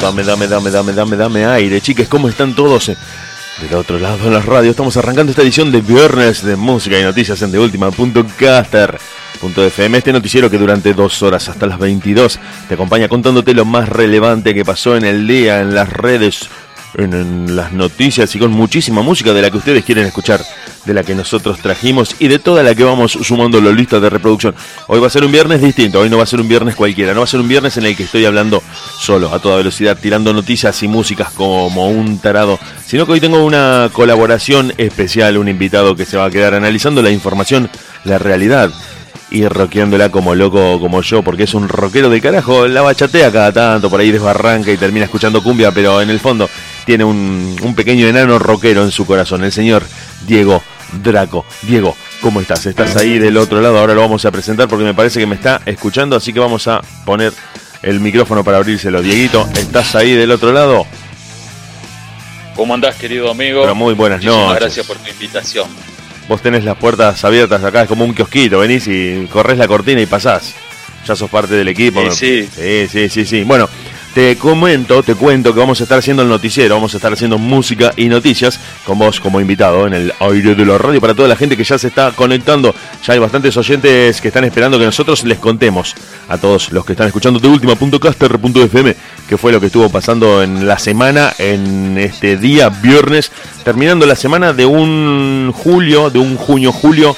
dame, 0.00 0.22
dame, 0.22 0.46
dame, 0.46 0.70
dame, 0.70 0.92
dame, 0.92 1.16
dame 1.16 1.44
aire. 1.46 1.80
Chicas, 1.80 2.06
¿cómo 2.06 2.28
están 2.28 2.54
todos? 2.54 2.86
Del 2.86 3.74
otro 3.74 3.98
lado 3.98 4.24
de 4.24 4.30
la 4.30 4.40
radio 4.40 4.70
estamos 4.70 4.96
arrancando 4.96 5.30
esta 5.30 5.42
edición 5.42 5.72
de 5.72 5.80
viernes 5.80 6.44
de 6.44 6.54
música 6.54 6.96
y 6.98 7.02
noticias 7.02 7.42
en 7.42 7.50
TheUltima.caster.fm 7.50 9.98
Este 9.98 10.12
noticiero 10.12 10.48
que 10.48 10.58
durante 10.58 10.94
dos 10.94 11.20
horas 11.22 11.48
hasta 11.48 11.66
las 11.66 11.80
22 11.80 12.38
te 12.68 12.74
acompaña 12.74 13.08
contándote 13.08 13.52
lo 13.52 13.64
más 13.64 13.88
relevante 13.88 14.54
que 14.54 14.64
pasó 14.64 14.96
en 14.96 15.04
el 15.04 15.26
día 15.26 15.60
en 15.60 15.74
las 15.74 15.92
redes 15.92 16.48
en, 16.96 17.56
las 17.56 17.72
noticias 17.72 18.34
y 18.34 18.38
con 18.38 18.52
muchísima 18.52 19.02
música 19.02 19.32
de 19.32 19.42
la 19.42 19.50
que 19.50 19.58
ustedes 19.58 19.84
quieren 19.84 20.06
escuchar, 20.06 20.40
de 20.84 20.94
la 20.94 21.02
que 21.02 21.14
nosotros 21.14 21.58
trajimos 21.60 22.16
y 22.18 22.28
de 22.28 22.38
toda 22.38 22.62
la 22.62 22.74
que 22.74 22.84
vamos 22.84 23.12
sumando 23.12 23.60
la 23.60 23.70
lista 23.72 24.00
de 24.00 24.10
reproducción. 24.10 24.54
Hoy 24.86 25.00
va 25.00 25.06
a 25.06 25.10
ser 25.10 25.24
un 25.24 25.32
viernes 25.32 25.60
distinto, 25.62 26.00
hoy 26.00 26.10
no 26.10 26.18
va 26.18 26.24
a 26.24 26.26
ser 26.26 26.40
un 26.40 26.48
viernes 26.48 26.74
cualquiera, 26.74 27.14
no 27.14 27.20
va 27.20 27.24
a 27.24 27.28
ser 27.28 27.40
un 27.40 27.48
viernes 27.48 27.76
en 27.76 27.86
el 27.86 27.96
que 27.96 28.04
estoy 28.04 28.24
hablando 28.24 28.62
solo, 28.98 29.32
a 29.32 29.38
toda 29.38 29.56
velocidad, 29.56 29.98
tirando 30.00 30.32
noticias 30.32 30.82
y 30.82 30.88
músicas 30.88 31.30
como 31.30 31.88
un 31.88 32.18
tarado, 32.18 32.58
sino 32.86 33.06
que 33.06 33.12
hoy 33.12 33.20
tengo 33.20 33.44
una 33.44 33.90
colaboración 33.92 34.72
especial, 34.76 35.38
un 35.38 35.48
invitado 35.48 35.96
que 35.96 36.04
se 36.04 36.16
va 36.16 36.26
a 36.26 36.30
quedar 36.30 36.54
analizando 36.54 37.02
la 37.02 37.10
información, 37.10 37.70
la 38.04 38.18
realidad 38.18 38.70
y 39.30 39.48
rockeándola 39.48 40.10
como 40.10 40.34
loco 40.34 40.78
como 40.78 41.02
yo, 41.02 41.22
porque 41.22 41.44
es 41.44 41.54
un 41.54 41.68
rockero 41.68 42.10
de 42.10 42.20
carajo, 42.20 42.68
la 42.68 42.82
bachatea 42.82 43.32
cada 43.32 43.52
tanto, 43.52 43.90
por 43.90 44.00
ahí 44.00 44.12
desbarranca 44.12 44.70
y 44.70 44.76
termina 44.76 45.06
escuchando 45.06 45.42
cumbia, 45.42 45.72
pero 45.72 46.00
en 46.00 46.10
el 46.10 46.20
fondo 46.20 46.48
tiene 46.84 47.04
un, 47.04 47.56
un 47.62 47.74
pequeño 47.74 48.06
enano 48.06 48.38
rockero 48.38 48.84
en 48.84 48.90
su 48.90 49.06
corazón, 49.06 49.42
el 49.42 49.50
señor 49.50 49.82
Diego 50.26 50.62
Draco. 51.02 51.44
Diego, 51.62 51.96
¿cómo 52.20 52.40
estás? 52.40 52.66
Estás 52.66 52.96
ahí 52.96 53.18
del 53.18 53.36
otro 53.36 53.60
lado, 53.60 53.78
ahora 53.78 53.94
lo 53.94 54.00
vamos 54.00 54.24
a 54.24 54.30
presentar 54.30 54.68
porque 54.68 54.84
me 54.84 54.94
parece 54.94 55.20
que 55.20 55.26
me 55.26 55.34
está 55.34 55.60
escuchando, 55.66 56.16
así 56.16 56.32
que 56.32 56.40
vamos 56.40 56.66
a 56.68 56.80
poner 57.04 57.32
el 57.82 58.00
micrófono 58.00 58.44
para 58.44 58.58
abrírselo. 58.58 59.02
Dieguito, 59.02 59.48
¿estás 59.56 59.94
ahí 59.94 60.12
del 60.12 60.30
otro 60.30 60.52
lado? 60.52 60.86
¿Cómo 62.54 62.74
andás, 62.74 62.94
querido 62.96 63.30
amigo? 63.30 63.62
Pero 63.62 63.74
muy 63.74 63.94
buenas 63.94 64.22
noches. 64.22 64.60
Gracias 64.60 64.86
por 64.86 64.96
tu 64.96 65.10
invitación. 65.10 65.68
Vos 66.28 66.40
tenés 66.40 66.64
las 66.64 66.76
puertas 66.76 67.22
abiertas 67.24 67.62
acá, 67.62 67.82
es 67.82 67.88
como 67.88 68.04
un 68.04 68.14
kiosquito, 68.14 68.60
venís 68.60 68.86
y 68.86 69.28
corres 69.30 69.58
la 69.58 69.68
cortina 69.68 70.00
y 70.00 70.06
pasás. 70.06 70.54
Ya 71.06 71.14
sos 71.14 71.28
parte 71.28 71.54
del 71.54 71.68
equipo. 71.68 72.00
Sí, 72.10 72.48
sí, 72.50 72.88
sí, 72.90 73.08
sí, 73.10 73.26
sí. 73.26 73.44
Bueno, 73.44 73.68
te 74.14 74.36
comento, 74.36 75.02
te 75.02 75.16
cuento 75.16 75.52
que 75.52 75.58
vamos 75.58 75.80
a 75.80 75.82
estar 75.82 75.98
haciendo 75.98 76.22
el 76.22 76.28
noticiero, 76.28 76.76
vamos 76.76 76.94
a 76.94 76.98
estar 76.98 77.12
haciendo 77.12 77.36
música 77.36 77.92
y 77.96 78.08
noticias 78.08 78.60
con 78.86 78.96
vos 78.96 79.18
como 79.18 79.40
invitado 79.40 79.88
en 79.88 79.92
el 79.92 80.12
aire 80.20 80.54
de 80.54 80.64
la 80.64 80.78
radio 80.78 81.00
para 81.00 81.14
toda 81.14 81.26
la 81.26 81.34
gente 81.34 81.56
que 81.56 81.64
ya 81.64 81.76
se 81.78 81.88
está 81.88 82.12
conectando. 82.12 82.72
Ya 83.04 83.14
hay 83.14 83.18
bastantes 83.18 83.56
oyentes 83.56 84.20
que 84.20 84.28
están 84.28 84.44
esperando 84.44 84.78
que 84.78 84.84
nosotros 84.84 85.24
les 85.24 85.40
contemos 85.40 85.96
a 86.28 86.38
todos 86.38 86.70
los 86.70 86.84
que 86.84 86.92
están 86.92 87.08
escuchando 87.08 87.40
de 87.40 87.48
última.caster.fm 87.48 88.94
que 89.28 89.36
fue 89.36 89.50
lo 89.50 89.58
que 89.58 89.66
estuvo 89.66 89.88
pasando 89.88 90.44
en 90.44 90.64
la 90.64 90.78
semana, 90.78 91.32
en 91.38 91.98
este 91.98 92.36
día 92.36 92.68
viernes, 92.68 93.32
terminando 93.64 94.06
la 94.06 94.14
semana 94.14 94.52
de 94.52 94.64
un 94.64 95.52
julio, 95.52 96.10
de 96.10 96.20
un 96.20 96.36
junio-julio 96.36 97.16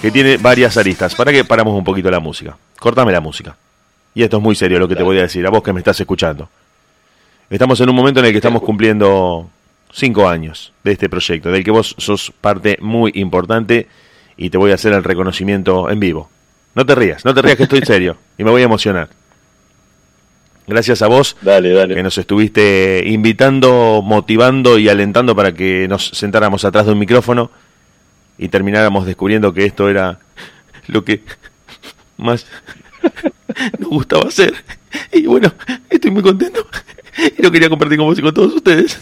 que 0.00 0.12
tiene 0.12 0.36
varias 0.36 0.76
aristas. 0.76 1.16
¿Para 1.16 1.32
que 1.32 1.44
paramos 1.44 1.76
un 1.76 1.82
poquito 1.82 2.08
la 2.08 2.20
música? 2.20 2.56
Cortame 2.78 3.10
la 3.10 3.20
música. 3.20 3.56
Y 4.14 4.22
esto 4.22 4.38
es 4.38 4.42
muy 4.42 4.54
serio 4.54 4.78
lo 4.78 4.88
que 4.88 4.96
te 4.96 5.02
voy 5.02 5.18
a 5.18 5.22
decir, 5.22 5.46
a 5.46 5.50
vos 5.50 5.62
que 5.62 5.72
me 5.72 5.80
estás 5.80 6.00
escuchando. 6.00 6.48
Estamos 7.48 7.80
en 7.80 7.88
un 7.88 7.96
momento 7.96 8.20
en 8.20 8.26
el 8.26 8.32
que 8.32 8.38
estamos 8.38 8.62
cumpliendo 8.62 9.50
cinco 9.92 10.28
años 10.28 10.72
de 10.84 10.92
este 10.92 11.08
proyecto, 11.08 11.50
del 11.50 11.64
que 11.64 11.70
vos 11.70 11.94
sos 11.98 12.32
parte 12.40 12.76
muy 12.80 13.12
importante 13.14 13.88
y 14.36 14.50
te 14.50 14.58
voy 14.58 14.70
a 14.70 14.74
hacer 14.74 14.92
el 14.92 15.04
reconocimiento 15.04 15.90
en 15.90 16.00
vivo. 16.00 16.30
No 16.74 16.86
te 16.86 16.94
rías, 16.94 17.24
no 17.24 17.34
te 17.34 17.42
rías 17.42 17.56
que 17.56 17.64
estoy 17.64 17.80
serio 17.84 18.16
y 18.38 18.44
me 18.44 18.50
voy 18.50 18.62
a 18.62 18.66
emocionar. 18.66 19.08
Gracias 20.66 21.02
a 21.02 21.08
vos 21.08 21.36
que 21.42 22.02
nos 22.02 22.16
estuviste 22.16 23.02
invitando, 23.06 24.02
motivando 24.04 24.78
y 24.78 24.88
alentando 24.88 25.34
para 25.34 25.52
que 25.52 25.88
nos 25.88 26.10
sentáramos 26.10 26.64
atrás 26.64 26.86
de 26.86 26.92
un 26.92 26.98
micrófono 26.98 27.50
y 28.38 28.48
termináramos 28.48 29.04
descubriendo 29.04 29.52
que 29.52 29.64
esto 29.64 29.88
era 29.88 30.20
lo 30.86 31.04
que 31.04 31.24
más 32.16 32.46
nos 33.78 33.88
gustaba 33.90 34.28
hacer. 34.28 34.54
Y 35.12 35.26
bueno, 35.26 35.52
estoy 35.88 36.10
muy 36.10 36.22
contento 36.22 36.66
y 37.36 37.42
lo 37.42 37.50
quería 37.50 37.68
compartir 37.68 37.98
con 37.98 38.06
vos 38.06 38.18
y 38.18 38.22
con 38.22 38.34
todos 38.34 38.54
ustedes. 38.54 38.98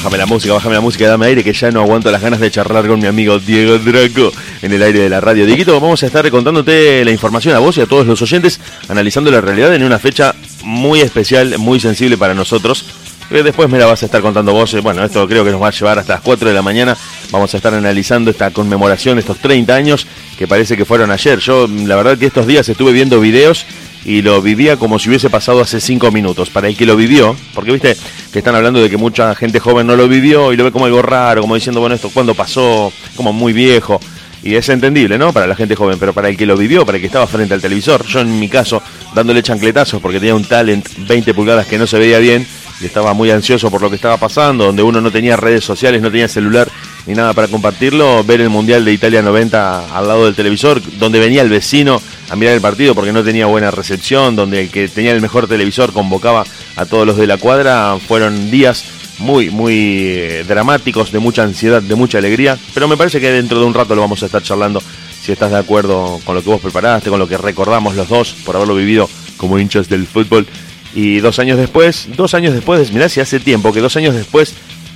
Bájame 0.00 0.16
la 0.16 0.24
música, 0.24 0.54
bájame 0.54 0.74
la 0.76 0.80
música, 0.80 1.06
dame 1.06 1.26
aire 1.26 1.44
que 1.44 1.52
ya 1.52 1.70
no 1.70 1.82
aguanto 1.82 2.10
las 2.10 2.22
ganas 2.22 2.40
de 2.40 2.50
charlar 2.50 2.88
con 2.88 2.98
mi 2.98 3.06
amigo 3.06 3.38
Diego 3.38 3.78
Draco 3.78 4.32
en 4.62 4.72
el 4.72 4.82
aire 4.82 5.00
de 5.00 5.10
la 5.10 5.20
radio. 5.20 5.44
Dieguito, 5.44 5.78
vamos 5.78 6.02
a 6.02 6.06
estar 6.06 6.30
contándote 6.30 7.04
la 7.04 7.10
información 7.10 7.54
a 7.54 7.58
vos 7.58 7.76
y 7.76 7.82
a 7.82 7.86
todos 7.86 8.06
los 8.06 8.22
oyentes, 8.22 8.60
analizando 8.88 9.30
la 9.30 9.42
realidad 9.42 9.74
en 9.74 9.82
una 9.82 9.98
fecha 9.98 10.34
muy 10.64 11.02
especial, 11.02 11.58
muy 11.58 11.80
sensible 11.80 12.16
para 12.16 12.32
nosotros. 12.32 12.86
Después 13.28 13.68
me 13.68 13.78
la 13.78 13.84
vas 13.84 14.02
a 14.02 14.06
estar 14.06 14.22
contando 14.22 14.54
vos. 14.54 14.74
Bueno, 14.82 15.04
esto 15.04 15.28
creo 15.28 15.44
que 15.44 15.50
nos 15.50 15.60
va 15.60 15.68
a 15.68 15.70
llevar 15.70 15.98
hasta 15.98 16.14
las 16.14 16.22
4 16.22 16.48
de 16.48 16.54
la 16.54 16.62
mañana. 16.62 16.96
Vamos 17.30 17.52
a 17.52 17.58
estar 17.58 17.74
analizando 17.74 18.30
esta 18.30 18.50
conmemoración, 18.52 19.18
estos 19.18 19.36
30 19.36 19.74
años 19.74 20.06
que 20.38 20.48
parece 20.48 20.78
que 20.78 20.86
fueron 20.86 21.10
ayer. 21.10 21.40
Yo, 21.40 21.68
la 21.68 21.96
verdad 21.96 22.16
que 22.16 22.24
estos 22.24 22.46
días 22.46 22.66
estuve 22.70 22.92
viendo 22.92 23.20
videos 23.20 23.66
y 24.04 24.22
lo 24.22 24.40
vivía 24.40 24.76
como 24.76 24.98
si 24.98 25.08
hubiese 25.08 25.30
pasado 25.30 25.60
hace 25.60 25.80
cinco 25.80 26.10
minutos. 26.10 26.50
Para 26.50 26.68
el 26.68 26.76
que 26.76 26.86
lo 26.86 26.96
vivió, 26.96 27.36
porque 27.54 27.72
viste 27.72 27.96
que 28.32 28.38
están 28.38 28.54
hablando 28.54 28.80
de 28.80 28.88
que 28.88 28.96
mucha 28.96 29.34
gente 29.34 29.60
joven 29.60 29.86
no 29.86 29.96
lo 29.96 30.08
vivió 30.08 30.52
y 30.52 30.56
lo 30.56 30.64
ve 30.64 30.72
como 30.72 30.86
algo 30.86 31.02
raro, 31.02 31.42
como 31.42 31.54
diciendo, 31.54 31.80
bueno, 31.80 31.94
esto 31.94 32.10
cuando 32.12 32.34
pasó, 32.34 32.92
como 33.16 33.32
muy 33.32 33.52
viejo. 33.52 34.00
Y 34.42 34.54
es 34.54 34.68
entendible, 34.70 35.18
¿no? 35.18 35.34
Para 35.34 35.46
la 35.46 35.54
gente 35.54 35.76
joven, 35.76 35.98
pero 35.98 36.14
para 36.14 36.30
el 36.30 36.36
que 36.36 36.46
lo 36.46 36.56
vivió, 36.56 36.86
para 36.86 36.96
el 36.96 37.02
que 37.02 37.08
estaba 37.08 37.26
frente 37.26 37.52
al 37.52 37.60
televisor, 37.60 38.06
yo 38.06 38.20
en 38.20 38.40
mi 38.40 38.48
caso, 38.48 38.82
dándole 39.14 39.42
chancletazos 39.42 40.00
porque 40.00 40.18
tenía 40.18 40.34
un 40.34 40.44
talent 40.44 40.88
20 40.96 41.34
pulgadas 41.34 41.66
que 41.66 41.76
no 41.76 41.86
se 41.86 41.98
veía 41.98 42.18
bien 42.18 42.46
y 42.80 42.86
estaba 42.86 43.12
muy 43.12 43.30
ansioso 43.30 43.70
por 43.70 43.82
lo 43.82 43.90
que 43.90 43.96
estaba 43.96 44.16
pasando, 44.16 44.64
donde 44.64 44.82
uno 44.82 45.02
no 45.02 45.10
tenía 45.10 45.36
redes 45.36 45.62
sociales, 45.62 46.00
no 46.00 46.10
tenía 46.10 46.28
celular 46.28 46.68
ni 47.06 47.14
nada 47.14 47.34
para 47.34 47.48
compartirlo, 47.48 48.24
ver 48.24 48.40
el 48.40 48.48
Mundial 48.48 48.84
de 48.84 48.92
Italia 48.92 49.20
90 49.20 49.94
al 49.94 50.08
lado 50.08 50.24
del 50.24 50.34
televisor, 50.34 50.80
donde 50.98 51.20
venía 51.20 51.42
el 51.42 51.50
vecino 51.50 52.00
a 52.30 52.36
mirar 52.36 52.54
el 52.54 52.60
partido 52.60 52.94
porque 52.94 53.12
no 53.12 53.24
tenía 53.24 53.46
buena 53.46 53.70
recepción, 53.70 54.36
donde 54.36 54.62
el 54.62 54.70
que 54.70 54.88
tenía 54.88 55.12
el 55.12 55.20
mejor 55.20 55.48
televisor 55.48 55.92
convocaba 55.92 56.44
a 56.76 56.86
todos 56.86 57.06
los 57.06 57.16
de 57.16 57.26
la 57.26 57.36
cuadra, 57.36 57.98
fueron 58.06 58.50
días 58.50 58.84
muy, 59.18 59.50
muy 59.50 59.74
eh, 60.06 60.44
dramáticos, 60.46 61.12
de 61.12 61.18
mucha 61.18 61.42
ansiedad, 61.42 61.82
de 61.82 61.94
mucha 61.94 62.18
alegría, 62.18 62.56
pero 62.72 62.88
me 62.88 62.96
parece 62.96 63.20
que 63.20 63.30
dentro 63.30 63.58
de 63.58 63.66
un 63.66 63.74
rato 63.74 63.94
lo 63.94 64.00
vamos 64.00 64.22
a 64.22 64.26
estar 64.26 64.42
charlando, 64.42 64.80
si 65.20 65.32
estás 65.32 65.50
de 65.50 65.58
acuerdo 65.58 66.20
con 66.24 66.36
lo 66.36 66.42
que 66.42 66.50
vos 66.50 66.60
preparaste, 66.60 67.10
con 67.10 67.18
lo 67.18 67.28
que 67.28 67.36
recordamos 67.36 67.96
los 67.96 68.08
dos 68.08 68.34
por 68.44 68.56
haberlo 68.56 68.76
vivido 68.76 69.10
como 69.36 69.58
hinchas 69.58 69.88
del 69.88 70.06
fútbol. 70.06 70.46
Y 70.94 71.18
dos 71.20 71.38
años 71.38 71.58
después, 71.58 72.08
dos 72.16 72.34
años 72.34 72.54
después, 72.54 72.90
mirá 72.92 73.08
si 73.08 73.20
hace 73.20 73.38
tiempo 73.38 73.72
que 73.72 73.80
dos 73.80 73.96
años 73.96 74.14
después 74.14 74.54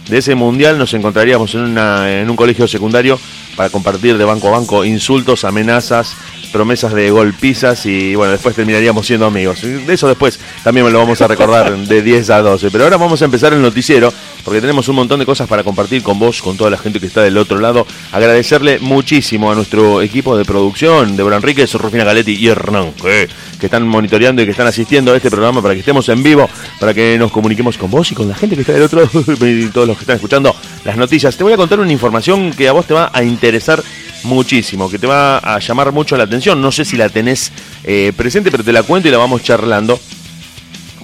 de 0.09 0.19
ese 0.19 0.35
mundial 0.35 0.79
nos 0.79 0.93
encontraríamos 0.95 1.55
en, 1.55 1.79
en 1.79 2.31
un 2.31 2.37
colegio 2.37 2.67
secundario 2.67 3.19
para 3.57 3.71
compartir 3.71 4.19
de 4.19 4.25
banco 4.25 4.49
a 4.49 4.59
banco 4.59 4.85
insultos, 4.85 5.45
amenazas, 5.45 6.17
promesas 6.55 6.95
de 6.95 7.11
golpizas 7.11 7.85
y 7.85 8.15
bueno, 8.15 8.31
después 8.31 8.55
terminaríamos 8.55 9.05
siendo 9.05 9.27
amigos. 9.27 9.61
De 9.63 9.93
eso 9.93 10.07
después 10.07 10.39
también 10.63 10.91
lo 10.93 11.01
vamos 11.01 11.21
a 11.21 11.27
recordar 11.27 11.77
de 11.77 12.01
10 12.01 12.31
a 12.31 12.43
12. 12.43 12.71
Pero 12.71 12.85
ahora 12.85 12.97
vamos 12.97 13.21
a 13.23 13.25
empezar 13.25 13.53
el 13.53 13.61
noticiero 13.61 14.13
porque 14.45 14.61
tenemos 14.61 14.87
un 14.87 14.95
montón 14.95 15.19
de 15.19 15.27
cosas 15.27 15.49
para 15.49 15.65
compartir 15.65 16.05
con 16.05 16.21
vos, 16.21 16.41
con 16.43 16.57
toda 16.57 16.71
la 16.71 16.79
gente 16.79 17.01
que 17.01 17.07
está 17.07 17.23
del 17.23 17.37
otro 17.39 17.59
lado. 17.59 17.85
Agradecerle 18.13 18.79
muchísimo 18.79 19.51
a 19.51 19.57
nuestro 19.57 20.01
equipo 20.01 20.37
de 20.37 20.45
producción, 20.45 21.17
Débora 21.17 21.39
Enríquez, 21.39 21.75
Rufina 21.75 22.05
Galetti 22.05 22.37
y 22.37 22.47
Hernán, 22.47 22.93
que, 22.93 23.29
que 23.59 23.67
están 23.67 23.89
monitoreando 23.89 24.41
y 24.41 24.45
que 24.45 24.53
están 24.53 24.69
asistiendo 24.69 25.13
a 25.13 25.17
este 25.17 25.33
programa 25.33 25.61
para 25.61 25.75
que 25.75 25.81
estemos 25.81 26.09
en 26.09 26.23
vivo, 26.23 26.49
para 26.79 26.95
que 26.95 27.19
nos 27.19 27.33
comuniquemos 27.33 27.77
con 27.77 27.91
vos 27.91 28.13
y 28.13 28.15
con 28.15 28.29
la 28.29 28.37
gente 28.37 28.55
que 28.55 28.61
está 28.61 28.75
del 28.75 28.83
otro 28.83 29.01
lado 29.13 29.49
y 29.49 29.67
todos 29.71 29.89
los 29.89 29.97
que 29.97 30.05
están 30.05 30.17
escuchando 30.17 30.55
las 30.85 30.97
noticias. 30.97 31.37
Te 31.37 31.43
voy 31.43 31.53
a 31.53 31.57
contar 31.57 31.81
una 31.81 31.91
información 31.91 32.53
que 32.53 32.69
a 32.69 32.73
vos 32.73 32.87
te 32.87 32.95
va 32.95 33.11
a 33.13 33.25
interesar 33.25 33.83
muchísimo, 34.25 34.91
que 34.91 34.99
te 34.99 35.07
va 35.07 35.39
a 35.39 35.59
llamar 35.59 35.93
mucho 35.93 36.17
la 36.17 36.25
atención. 36.25 36.61
No 36.61 36.73
sé 36.73 36.85
si 36.85 36.97
la 36.97 37.09
tenés 37.09 37.53
eh, 37.85 38.13
presente, 38.17 38.51
pero 38.51 38.65
te 38.65 38.73
la 38.73 38.83
cuento 38.83 39.09
y 39.09 39.11
la 39.11 39.19
vamos 39.19 39.43
charlando. 39.43 39.99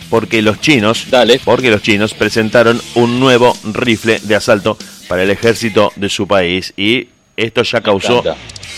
Porque 0.08 0.42
los 0.42 0.60
chinos, 0.60 1.06
Dale. 1.08 1.40
porque 1.44 1.70
los 1.70 1.82
chinos 1.82 2.14
presentaron 2.14 2.80
un 2.96 3.20
nuevo 3.20 3.56
rifle 3.72 4.18
de 4.24 4.34
asalto 4.34 4.76
para 5.06 5.22
el 5.22 5.30
ejército 5.30 5.92
de 5.94 6.08
su 6.08 6.26
país 6.26 6.74
y 6.76 7.08
esto 7.36 7.62
ya 7.62 7.80
causó 7.80 8.24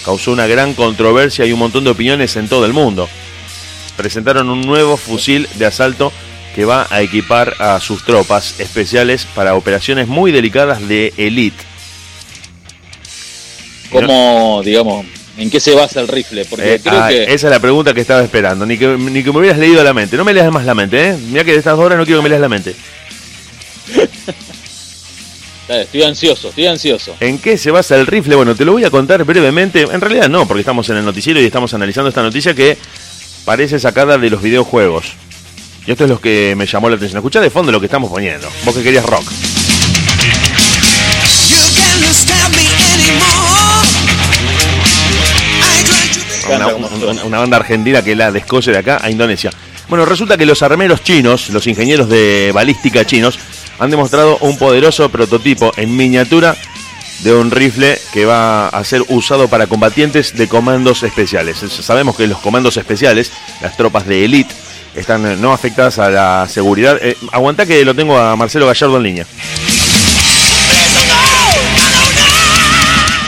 causó 0.05 0.33
una 0.33 0.47
gran 0.47 0.75
controversia 0.75 1.47
y 1.47 1.53
un 1.53 1.59
montón 1.59 1.85
de 1.85 1.91
opiniones 1.91 2.37
en 2.37 2.49
todo 2.49 2.67
el 2.67 2.73
mundo. 2.73 3.09
presentaron 3.97 4.49
un 4.51 4.63
nuevo 4.63 4.97
fusil 4.97 5.49
de 5.55 5.67
asalto 5.67 6.13
que 6.55 6.65
va 6.65 6.87
a 6.91 7.03
equipar 7.03 7.55
a 7.59 7.81
sus 7.81 8.05
tropas 8.05 8.59
especiales 8.61 9.27
para 9.35 9.55
operaciones 9.55 10.09
muy 10.09 10.33
delicadas 10.33 10.87
de 10.87 11.13
elite. 11.17 11.72
¿Cómo, 13.93 14.63
digamos, 14.65 15.07
en 15.37 15.51
qué 15.51 15.61
se 15.61 15.75
basa 15.75 16.01
el 16.01 16.09
rifle? 16.09 16.45
Porque 16.45 16.75
Eh, 16.75 16.81
creo 16.83 17.03
ah, 17.03 17.09
que... 17.09 17.25
Esa 17.25 17.47
es 17.47 17.51
la 17.51 17.61
pregunta 17.61 17.95
que 17.95 18.01
estaba 18.01 18.23
esperando. 18.23 18.67
Ni 18.67 18.79
que, 18.79 18.87
ni 18.89 19.23
que 19.23 19.33
me 19.33 19.39
hubieras 19.39 19.59
leído 19.59 19.83
la 19.85 19.93
mente. 19.93 20.17
No 20.17 20.25
me 20.25 20.33
leas 20.35 20.51
más 20.53 20.65
la 20.65 20.75
mente, 20.75 21.11
¿eh? 21.11 21.17
Mira 21.31 21.45
que 21.45 21.53
de 21.53 21.59
estas 21.59 21.77
dos 21.77 21.85
horas 21.85 21.99
no 21.99 22.05
quiero 22.05 22.21
que 22.21 22.25
me 22.25 22.29
leas 22.29 22.41
la 22.41 22.49
mente. 22.49 22.75
Estoy 25.69 26.03
ansioso, 26.03 26.49
estoy 26.49 26.67
ansioso. 26.67 27.15
¿En 27.21 27.39
qué 27.39 27.57
se 27.57 27.71
basa 27.71 27.97
el 27.97 28.07
rifle? 28.07 28.35
Bueno, 28.35 28.55
te 28.55 28.65
lo 28.65 28.73
voy 28.73 28.85
a 28.85 28.91
contar 28.91 29.25
brevemente. 29.25 29.83
En 29.83 30.01
realidad 30.01 30.29
no, 30.29 30.47
porque 30.47 30.61
estamos 30.61 30.89
en 30.91 30.99
el 30.99 31.05
noticiero 31.05 31.41
y 31.41 31.45
estamos 31.45 31.73
analizando 31.73 32.09
esta 32.11 32.23
noticia 32.23 32.53
que 32.55 32.77
parece 33.45 33.79
sacada 33.79 34.19
de 34.19 34.29
los 34.29 34.43
videojuegos. 34.43 35.13
Y 35.87 35.93
esto 35.93 36.05
es 36.05 36.11
lo 36.11 36.21
que 36.21 36.55
me 36.57 36.67
llamó 36.67 36.91
la 36.91 36.97
atención. 36.97 37.19
Escuchá 37.19 37.41
de 37.41 37.49
fondo 37.49 37.73
lo 37.73 37.81
que 37.81 37.87
estamos 37.87 38.11
poniendo. 38.11 38.49
Vos 38.65 38.75
que 38.77 38.83
querías 38.83 39.07
rock. 39.07 39.25
You 43.33 43.42
Una, 47.27 47.39
banda 47.39 47.57
argentina 47.57 48.03
que 48.03 48.15
la 48.17 48.31
descoce 48.33 48.71
de 48.71 48.79
acá 48.79 48.99
a 49.03 49.11
Indonesia. 49.11 49.51
Bueno, 49.89 50.05
resulta 50.05 50.37
que 50.37 50.47
los 50.47 50.63
armeros 50.63 51.03
chinos, 51.03 51.51
los 51.51 51.67
ingenieros 51.67 52.09
de 52.09 52.51
balística 52.55 53.05
chinos, 53.05 53.39
han 53.79 53.91
demostrado 53.91 54.39
un 54.41 54.57
poderoso 54.59 55.09
prototipo 55.11 55.73
en 55.77 55.97
miniatura 55.97 56.57
de 57.21 57.35
un 57.35 57.51
rifle 57.51 57.99
que 58.13 58.25
va 58.25 58.69
a 58.69 58.85
ser 58.85 59.03
usado 59.09 59.49
para 59.49 59.67
combatientes 59.67 60.35
de 60.37 60.49
comandos 60.49 61.03
especiales. 61.03 61.63
Es- 61.63 61.73
Sabemos 61.73 62.17
que 62.17 62.27
los 62.27 62.39
comandos 62.39 62.77
especiales, 62.77 63.31
las 63.61 63.77
tropas 63.77 64.07
de 64.07 64.25
élite, 64.25 64.55
están 64.95 65.41
no 65.41 65.53
afectadas 65.53 65.99
a 65.99 66.11
la 66.11 66.47
seguridad. 66.49 66.99
Eh, 67.01 67.17
aguantá 67.33 67.65
que 67.67 67.85
lo 67.85 67.95
tengo 67.95 68.19
a 68.19 68.35
Marcelo 68.37 68.67
Gallardo 68.67 68.97
en 68.99 69.03
línea. 69.03 69.27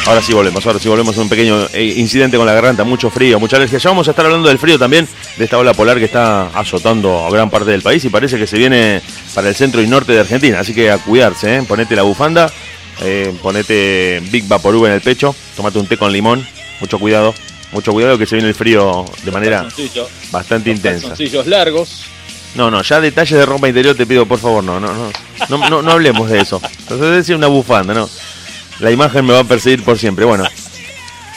Ahora 0.07 0.21
sí 0.21 0.35
volvemos, 0.35 0.67
ahora 0.67 0.79
sí 0.79 0.87
volvemos 0.87 1.17
a 1.17 1.23
un 1.23 1.31
pequeño 1.31 1.67
eh, 1.73 1.95
incidente 1.97 2.37
con 2.37 2.45
la 2.45 2.53
garganta, 2.53 2.85
mucho 2.85 3.09
frío, 3.09 3.41
mucha 3.41 3.57
alergia. 3.57 3.79
Ya 3.79 3.89
vamos 3.89 4.07
a 4.07 4.11
estar 4.11 4.27
hablando 4.27 4.49
del 4.49 4.59
frío 4.59 4.79
también, 4.79 5.09
de 5.39 5.45
esta 5.45 5.57
ola 5.57 5.73
polar 5.73 5.99
que 5.99 6.05
está 6.05 6.49
azotando 6.49 7.25
a 7.27 7.31
gran 7.31 7.49
parte 7.49 7.71
del 7.71 7.81
país 7.81 8.05
y 8.05 8.11
parece 8.11 8.37
que 8.37 8.47
se 8.47 8.59
viene 8.59 9.01
para 9.35 9.49
el 9.49 9.55
centro 9.55 9.81
y 9.81 9.87
norte 9.87 10.13
de 10.13 10.21
Argentina. 10.21 10.61
Así 10.61 10.75
que 10.75 10.91
a 10.91 10.99
cuidarse, 10.99 11.57
¿eh? 11.57 11.63
ponete 11.67 11.97
la 11.97 12.03
bufanda, 12.03 12.53
eh, 13.01 13.33
ponete 13.41 14.21
Big 14.31 14.47
Vaporub 14.47 14.85
en 14.85 14.93
el 14.93 15.01
pecho, 15.01 15.35
tomate 15.57 15.79
un 15.79 15.87
té 15.87 15.97
con 15.97 16.13
limón, 16.13 16.47
mucho 16.81 16.99
cuidado, 16.99 17.35
mucho 17.73 17.93
cuidado 17.93 18.19
que 18.19 18.27
se 18.27 18.37
viene 18.37 18.51
el 18.51 18.55
frío 18.55 19.07
de 19.25 19.31
manera 19.31 19.67
bastante 20.31 20.71
intensa. 20.71 21.09
calzoncillos 21.09 21.47
largos. 21.47 22.05
No, 22.55 22.71
no, 22.71 22.83
ya 22.83 23.01
detalles 23.01 23.39
de 23.39 23.47
ropa 23.47 23.69
interior 23.69 23.97
te 23.97 24.07
pido 24.07 24.27
por 24.27 24.39
favor, 24.39 24.63
no, 24.63 24.79
no, 24.79 24.93
no, 24.93 25.11
no, 25.49 25.71
no, 25.71 25.83
no 25.83 25.91
hablemos 25.91 26.29
de 26.29 26.43
eso. 26.43 26.61
Entonces 26.81 27.11
decir 27.11 27.35
una 27.35 27.47
bufanda, 27.47 27.95
no. 27.95 28.07
La 28.81 28.91
imagen 28.91 29.25
me 29.25 29.33
va 29.33 29.41
a 29.41 29.45
perseguir 29.45 29.85
por 29.85 29.99
siempre. 29.99 30.25
Bueno, 30.25 30.45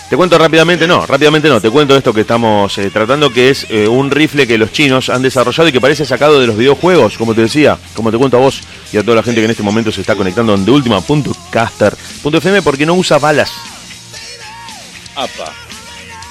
te 0.10 0.16
cuento 0.16 0.38
rápidamente, 0.38 0.88
no, 0.88 1.06
rápidamente 1.06 1.50
no, 1.50 1.60
te 1.60 1.70
cuento 1.70 1.96
esto 1.98 2.14
que 2.14 2.22
estamos 2.22 2.78
eh, 2.78 2.90
tratando, 2.90 3.30
que 3.30 3.50
es 3.50 3.68
eh, 3.70 3.90
un 3.90 4.10
rifle 4.10 4.48
que 4.48 4.58
los 4.58 4.72
chinos 4.72 5.10
han 5.10 5.22
desarrollado 5.22 5.68
y 5.68 5.74
que 5.74 5.82
parece 5.82 6.06
sacado 6.06 6.40
de 6.40 6.48
los 6.48 6.56
videojuegos, 6.56 7.18
como 7.18 7.36
te 7.36 7.42
decía, 7.42 7.78
como 7.94 8.10
te 8.10 8.18
cuento 8.18 8.38
a 8.38 8.40
vos 8.40 8.62
y 8.94 8.98
a 8.98 9.04
toda 9.04 9.18
la 9.18 9.24
gente 9.24 9.42
que 9.42 9.46
en 9.46 9.52
este 9.52 9.64
momento 9.64 9.92
se 9.92 10.00
está 10.00 10.16
conectando 10.16 10.56
en 10.56 10.64
deultima.caster.fm 10.64 12.62
porque 12.62 12.86
no 12.86 12.94
usa 12.94 13.18
balas. 13.18 13.52
Apa. 15.14 15.52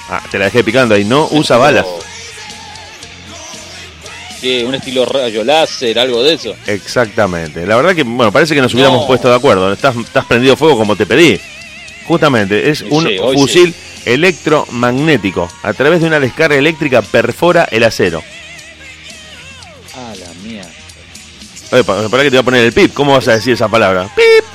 Ah, 0.09 0.23
te 0.31 0.39
la 0.39 0.45
dejé 0.45 0.63
picando 0.63 0.95
ahí, 0.95 1.05
no 1.05 1.27
usa 1.31 1.57
balas. 1.57 1.85
¿Qué? 4.41 4.63
¿Un 4.65 4.75
estilo 4.75 5.03
rayo 5.05 5.43
láser, 5.43 5.97
algo 5.97 6.23
de 6.23 6.33
eso? 6.35 6.55
Exactamente. 6.67 7.65
La 7.65 7.75
verdad 7.75 7.95
que, 7.95 8.03
bueno, 8.03 8.31
parece 8.31 8.53
que 8.53 8.61
nos 8.61 8.73
hubiéramos 8.73 9.01
No. 9.01 9.07
puesto 9.07 9.29
de 9.29 9.35
acuerdo. 9.35 9.73
Estás, 9.73 9.95
estás 9.95 10.25
prendido 10.25 10.55
fuego 10.55 10.77
como 10.77 10.95
te 10.95 11.05
pedí. 11.05 11.39
Justamente, 12.07 12.69
es 12.69 12.79
Sí, 12.79 12.85
un 12.89 13.07
fusil 13.33 13.73
electromagnético. 14.05 15.49
A 15.63 15.73
través 15.73 16.01
de 16.01 16.07
una 16.07 16.19
descarga 16.19 16.55
eléctrica 16.55 17.01
perfora 17.01 17.67
el 17.71 17.83
acero. 17.83 18.23
Ah, 19.95 20.13
la 20.19 20.33
mía. 20.47 20.63
Oye, 21.71 21.83
pa- 21.83 22.07
para 22.07 22.23
que 22.23 22.29
te 22.29 22.35
voy 22.37 22.41
a 22.41 22.43
poner 22.43 22.63
el 22.65 22.73
pip. 22.73 22.93
¿Cómo 22.93 23.13
vas 23.13 23.27
a 23.27 23.33
decir 23.33 23.53
esa 23.53 23.67
palabra? 23.67 24.07
Pip. 24.15 24.45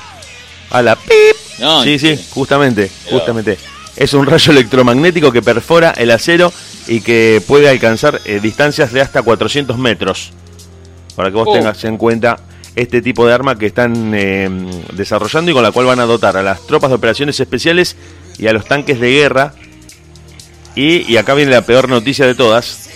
A 0.71 0.81
la 0.81 0.97
pip. 0.97 1.13
No, 1.59 1.83
sí, 1.83 1.99
sí, 1.99 2.17
sí. 2.17 2.25
justamente, 2.31 2.91
justamente. 3.11 3.59
Es 3.97 4.15
un 4.15 4.27
rayo 4.27 4.53
electromagnético 4.53 5.33
que 5.33 5.43
perfora 5.43 5.91
el 5.91 6.11
acero 6.11 6.53
y 6.87 7.01
que 7.01 7.43
puede 7.47 7.69
alcanzar 7.69 8.21
eh, 8.25 8.41
distancias 8.41 8.93
de 8.93 9.01
hasta 9.01 9.23
400 9.23 9.77
metros. 9.79 10.33
Para 11.15 11.31
que 11.31 11.37
vos 11.37 11.49
Oh. 11.49 11.53
tengas 11.53 11.85
en 11.85 11.99
cuenta 11.99 12.39
este 12.75 13.03
tipo 13.03 13.27
de 13.27 13.35
arma 13.35 13.59
que 13.59 13.67
están 13.67 14.13
eh, 14.15 14.49
desarrollando 14.95 15.51
y 15.51 15.55
con 15.55 15.63
la 15.63 15.73
cual 15.73 15.87
van 15.87 16.01
a 16.01 16.07
dotar 16.07 16.37
a 16.39 16.43
las 16.43 16.67
tropas 16.67 16.89
de 16.91 16.97
operaciones 16.97 17.39
especiales 17.39 17.97
y 18.39 18.47
a 18.47 18.53
los 18.53 18.65
tanques 18.65 18.99
de 18.99 19.11
guerra. 19.13 19.55
Y, 20.75 21.11
y 21.13 21.19
acá 21.19 21.35
viene 21.35 21.51
la 21.51 21.63
peor 21.67 21.91
noticia 21.91 22.27
de 22.27 22.35
todas, 22.35 22.89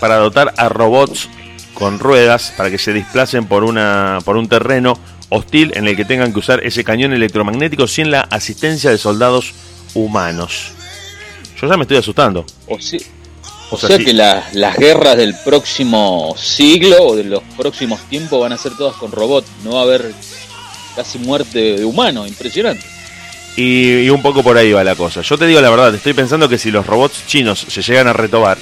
para 0.00 0.16
dotar 0.16 0.54
a 0.56 0.68
robots 0.68 1.28
con 1.74 1.98
ruedas 1.98 2.54
para 2.56 2.70
que 2.70 2.78
se 2.78 2.92
desplacen 2.92 3.46
por, 3.46 3.64
una, 3.64 4.20
por 4.24 4.36
un 4.36 4.48
terreno 4.48 4.98
hostil 5.28 5.72
en 5.74 5.88
el 5.88 5.96
que 5.96 6.04
tengan 6.04 6.32
que 6.32 6.38
usar 6.38 6.64
ese 6.64 6.84
cañón 6.84 7.12
electromagnético 7.12 7.86
sin 7.86 8.10
la 8.10 8.20
asistencia 8.20 8.90
de 8.90 8.98
soldados 8.98 9.52
humanos. 9.96 10.72
Yo 11.60 11.66
ya 11.68 11.76
me 11.76 11.82
estoy 11.82 11.96
asustando. 11.96 12.44
O, 12.66 12.74
o 12.74 12.80
sea, 12.80 13.00
sea, 13.88 13.96
sí. 13.96 14.04
que 14.04 14.12
la- 14.12 14.46
las 14.52 14.76
guerras 14.76 15.16
del 15.16 15.34
próximo 15.44 16.34
siglo 16.38 17.02
o 17.02 17.16
de 17.16 17.24
los 17.24 17.42
próximos 17.56 18.00
tiempos 18.08 18.40
van 18.40 18.52
a 18.52 18.58
ser 18.58 18.72
todas 18.76 18.94
con 18.96 19.10
robots. 19.10 19.48
No 19.64 19.72
va 19.72 19.80
a 19.80 19.84
haber 19.84 20.12
casi 20.94 21.18
muerte 21.18 21.76
de 21.78 21.84
humano. 21.84 22.26
Impresionante. 22.26 22.84
Y, 23.56 24.00
y 24.02 24.10
un 24.10 24.20
poco 24.22 24.42
por 24.42 24.56
ahí 24.58 24.72
va 24.72 24.84
la 24.84 24.94
cosa. 24.94 25.22
Yo 25.22 25.38
te 25.38 25.46
digo 25.46 25.60
la 25.62 25.70
verdad, 25.70 25.94
estoy 25.94 26.12
pensando 26.12 26.48
que 26.48 26.58
si 26.58 26.70
los 26.70 26.86
robots 26.86 27.26
chinos 27.26 27.64
se 27.68 27.80
llegan 27.82 28.06
a 28.06 28.12
retobar 28.12 28.58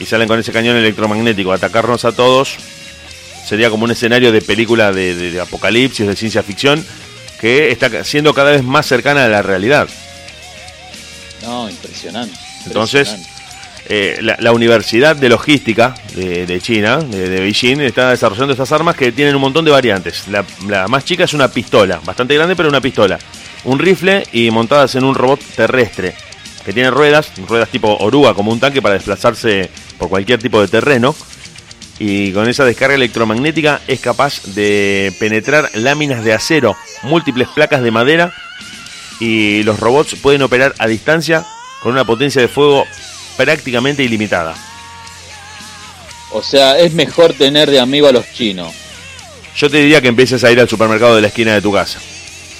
y 0.00 0.06
salen 0.06 0.26
con 0.28 0.38
ese 0.40 0.50
cañón 0.52 0.76
electromagnético 0.76 1.52
a 1.52 1.56
atacarnos 1.56 2.06
a 2.06 2.12
todos, 2.12 2.56
sería 3.46 3.68
como 3.68 3.84
un 3.84 3.90
escenario 3.90 4.32
de 4.32 4.40
película 4.40 4.92
de, 4.92 5.14
de- 5.14 5.30
de 5.32 5.40
apocalipsis, 5.40 6.06
de 6.06 6.16
ciencia 6.16 6.42
ficción, 6.42 6.84
que 7.40 7.70
está 7.70 8.02
siendo 8.02 8.32
cada 8.32 8.50
vez 8.52 8.62
más 8.64 8.86
cercana 8.86 9.26
a 9.26 9.28
la 9.28 9.42
realidad. 9.42 9.88
No, 11.42 11.68
impresionante. 11.68 12.36
Entonces, 12.66 13.08
impresionante. 13.08 13.38
Eh, 13.90 14.18
la, 14.20 14.36
la 14.38 14.52
Universidad 14.52 15.16
de 15.16 15.30
Logística 15.30 15.94
de, 16.14 16.44
de 16.44 16.60
China, 16.60 16.98
de, 16.98 17.28
de 17.28 17.40
Beijing, 17.40 17.80
está 17.80 18.10
desarrollando 18.10 18.52
estas 18.52 18.70
armas 18.72 18.94
que 18.96 19.12
tienen 19.12 19.34
un 19.34 19.40
montón 19.40 19.64
de 19.64 19.70
variantes. 19.70 20.28
La, 20.28 20.44
la 20.66 20.88
más 20.88 21.06
chica 21.06 21.24
es 21.24 21.32
una 21.32 21.48
pistola, 21.48 21.98
bastante 22.04 22.34
grande, 22.34 22.54
pero 22.54 22.68
una 22.68 22.82
pistola. 22.82 23.18
Un 23.64 23.78
rifle 23.78 24.24
y 24.32 24.50
montadas 24.50 24.94
en 24.94 25.04
un 25.04 25.14
robot 25.14 25.40
terrestre, 25.56 26.14
que 26.66 26.74
tiene 26.74 26.90
ruedas, 26.90 27.32
ruedas 27.46 27.70
tipo 27.70 27.96
oruga, 27.98 28.34
como 28.34 28.52
un 28.52 28.60
tanque 28.60 28.82
para 28.82 28.94
desplazarse 28.94 29.70
por 29.96 30.10
cualquier 30.10 30.38
tipo 30.38 30.60
de 30.60 30.68
terreno. 30.68 31.16
Y 31.98 32.30
con 32.32 32.46
esa 32.48 32.64
descarga 32.64 32.94
electromagnética 32.94 33.80
es 33.88 34.00
capaz 34.00 34.42
de 34.54 35.12
penetrar 35.18 35.70
láminas 35.74 36.22
de 36.22 36.34
acero, 36.34 36.76
múltiples 37.02 37.48
placas 37.48 37.82
de 37.82 37.90
madera 37.90 38.32
y 39.20 39.62
los 39.64 39.78
robots 39.80 40.14
pueden 40.16 40.42
operar 40.42 40.74
a 40.78 40.86
distancia 40.86 41.44
con 41.82 41.92
una 41.92 42.04
potencia 42.04 42.40
de 42.42 42.48
fuego 42.48 42.84
prácticamente 43.36 44.02
ilimitada. 44.02 44.54
O 46.32 46.42
sea, 46.42 46.78
es 46.78 46.92
mejor 46.92 47.32
tener 47.32 47.70
de 47.70 47.80
amigo 47.80 48.06
a 48.08 48.12
los 48.12 48.30
chinos. 48.32 48.72
Yo 49.56 49.70
te 49.70 49.78
diría 49.78 50.00
que 50.00 50.08
empieces 50.08 50.44
a 50.44 50.52
ir 50.52 50.60
al 50.60 50.68
supermercado 50.68 51.16
de 51.16 51.22
la 51.22 51.28
esquina 51.28 51.54
de 51.54 51.62
tu 51.62 51.72
casa 51.72 51.98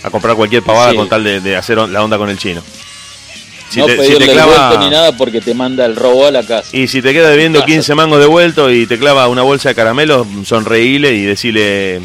a 0.02 0.10
comprar 0.10 0.36
cualquier 0.36 0.62
pavada 0.62 0.90
Sí. 0.92 0.96
con 0.96 1.08
tal 1.08 1.22
de, 1.24 1.40
de 1.40 1.56
hacer 1.56 1.76
la 1.76 2.02
onda 2.02 2.16
con 2.18 2.30
el 2.30 2.38
chino. 2.38 2.62
Si 3.68 3.80
no 3.80 3.86
te, 3.86 3.92
si 3.92 3.98
pedirle 3.98 4.18
te 4.20 4.24
el 4.24 4.30
clava 4.32 4.68
vuelto 4.68 4.84
ni 4.84 4.90
nada 4.90 5.12
porque 5.16 5.40
te 5.42 5.52
manda 5.52 5.84
el 5.84 5.94
robo 5.94 6.24
a 6.26 6.30
la 6.30 6.42
casa. 6.42 6.70
y 6.74 6.88
si 6.88 7.02
te 7.02 7.12
queda 7.12 7.28
debiendo 7.28 7.58
Casa. 7.60 7.66
15 7.66 7.94
mangos 7.94 8.18
de 8.20 8.26
vuelto 8.26 8.70
y 8.72 8.86
te 8.86 8.98
clava 8.98 9.28
una 9.28 9.42
bolsa 9.42 9.68
de 9.68 9.74
caramelos, 9.74 10.26
sonreíle 10.46 11.12
y 11.12 11.24
decirle 11.24 12.00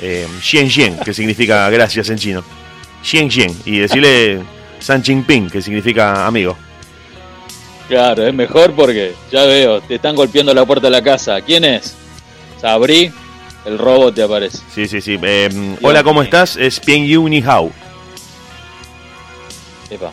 eh, 0.00 0.28
Xian 0.40 0.70
Xian, 0.70 0.98
que 1.00 1.12
significa 1.12 1.68
gracias 1.70 2.08
en 2.10 2.18
chino. 2.18 2.44
Xian 3.08 3.56
y 3.64 3.78
decirle 3.78 4.40
San 4.80 5.02
Ping, 5.02 5.48
que 5.48 5.62
significa 5.62 6.26
amigo. 6.26 6.56
Claro, 7.88 8.26
es 8.26 8.34
mejor 8.34 8.74
porque 8.74 9.14
ya 9.32 9.44
veo, 9.44 9.80
te 9.80 9.94
están 9.94 10.14
golpeando 10.14 10.52
la 10.52 10.66
puerta 10.66 10.88
de 10.88 10.90
la 10.90 11.02
casa. 11.02 11.40
¿Quién 11.40 11.64
es? 11.64 11.94
O 12.56 12.60
sea, 12.60 12.74
abrí, 12.74 13.10
el 13.64 13.78
robo 13.78 14.12
te 14.12 14.22
aparece. 14.22 14.58
Sí, 14.74 14.86
sí, 14.86 15.00
sí. 15.00 15.18
Eh, 15.22 15.76
hola, 15.80 16.02
¿cómo 16.02 16.22
estás? 16.22 16.56
Es 16.56 16.80
Pian 16.80 17.06
Yu 17.06 17.26
Ni 17.28 17.42
Hao. 17.42 17.72
Epa. 19.90 20.12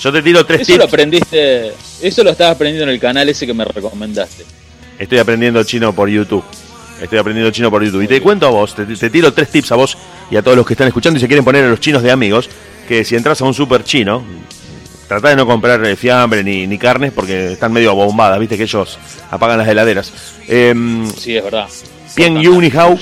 Yo 0.00 0.12
te 0.12 0.22
tiro 0.22 0.44
tres 0.44 0.62
Eso 0.62 0.78
lo 0.78 0.84
aprendiste, 0.84 1.72
eso 2.00 2.24
lo 2.24 2.30
estabas 2.30 2.54
aprendiendo 2.54 2.84
en 2.84 2.94
el 2.94 3.00
canal 3.00 3.28
ese 3.28 3.46
que 3.46 3.54
me 3.54 3.64
recomendaste. 3.64 4.44
Estoy 4.98 5.18
aprendiendo 5.18 5.62
chino 5.62 5.94
por 5.94 6.08
YouTube. 6.08 6.44
Estoy 7.00 7.18
aprendiendo 7.18 7.50
chino 7.50 7.70
por 7.70 7.82
YouTube. 7.82 8.02
Y 8.02 8.08
te 8.08 8.20
cuento 8.20 8.46
a 8.46 8.50
vos, 8.50 8.74
te, 8.74 8.84
te 8.84 9.10
tiro 9.10 9.32
tres 9.32 9.48
tips 9.50 9.72
a 9.72 9.76
vos 9.76 9.96
y 10.30 10.36
a 10.36 10.42
todos 10.42 10.56
los 10.56 10.66
que 10.66 10.74
están 10.74 10.88
escuchando 10.88 11.18
y 11.18 11.20
se 11.20 11.26
quieren 11.26 11.44
poner 11.44 11.64
a 11.64 11.68
los 11.68 11.80
chinos 11.80 12.02
de 12.02 12.10
amigos, 12.10 12.48
que 12.86 13.04
si 13.04 13.16
entras 13.16 13.40
a 13.40 13.44
un 13.44 13.54
super 13.54 13.84
chino, 13.84 14.22
Tratá 15.10 15.30
de 15.30 15.34
no 15.34 15.44
comprar 15.44 15.84
eh, 15.84 15.96
fiambre 15.96 16.44
ni, 16.44 16.68
ni 16.68 16.78
carnes 16.78 17.10
porque 17.10 17.54
están 17.54 17.72
medio 17.72 17.92
bombadas, 17.96 18.38
viste 18.38 18.56
que 18.56 18.62
ellos 18.62 18.96
apagan 19.28 19.58
las 19.58 19.66
heladeras. 19.66 20.12
Em, 20.46 21.04
Sí, 21.10 21.36
es 21.36 21.42
verdad. 21.42 21.66
Pien 22.14 22.36
Unihau, 22.46 22.96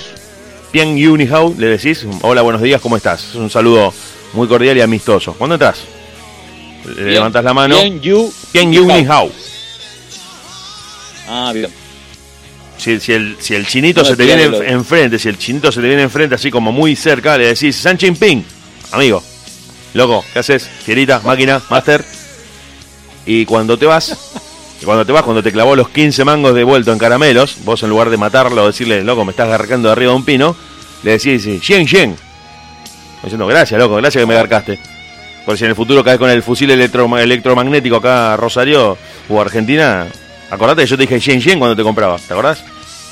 Pien 0.71 0.88
Unihau, 1.07 1.55
le 1.59 1.67
decís, 1.67 2.07
hola, 2.23 2.40
buenos 2.40 2.62
días, 2.62 2.81
¿cómo 2.81 2.97
estás? 2.97 3.28
Es 3.28 3.35
un 3.35 3.50
saludo 3.50 3.93
muy 4.33 4.49
cordial 4.49 4.78
y 4.78 4.81
amistoso. 4.81 5.35
¿Cuándo 5.35 5.57
estás? 5.57 5.81
Le 6.97 7.11
levantas 7.11 7.45
la 7.45 7.52
mano. 7.52 7.75
Bien, 7.75 8.00
you. 8.00 8.33
Pien 8.52 8.69
Unihau. 8.71 9.31
Ah, 11.28 11.52
bien. 11.52 11.69
Si, 12.78 13.00
si 13.00 13.12
el, 13.12 13.37
si 13.40 13.54
el 13.54 13.66
chinito 13.66 14.02
No, 14.02 14.06
se 14.08 14.16
te 14.16 14.25
viene 14.25 14.44
en- 14.44 14.54
enfrente, 14.68 15.18
si 15.18 15.28
el 15.28 15.37
chinito 15.37 15.70
se 15.73 15.80
te 15.80 15.88
viene 15.88 16.02
enfrente 16.02 16.37
así 16.37 16.50
como 16.50 16.70
muy 16.73 16.94
cerca, 16.97 17.37
le 17.37 17.47
decís, 17.49 17.75
San 17.76 17.99
Jinping, 17.99 18.44
amigo, 18.92 19.23
loco, 19.94 20.25
¿qué 20.32 20.38
haces? 20.38 20.68
Fierita, 20.85 21.20
máquina, 21.25 21.61
master. 21.70 22.04
Y 23.26 23.44
cuando 23.44 23.76
te 23.76 23.85
vas, 23.87 24.16
cuando 24.85 25.04
te 25.04 25.12
vas, 25.12 25.23
cuando 25.25 25.42
te 25.42 25.50
clavó 25.52 25.75
los 25.76 25.88
15 25.88 26.25
mangos 26.25 26.54
de 26.54 26.62
vuelto 26.64 26.92
en 26.92 26.99
caramelos, 26.99 27.56
vos 27.64 27.82
en 27.82 27.90
lugar 27.90 28.11
de 28.11 28.16
matarlo 28.16 28.62
o 28.62 28.66
decirle, 28.68 29.02
loco, 29.02 29.25
me 29.25 29.32
estás 29.32 29.49
garcando 29.49 29.88
de 29.88 29.92
arriba 29.92 30.12
de 30.12 30.16
un 30.16 30.25
pino, 30.25 30.56
le 31.02 31.18
decís, 31.18 31.44
yen, 31.66 31.87
yen. 31.87 32.16
Diciendo, 33.23 33.47
gracias, 33.49 33.78
loco, 33.80 33.97
gracias 33.97 34.23
que 34.23 34.26
me 34.26 34.35
garcaste. 34.35 34.78
Por 35.44 35.58
si 35.58 35.64
en 35.64 35.70
el 35.70 35.76
futuro 35.76 36.04
caes 36.04 36.18
con 36.18 36.30
el 36.30 36.42
fusil 36.42 36.70
electro- 36.70 37.18
electromagnético 37.18 37.97
acá 37.97 38.35
a 38.35 38.37
Rosario 38.37 38.97
o 39.28 39.40
Argentina, 39.40 40.06
acordate 40.50 40.83
que 40.83 40.87
yo 40.87 40.97
te 40.97 41.02
dije 41.02 41.21
yen, 41.21 41.40
yen 41.40 41.59
cuando 41.59 41.76
te 41.76 41.83
compraba, 41.83 42.17
¿te 42.19 42.33
acordás? 42.33 42.62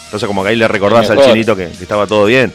Entonces 0.05 0.27
como 0.27 0.43
que 0.43 0.51
ahí 0.51 0.57
le 0.57 0.69
recordás 0.69 1.11
al 1.11 1.23
chinito 1.23 1.57
que, 1.57 1.69
que 1.69 1.83
estaba 1.83 2.07
todo 2.07 2.27
bien. 2.27 2.53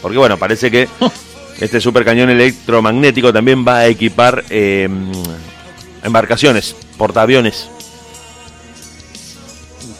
Porque 0.00 0.18
bueno, 0.18 0.36
parece 0.36 0.70
que 0.70 0.88
este 1.60 1.80
super 1.80 2.04
cañón 2.04 2.30
electromagnético 2.30 3.32
también 3.32 3.64
va 3.66 3.78
a 3.78 3.86
equipar 3.86 4.44
eh, 4.50 4.88
embarcaciones, 6.02 6.74
portaaviones. 6.98 7.68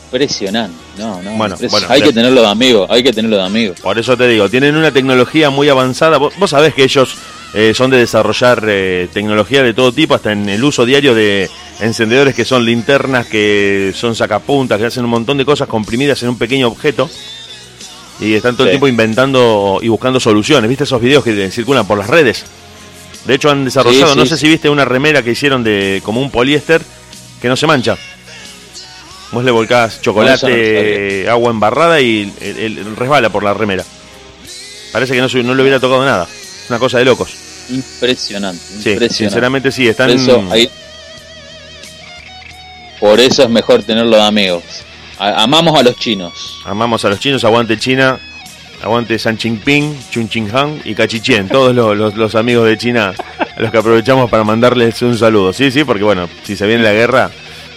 Impresionante. 0.05 0.77
No, 0.99 1.23
no. 1.23 1.31
Bueno, 1.37 1.57
bueno, 1.71 1.87
hay 1.89 2.03
que 2.03 2.13
tenerlo 2.13 2.43
de 2.43 2.49
amigo, 2.49 2.87
hay 2.91 3.03
que 3.03 3.13
tenerlo 3.13 3.37
de 3.37 3.45
amigo. 3.45 3.75
Por 3.81 3.99
eso 3.99 4.17
te 4.17 4.29
digo, 4.29 4.49
tienen 4.51 4.77
una 4.77 4.91
tecnología 4.91 5.49
muy 5.51 5.69
avanzada. 5.69 6.19
Vos, 6.19 6.35
vos 6.39 6.51
sabés 6.51 6.75
que 6.75 6.85
ellos 6.85 7.17
eh, 7.55 7.73
son 7.75 7.91
de 7.91 7.99
desarrollar 7.99 8.65
eh, 8.67 9.09
tecnología 9.13 9.63
de 9.63 9.75
todo 9.75 9.93
tipo, 9.93 10.15
hasta 10.15 10.33
en 10.33 10.49
el 10.49 10.63
uso 10.65 10.85
diario 10.87 11.15
de 11.15 11.51
encendedores 11.81 12.35
que 12.35 12.45
son 12.45 12.65
linternas, 12.65 13.27
que 13.27 13.93
son 13.95 14.15
sacapuntas, 14.15 14.79
que 14.79 14.87
hacen 14.87 15.05
un 15.05 15.11
montón 15.11 15.37
de 15.39 15.45
cosas 15.45 15.69
comprimidas 15.69 16.23
en 16.23 16.31
un 16.31 16.39
pequeño 16.39 16.69
objeto. 16.69 17.09
Y 18.21 18.35
están 18.35 18.55
todo 18.55 18.65
el 18.65 18.71
tiempo 18.73 18.87
inventando 18.89 19.81
y 19.83 19.89
buscando 19.89 20.21
soluciones. 20.21 20.69
¿Viste 20.69 20.85
esos 20.85 21.01
videos 21.01 21.25
que 21.25 21.51
circulan 21.51 21.87
por 21.87 21.99
las 21.99 22.07
redes? 22.09 22.45
De 23.27 23.35
hecho 23.35 23.51
han 23.51 23.65
desarrollado, 23.65 24.13
Sí, 24.13 24.19
no 24.19 24.27
sé 24.27 24.37
si 24.37 24.49
viste 24.49 24.69
una 24.69 24.85
remera 24.85 25.23
que 25.23 25.33
hicieron 25.33 25.65
de 25.65 26.01
como 26.05 26.21
un 26.21 26.31
poliéster 26.31 26.81
que 27.41 27.49
no 27.49 27.57
se 27.57 27.67
mancha. 27.67 27.97
Vos 29.33 29.45
le 29.45 29.51
volcás 29.51 30.01
chocolate, 30.03 31.23
no 31.27 31.33
agua 31.33 31.51
embarrada 31.51 32.01
y 32.01 32.33
el- 32.41 32.59
el- 32.59 32.79
el 32.79 32.97
resbala 32.97 33.31
por 33.31 33.43
la 33.43 33.55
remera. 33.55 33.85
Parece 34.93 35.15
que 35.15 35.21
no, 35.21 35.29
no 35.43 35.55
le 35.55 35.63
hubiera 35.63 35.81
tocado 35.81 36.05
nada. 36.05 36.29
Una 36.69 36.79
cosa 36.79 36.99
de 36.99 37.05
locos. 37.05 37.35
Impresionante, 37.71 38.59
Sí, 38.61 38.75
impresionante. 38.91 39.15
sinceramente 39.15 39.73
sí, 39.73 39.87
están... 39.89 40.09
Por 40.11 40.17
eso, 40.21 40.45
ahí- 40.51 40.71
por 43.01 43.21
eso 43.21 43.43
es 43.43 43.51
mejor 43.51 43.83
tenerlo 43.83 44.17
de 44.17 44.23
amigos. 44.23 44.63
A- 45.19 45.43
amamos 45.43 45.79
a 45.79 45.83
los 45.83 45.97
chinos. 45.97 46.61
Amamos 46.65 47.05
a 47.05 47.09
los 47.09 47.19
chinos, 47.21 47.45
aguante 47.45 47.79
China, 47.79 48.19
aguante 48.83 49.19
San 49.19 49.37
Jinping, 49.39 49.97
Chun 50.11 50.29
Ching 50.29 50.55
Han 50.55 50.81
y 50.85 50.95
Cachichén, 50.95 51.49
todos 51.49 51.75
los, 51.75 51.97
los- 51.97 52.17
los 52.17 52.35
amigos 52.35 52.67
de 52.69 52.79
China 52.79 53.15
a 53.57 53.61
los 53.61 53.71
que 53.71 53.79
aprovechamos 53.79 54.31
para 54.31 54.45
mandarles 54.45 55.03
un 55.03 55.17
saludo. 55.19 55.53
Sí, 55.53 55.71
sí, 55.71 55.85
porque 55.85 56.05
bueno, 56.05 56.29
si 56.45 56.57
se 56.57 56.67
viene 56.67 56.83
la 56.83 56.93
guerra 56.93 57.31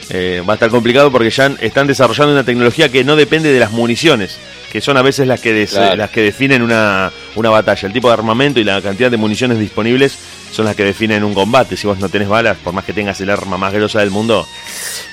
eh, 0.09 0.43
va 0.47 0.53
a 0.53 0.55
estar 0.55 0.69
complicado 0.69 1.11
porque 1.11 1.31
ya 1.31 1.47
están 1.59 1.87
desarrollando 1.87 2.33
una 2.33 2.43
tecnología 2.43 2.89
que 2.89 3.03
no 3.03 3.15
depende 3.15 3.51
de 3.51 3.59
las 3.59 3.71
municiones, 3.71 4.37
que 4.75 4.81
son 4.81 4.97
a 4.97 5.01
veces 5.01 5.25
las 5.25 5.39
que, 5.39 5.53
des- 5.53 5.69
Claro. 5.71 5.95
las 5.95 6.09
que 6.09 6.21
definen 6.21 6.61
una, 6.61 7.09
una 7.35 7.49
batalla. 7.49 7.87
El 7.87 7.93
tipo 7.93 8.09
de 8.09 8.13
armamento 8.13 8.59
y 8.59 8.65
la 8.65 8.81
cantidad 8.81 9.09
de 9.09 9.15
municiones 9.15 9.57
disponibles 9.57 10.17
son 10.51 10.65
las 10.65 10.75
que 10.75 10.83
definen 10.83 11.23
un 11.23 11.33
combate. 11.33 11.77
Si 11.77 11.87
vos 11.87 11.97
no 11.97 12.09
tenés 12.09 12.27
balas, 12.27 12.57
por 12.61 12.73
más 12.73 12.83
que 12.83 12.91
tengas 12.91 13.21
el 13.21 13.29
arma 13.29 13.57
más 13.57 13.71
grosa 13.71 14.01
del 14.01 14.11
mundo, 14.11 14.45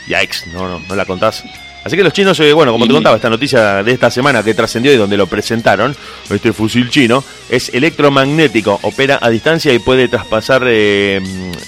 yikes, 0.08 0.48
no, 0.52 0.66
no, 0.68 0.80
no 0.80 0.96
la 0.96 1.04
contás. 1.04 1.44
Así 1.84 1.96
que 1.96 2.02
los 2.02 2.12
chinos, 2.12 2.38
eh, 2.40 2.52
bueno, 2.52 2.72
como 2.72 2.88
te 2.88 2.92
contaba, 2.92 3.14
esta 3.14 3.30
noticia 3.30 3.84
de 3.84 3.92
esta 3.92 4.10
semana 4.10 4.42
que 4.42 4.52
trascendió 4.54 4.92
y 4.92 4.96
donde 4.96 5.16
lo 5.16 5.28
presentaron, 5.28 5.94
este 6.28 6.52
fusil 6.52 6.90
chino, 6.90 7.22
es 7.48 7.68
electromagnético, 7.72 8.80
opera 8.82 9.18
a 9.22 9.30
distancia 9.30 9.72
y 9.72 9.78
puede 9.78 10.08
traspasar 10.08 10.62
eh, 10.66 11.20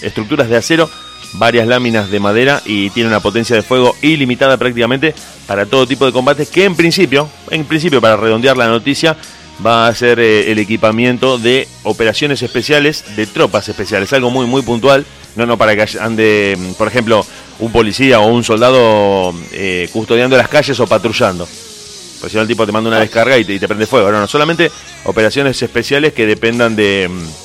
estructuras 0.02 0.48
de 0.48 0.56
acero, 0.56 0.90
varias 1.34 1.66
láminas 1.66 2.10
de 2.10 2.20
madera 2.20 2.62
y 2.64 2.90
tiene 2.90 3.08
una 3.08 3.20
potencia 3.20 3.56
de 3.56 3.62
fuego 3.62 3.96
ilimitada 4.02 4.56
prácticamente 4.56 5.14
para 5.46 5.66
todo 5.66 5.86
tipo 5.86 6.06
de 6.06 6.12
combate 6.12 6.46
que 6.46 6.64
en 6.64 6.74
principio, 6.76 7.28
en 7.50 7.64
principio 7.64 8.00
para 8.00 8.16
redondear 8.16 8.56
la 8.56 8.68
noticia, 8.68 9.16
va 9.64 9.86
a 9.86 9.94
ser 9.94 10.18
eh, 10.20 10.50
el 10.50 10.58
equipamiento 10.58 11.38
de 11.38 11.68
operaciones 11.82 12.42
especiales 12.42 13.04
de 13.16 13.26
tropas 13.26 13.68
especiales, 13.68 14.12
algo 14.12 14.30
muy 14.30 14.46
muy 14.46 14.62
puntual, 14.62 15.04
no 15.36 15.46
no 15.46 15.56
para 15.56 15.74
que 15.76 15.98
ande, 15.98 16.56
mm, 16.58 16.72
por 16.74 16.88
ejemplo, 16.88 17.24
un 17.58 17.72
policía 17.72 18.20
o 18.20 18.26
un 18.26 18.44
soldado 18.44 19.34
eh, 19.52 19.88
custodiando 19.92 20.36
las 20.36 20.48
calles 20.48 20.78
o 20.80 20.86
patrullando. 20.86 21.46
Pues 22.20 22.32
si 22.32 22.36
no 22.36 22.42
el 22.42 22.48
tipo 22.48 22.64
te 22.64 22.72
manda 22.72 22.88
una 22.88 23.00
descarga 23.00 23.36
y 23.36 23.44
te, 23.44 23.52
y 23.52 23.58
te 23.58 23.68
prende 23.68 23.86
fuego. 23.86 24.10
No, 24.10 24.18
no, 24.18 24.26
solamente 24.26 24.70
operaciones 25.04 25.60
especiales 25.60 26.14
que 26.14 26.26
dependan 26.26 26.74
de, 26.74 27.08
mm, 27.10 27.43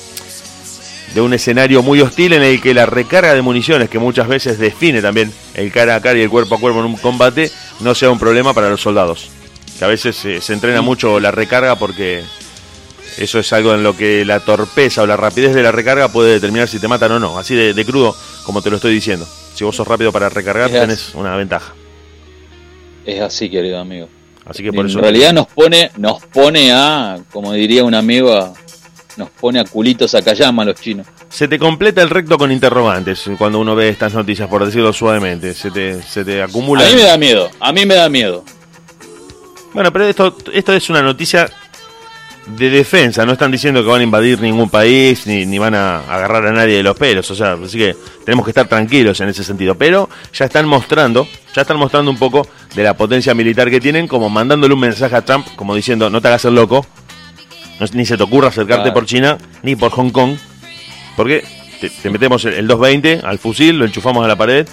de 1.14 1.20
un 1.20 1.32
escenario 1.34 1.82
muy 1.82 2.00
hostil 2.00 2.32
en 2.34 2.42
el 2.42 2.60
que 2.60 2.72
la 2.74 2.86
recarga 2.86 3.34
de 3.34 3.42
municiones, 3.42 3.88
que 3.90 3.98
muchas 3.98 4.28
veces 4.28 4.58
define 4.58 5.02
también 5.02 5.32
el 5.54 5.72
cara 5.72 5.96
a 5.96 6.00
cara 6.00 6.18
y 6.18 6.22
el 6.22 6.30
cuerpo 6.30 6.54
a 6.54 6.60
cuerpo 6.60 6.80
en 6.80 6.86
un 6.86 6.96
combate, 6.96 7.50
no 7.80 7.94
sea 7.94 8.10
un 8.10 8.18
problema 8.18 8.54
para 8.54 8.68
los 8.70 8.80
soldados. 8.80 9.28
Que 9.78 9.84
a 9.84 9.88
veces 9.88 10.24
eh, 10.24 10.40
se 10.40 10.52
entrena 10.52 10.82
mucho 10.82 11.18
la 11.20 11.30
recarga 11.30 11.76
porque 11.76 12.22
eso 13.18 13.38
es 13.38 13.52
algo 13.52 13.74
en 13.74 13.82
lo 13.82 13.96
que 13.96 14.24
la 14.24 14.40
torpeza 14.40 15.02
o 15.02 15.06
la 15.06 15.16
rapidez 15.16 15.54
de 15.54 15.62
la 15.62 15.72
recarga 15.72 16.08
puede 16.12 16.32
determinar 16.34 16.68
si 16.68 16.78
te 16.78 16.86
matan 16.88 17.12
o 17.12 17.18
no. 17.18 17.38
Así 17.38 17.54
de, 17.54 17.74
de 17.74 17.84
crudo 17.84 18.14
como 18.44 18.62
te 18.62 18.70
lo 18.70 18.76
estoy 18.76 18.92
diciendo. 18.94 19.26
Si 19.54 19.64
vos 19.64 19.74
sos 19.74 19.88
rápido 19.88 20.12
para 20.12 20.28
recargar, 20.28 20.70
tenés 20.70 21.14
una 21.14 21.34
ventaja. 21.36 21.72
Es 23.04 23.20
así, 23.20 23.50
querido 23.50 23.78
amigo. 23.80 24.08
Así 24.44 24.62
que 24.62 24.72
por 24.72 24.84
en 24.84 24.90
eso. 24.90 25.00
realidad 25.00 25.32
nos 25.32 25.46
pone, 25.48 25.90
nos 25.96 26.22
pone 26.26 26.72
a, 26.72 27.18
como 27.32 27.52
diría 27.52 27.84
un 27.84 27.94
amigo, 27.94 28.32
a- 28.34 28.52
nos 29.16 29.30
pone 29.30 29.60
a 29.60 29.64
culitos 29.64 30.14
a 30.14 30.20
los 30.20 30.80
chinos. 30.80 31.06
Se 31.28 31.48
te 31.48 31.58
completa 31.58 32.02
el 32.02 32.10
recto 32.10 32.38
con 32.38 32.52
interrogantes 32.52 33.28
cuando 33.38 33.58
uno 33.58 33.74
ve 33.74 33.88
estas 33.88 34.14
noticias, 34.14 34.48
por 34.48 34.64
decirlo 34.64 34.92
suavemente. 34.92 35.54
Se 35.54 35.70
te, 35.70 36.02
se 36.02 36.24
te 36.24 36.42
acumula. 36.42 36.84
A 36.84 36.88
mí 36.88 36.94
me 36.94 37.02
da 37.02 37.18
miedo, 37.18 37.50
a 37.60 37.72
mí 37.72 37.86
me 37.86 37.94
da 37.94 38.08
miedo. 38.08 38.44
Bueno, 39.72 39.92
pero 39.92 40.06
esto, 40.06 40.36
esto 40.52 40.72
es 40.72 40.90
una 40.90 41.02
noticia 41.02 41.48
de 42.46 42.70
defensa. 42.70 43.24
No 43.24 43.32
están 43.32 43.50
diciendo 43.50 43.82
que 43.82 43.88
van 43.88 44.00
a 44.00 44.04
invadir 44.04 44.40
ningún 44.40 44.68
país 44.68 45.26
ni, 45.26 45.46
ni 45.46 45.58
van 45.58 45.74
a 45.74 46.00
agarrar 46.00 46.46
a 46.46 46.52
nadie 46.52 46.76
de 46.76 46.82
los 46.82 46.96
pelos. 46.96 47.30
O 47.30 47.34
sea, 47.34 47.52
así 47.52 47.78
que 47.78 47.94
tenemos 48.24 48.44
que 48.44 48.50
estar 48.50 48.68
tranquilos 48.68 49.20
en 49.20 49.28
ese 49.28 49.44
sentido. 49.44 49.76
Pero 49.76 50.08
ya 50.32 50.46
están 50.46 50.66
mostrando, 50.66 51.28
ya 51.54 51.62
están 51.62 51.76
mostrando 51.76 52.10
un 52.10 52.18
poco 52.18 52.46
de 52.74 52.82
la 52.82 52.96
potencia 52.96 53.34
militar 53.34 53.70
que 53.70 53.80
tienen, 53.80 54.08
como 54.08 54.28
mandándole 54.28 54.74
un 54.74 54.80
mensaje 54.80 55.14
a 55.14 55.24
Trump, 55.24 55.46
como 55.56 55.74
diciendo, 55.74 56.10
no 56.10 56.20
te 56.20 56.28
hagas 56.28 56.44
el 56.44 56.54
loco, 56.54 56.84
no- 57.80 57.86
ni 57.94 58.04
se 58.06 58.16
te 58.16 58.22
ocurra 58.22 58.48
acercarte 58.48 58.82
Claro. 58.84 58.94
por 58.94 59.06
China, 59.06 59.38
ni 59.62 59.74
por 59.76 59.90
Hong 59.92 60.10
Kong, 60.10 60.36
porque 61.16 61.44
te, 61.80 61.90
te 61.90 62.10
metemos 62.10 62.44
el, 62.44 62.54
el 62.54 62.66
220 62.68 63.20
al 63.26 63.38
fusil, 63.38 63.78
lo 63.78 63.84
enchufamos 63.86 64.24
a 64.24 64.28
la 64.28 64.36
pared, 64.36 64.66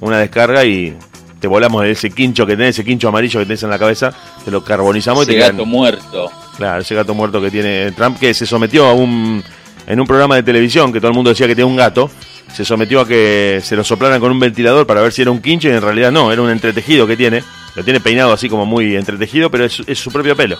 una 0.00 0.18
descarga 0.18 0.64
y 0.64 0.96
te 1.40 1.46
volamos 1.46 1.82
de 1.82 1.90
ese 1.92 2.10
quincho 2.10 2.46
que 2.46 2.56
tenés, 2.56 2.70
ese 2.76 2.84
quincho 2.84 3.08
amarillo 3.08 3.38
que 3.40 3.46
tenés 3.46 3.62
en 3.62 3.70
la 3.70 3.78
cabeza, 3.78 4.12
te 4.44 4.50
lo 4.50 4.64
carbonizamos 4.64 5.20
y 5.20 5.30
Ese 5.30 5.32
te 5.32 5.38
quedan- 5.38 5.56
gato 5.56 5.66
muerto. 5.66 6.32
Claro, 6.56 6.80
ese 6.80 6.94
gato 6.94 7.14
muerto 7.14 7.40
que 7.40 7.50
tiene 7.50 7.90
Trump, 7.92 8.18
que 8.18 8.32
se 8.34 8.46
sometió 8.46 8.86
a 8.86 8.92
un. 8.94 9.42
En 9.86 10.00
un 10.00 10.06
programa 10.06 10.36
de 10.36 10.42
televisión 10.42 10.90
que 10.94 10.98
todo 10.98 11.10
el 11.10 11.14
mundo 11.14 11.28
decía 11.28 11.46
que 11.46 11.54
tenía 11.54 11.66
un 11.66 11.76
gato, 11.76 12.10
se 12.50 12.64
sometió 12.64 13.02
a 13.02 13.06
que 13.06 13.60
se 13.62 13.76
lo 13.76 13.84
soplaran 13.84 14.18
con 14.18 14.30
un 14.30 14.40
ventilador 14.40 14.86
para 14.86 15.02
ver 15.02 15.12
si 15.12 15.20
era 15.20 15.30
un 15.30 15.42
quincho 15.42 15.68
y 15.68 15.72
en 15.72 15.82
realidad 15.82 16.10
no, 16.10 16.32
era 16.32 16.40
un 16.40 16.48
entretejido 16.48 17.06
que 17.06 17.16
tiene. 17.18 17.42
Lo 17.74 17.84
tiene 17.84 18.00
peinado 18.00 18.32
así 18.32 18.48
como 18.48 18.64
muy 18.64 18.96
entretejido, 18.96 19.50
pero 19.50 19.64
es, 19.66 19.82
es 19.86 19.98
su 19.98 20.10
propio 20.10 20.34
pelo. 20.34 20.56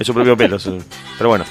Es 0.00 0.06
su 0.06 0.14
propio 0.14 0.36
pelo. 0.36 0.56
Pero 1.18 1.28
bueno. 1.28 1.44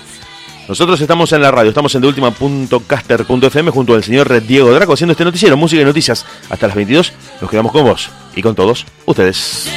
Nosotros 0.68 1.01
estamos 1.01 1.32
en 1.32 1.41
la 1.41 1.50
radio, 1.50 1.70
estamos 1.70 1.96
en 1.96 2.01
deultima.caster.fm 2.01 3.72
junto 3.72 3.96
al 3.96 4.03
señor 4.03 4.46
Diego 4.46 4.72
Draco 4.72 4.94
haciendo 4.94 5.13
este 5.13 5.24
noticiero, 5.24 5.58
música 5.58 5.82
y 5.82 5.86
noticias. 5.86 6.27
Hasta 6.48 6.68
las 6.68 6.75
22 6.75 7.12
nos 7.41 7.50
quedamos 7.50 7.72
con 7.72 7.86
vos 7.86 8.10
y 8.36 8.44
con 8.44 8.53
todos 8.53 8.86
ustedes. 9.08 9.68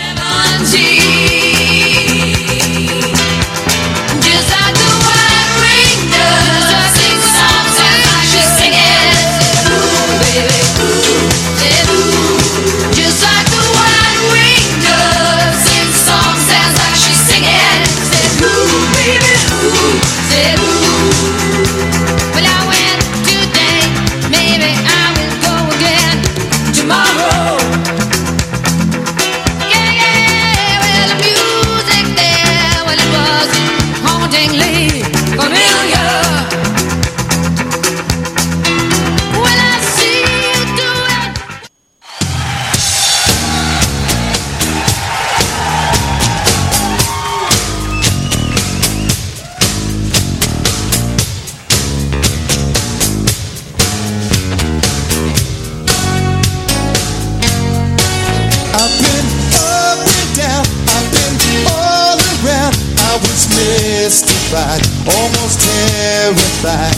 Mystified, 64.52 64.82
almost 65.16 65.60
terrified. 65.60 66.96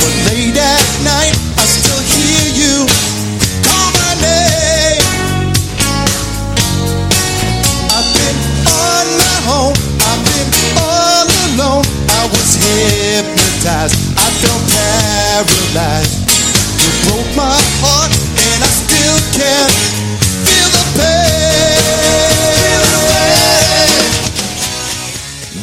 But 0.00 0.12
late 0.26 0.56
at 0.56 0.82
night, 1.04 1.51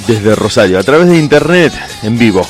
Desde 0.10 0.34
Rosario, 0.34 0.80
a 0.80 0.82
través 0.82 1.08
de 1.08 1.20
internet, 1.20 1.72
en 2.02 2.18
vivo. 2.18 2.42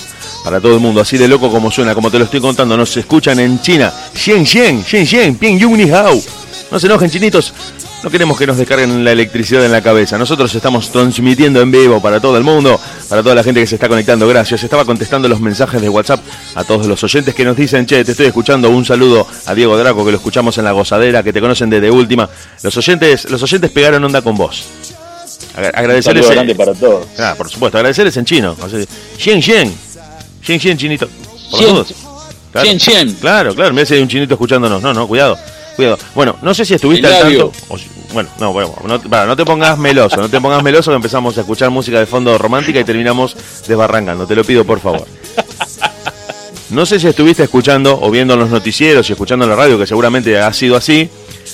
Para 0.46 0.62
todo 0.62 0.76
el 0.76 0.80
mundo, 0.80 1.02
así 1.02 1.18
de 1.18 1.28
loco 1.28 1.52
como 1.52 1.70
suena, 1.70 1.94
como 1.94 2.10
te 2.10 2.18
lo 2.18 2.24
estoy 2.24 2.40
contando, 2.40 2.78
nos 2.78 2.96
escuchan 2.96 3.38
en 3.38 3.60
China. 3.60 3.92
Xian 4.14 4.46
Xian, 4.46 4.82
Xian 4.82 5.06
Xian, 5.06 5.36
Ping 5.36 5.58
Yu 5.58 5.76
Ni. 5.76 5.88
No 5.88 6.80
se 6.80 6.88
enojen, 6.88 7.10
chinitos. 7.10 7.54
No 8.02 8.10
queremos 8.10 8.38
que 8.38 8.48
nos 8.48 8.56
descarguen 8.56 9.04
la 9.04 9.12
electricidad 9.12 9.66
en 9.66 9.74
la 9.74 9.82
cabeza. 9.82 10.18
Nosotros 10.18 10.56
estamos 10.56 10.90
transmitiendo 10.90 11.60
en 11.60 11.70
vivo 11.70 12.02
para 12.02 12.22
todo 12.22 12.38
el 12.38 12.46
mundo, 12.46 12.80
para 13.10 13.22
toda 13.22 13.36
la 13.36 13.44
gente 13.44 13.60
que 13.60 13.68
se 13.68 13.76
está 13.76 13.90
conectando. 13.90 14.26
Gracias. 14.26 14.64
Estaba 14.64 14.86
contestando 14.86 15.28
los 15.28 15.42
mensajes 15.42 15.82
de 15.82 15.90
WhatsApp 15.90 16.22
a 16.56 16.64
todos 16.64 16.88
los 16.88 17.04
oyentes 17.04 17.36
que 17.36 17.44
nos 17.44 17.58
dicen, 17.58 17.86
che, 17.86 18.06
te 18.06 18.12
estoy 18.12 18.28
escuchando. 18.28 18.70
Un 18.70 18.86
saludo 18.86 19.28
a 19.46 19.54
Diego 19.54 19.78
Draco, 19.78 20.06
que 20.06 20.12
lo 20.12 20.18
escuchamos 20.18 20.58
en 20.58 20.64
la 20.64 20.72
gozadera, 20.72 21.24
que 21.24 21.34
te 21.34 21.42
conocen 21.42 21.70
desde 21.70 21.92
última. 21.92 22.30
Los 22.64 22.78
oyentes, 22.78 23.30
los 23.30 23.44
oyentes 23.44 23.70
pegaron 23.70 24.02
onda 24.06 24.22
con 24.22 24.38
vos. 24.38 24.64
Agra- 25.60 25.70
Un 25.74 25.80
Agradecerles. 25.80 26.26
saludo 26.26 26.36
grande 26.36 26.56
para 26.56 26.74
todos. 26.74 27.06
Ah, 27.20 27.36
por 27.38 27.50
supuesto, 27.50 27.78
agradecerles 27.78 28.16
en 28.18 28.26
chino. 28.26 28.56
Xian 29.18 29.42
Xian. 29.42 29.74
Xian 30.42 30.60
Xian, 30.60 30.78
chinito. 30.78 31.08
Por 31.52 31.60
dudas. 31.62 31.94
Claro. 32.52 32.68
Claro, 33.22 33.56
claro, 33.56 33.74
me 33.74 33.82
hace 33.82 34.02
un 34.02 34.08
chinito 34.08 34.34
escuchándonos. 34.34 34.82
No, 34.82 34.94
no, 34.94 35.08
cuidado. 35.08 35.38
Cuidado. 35.76 35.98
Bueno, 36.16 36.36
no 36.42 36.54
sé 36.54 36.66
si 36.66 36.74
estuviste 36.74 37.08
al 37.08 37.22
tanto. 37.22 37.52
o 37.70 37.78
bueno, 38.12 38.28
no, 38.40 38.52
bueno, 38.52 38.74
no, 38.86 39.00
para, 39.02 39.28
no 39.28 39.36
te 39.36 39.46
pongas 39.46 39.78
meloso, 39.78 40.18
no 40.18 40.28
te 40.28 40.42
pongas 40.42 40.64
meloso 40.64 40.90
que 40.92 40.96
empezamos 40.96 41.38
a 41.38 41.42
escuchar 41.42 41.70
música 41.70 42.00
de 42.00 42.08
fondo 42.08 42.38
romántica 42.40 42.80
y 42.80 42.84
terminamos 42.84 43.36
desbarrancando. 43.68 44.26
Te 44.26 44.36
lo 44.36 44.44
pido, 44.44 44.66
por 44.66 44.80
favor. 44.80 45.06
No 46.72 46.86
sé 46.86 47.00
si 47.00 47.08
estuviste 47.08 47.44
escuchando 47.44 48.00
o 48.02 48.12
viendo 48.12 48.36
los 48.36 48.50
noticieros 48.50 49.10
y 49.10 49.14
escuchando 49.14 49.46
en 49.46 49.52
la 49.52 49.56
radio, 49.56 49.78
que 49.80 49.88
seguramente 49.88 50.38
ha 50.40 50.52
sido 50.54 50.76
así, 50.76 51.10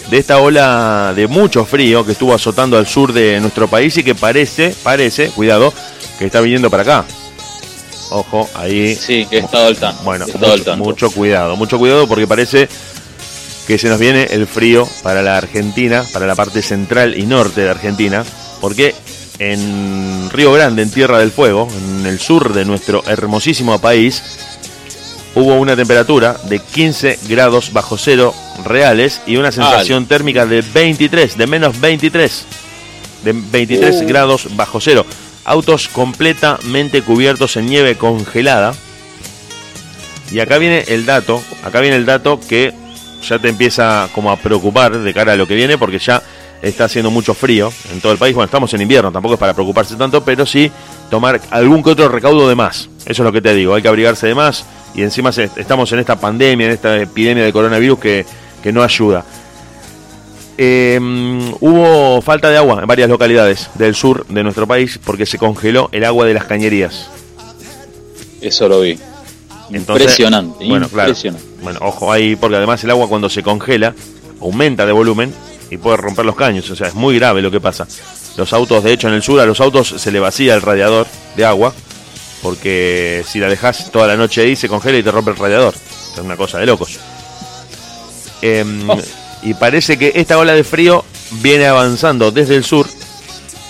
de 0.10 0.18
esta 0.18 0.40
ola 0.40 1.14
de 1.16 1.28
mucho 1.28 1.66
frío 1.66 2.06
que 2.06 2.12
estuvo 2.12 2.34
azotando 2.34 2.78
al 2.78 2.88
sur 2.88 3.14
de 3.14 3.40
nuestro 3.40 3.68
país 3.68 3.98
y 3.98 4.04
que 4.04 4.16
parece, 4.16 4.76
parece, 4.84 5.30
cuidado, 5.30 5.74
que 6.20 6.26
está 6.26 6.42
viniendo 6.42 6.70
para 6.70 6.84
acá. 6.84 7.06
Ojo, 8.12 8.48
ahí. 8.54 8.96
Sí, 8.96 9.26
que 9.26 9.40
estado 9.40 9.68
al 9.68 9.78
tanto. 9.78 10.04
Bueno, 10.04 10.26
al 10.26 10.32
mucho, 10.32 10.64
tanto. 10.64 10.78
mucho 10.78 11.12
cuidado, 11.12 11.56
mucho 11.56 11.80
cuidado 11.80 12.08
porque 12.08 12.28
parece 12.28 12.70
que 13.68 13.78
se 13.80 13.90
nos 13.90 14.00
viene 14.00 14.28
el 14.30 14.46
frío 14.46 14.88
para 15.02 15.24
la 15.24 15.38
Argentina, 15.38 16.04
para 16.14 16.28
la 16.28 16.36
parte 16.36 16.62
central 16.62 17.18
y 17.18 17.26
norte 17.26 17.62
de 17.62 17.70
Argentina, 17.70 18.24
porque 18.62 18.94
en 19.40 20.30
Río 20.30 20.54
Grande, 20.54 20.84
en 20.84 20.92
Tierra 20.92 21.20
del 21.20 21.32
Fuego, 21.32 21.68
en 21.78 22.06
el 22.06 22.20
sur 22.20 22.54
de 22.54 22.64
nuestro 22.64 23.04
hermosísimo 23.08 23.80
país, 23.80 24.22
hubo 25.34 25.56
una 25.56 25.76
temperatura 25.76 26.38
de 26.44 26.60
15 26.60 27.20
grados 27.28 27.74
bajo 27.74 27.98
cero 27.98 28.34
reales 28.64 29.22
y 29.26 29.38
una 29.38 29.52
sensación 29.52 30.06
térmica 30.06 30.46
de 30.46 30.62
23, 30.62 31.38
de 31.38 31.48
menos 31.48 31.80
23, 31.80 32.46
de 33.24 33.34
23 33.34 33.96
Uh. 33.96 34.08
grados 34.08 34.56
bajo 34.56 34.80
cero. 34.80 35.06
Autos 35.44 35.88
completamente 35.90 37.02
cubiertos 37.02 37.56
en 37.58 37.68
nieve 37.68 37.96
congelada. 37.96 38.74
Y 40.32 40.40
acá 40.40 40.58
viene 40.58 40.86
el 40.88 41.06
dato, 41.06 41.42
acá 41.64 41.82
viene 41.82 41.98
el 41.98 42.06
dato 42.06 42.40
que 42.40 42.74
ya 43.28 43.40
te 43.40 43.50
empieza 43.50 44.10
como 44.14 44.32
a 44.32 44.38
preocupar 44.38 44.98
de 44.98 45.14
cara 45.14 45.34
a 45.34 45.36
lo 45.36 45.48
que 45.48 45.56
viene 45.56 45.78
porque 45.78 46.00
ya 46.00 46.22
está 46.62 46.86
haciendo 46.86 47.12
mucho 47.12 47.34
frío 47.34 47.72
en 47.92 48.02
todo 48.02 48.12
el 48.12 48.18
país. 48.18 48.34
Bueno, 48.34 48.46
estamos 48.46 48.74
en 48.74 48.82
invierno, 48.82 49.12
tampoco 49.12 49.36
es 49.36 49.40
para 49.40 49.54
preocuparse 49.54 49.96
tanto, 49.96 50.24
pero 50.24 50.46
sí 50.46 50.72
tomar 51.10 51.40
algún 51.52 51.84
que 51.84 51.92
otro 51.92 52.10
recaudo 52.10 52.50
de 52.50 52.56
más. 52.56 52.90
Eso 53.06 53.22
es 53.22 53.26
lo 53.26 53.32
que 53.32 53.42
te 53.42 53.54
digo, 53.54 53.76
hay 53.76 53.82
que 53.82 53.88
abrigarse 53.88 54.28
de 54.28 54.36
más 54.36 54.66
y 54.96 55.04
encima 55.04 55.30
estamos 55.30 55.92
en 55.92 56.00
esta 56.00 56.20
pandemia, 56.20 56.68
en 56.68 56.72
esta 56.74 56.98
epidemia 57.00 57.44
de 57.44 57.54
coronavirus 57.54 58.00
que, 58.00 58.26
que 58.66 58.74
no 58.74 58.82
ayuda. 58.82 59.24
Eh, 60.58 60.98
hubo 61.60 62.20
falta 62.24 62.50
de 62.50 62.58
agua 62.58 62.80
en 62.82 62.88
varias 62.88 63.08
localidades 63.08 63.70
del 63.76 63.94
sur 63.94 64.26
de 64.26 64.42
nuestro 64.42 64.66
país 64.66 65.00
porque 65.06 65.28
se 65.28 65.38
congeló 65.38 65.88
el 65.92 66.04
agua 66.04 66.26
de 66.26 66.34
las 66.34 66.46
cañerías. 66.46 67.08
Eso 68.42 68.68
lo 68.68 68.82
vi. 68.82 68.98
Entonces, 69.72 70.06
impresionante, 70.06 70.66
Bueno, 70.66 70.90
claro. 70.90 71.10
impresionante. 71.10 71.46
Bueno, 71.62 71.80
ojo 71.84 72.12
ahí, 72.12 72.36
porque 72.36 72.56
además 72.56 72.84
el 72.84 72.90
agua 72.90 73.08
cuando 73.08 73.30
se 73.30 73.44
congela 73.44 73.94
aumenta 74.42 74.84
de 74.88 74.94
volumen 74.94 75.32
y 75.70 75.78
puede 75.78 75.98
romper 75.98 76.26
los 76.26 76.36
caños. 76.36 76.68
O 76.72 76.76
sea, 76.76 76.88
es 76.88 76.96
muy 76.96 77.20
grave 77.20 77.44
lo 77.44 77.52
que 77.52 77.62
pasa. 77.62 77.88
Los 78.36 78.52
autos, 78.52 78.84
de 78.84 78.94
hecho, 78.94 79.10
en 79.10 79.14
el 79.14 79.22
sur 79.22 79.40
a 79.40 79.46
los 79.46 79.62
autos 79.62 79.90
se 79.96 80.12
le 80.12 80.20
vacía 80.20 80.56
el 80.56 80.64
radiador 80.64 81.06
de 81.38 81.46
agua 81.46 81.72
porque 82.42 83.24
si 83.28 83.38
la 83.38 83.48
dejas 83.48 83.92
toda 83.92 84.08
la 84.08 84.18
noche 84.18 84.42
ahí 84.42 84.56
se 84.56 84.68
congela 84.68 84.98
y 84.98 85.04
te 85.04 85.12
rompe 85.12 85.30
el 85.30 85.38
radiador. 85.38 85.76
Es 86.14 86.18
una 86.20 86.36
cosa 86.36 86.58
de 86.58 86.66
locos. 86.66 87.00
Em, 88.46 88.90
Oh. 88.90 89.00
Y 89.42 89.54
parece 89.54 89.98
que 89.98 90.12
esta 90.16 90.40
ola 90.40 90.54
de 90.54 90.64
frío 90.64 91.06
viene 91.42 91.68
avanzando 91.68 92.32
desde 92.32 92.56
el 92.56 92.64
sur 92.64 92.88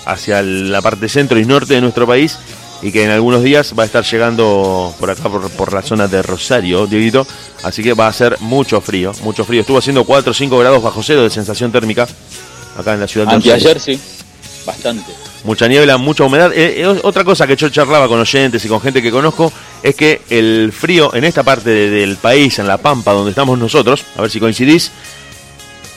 hacia 0.05 0.41
la 0.41 0.81
parte 0.81 1.09
centro 1.09 1.37
y 1.37 1.45
norte 1.45 1.73
de 1.73 1.81
nuestro 1.81 2.07
país 2.07 2.37
y 2.81 2.91
que 2.91 3.03
en 3.03 3.11
algunos 3.11 3.43
días 3.43 3.73
va 3.77 3.83
a 3.83 3.85
estar 3.85 4.03
llegando 4.03 4.93
por 4.99 5.09
acá, 5.09 5.23
por, 5.27 5.49
por 5.49 5.73
la 5.73 5.81
zona 5.81 6.07
de 6.07 6.21
Rosario, 6.21 6.87
Dieguito. 6.87 7.27
Así 7.63 7.83
que 7.83 7.93
va 7.93 8.07
a 8.07 8.13
ser 8.13 8.37
mucho 8.39 8.79
frío, 8.79 9.11
mucho 9.23 9.43
frío. 9.43 9.61
Estuvo 9.61 9.77
haciendo 9.77 10.05
4 10.05 10.31
o 10.31 10.33
5 10.33 10.57
grados 10.59 10.83
bajo 10.83 11.03
cero 11.03 11.23
de 11.23 11.29
sensación 11.29 11.71
térmica 11.71 12.07
acá 12.77 12.93
en 12.93 12.99
la 13.01 13.07
ciudad 13.07 13.27
de. 13.27 13.35
Anteayer 13.35 13.79
sí, 13.79 13.99
bastante. 14.65 15.11
Mucha 15.45 15.67
niebla, 15.67 15.97
mucha 15.97 16.23
humedad. 16.23 16.51
Eh, 16.53 16.81
eh, 16.81 16.87
otra 17.03 17.23
cosa 17.23 17.45
que 17.45 17.55
yo 17.55 17.69
charlaba 17.69 18.07
con 18.07 18.19
oyentes 18.19 18.65
y 18.65 18.67
con 18.67 18.81
gente 18.81 19.01
que 19.01 19.11
conozco 19.11 19.53
es 19.83 19.93
que 19.95 20.21
el 20.31 20.71
frío 20.75 21.13
en 21.13 21.23
esta 21.23 21.43
parte 21.43 21.69
de- 21.69 21.89
del 21.91 22.17
país, 22.17 22.57
en 22.57 22.67
La 22.67 22.77
Pampa, 22.79 23.13
donde 23.13 23.29
estamos 23.29 23.57
nosotros, 23.59 24.03
a 24.17 24.21
ver 24.23 24.31
si 24.31 24.39
coincidís, 24.39 24.91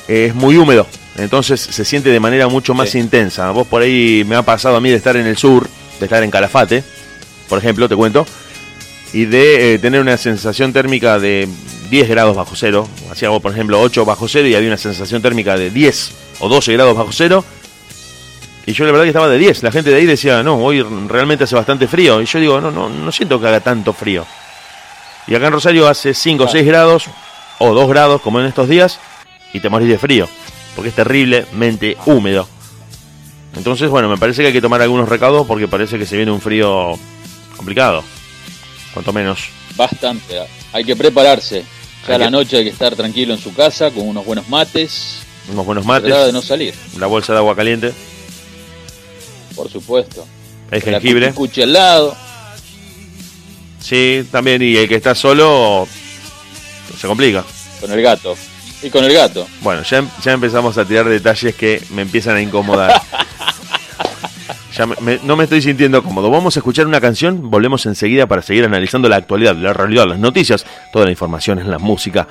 eh, 0.06 0.26
es 0.28 0.34
muy 0.34 0.56
húmedo. 0.58 0.87
Entonces 1.16 1.61
se 1.61 1.84
siente 1.87 2.11
de 2.11 2.20
manera 2.20 2.46
mucho 2.48 2.74
más 2.74 2.90
Sí. 2.90 2.98
intensa. 2.98 3.50
Vos 3.50 3.66
por 3.66 3.80
ahí 3.82 4.22
me 4.28 4.37
ha 4.37 4.42
pasado 4.42 4.76
a 4.76 4.80
mí 4.82 4.90
de 4.90 4.96
estar 4.96 5.16
en 5.16 5.26
el 5.26 5.38
sur, 5.38 5.66
de 5.98 6.04
estar 6.04 6.22
en 6.22 6.30
Calafate, 6.30 6.84
por 7.48 7.58
ejemplo, 7.58 7.88
te 7.88 7.96
cuento, 7.96 8.26
y 9.14 9.24
de 9.24 9.78
tener 9.80 10.00
una 10.02 10.18
sensación 10.18 10.74
térmica 10.74 11.18
de 11.18 11.48
10 11.90 12.06
grados 12.06 12.37
bajo 12.37 12.54
cero. 12.54 12.87
Hacíamos, 13.11 13.40
por 13.40 13.52
ejemplo, 13.52 13.80
8 13.80 14.04
bajo 14.04 14.28
cero 14.28 14.46
y 14.46 14.54
había 14.54 14.68
una 14.68 14.76
sensación 14.76 15.22
térmica 15.22 15.56
de 15.56 15.70
10 15.70 16.11
o 16.40 16.50
12 16.50 16.74
grados 16.74 16.94
bajo 16.94 17.11
cero. 17.12 17.42
Y 18.68 18.74
yo 18.74 18.85
la 18.85 18.92
verdad 18.92 19.04
que 19.04 19.09
estaba 19.11 19.28
de 19.31 19.38
10. 19.38 19.62
La 19.62 19.72
gente 19.72 19.88
de 19.88 19.96
ahí 19.96 20.04
decía, 20.04 20.42
no, 20.42 20.57
hoy 20.59 20.83
realmente 20.83 21.44
hace 21.44 21.54
bastante 21.54 21.88
frío. 21.88 22.20
Y 22.20 22.26
yo 22.26 22.38
digo, 22.38 22.61
no, 22.61 22.70
no, 22.70 22.90
no 22.90 23.11
siento 23.11 23.40
que 23.40 23.46
haga 23.48 23.61
tanto 23.61 23.94
frío. 23.94 24.26
Y 25.26 25.35
acá 25.35 25.46
en 25.46 25.54
Rosario 25.54 25.88
hace 25.88 26.12
5 26.12 26.44
o 26.44 26.48
6 26.48 26.66
grados, 26.66 27.04
o 27.61 27.72
2 27.72 27.88
grados 27.88 28.20
como 28.20 28.40
en 28.40 28.46
estos 28.46 28.68
días, 28.68 28.98
y 29.54 29.61
te 29.61 29.70
morís 29.70 29.88
de 29.88 29.96
frío. 29.96 30.28
Porque 30.74 30.90
es 30.90 30.94
terriblemente 30.94 31.96
húmedo. 32.04 32.46
Entonces, 33.57 33.88
bueno, 33.88 34.07
me 34.11 34.18
parece 34.18 34.42
que 34.42 34.48
hay 34.48 34.52
que 34.52 34.61
tomar 34.61 34.83
algunos 34.83 35.09
recaudos 35.09 35.46
porque 35.46 35.66
parece 35.66 35.98
que 35.98 36.04
se 36.04 36.16
viene 36.18 36.31
un 36.31 36.40
frío 36.42 36.92
complicado. 37.57 38.04
Cuanto 38.92 39.14
menos. 39.14 39.48
Bastante. 39.76 40.42
Hay 40.74 40.85
que 40.85 40.94
prepararse. 40.94 41.64
Ya 42.07 42.12
Hay 42.12 42.18
la 42.18 42.24
que- 42.26 42.31
noche 42.33 42.57
hay 42.59 42.64
que 42.64 42.70
estar 42.70 42.94
tranquilo 42.94 43.33
en 43.33 43.40
su 43.40 43.54
casa 43.54 43.90
con 43.90 44.07
unos 44.07 44.26
buenos 44.26 44.46
mates. 44.50 45.22
Unos 45.50 45.64
buenos 45.64 45.87
Tratar 45.87 46.02
de 46.02 46.11
mates, 46.11 46.35
no 46.35 46.42
salir, 46.42 46.74
la 46.98 47.07
bolsa 47.07 47.33
de 47.33 47.38
agua 47.38 47.57
caliente, 47.57 47.94
por 49.59 49.68
supuesto. 49.71 50.25
el 50.71 50.79
la 50.79 51.01
jengibre. 51.01 51.27
cuchicuchi 51.33 51.62
al 51.62 51.73
lado. 51.75 52.16
Sí, 53.81 54.27
también. 54.31 54.62
Y 54.62 54.77
el 54.77 54.88
que 54.88 54.94
está 54.97 55.14
solo 55.14 55.87
se 56.99 57.07
complica. 57.07 57.44
Con 57.81 57.90
el 57.92 58.01
gato. 58.03 58.37
Y 58.83 58.90
con 58.90 59.05
el 59.05 59.12
gato. 59.12 59.47
Bueno, 59.61 59.83
ya, 59.83 60.05
ya 60.23 60.33
empezamos 60.33 60.79
a 60.79 60.85
tirar 60.85 61.09
detalles 61.09 61.55
que 61.55 61.83
me 61.90 62.03
empiezan 62.03 62.37
a 62.37 62.40
incomodar. 62.40 63.03
Ya 64.77 64.87
me- 64.87 64.94
me- 65.01 65.18
no 65.25 65.35
me 65.35 65.42
estoy 65.44 65.61
sintiendo 65.61 66.05
cómodo. 66.05 66.31
Vamos 66.31 66.57
a 66.57 66.61
escuchar 66.61 66.87
una 66.87 67.01
canción, 67.01 67.51
volvemos 67.51 67.85
enseguida 67.87 68.29
para 68.29 68.42
seguir 68.42 68.64
analizando 68.64 69.09
la 69.09 69.16
actualidad, 69.16 69.57
la 69.57 69.73
realidad, 69.73 70.05
las 70.07 70.21
noticias, 70.21 70.64
toda 70.92 71.07
la 71.07 71.11
información 71.11 71.59
en 71.59 71.68
la 71.68 71.79
música 71.81 72.29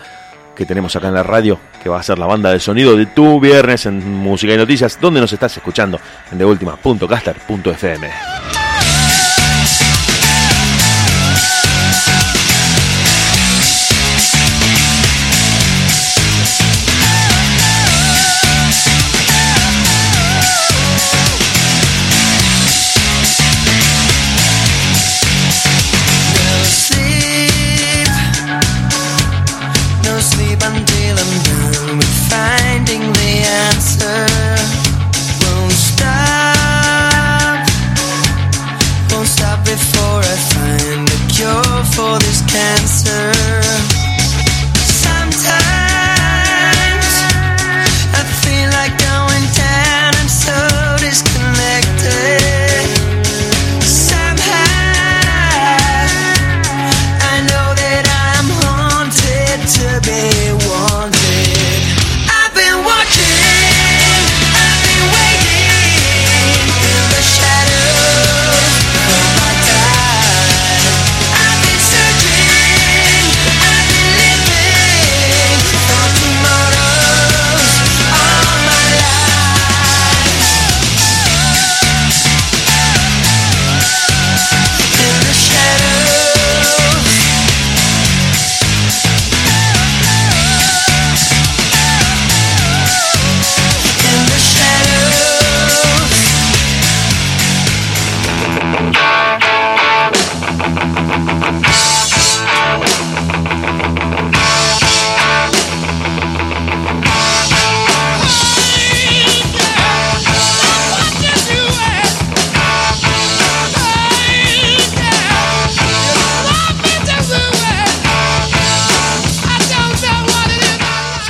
que 0.57 0.65
tenemos 0.65 0.95
acá 0.95 1.09
en 1.09 1.13
la 1.13 1.23
radio, 1.23 1.59
que 1.81 1.87
va 1.87 1.99
a 1.99 2.03
ser 2.03 2.17
la 2.17 2.25
banda 2.25 2.51
de 2.51 2.59
sonido 2.59 2.97
de 2.97 3.05
tu 3.05 3.39
viernes 3.39 3.85
en 3.85 4.17
Música 4.17 4.53
y 4.53 4.57
Noticias, 4.57 4.97
donde 4.99 5.21
nos 5.21 5.31
estás 5.31 5.55
escuchando 5.55 5.99
en 6.31 6.39
deultima.caster.fm. 6.39 8.56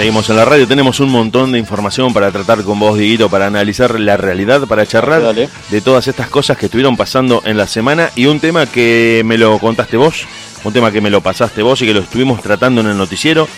Seguimos 0.08 0.30
en 0.30 0.38
la 0.38 0.46
radio, 0.46 0.66
tenemos 0.66 1.02
un 1.02 1.10
montón 1.10 1.52
de 1.52 1.60
información 1.60 2.14
para 2.14 2.32
tratar 2.32 2.64
con 2.64 2.80
vos, 2.80 2.98
Dieguito, 2.98 3.28
para 3.30 3.48
analizar 3.48 4.00
la 4.00 4.16
realidad, 4.16 4.66
para 4.66 4.86
charlar 4.86 5.22
Dale. 5.22 5.50
de 5.70 5.82
todas 5.82 6.08
estas 6.08 6.30
cosas 6.30 6.58
que 6.58 6.68
estuvieron 6.68 6.96
pasando 6.96 7.42
en 7.44 7.58
la 7.58 7.68
semana 7.68 8.10
y 8.16 8.28
un 8.28 8.40
tema 8.40 8.68
que 8.68 9.22
me 9.26 9.38
lo 9.38 9.60
contaste 9.60 9.98
vos, 9.98 10.26
un 10.64 10.72
tema 10.72 10.94
que 10.94 11.02
me 11.02 11.10
lo 11.10 11.20
pasaste 11.20 11.62
vos 11.62 11.82
y 11.82 11.88
que 11.88 11.94
lo 11.94 12.00
estuvimos 12.00 12.42
tratando 12.42 12.80
en 12.80 12.88
el 12.88 12.98
noticiero, 12.98 13.50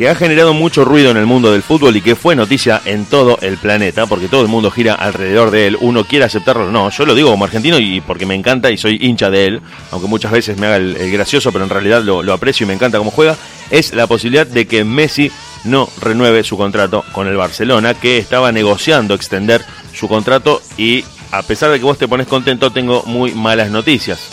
que 0.00 0.08
ha 0.08 0.14
generado 0.14 0.54
mucho 0.54 0.86
ruido 0.86 1.10
en 1.10 1.18
el 1.18 1.26
mundo 1.26 1.52
del 1.52 1.62
fútbol 1.62 1.94
y 1.94 2.00
que 2.00 2.16
fue 2.16 2.34
noticia 2.34 2.80
en 2.86 3.04
todo 3.04 3.38
el 3.42 3.58
planeta, 3.58 4.06
porque 4.06 4.28
todo 4.28 4.40
el 4.40 4.48
mundo 4.48 4.70
gira 4.70 4.94
alrededor 4.94 5.50
de 5.50 5.66
él, 5.66 5.76
uno 5.78 6.06
quiere 6.06 6.24
aceptarlo 6.24 6.72
no, 6.72 6.88
yo 6.88 7.04
lo 7.04 7.14
digo 7.14 7.30
como 7.30 7.44
argentino 7.44 7.78
y 7.78 8.00
porque 8.00 8.24
me 8.24 8.34
encanta 8.34 8.70
y 8.70 8.78
soy 8.78 8.96
hincha 8.98 9.28
de 9.28 9.44
él, 9.44 9.60
aunque 9.90 10.08
muchas 10.08 10.32
veces 10.32 10.56
me 10.56 10.68
haga 10.68 10.76
el, 10.76 11.12
gracioso, 11.12 11.52
pero 11.52 11.64
en 11.64 11.70
realidad 11.70 12.02
lo, 12.02 12.22
lo 12.22 12.32
aprecio 12.32 12.64
y 12.64 12.68
me 12.68 12.72
encanta 12.72 12.96
cómo 12.96 13.10
juega, 13.10 13.36
es 13.70 13.92
la 13.92 14.06
posibilidad 14.06 14.46
de 14.46 14.66
que 14.66 14.84
Messi 14.84 15.30
no 15.64 15.86
renueve 16.00 16.44
su 16.44 16.56
contrato 16.56 17.04
con 17.12 17.28
el 17.28 17.36
Barcelona, 17.36 17.92
que 17.92 18.16
estaba 18.16 18.52
negociando 18.52 19.12
extender 19.12 19.62
su 19.92 20.08
contrato 20.08 20.62
y 20.78 21.04
a 21.30 21.42
pesar 21.42 21.72
de 21.72 21.78
que 21.78 21.84
vos 21.84 21.98
te 21.98 22.08
pones 22.08 22.26
contento, 22.26 22.72
tengo 22.72 23.02
muy 23.04 23.32
malas 23.32 23.70
noticias. 23.70 24.30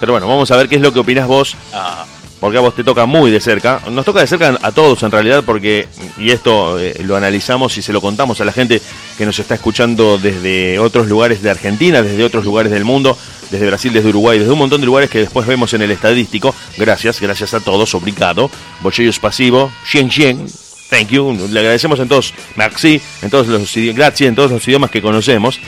Pero 0.00 0.12
bueno, 0.12 0.26
vamos 0.26 0.50
a 0.50 0.56
ver 0.56 0.70
qué 0.70 0.76
es 0.76 0.80
lo 0.80 0.94
que 0.94 1.00
opinás 1.00 1.26
vos. 1.26 1.54
Ah, 1.74 2.06
porque 2.40 2.56
a 2.56 2.60
vos 2.60 2.74
te 2.74 2.82
toca 2.82 3.06
muy 3.06 3.30
de 3.30 3.40
cerca. 3.40 3.80
Nos 3.90 4.04
toca 4.04 4.20
de 4.20 4.26
cerca 4.26 4.58
a 4.62 4.72
todos 4.72 5.02
en 5.02 5.10
realidad, 5.10 5.44
porque, 5.44 5.86
y 6.18 6.30
esto 6.30 6.80
eh, 6.80 6.94
lo 7.04 7.16
analizamos 7.16 7.76
y 7.76 7.82
se 7.82 7.92
lo 7.92 8.00
contamos 8.00 8.40
a 8.40 8.44
la 8.44 8.52
gente 8.52 8.80
que 9.18 9.26
nos 9.26 9.38
está 9.38 9.54
escuchando 9.54 10.18
desde 10.18 10.78
otros 10.78 11.06
lugares 11.06 11.42
de 11.42 11.50
Argentina, 11.50 12.02
desde 12.02 12.24
otros 12.24 12.44
lugares 12.44 12.72
del 12.72 12.84
mundo, 12.84 13.16
desde 13.50 13.66
Brasil, 13.66 13.92
desde 13.92 14.08
Uruguay, 14.08 14.38
desde 14.38 14.52
un 14.52 14.58
montón 14.58 14.80
de 14.80 14.86
lugares 14.86 15.10
que 15.10 15.18
después 15.18 15.46
vemos 15.46 15.74
en 15.74 15.82
el 15.82 15.90
estadístico. 15.90 16.54
Gracias, 16.78 17.20
gracias 17.20 17.52
a 17.52 17.60
todos, 17.60 17.94
obrigado. 17.94 18.50
Bolsillos 18.80 19.18
pasivo, 19.18 19.70
Xien 19.84 20.10
Xien, 20.10 20.46
thank 20.88 21.08
you. 21.08 21.36
Le 21.50 21.60
agradecemos 21.60 22.00
en 22.00 22.08
todos, 22.08 22.32
merci, 22.56 23.00
en 23.20 23.28
todos 23.28 23.48
los 23.48 23.76
idiomas, 23.76 23.96
gracias, 23.96 24.28
en 24.28 24.34
todos 24.34 24.50
los 24.50 24.66
idiomas 24.66 24.90
que 24.90 25.02
conocemos. 25.02 25.60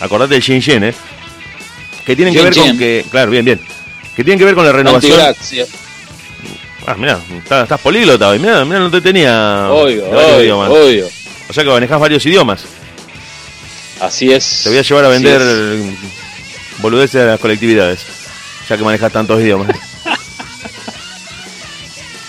Acordate 0.00 0.34
del 0.34 0.42
Xien 0.42 0.60
Xien, 0.60 0.84
¿eh? 0.84 0.94
Que 2.04 2.16
tienen 2.16 2.34
que 2.34 2.40
Xien 2.40 2.52
ver 2.52 2.68
con 2.68 2.78
que, 2.78 3.04
claro, 3.10 3.30
bien, 3.30 3.44
bien. 3.44 3.60
Que 4.14 4.24
tienen 4.24 4.38
que 4.38 4.44
ver 4.44 4.54
con 4.54 4.66
la 4.66 4.72
renovación. 4.72 5.18
antigracia. 5.18 5.64
Ah, 6.86 6.94
mirá, 6.94 7.20
estás, 7.38 7.64
estás 7.64 7.80
políglota 7.80 8.28
hoy. 8.28 8.38
Mirá, 8.38 8.64
mirá, 8.64 8.80
no 8.80 8.90
te 8.90 9.00
tenía. 9.00 9.68
Obvio, 9.70 10.04
obvio, 10.10 10.58
obvio. 10.60 11.08
O 11.48 11.52
sea 11.52 11.62
que 11.64 11.70
manejás 11.70 12.00
varios 12.00 12.24
idiomas. 12.26 12.64
Así 14.00 14.32
es. 14.32 14.62
Te 14.64 14.70
voy 14.70 14.78
a 14.78 14.82
llevar 14.82 15.04
a 15.04 15.08
vender 15.08 15.40
es. 15.40 16.80
boludeces 16.80 17.22
a 17.22 17.26
las 17.26 17.40
colectividades. 17.40 18.00
Ya 18.68 18.76
que 18.76 18.84
manejas 18.84 19.12
tantos 19.12 19.40
idiomas. 19.40 19.68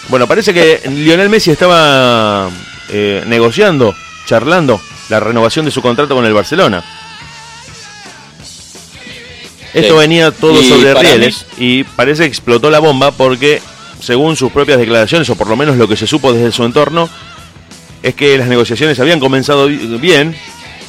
bueno, 0.10 0.28
parece 0.28 0.54
que 0.54 0.82
Lionel 0.90 1.30
Messi 1.30 1.52
estaba 1.52 2.50
eh, 2.90 3.24
negociando, 3.26 3.96
charlando 4.26 4.80
la 5.10 5.20
renovación 5.20 5.66
de 5.66 5.72
su 5.72 5.82
contrato 5.82 6.16
con 6.16 6.26
el 6.26 6.34
Barcelona. 6.34 6.84
Esto 9.74 9.94
Sí. 9.94 10.00
venía 10.00 10.30
todo 10.32 10.62
Y 10.62 10.70
sobre 10.70 10.94
rieles 10.94 11.48
y 11.58 11.84
parece 11.84 12.24
que 12.24 12.28
explotó 12.30 12.70
la 12.70 12.78
bomba 12.78 13.12
porque, 13.12 13.60
según 14.04 14.36
sus 14.36 14.52
propias 14.52 14.78
declaraciones, 14.78 15.30
o 15.30 15.36
por 15.36 15.48
lo 15.48 15.56
menos 15.56 15.78
lo 15.78 15.88
que 15.88 15.96
se 15.96 16.08
supo 16.08 16.34
desde 16.34 16.52
su 16.52 16.64
entorno, 16.66 17.10
es 18.02 18.16
que 18.16 18.38
las 18.38 18.48
negociaciones 18.50 19.00
habían 19.00 19.20
comenzado 19.20 19.68
bi- 19.68 19.78
bien. 19.98 20.36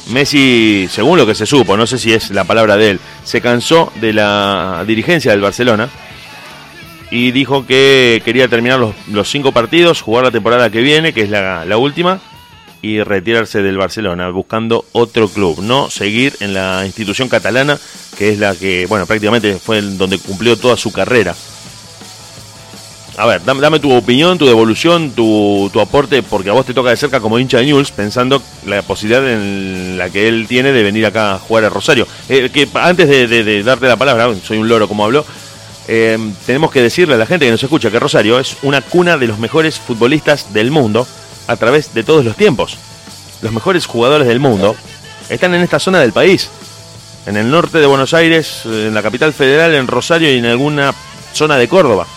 Messi, 0.09 0.87
según 0.91 1.17
lo 1.17 1.25
que 1.25 1.33
se 1.33 1.47
supo, 1.47 1.75
no 1.77 1.87
sé 1.87 1.97
si 1.97 2.13
es 2.13 2.29
la 2.29 2.43
palabra 2.43 2.77
de 2.77 2.91
él, 2.91 2.99
se 3.23 3.41
cansó 3.41 3.91
de 3.99 4.13
la 4.13 4.83
dirigencia 4.85 5.31
del 5.31 5.41
Barcelona 5.41 5.89
y 7.09 7.31
dijo 7.31 7.65
que 7.65 8.21
quería 8.23 8.47
terminar 8.47 8.79
los, 8.79 9.29
cinco 9.29 9.51
partidos, 9.51 10.01
jugar 10.01 10.25
la 10.25 10.31
temporada 10.31 10.69
que 10.69 10.81
viene, 10.81 11.11
que 11.11 11.21
es 11.21 11.29
la, 11.31 11.65
la 11.65 11.77
última, 11.77 12.19
y 12.83 13.01
retirarse 13.01 13.63
del 13.63 13.77
Barcelona, 13.77 14.29
buscando 14.29 14.85
otro 14.91 15.27
club, 15.27 15.61
no 15.63 15.89
seguir 15.89 16.35
en 16.39 16.53
la 16.53 16.83
institución 16.85 17.27
catalana, 17.27 17.79
que 18.15 18.29
es 18.29 18.37
la 18.37 18.55
que, 18.55 18.85
bueno, 18.87 19.07
prácticamente 19.07 19.57
fue 19.57 19.81
donde 19.81 20.19
cumplió 20.19 20.55
toda 20.55 20.77
su 20.77 20.91
carrera. 20.91 21.33
A 23.17 23.25
ver, 23.25 23.41
dame, 23.45 23.79
tu 23.79 23.93
opinión, 23.93 24.37
tu 24.37 24.45
devolución, 24.45 25.11
tu, 25.11 25.69
tu 25.71 25.79
aporte, 25.79 26.21
porque 26.21 26.49
a 26.49 26.53
vos 26.53 26.65
te 26.65 26.73
toca 26.73 26.89
de 26.89 26.97
cerca 26.97 27.21
como 27.21 27.39
hincha 27.39 27.59
de 27.59 27.65
News, 27.65 27.91
pensando 27.91 28.41
la 28.65 28.81
posibilidad 28.81 29.25
en 29.31 29.97
la 29.97 30.09
que 30.09 30.27
él 30.27 30.47
tiene 30.49 30.73
de 30.73 30.83
venir 30.83 31.05
acá 31.05 31.35
a 31.35 31.39
jugar 31.39 31.63
a 31.63 31.69
Rosario. 31.69 32.07
Eh, 32.27 32.49
que 32.53 32.67
antes 32.73 33.07
de 33.07 33.63
darte 33.63 33.87
la 33.87 33.95
palabra, 33.95 34.29
soy 34.45 34.57
un 34.57 34.67
loro 34.67 34.89
como 34.89 35.05
habló, 35.05 35.25
eh, 35.87 36.17
tenemos 36.45 36.71
que 36.71 36.81
decirle 36.81 37.13
a 37.13 37.17
la 37.17 37.25
gente 37.25 37.45
que 37.45 37.51
nos 37.51 37.61
escucha 37.61 37.91
que 37.91 37.99
Rosario 37.99 38.39
es 38.39 38.57
una 38.63 38.81
cuna 38.81 39.17
de 39.17 39.27
los 39.27 39.37
mejores 39.37 39.79
futbolistas 39.79 40.51
del 40.53 40.71
mundo 40.71 41.07
a 41.47 41.55
través 41.57 41.93
de 41.93 42.03
todos 42.03 42.25
los 42.25 42.35
tiempos. 42.35 42.77
Los 43.41 43.51
mejores 43.51 43.85
jugadores 43.85 44.27
del 44.27 44.39
mundo 44.39 44.75
están 45.29 45.53
en 45.53 45.61
esta 45.61 45.79
zona 45.79 45.99
del 45.99 46.11
país. 46.11 46.49
En 47.27 47.37
el 47.37 47.49
norte 47.49 47.79
de 47.79 47.85
Buenos 47.85 48.13
Aires, 48.13 48.61
en 48.65 48.93
la 48.93 49.03
capital 49.03 49.33
federal, 49.33 49.73
en 49.73 49.87
Rosario 49.87 50.33
y 50.33 50.37
en 50.37 50.45
alguna 50.45 50.93
zona 51.33 51.57
de 51.57 51.67
Córdoba. 51.67 52.07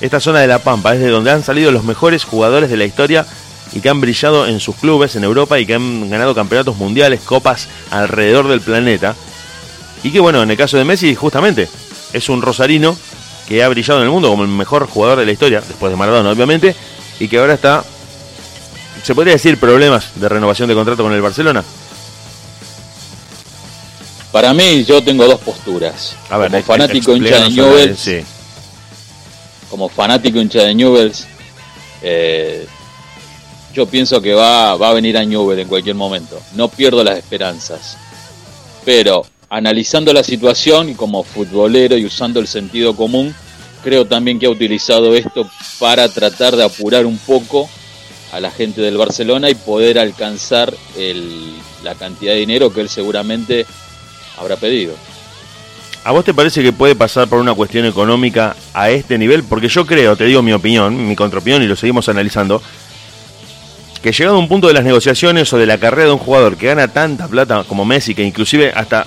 Esta 0.00 0.20
zona 0.20 0.40
de 0.40 0.46
La 0.46 0.58
Pampa 0.58 0.94
es 0.94 1.00
de 1.00 1.08
donde 1.08 1.30
han 1.30 1.42
salido 1.42 1.70
los 1.70 1.84
mejores 1.84 2.24
jugadores 2.24 2.68
de 2.68 2.76
la 2.76 2.84
historia 2.84 3.26
y 3.72 3.80
que 3.80 3.88
han 3.88 4.00
brillado 4.00 4.46
en 4.46 4.60
sus 4.60 4.76
clubes 4.76 5.16
en 5.16 5.24
Europa 5.24 5.58
y 5.58 5.66
que 5.66 5.74
han 5.74 6.10
ganado 6.10 6.34
campeonatos 6.34 6.76
mundiales, 6.76 7.20
copas 7.22 7.68
alrededor 7.90 8.48
del 8.48 8.60
planeta. 8.60 9.14
Y 10.02 10.10
que 10.10 10.20
bueno, 10.20 10.42
en 10.42 10.50
el 10.50 10.56
caso 10.56 10.76
de 10.76 10.84
Messi, 10.84 11.14
justamente, 11.14 11.68
es 12.12 12.28
un 12.28 12.42
rosarino 12.42 12.96
que 13.48 13.62
ha 13.62 13.68
brillado 13.68 14.00
en 14.00 14.06
el 14.06 14.10
mundo 14.10 14.28
como 14.28 14.42
el 14.42 14.48
mejor 14.48 14.86
jugador 14.86 15.18
de 15.18 15.26
la 15.26 15.32
historia, 15.32 15.62
después 15.66 15.90
de 15.90 15.96
Maradona 15.96 16.30
obviamente, 16.30 16.76
y 17.18 17.28
que 17.28 17.38
ahora 17.38 17.54
está, 17.54 17.84
se 19.02 19.14
podría 19.14 19.34
decir, 19.34 19.58
problemas 19.58 20.10
de 20.16 20.28
renovación 20.28 20.68
de 20.68 20.74
contrato 20.74 21.02
con 21.02 21.12
el 21.12 21.22
Barcelona. 21.22 21.64
Para 24.30 24.52
mí, 24.52 24.84
yo 24.84 25.02
tengo 25.02 25.26
dos 25.26 25.40
posturas. 25.40 26.14
A 26.28 26.36
ver, 26.36 26.50
como 26.50 26.62
fanático 26.62 27.16
hincha 27.16 27.40
de 27.40 27.50
Newell's, 27.50 27.98
sí. 27.98 28.22
Como 29.70 29.88
fanático 29.88 30.40
hincha 30.40 30.62
de 30.62 30.74
Newell's, 30.74 31.26
eh, 32.02 32.66
yo 33.74 33.86
pienso 33.86 34.20
que 34.22 34.32
va, 34.32 34.76
va 34.76 34.90
a 34.90 34.94
venir 34.94 35.18
a 35.18 35.24
Newell 35.24 35.58
en 35.58 35.68
cualquier 35.68 35.96
momento. 35.96 36.40
No 36.54 36.68
pierdo 36.68 37.04
las 37.04 37.18
esperanzas. 37.18 37.98
Pero 38.84 39.26
analizando 39.50 40.12
la 40.12 40.22
situación 40.22 40.88
y 40.88 40.94
como 40.94 41.22
futbolero 41.22 41.96
y 41.96 42.06
usando 42.06 42.40
el 42.40 42.46
sentido 42.46 42.96
común, 42.96 43.34
creo 43.82 44.06
también 44.06 44.38
que 44.38 44.46
ha 44.46 44.50
utilizado 44.50 45.14
esto 45.14 45.48
para 45.78 46.08
tratar 46.08 46.56
de 46.56 46.64
apurar 46.64 47.04
un 47.06 47.18
poco 47.18 47.68
a 48.32 48.40
la 48.40 48.50
gente 48.50 48.80
del 48.80 48.96
Barcelona 48.96 49.50
y 49.50 49.54
poder 49.54 49.98
alcanzar 49.98 50.74
el- 50.96 51.54
la 51.84 51.94
cantidad 51.94 52.32
de 52.32 52.40
dinero 52.40 52.72
que 52.72 52.80
él 52.80 52.88
seguramente 52.88 53.66
habrá 54.38 54.56
pedido. 54.56 54.94
¿A 56.06 56.12
vos 56.12 56.24
te 56.24 56.32
parece 56.32 56.62
que 56.62 56.72
puede 56.72 56.94
pasar 56.94 57.26
por 57.26 57.40
una 57.40 57.52
cuestión 57.52 57.84
económica 57.84 58.54
a 58.72 58.90
este 58.90 59.18
nivel? 59.18 59.42
Porque 59.42 59.66
yo 59.66 59.84
creo, 59.84 60.14
te 60.14 60.24
digo 60.24 60.40
mi 60.40 60.52
opinión, 60.52 61.08
mi 61.08 61.16
contraopinión 61.16 61.64
y 61.64 61.66
lo 61.66 61.74
seguimos 61.74 62.08
analizando, 62.08 62.62
que 64.00 64.12
llegado 64.12 64.36
a 64.36 64.38
un 64.38 64.46
punto 64.46 64.68
de 64.68 64.74
las 64.74 64.84
negociaciones 64.84 65.52
o 65.52 65.58
de 65.58 65.66
la 65.66 65.78
carrera 65.78 66.04
de 66.04 66.12
un 66.12 66.20
jugador 66.20 66.56
que 66.56 66.66
gana 66.68 66.86
tanta 66.86 67.26
plata 67.26 67.64
como 67.64 67.84
Messi, 67.84 68.14
que 68.14 68.22
inclusive 68.22 68.72
hasta 68.76 69.04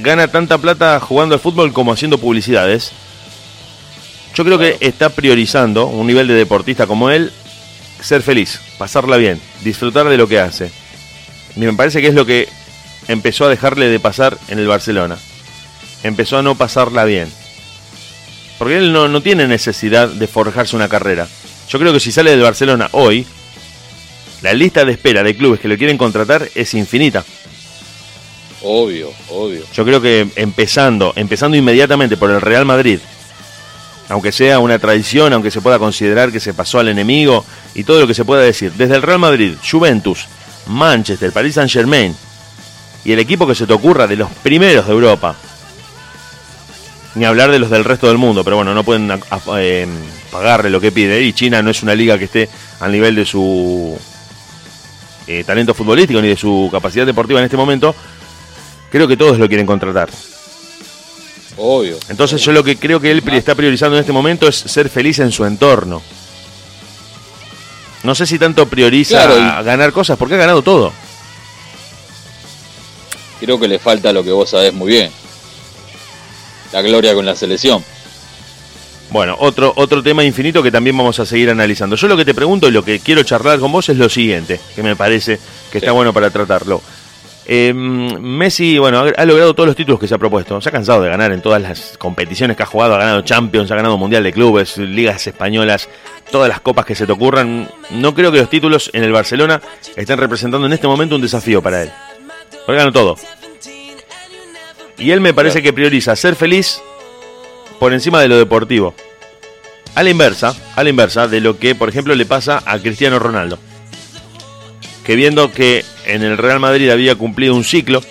gana 0.00 0.28
tanta 0.28 0.56
plata 0.56 0.98
jugando 0.98 1.34
al 1.34 1.42
fútbol 1.42 1.74
como 1.74 1.92
haciendo 1.92 2.16
publicidades, 2.16 2.92
yo 4.34 4.46
creo 4.46 4.58
que 4.58 4.78
está 4.80 5.10
priorizando 5.10 5.88
un 5.88 6.06
nivel 6.06 6.26
de 6.26 6.32
deportista 6.32 6.86
como 6.86 7.10
él 7.10 7.30
ser 8.00 8.22
feliz, 8.22 8.62
pasarla 8.78 9.18
bien, 9.18 9.38
disfrutar 9.62 10.08
de 10.08 10.16
lo 10.16 10.26
que 10.26 10.40
hace. 10.40 10.72
Y 11.54 11.60
me 11.60 11.74
parece 11.74 12.00
que 12.00 12.08
es 12.08 12.14
lo 12.14 12.24
que 12.24 12.48
empezó 13.08 13.44
a 13.44 13.50
dejarle 13.50 13.88
de 13.88 14.00
pasar 14.00 14.38
en 14.48 14.58
el 14.58 14.68
Barcelona. 14.68 15.18
Empezó 16.02 16.38
a 16.38 16.42
no 16.42 16.54
pasarla 16.56 17.04
bien. 17.04 17.30
Porque 18.58 18.76
él 18.76 18.92
no, 18.92 19.08
no 19.08 19.20
tiene 19.20 19.46
necesidad 19.46 20.08
de 20.08 20.26
forjarse 20.26 20.76
una 20.76 20.88
carrera. 20.88 21.28
Yo 21.68 21.78
creo 21.78 21.92
que 21.92 22.00
si 22.00 22.12
sale 22.12 22.30
del 22.30 22.42
Barcelona 22.42 22.88
hoy, 22.92 23.26
la 24.42 24.52
lista 24.52 24.84
de 24.84 24.92
espera 24.92 25.22
de 25.22 25.36
clubes 25.36 25.60
que 25.60 25.68
lo 25.68 25.76
quieren 25.76 25.98
contratar 25.98 26.48
es 26.54 26.74
infinita. 26.74 27.24
Obvio, 28.62 29.12
obvio. 29.28 29.62
Yo 29.72 29.84
creo 29.84 30.00
que 30.00 30.28
empezando, 30.36 31.12
empezando 31.16 31.56
inmediatamente 31.56 32.16
por 32.16 32.30
el 32.30 32.40
Real 32.40 32.64
Madrid, 32.64 32.98
aunque 34.08 34.32
sea 34.32 34.58
una 34.58 34.78
traición, 34.78 35.32
aunque 35.32 35.50
se 35.50 35.60
pueda 35.60 35.78
considerar 35.78 36.32
que 36.32 36.40
se 36.40 36.54
pasó 36.54 36.78
al 36.78 36.88
enemigo 36.88 37.44
y 37.74 37.84
todo 37.84 38.00
lo 38.00 38.06
que 38.06 38.14
se 38.14 38.24
pueda 38.24 38.42
decir, 38.42 38.72
desde 38.72 38.96
el 38.96 39.02
Real 39.02 39.18
Madrid, 39.18 39.54
Juventus, 39.68 40.26
Manchester, 40.66 41.32
Paris 41.32 41.54
Saint 41.54 41.70
Germain 41.70 42.16
y 43.04 43.12
el 43.12 43.18
equipo 43.18 43.46
que 43.46 43.54
se 43.54 43.66
te 43.66 43.72
ocurra 43.72 44.06
de 44.06 44.16
los 44.16 44.30
primeros 44.42 44.86
de 44.86 44.92
Europa, 44.92 45.36
ni 47.14 47.24
hablar 47.24 47.50
de 47.50 47.58
los 47.58 47.70
del 47.70 47.84
resto 47.84 48.06
del 48.08 48.18
mundo, 48.18 48.44
pero 48.44 48.56
bueno, 48.56 48.74
no 48.74 48.84
pueden 48.84 49.10
a- 49.10 49.18
a- 49.30 49.40
eh, 49.60 49.86
pagarle 50.30 50.70
lo 50.70 50.80
que 50.80 50.92
pide 50.92 51.22
y 51.22 51.32
China 51.32 51.62
no 51.62 51.70
es 51.70 51.82
una 51.82 51.94
liga 51.94 52.18
que 52.18 52.24
esté 52.24 52.48
al 52.80 52.92
nivel 52.92 53.14
de 53.14 53.24
su 53.24 53.98
eh, 55.26 55.44
talento 55.44 55.74
futbolístico 55.74 56.20
ni 56.22 56.28
de 56.28 56.36
su 56.36 56.68
capacidad 56.72 57.04
deportiva 57.06 57.38
en 57.40 57.44
este 57.44 57.56
momento, 57.56 57.94
creo 58.90 59.06
que 59.08 59.16
todos 59.16 59.38
lo 59.38 59.46
quieren 59.48 59.66
contratar. 59.66 60.08
Obvio. 61.58 61.98
Entonces 62.08 62.40
yo 62.40 62.52
lo 62.52 62.62
que 62.62 62.76
creo 62.78 63.00
que 63.00 63.10
él 63.10 63.22
está 63.32 63.54
priorizando 63.54 63.96
en 63.96 64.00
este 64.00 64.12
momento 64.12 64.46
es 64.48 64.56
ser 64.56 64.88
feliz 64.88 65.18
en 65.18 65.32
su 65.32 65.44
entorno. 65.44 66.00
No 68.04 68.14
sé 68.14 68.26
si 68.26 68.38
tanto 68.38 68.66
prioriza 68.68 69.24
Claro, 69.26 69.38
y- 69.60 69.64
ganar 69.64 69.92
cosas, 69.92 70.16
porque 70.16 70.34
ha 70.36 70.38
ganado 70.38 70.62
todo. 70.62 70.92
Creo 73.40 73.58
que 73.58 73.68
le 73.68 73.78
falta 73.78 74.12
lo 74.12 74.22
que 74.24 74.30
vos 74.32 74.50
sabés 74.50 74.72
muy 74.72 74.88
bien. 74.92 75.10
La 76.72 76.82
gloria 76.82 77.14
con 77.14 77.24
la 77.26 77.34
selección. 77.34 77.82
Bueno, 79.10 79.36
otro, 79.38 79.72
otro 79.76 80.02
tema 80.02 80.22
infinito 80.22 80.62
que 80.62 80.70
también 80.70 80.96
vamos 80.96 81.18
a 81.18 81.24
seguir 81.24 81.48
analizando. 81.48 81.96
Yo 81.96 82.08
lo 82.08 82.16
que 82.16 82.26
te 82.26 82.34
pregunto 82.34 82.68
y 82.68 82.72
lo 82.72 82.84
que 82.84 83.00
quiero 83.00 83.22
charlar 83.22 83.58
con 83.58 83.72
vos 83.72 83.88
es 83.88 83.96
lo 83.96 84.08
siguiente, 84.08 84.60
que 84.74 84.82
me 84.82 84.96
parece 84.96 85.38
que 85.72 85.78
está 85.78 85.90
Sí. 85.90 85.94
bueno 85.96 86.12
para 86.12 86.28
tratarlo. 86.30 86.82
Eh, 87.50 87.72
Messi, 87.72 88.76
bueno, 88.76 88.98
ha, 89.00 89.08
ha 89.22 89.24
logrado 89.24 89.54
todos 89.54 89.68
los 89.68 89.76
títulos 89.76 89.98
que 89.98 90.06
se 90.06 90.14
ha 90.14 90.18
propuesto. 90.18 90.60
Se 90.60 90.68
ha 90.68 90.72
cansado 90.72 91.00
de 91.00 91.08
ganar 91.08 91.32
en 91.32 91.40
todas 91.40 91.62
las 91.62 91.96
competiciones 91.96 92.54
que 92.58 92.62
ha 92.62 92.66
jugado. 92.66 92.96
Ha 92.96 92.98
ganado 92.98 93.22
Champions, 93.22 93.70
ha 93.70 93.76
ganado 93.76 93.96
Mundial 93.96 94.22
de 94.22 94.34
Clubes, 94.34 94.76
ligas 94.76 95.26
españolas, 95.26 95.88
todas 96.30 96.50
las 96.50 96.60
copas 96.60 96.84
que 96.84 96.94
se 96.94 97.06
te 97.06 97.12
ocurran. 97.12 97.70
No 97.88 98.14
creo 98.14 98.30
que 98.30 98.36
los 98.40 98.50
títulos 98.50 98.90
en 98.92 99.02
el 99.04 99.12
Barcelona 99.12 99.62
estén 99.96 100.18
representando 100.18 100.66
en 100.66 100.74
este 100.74 100.86
momento 100.86 101.14
un 101.14 101.22
desafío 101.22 101.62
para 101.62 101.84
él. 101.84 101.90
Porque 102.66 102.76
ganó 102.78 102.92
todo. 102.92 103.16
Y 104.98 105.12
él 105.12 105.20
me 105.20 105.32
parece 105.32 105.62
que 105.62 105.72
prioriza 105.72 106.16
ser 106.16 106.34
feliz 106.34 106.80
por 107.78 107.92
encima 107.92 108.20
de 108.20 108.28
lo 108.28 108.36
deportivo. 108.36 108.94
A 109.94 110.02
la 110.02 110.10
inversa, 110.10 110.54
a 110.76 110.82
la 110.82 110.90
inversa 110.90 111.28
de 111.28 111.40
lo 111.40 111.58
que, 111.58 111.74
por 111.74 111.88
ejemplo, 111.88 112.14
le 112.14 112.26
pasa 112.26 112.62
a 112.66 112.78
Cristiano 112.78 113.18
Ronaldo. 113.18 113.58
Que 115.04 115.16
viendo 115.16 115.52
que 115.52 115.84
en 116.04 116.22
el 116.22 116.36
Real 116.36 116.60
Madrid 116.60 116.90
había 116.90 117.14
cumplido 117.14 117.54
un 117.54 117.64
ciclo 117.64 118.02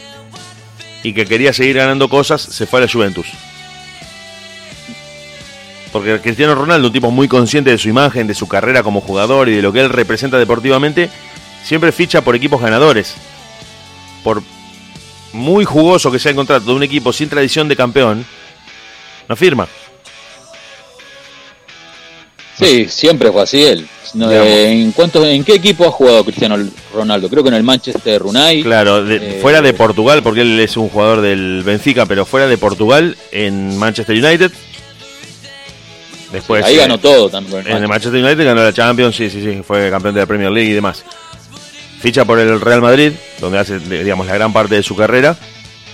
y 1.04 1.14
que 1.14 1.26
quería 1.26 1.54
seguir 1.54 1.78
ganando 1.78 2.10
cosas, 2.10 2.42
se 2.42 2.66
fue 2.66 2.80
a 2.80 2.86
la 2.86 2.92
Juventus. 2.92 3.28
Porque 5.92 6.20
Cristiano 6.20 6.56
Ronaldo, 6.56 6.88
un 6.88 6.94
tipo 6.94 7.12
muy 7.12 7.28
consciente 7.28 7.70
de 7.70 7.78
su 7.78 7.90
imagen, 7.90 8.28
de 8.28 8.34
su 8.34 8.48
carrera 8.48 8.84
como 8.84 9.02
jugador 9.02 9.50
y 9.50 9.56
de 9.56 9.62
lo 9.62 9.72
que 9.72 9.82
él 9.82 9.90
representa 9.90 10.38
deportivamente, 10.38 11.10
siempre 11.64 11.92
ficha 11.92 12.22
por 12.22 12.36
equipos 12.36 12.62
ganadores. 12.62 13.16
Por 14.24 14.44
muy 15.34 15.66
jugoso 15.66 16.12
que 16.12 16.20
sea 16.20 16.32
el 16.32 16.36
contrato 16.36 16.66
de 16.66 16.74
un 16.74 16.84
equipo 16.84 17.12
sin 17.14 17.30
tradición 17.30 17.68
de 17.68 17.76
campeón, 17.76 18.26
no 19.28 19.36
firma. 19.36 19.68
Sí, 22.58 22.88
siempre 22.90 23.32
fue 23.32 23.44
así 23.44 23.64
él. 23.64 23.88
No, 24.14 24.32
eh, 24.32 24.72
¿en, 24.82 24.92
cuántos, 24.94 25.26
¿En 25.28 25.44
qué 25.44 25.56
equipo 25.56 25.86
ha 25.86 25.92
jugado 25.92 26.24
Cristiano 26.24 26.58
Ronaldo? 26.94 27.30
Creo 27.30 27.44
que 27.44 27.50
en 27.50 27.56
el 27.56 27.64
Manchester 27.64 28.24
United. 28.24 28.64
Claro, 28.64 29.04
de- 29.04 29.18
Eh, 29.18 29.40
fuera 29.42 29.62
de 29.62 29.74
Portugal, 29.74 30.24
porque 30.24 30.42
él 30.42 30.60
es 30.60 30.76
un 30.78 30.90
jugador 30.90 31.22
del 31.22 31.62
Benfica, 31.64 32.06
pero 32.06 32.26
fuera 32.26 32.48
de 32.48 32.58
Portugal, 32.58 33.16
en 33.32 33.78
Manchester 33.78 34.16
United. 34.16 34.52
Después, 36.32 36.66
ahí 36.66 36.76
eh, 36.76 36.78
ganó 36.80 36.98
todo 36.98 37.30
también. 37.30 37.68
En 37.68 37.78
el. 37.78 37.88
Manchester 37.88 38.24
United 38.24 38.44
ganó 38.46 38.64
la 38.64 38.74
Champions, 38.74 39.16
sí, 39.16 39.30
sí, 39.30 39.42
sí, 39.42 39.62
fue 39.66 39.90
campeón 39.90 40.14
de 40.16 40.22
la 40.22 40.26
Premier 40.26 40.52
League 40.52 40.70
y 40.70 40.74
demás. 40.74 41.04
Ficha 42.00 42.26
por 42.26 42.40
el 42.40 42.62
Real 42.62 42.82
Madrid, 42.82 43.14
donde 43.40 43.60
hace, 43.60 43.80
digamos, 43.80 44.28
la 44.28 44.34
gran 44.36 44.54
parte 44.54 44.76
de 44.76 44.84
su 44.84 44.96
carrera. 44.96 45.36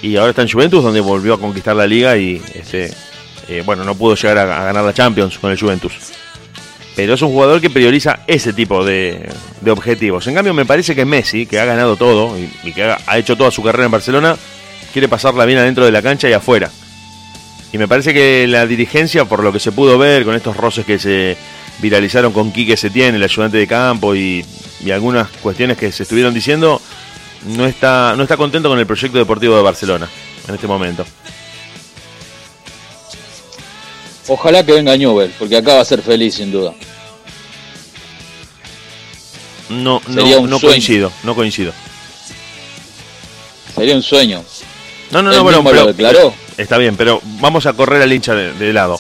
Y 0.01 0.17
ahora 0.17 0.31
está 0.31 0.41
en 0.41 0.49
Juventus, 0.49 0.83
donde 0.83 0.99
volvió 0.99 1.33
a 1.33 1.39
conquistar 1.39 1.75
la 1.75 1.87
liga 1.87 2.17
y, 2.17 2.41
este, 2.53 2.91
eh, 3.47 3.63
bueno, 3.65 3.83
no 3.85 3.95
pudo 3.95 4.15
llegar 4.15 4.37
a, 4.37 4.45
ganar 4.45 4.83
la 4.83 4.93
Champions 4.93 5.37
con 5.39 5.51
el 5.51 5.59
Juventus. 5.59 5.93
Pero 6.95 7.13
es 7.13 7.21
un 7.21 7.29
jugador 7.29 7.61
que 7.61 7.69
prioriza 7.69 8.19
ese 8.27 8.51
tipo 8.53 8.83
de, 8.85 9.29
objetivos. 9.67 10.27
En 10.27 10.35
cambio, 10.35 10.53
me 10.53 10.65
parece 10.65 10.93
que 10.93 11.05
Messi, 11.05 11.45
que 11.45 11.59
ha 11.59 11.65
ganado 11.65 11.95
todo 11.95 12.37
y, 12.37 12.51
y 12.63 12.73
que 12.73 12.83
ha, 12.83 12.99
ha 13.07 13.17
hecho 13.17 13.37
toda 13.37 13.49
su 13.49 13.63
carrera 13.63 13.85
en 13.85 13.91
Barcelona, 13.91 14.35
quiere 14.91 15.07
pasarla 15.07 15.45
bien 15.45 15.59
adentro 15.59 15.85
de 15.85 15.91
la 15.91 16.01
cancha 16.01 16.29
y 16.29 16.33
afuera. 16.33 16.69
Y 17.71 17.79
me 17.79 17.87
parece 17.87 18.13
que 18.13 18.45
la 18.47 18.67
dirigencia, 18.67 19.25
por 19.25 19.43
lo 19.43 19.51
que 19.51 19.59
se 19.59 19.71
pudo 19.71 19.97
ver 19.97 20.25
con 20.25 20.35
estos 20.35 20.55
roces 20.55 20.85
que 20.85 20.99
se 20.99 21.35
viralizaron 21.79 22.33
con 22.33 22.51
Quique 22.51 22.77
Setién, 22.77 23.15
el 23.15 23.23
ayudante 23.23 23.57
de 23.57 23.67
campo, 23.67 24.15
y, 24.15 24.45
y 24.83 24.91
algunas 24.91 25.29
cuestiones 25.41 25.77
que 25.77 25.91
se 25.91 26.03
estuvieron 26.03 26.33
diciendo, 26.33 26.81
no 27.47 27.65
está, 27.65 28.13
no 28.15 28.23
está 28.23 28.37
contento 28.37 28.69
con 28.69 28.79
el 28.79 28.85
proyecto 28.85 29.17
deportivo 29.17 29.55
de 29.55 29.61
Barcelona 29.61 30.09
en 30.47 30.55
este 30.55 30.67
momento. 30.67 31.05
Ojalá 34.27 34.65
que 34.65 34.71
venga 34.71 34.95
Newell, 34.95 35.33
porque 35.37 35.57
acá 35.57 35.75
va 35.75 35.81
a 35.81 35.85
ser 35.85 36.01
feliz 36.01 36.35
sin 36.35 36.51
duda. 36.51 36.73
No, 39.69 40.01
Sería 40.05 40.35
no, 40.37 40.41
un 40.43 40.49
no 40.49 40.59
coincido, 40.59 41.11
no 41.23 41.35
coincido. 41.35 41.73
Sería 43.75 43.95
un 43.95 44.03
sueño. 44.03 44.43
No, 45.11 45.21
no, 45.21 45.31
no, 45.31 45.43
bueno, 45.43 45.63
pero 45.63 45.81
lo 45.81 45.87
declaró. 45.87 46.33
está 46.57 46.77
bien, 46.77 46.95
pero 46.95 47.21
vamos 47.39 47.65
a 47.65 47.73
correr 47.73 48.01
al 48.01 48.13
hincha 48.13 48.33
de, 48.33 48.53
de 48.53 48.73
lado. 48.73 48.99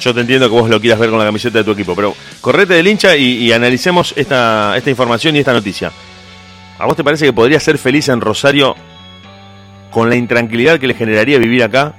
Yo 0.00 0.12
te 0.14 0.20
entiendo 0.20 0.48
que 0.48 0.54
vos 0.54 0.68
lo 0.68 0.80
quieras 0.80 0.98
ver 1.00 1.10
con 1.10 1.18
la 1.18 1.24
camiseta 1.24 1.58
de 1.58 1.64
tu 1.64 1.70
equipo, 1.72 1.94
pero 1.96 2.14
correte 2.40 2.74
del 2.74 2.86
hincha 2.86 3.16
y, 3.16 3.38
y 3.44 3.52
analicemos 3.52 4.12
esta, 4.16 4.74
esta 4.76 4.90
información 4.90 5.34
y 5.36 5.38
esta 5.40 5.52
noticia. 5.52 5.90
¿A 6.78 6.84
vos 6.86 6.96
te 6.96 7.02
parece 7.04 7.24
que 7.24 7.32
podría 7.32 7.58
ser 7.60 7.78
feliz 7.78 8.08
en 8.10 8.20
Rosario 8.20 8.76
con 9.90 10.10
la 10.10 10.16
intranquilidad 10.16 10.78
que 10.78 10.86
le 10.86 10.94
generaría 10.94 11.38
vivir 11.38 11.62
acá, 11.62 11.94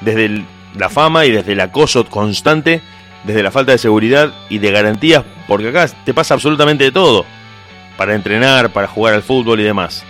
desde 0.00 0.24
el- 0.24 0.44
la 0.76 0.88
fama 0.88 1.24
y 1.24 1.30
desde 1.30 1.52
el 1.52 1.60
acoso 1.60 2.04
constante, 2.06 2.82
desde 3.24 3.42
la 3.42 3.50
falta 3.52 3.72
de 3.72 3.78
seguridad 3.78 4.32
y 4.50 4.58
de 4.58 4.72
garantías, 4.72 5.22
porque 5.46 5.68
acá 5.68 5.88
te 6.04 6.12
pasa 6.12 6.34
absolutamente 6.34 6.82
de 6.84 6.90
todo, 6.92 7.24
para 7.96 8.14
entrenar, 8.14 8.70
para 8.70 8.88
jugar 8.88 9.14
al 9.14 9.22
fútbol 9.22 9.60
y 9.60 9.64
demás. 9.64 10.04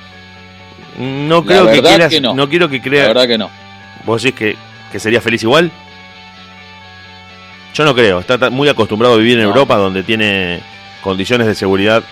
No 0.98 1.40
La 1.40 1.46
creo 1.46 1.66
que 1.70 1.82
quieras, 1.82 2.10
que 2.10 2.20
no. 2.20 2.48
quiero 2.48 2.68
que 2.70 2.78
La 2.78 2.82
crea, 2.82 3.06
verdad 3.08 3.26
que 3.26 3.36
no. 3.38 3.50
¿Vos 4.06 4.22
decís 4.22 4.38
que, 4.38 4.56
que 4.90 4.98
sería 4.98 5.20
feliz 5.20 5.42
igual? 5.42 5.70
Yo 7.76 7.84
no 7.84 7.94
creo. 7.94 8.20
Está 8.20 8.48
muy 8.48 8.68
acostumbrado 8.70 9.14
a 9.14 9.18
vivir 9.18 9.34
en 9.36 9.42
No. 9.42 9.48
Europa 9.50 9.76
donde 9.76 10.02
tiene 10.02 10.62
condiciones 11.02 11.46
de 11.46 11.54
seguridad. 11.54 12.02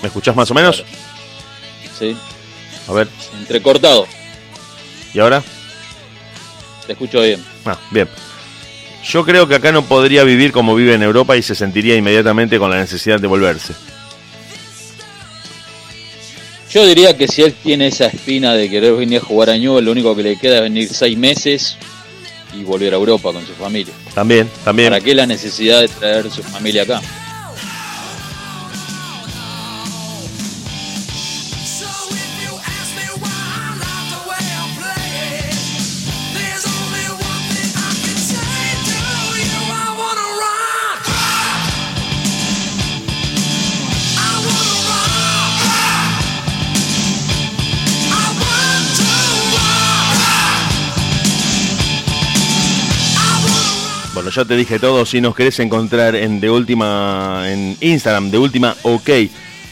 ¿Me 0.00 0.06
escuchás 0.06 0.36
más 0.36 0.48
o 0.48 0.54
menos? 0.54 0.84
Sí. 1.98 2.16
A 2.88 2.92
ver, 2.92 3.08
Entrecortado. 3.40 4.06
¿y 5.12 5.18
ahora? 5.18 5.42
Te 6.86 6.92
escucho 6.92 7.20
bien. 7.20 7.42
Ah, 7.64 7.76
bien. 7.90 8.08
Yo 9.04 9.24
creo 9.24 9.48
que 9.48 9.56
acá 9.56 9.72
no 9.72 9.82
podría 9.84 10.22
vivir 10.22 10.52
como 10.52 10.76
vive 10.76 10.94
en 10.94 11.02
Europa 11.02 11.36
y 11.36 11.42
se 11.42 11.56
sentiría 11.56 11.96
inmediatamente 11.96 12.58
con 12.58 12.70
la 12.70 12.78
necesidad 12.78 13.18
de 13.18 13.26
volverse. 13.26 13.72
Yo 16.70 16.86
diría 16.86 17.16
que 17.16 17.26
si 17.26 17.42
él 17.42 17.54
tiene 17.54 17.88
esa 17.88 18.06
espina 18.06 18.54
de 18.54 18.70
querer 18.70 18.94
venir 18.94 19.18
a 19.18 19.24
jugar 19.24 19.50
a 19.50 19.56
Newell, 19.58 19.84
lo 19.84 19.90
único 19.92 20.14
que 20.14 20.22
le 20.22 20.36
queda 20.38 20.56
es 20.56 20.62
venir 20.62 20.88
seis 20.92 21.16
meses 21.16 21.76
y 22.56 22.64
volver 22.64 22.92
a 22.94 22.96
Europa 22.96 23.32
con 23.32 23.46
su 23.46 23.52
familia. 23.52 23.92
También, 24.14 24.48
también. 24.64 24.90
¿Para 24.90 25.00
qué 25.02 25.14
la 25.14 25.26
necesidad 25.26 25.80
de 25.80 25.88
traer 25.88 26.30
su 26.30 26.42
familia 26.42 26.82
acá? 26.82 27.00
Bueno, 54.16 54.30
ya 54.30 54.46
te 54.46 54.56
dije 54.56 54.78
todo. 54.78 55.04
Si 55.04 55.20
nos 55.20 55.34
querés 55.36 55.60
encontrar 55.60 56.16
en 56.16 56.40
de 56.40 56.48
última 56.48 57.42
en 57.52 57.76
Instagram, 57.82 58.30
de 58.30 58.38
última 58.38 58.74
OK, 58.80 59.10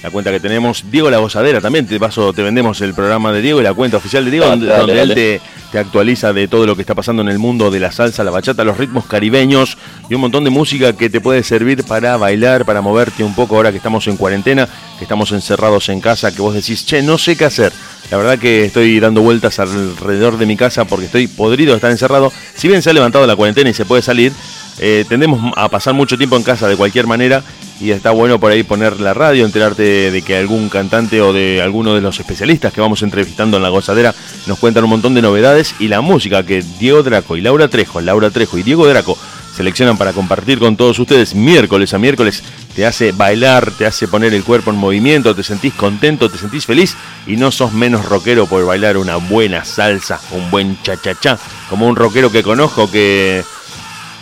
la 0.03 0.11
cuenta 0.11 0.31
que 0.31 0.39
tenemos, 0.39 0.85
Diego 0.91 1.09
La 1.09 1.17
Gozadera 1.17 1.63
también. 1.63 1.87
Te 1.87 1.99
paso, 1.99 2.31
te 2.35 2.43
vendemos 2.43 2.79
el 2.83 2.93
programa 2.93 3.33
de 3.33 3.41
Diego 3.41 3.63
y 3.63 3.65
la 3.65 3.73
cuenta 3.73 3.97
oficial 3.97 4.23
de 4.23 4.31
Diego, 4.31 4.45
donde, 4.45 4.67
dale, 4.67 4.93
él 4.93 5.09
dale. 5.09 5.15
te, 5.15 5.41
te 5.73 5.79
actualiza 5.79 6.35
de 6.35 6.47
todo 6.47 6.67
lo 6.67 6.77
que 6.77 6.83
está 6.83 6.95
pasando 6.95 7.23
en 7.23 7.31
el 7.31 7.39
mundo 7.39 7.71
de 7.71 7.81
la 7.81 7.91
salsa, 7.91 8.23
la 8.23 8.31
bachata, 8.33 8.65
los 8.65 8.77
ritmos 8.77 9.07
caribeños 9.07 9.79
y 10.11 10.15
un 10.15 10.21
montón 10.21 10.45
de 10.45 10.51
música 10.51 10.93
que 10.93 11.09
te 11.09 11.23
puede 11.23 11.43
servir 11.43 11.83
para 11.83 12.19
bailar, 12.19 12.67
para 12.67 12.83
moverte 12.83 13.25
un 13.25 13.35
poco 13.35 13.57
ahora 13.57 13.71
que 13.71 13.79
estamos 13.79 14.07
en 14.09 14.19
cuarentena, 14.19 14.69
que 14.99 15.05
estamos 15.05 15.33
encerrados 15.33 15.89
en 15.89 16.03
casa, 16.03 16.35
que 16.35 16.43
vos 16.43 16.53
decís, 16.53 16.85
che, 16.85 17.01
no 17.01 17.17
sé 17.17 17.35
qué 17.35 17.47
hacer. 17.47 17.73
La 18.15 18.19
verdad 18.19 18.39
que 18.39 18.67
estoy 18.67 19.01
dando 19.01 19.23
vueltas 19.23 19.59
alrededor 19.59 20.39
de 20.39 20.47
mi 20.47 20.57
casa 20.57 20.85
porque 20.85 21.07
estoy 21.07 21.27
podrido 21.27 21.73
de 21.73 21.79
estar 21.79 21.91
encerrado. 21.91 22.33
Si 22.55 22.69
bien 22.69 22.81
se 22.81 22.91
ha 22.91 22.93
levantado 22.93 23.27
la 23.27 23.35
cuarentena 23.35 23.71
y 23.71 23.75
se 23.75 23.85
puede 23.85 24.03
salir, 24.03 24.33
eh, 24.79 25.05
tendemos 25.09 25.53
a 25.57 25.69
pasar 25.69 25.95
mucho 25.95 26.17
tiempo 26.17 26.37
en 26.37 26.45
casa 26.45 26.69
de 26.69 26.77
cualquier 26.77 27.09
manera 27.09 27.43
y 27.81 27.91
está 27.91 28.13
bueno 28.13 28.39
por 28.39 28.53
ahí 28.53 28.63
poner 28.63 29.01
la 29.01 29.15
radio, 29.15 29.45
enterarte 29.45 30.13
de 30.13 30.23
que 30.23 30.37
algún 30.37 30.69
cantante 30.69 31.21
o 31.23 31.33
de 31.33 31.61
alguno 31.61 31.93
de 31.97 32.03
los 32.03 32.21
especialistas 32.21 32.73
que 32.73 32.81
vamos 32.81 33.03
entrevistando 33.03 33.57
en 33.57 33.65
la 33.65 33.69
gozadera 33.71 34.15
nos 34.47 34.61
cuentan 34.61 34.85
un 34.85 34.91
montón 34.91 35.15
de 35.15 35.21
novedades 35.21 35.75
y 35.81 35.89
la 35.89 36.01
música 36.01 36.47
que 36.47 36.63
Diego 36.79 37.03
Draco 37.03 37.37
y 37.37 37.41
Laura 37.41 37.67
Trejo, 37.67 38.01
Laura 38.01 38.31
Trejo 38.31 38.59
y 38.59 38.63
Diego 38.63 38.87
Draco 38.87 39.19
seleccionan 39.55 39.97
para 39.97 40.13
compartir 40.13 40.59
con 40.59 40.77
todos 40.77 40.99
ustedes 40.99 41.35
miércoles 41.35 41.95
a 41.95 41.99
miércoles. 41.99 42.43
Te 42.75 42.87
hace 42.87 43.13
bailar, 43.13 43.71
te 43.71 43.87
hace 43.87 44.09
poner 44.09 44.35
el 44.35 44.45
cuerpo 44.45 44.71
en 44.71 44.77
movimiento, 44.77 45.35
te 45.35 45.43
sentís 45.43 45.75
contento, 45.75 46.31
te 46.31 46.39
sentís 46.39 46.67
feliz 46.67 46.97
y 47.27 47.37
no 47.37 47.51
sos 47.51 47.73
menos 47.73 48.05
rockero 48.07 48.47
por 48.47 48.65
bailar 48.67 48.97
una 48.97 49.17
buena 49.17 49.65
salsa, 49.65 50.21
un 50.33 50.51
buen 50.51 50.81
cha-cha-cha, 50.83 51.39
como 51.71 51.87
un 51.87 51.97
rockero 51.97 52.33
que 52.33 52.43
conozco 52.43 52.91
que 52.91 53.45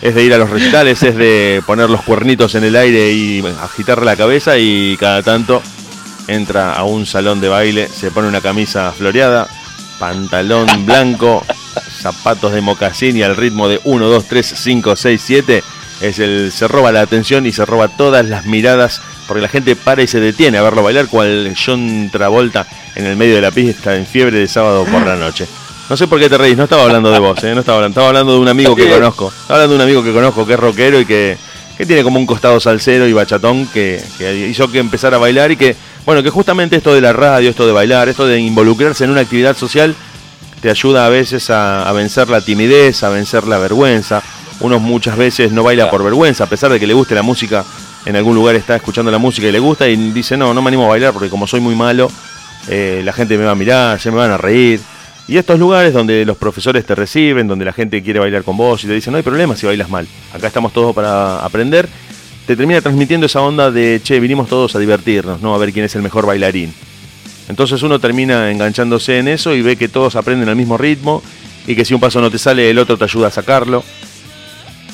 es 0.03 0.15
de 0.15 0.25
ir 0.25 0.35
a 0.35 0.39
los 0.39 0.51
recitales, 0.51 1.03
es 1.03 1.17
de 1.17 1.63
poner 1.65 1.89
los 1.89 2.03
cuernitos 2.03 2.55
en 2.55 2.65
el 2.65 2.77
aire 2.77 3.13
y 3.13 3.43
agitar 3.63 4.03
la 4.03 4.17
cabeza 4.17 4.59
y 4.59 4.97
cada 4.99 5.23
tanto 5.23 5.63
entra 6.27 6.75
a 6.75 6.85
un 6.85 7.07
salón 7.07 7.41
de 7.41 7.49
baile, 7.49 7.89
se 7.89 8.11
pone 8.11 8.29
una 8.29 8.41
camisa 8.41 8.93
floreada, 8.93 9.49
pantalón 10.03 10.67
blanco, 10.85 11.47
zapatos 12.01 12.53
de 12.53 12.61
mocasín 12.61 13.17
y 13.17 13.23
al 13.23 13.37
ritmo 13.37 13.69
de 13.69 13.81
1, 13.85 14.09
2, 14.09 14.25
3, 14.25 14.55
5, 14.57 14.97
6, 14.97 15.23
7, 15.25 15.65
es 16.01 16.19
el, 16.19 16.51
se 16.51 16.67
roba 16.67 16.91
la 16.91 17.03
atención 17.03 17.47
y 17.47 17.53
se 17.53 17.65
roba 17.65 17.87
todas 17.87 18.27
las 18.27 18.45
miradas 18.45 19.01
porque 19.29 19.43
la 19.43 19.49
gente 19.49 19.77
para 19.77 20.03
y 20.03 20.09
se 20.09 20.19
detiene 20.19 20.59
a 20.59 20.63
verlo 20.63 20.83
bailar 20.83 21.07
cual 21.07 21.55
John 21.55 22.11
Travolta 22.11 22.67
en 22.97 23.07
el 23.07 23.15
medio 23.15 23.37
de 23.37 23.43
la 23.43 23.53
pista 23.53 23.95
en 23.95 24.05
fiebre 24.05 24.39
de 24.39 24.49
sábado 24.49 24.85
por 24.87 25.07
la 25.07 25.15
noche. 25.15 25.47
No 25.89 25.97
sé 25.97 26.09
por 26.09 26.19
qué 26.19 26.29
te 26.29 26.37
reís, 26.37 26.57
no 26.57 26.65
estaba 26.65 26.83
hablando 26.83 27.13
de 27.13 27.21
vos, 27.21 27.45
¿eh? 27.45 27.55
no 27.55 27.61
estaba 27.61 27.77
hablando, 27.77 27.93
estaba 27.93 28.09
hablando 28.09 28.33
de 28.33 28.39
un 28.41 28.49
amigo 28.49 28.75
que 28.75 28.91
conozco. 28.91 29.29
Estaba 29.29 29.63
hablando 29.63 29.75
de 29.75 29.77
un 29.77 29.83
amigo 29.83 30.03
que 30.03 30.13
conozco 30.13 30.45
que 30.45 30.55
es 30.55 30.59
rockero 30.59 30.99
y 30.99 31.07
que, 31.07 31.39
que 31.79 31.87
tiene 31.87 32.03
como 32.03 32.19
un 32.19 32.27
costado 32.27 32.59
salsero 32.59 33.07
y 33.07 33.13
bachatón 33.13 33.69
que, 33.69 34.03
que 34.19 34.49
hizo 34.49 34.69
que 34.69 34.81
empezara 34.81 35.19
a 35.19 35.21
bailar 35.21 35.53
y 35.53 35.57
que, 35.57 35.77
bueno, 36.05 36.23
que 36.23 36.31
justamente 36.31 36.77
esto 36.77 36.95
de 36.95 37.01
la 37.01 37.13
radio, 37.13 37.51
esto 37.51 37.67
de 37.67 37.73
bailar, 37.73 38.09
esto 38.09 38.27
de 38.27 38.41
involucrarse 38.41 39.05
en 39.05 39.11
una 39.11 39.21
actividad 39.21 39.57
social 39.57 39.95
te 40.63 40.71
ayuda 40.71 41.07
a 41.07 41.09
veces 41.09 41.51
a, 41.51 41.91
vencer 41.93 42.29
la 42.29 42.41
timidez, 42.41 43.03
a 43.03 43.09
vencer 43.09 43.49
la 43.49 43.59
vergüenza. 43.59 44.23
Uno 44.61 44.79
muchas 44.79 45.17
veces 45.17 45.51
no 45.51 45.65
baila 45.65 45.91
por 45.91 46.05
vergüenza, 46.05 46.45
a 46.45 46.47
pesar 46.47 46.71
de 46.71 46.79
que 46.79 46.87
le 46.87 46.95
guste 46.95 47.17
la 47.17 47.23
música, 47.23 47.65
en 48.07 48.15
algún 48.15 48.37
lugar 48.37 48.55
está 48.55 48.77
escuchando 48.77 49.11
la 49.11 49.19
música 49.19 49.49
y 49.49 49.53
le 49.53 49.59
gusta 49.59 49.89
y 49.89 49.97
dice, 50.13 50.37
no, 50.37 50.55
no 50.55 50.63
me 50.63 50.69
animo 50.69 50.85
a 50.87 50.89
bailar 50.91 51.13
porque 51.13 51.29
como 51.29 51.49
soy 51.49 51.61
muy 51.61 51.75
malo, 51.75 52.11
eh, 52.69 53.03
la 53.05 53.13
gente 53.13 53.37
me 53.37 53.45
va 53.45 53.53
a 53.53 53.57
mirar, 53.57 54.01
se 54.01 54.13
me 54.13 54.19
van 54.19 54.31
a 54.31 54.39
reír. 54.39 54.81
Y 55.27 55.37
estos 55.37 55.59
lugares 55.59 55.93
donde 55.93 56.25
los 56.25 56.37
profesores 56.37 56.87
te 56.87 56.95
reciben, 56.95 57.49
donde 57.49 57.65
la 57.65 57.73
gente 57.73 58.01
quiere 58.03 58.21
bailar 58.21 58.45
con 58.45 58.57
vos 58.57 58.83
y 58.85 58.87
te 58.87 58.93
dicen, 58.93 59.13
no 59.13 59.17
hay 59.17 59.23
problema 59.25 59.57
si 59.57 59.67
bailas 59.67 59.89
mal, 59.89 60.07
acá 60.33 60.47
estamos 60.47 60.73
todos 60.73 60.95
para 60.95 61.45
aprender, 61.45 61.89
te 62.47 62.57
termina 62.57 62.81
transmitiendo 62.81 63.27
esa 63.27 63.41
onda 63.41 63.71
de, 63.71 64.01
che, 64.03 64.19
vinimos 64.21 64.49
todos 64.49 64.75
a 64.75 64.79
divertirnos, 64.79 65.41
no 65.41 65.55
a 65.55 65.59
ver 65.59 65.73
quién 65.73 65.85
es 65.85 65.95
el 65.95 66.03
mejor 66.03 66.27
bailarín. 66.27 66.73
Entonces 67.49 67.83
uno 67.83 67.99
termina 67.99 68.51
enganchándose 68.51 69.19
en 69.19 69.29
eso 69.29 69.55
y 69.55 69.63
ve 69.63 69.77
que 69.77 69.89
todos 69.89 70.17
aprenden 70.17 70.49
al 70.49 70.57
mismo 70.57 70.79
ritmo 70.79 71.23
y 71.67 71.75
que 71.75 71.85
si 71.85 71.95
un 71.95 72.01
paso 72.01 72.21
no 72.21 72.31
te 72.31 72.39
sale, 72.39 72.71
el 72.71 72.79
otro 72.79 72.97
te 72.97 73.05
ayuda 73.05 73.29
a 73.29 73.31
sacarlo. 73.31 73.85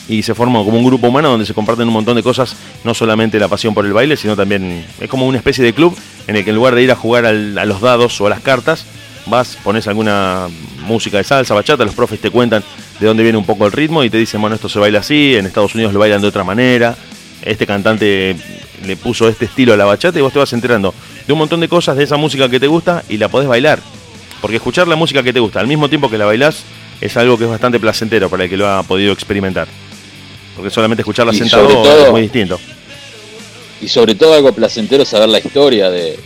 Y 0.08 0.22
se 0.22 0.34
forma 0.34 0.64
como 0.64 0.78
un 0.78 0.84
grupo 0.84 1.08
humano 1.08 1.28
donde 1.28 1.44
se 1.44 1.52
comparten 1.52 1.86
un 1.86 1.92
montón 1.92 2.16
de 2.16 2.22
cosas, 2.22 2.56
no 2.82 2.94
solamente 2.94 3.38
la 3.38 3.48
pasión 3.48 3.74
por 3.74 3.84
el 3.84 3.92
baile, 3.92 4.16
sino 4.16 4.34
también 4.34 4.84
es 4.98 5.08
como 5.08 5.26
una 5.26 5.36
especie 5.36 5.62
de 5.62 5.74
club 5.74 5.94
en 6.26 6.36
el 6.36 6.44
que 6.44 6.50
en 6.50 6.56
lugar 6.56 6.74
de 6.74 6.82
ir 6.82 6.90
a 6.90 6.96
jugar 6.96 7.26
a 7.26 7.32
los 7.32 7.80
dados 7.82 8.18
o 8.20 8.26
a 8.26 8.30
las 8.30 8.40
cartas, 8.40 8.86
vas, 9.26 9.58
pones 9.62 9.86
alguna 9.86 10.48
música 10.86 11.18
de 11.18 11.24
salsa, 11.24 11.54
bachata, 11.54 11.84
los 11.84 11.94
profes 11.94 12.20
te 12.20 12.30
cuentan 12.30 12.64
de 12.98 13.06
dónde 13.06 13.22
viene 13.22 13.36
un 13.36 13.44
poco 13.44 13.66
el 13.66 13.72
ritmo 13.72 14.02
y 14.02 14.08
te 14.08 14.16
dicen, 14.16 14.40
bueno, 14.40 14.56
esto 14.56 14.70
se 14.70 14.78
baila 14.78 15.00
así, 15.00 15.36
en 15.36 15.44
Estados 15.44 15.74
Unidos 15.74 15.92
lo 15.92 16.00
bailan 16.00 16.22
de 16.22 16.28
otra 16.28 16.42
manera, 16.42 16.96
este 17.42 17.66
cantante 17.66 18.36
le 18.86 18.96
puso 18.96 19.28
este 19.28 19.46
estilo 19.46 19.72
a 19.72 19.76
la 19.76 19.84
bachata 19.84 20.18
y 20.18 20.22
vos 20.22 20.32
te 20.32 20.38
vas 20.38 20.52
enterando 20.52 20.94
de 21.26 21.32
un 21.32 21.38
montón 21.38 21.60
de 21.60 21.68
cosas 21.68 21.96
de 21.96 22.04
esa 22.04 22.16
música 22.16 22.48
que 22.48 22.60
te 22.60 22.66
gusta 22.66 23.02
y 23.08 23.16
la 23.18 23.28
podés 23.28 23.48
bailar. 23.48 23.80
Porque 24.40 24.56
escuchar 24.56 24.86
la 24.88 24.96
música 24.96 25.22
que 25.22 25.32
te 25.32 25.40
gusta 25.40 25.60
al 25.60 25.66
mismo 25.66 25.88
tiempo 25.88 26.08
que 26.08 26.16
la 26.18 26.24
bailás 26.26 26.62
es 27.00 27.16
algo 27.16 27.36
que 27.36 27.44
es 27.44 27.50
bastante 27.50 27.78
placentero 27.80 28.28
para 28.30 28.44
el 28.44 28.50
que 28.50 28.56
lo 28.56 28.68
ha 28.68 28.82
podido 28.84 29.12
experimentar. 29.12 29.66
Porque 30.56 30.70
solamente 30.70 31.02
escucharla 31.02 31.32
Y 31.32 31.38
sentado 31.38 31.66
todo- 31.68 32.06
es 32.06 32.10
muy 32.10 32.22
distinto. 32.22 32.58
Y 33.80 33.88
sobre 33.88 34.14
todo 34.14 34.34
algo 34.34 34.52
placentero 34.52 35.04
saber 35.04 35.28
la 35.28 35.38
historia 35.38 35.90
de, 35.90 36.18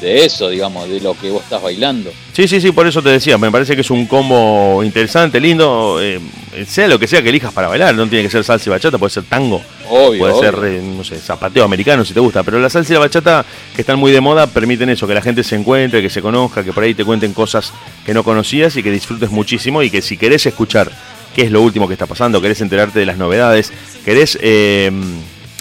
de 0.00 0.24
eso, 0.24 0.48
digamos, 0.48 0.88
de 0.88 1.00
lo 1.00 1.14
que 1.18 1.30
vos 1.30 1.42
estás 1.42 1.62
bailando. 1.62 2.10
Sí, 2.32 2.46
sí, 2.46 2.60
sí, 2.60 2.72
por 2.72 2.86
eso 2.86 3.02
te 3.02 3.08
decía, 3.10 3.38
me 3.38 3.50
parece 3.50 3.74
que 3.74 3.80
es 3.80 3.90
un 3.90 4.06
combo 4.06 4.82
interesante, 4.84 5.40
lindo, 5.40 5.98
eh, 6.00 6.20
sea 6.66 6.86
lo 6.88 6.98
que 6.98 7.06
sea 7.06 7.22
que 7.22 7.30
elijas 7.30 7.52
para 7.52 7.68
bailar, 7.68 7.94
no 7.94 8.06
tiene 8.08 8.24
que 8.24 8.30
ser 8.30 8.44
salsa 8.44 8.68
y 8.68 8.70
bachata, 8.70 8.98
puede 8.98 9.10
ser 9.10 9.24
tango, 9.24 9.62
Obvio. 9.88 10.18
puede 10.20 10.32
obvio. 10.34 10.50
ser, 10.52 10.64
eh, 10.64 10.82
no 10.82 11.02
sé, 11.02 11.16
zapateo 11.18 11.64
americano 11.64 12.04
si 12.04 12.12
te 12.12 12.20
gusta, 12.20 12.42
pero 12.42 12.58
la 12.60 12.68
salsa 12.68 12.92
y 12.92 12.94
la 12.94 13.00
bachata 13.00 13.44
que 13.74 13.80
están 13.82 13.98
muy 13.98 14.12
de 14.12 14.20
moda 14.20 14.46
permiten 14.46 14.88
eso, 14.90 15.06
que 15.06 15.14
la 15.14 15.22
gente 15.22 15.42
se 15.42 15.56
encuentre, 15.56 16.02
que 16.02 16.10
se 16.10 16.20
conozca, 16.20 16.62
que 16.62 16.72
por 16.72 16.82
ahí 16.84 16.94
te 16.94 17.04
cuenten 17.04 17.32
cosas 17.32 17.72
que 18.04 18.12
no 18.12 18.22
conocías 18.22 18.76
y 18.76 18.82
que 18.82 18.90
disfrutes 18.90 19.30
muchísimo 19.30 19.82
y 19.82 19.90
que 19.90 20.02
si 20.02 20.16
querés 20.16 20.44
escuchar 20.46 20.90
qué 21.34 21.42
es 21.42 21.50
lo 21.50 21.60
último 21.62 21.86
que 21.86 21.94
está 21.94 22.06
pasando, 22.06 22.40
querés 22.40 22.60
enterarte 22.60 22.98
de 22.98 23.06
las 23.06 23.16
novedades, 23.18 23.72
querés 24.04 24.38
eh, 24.40 24.90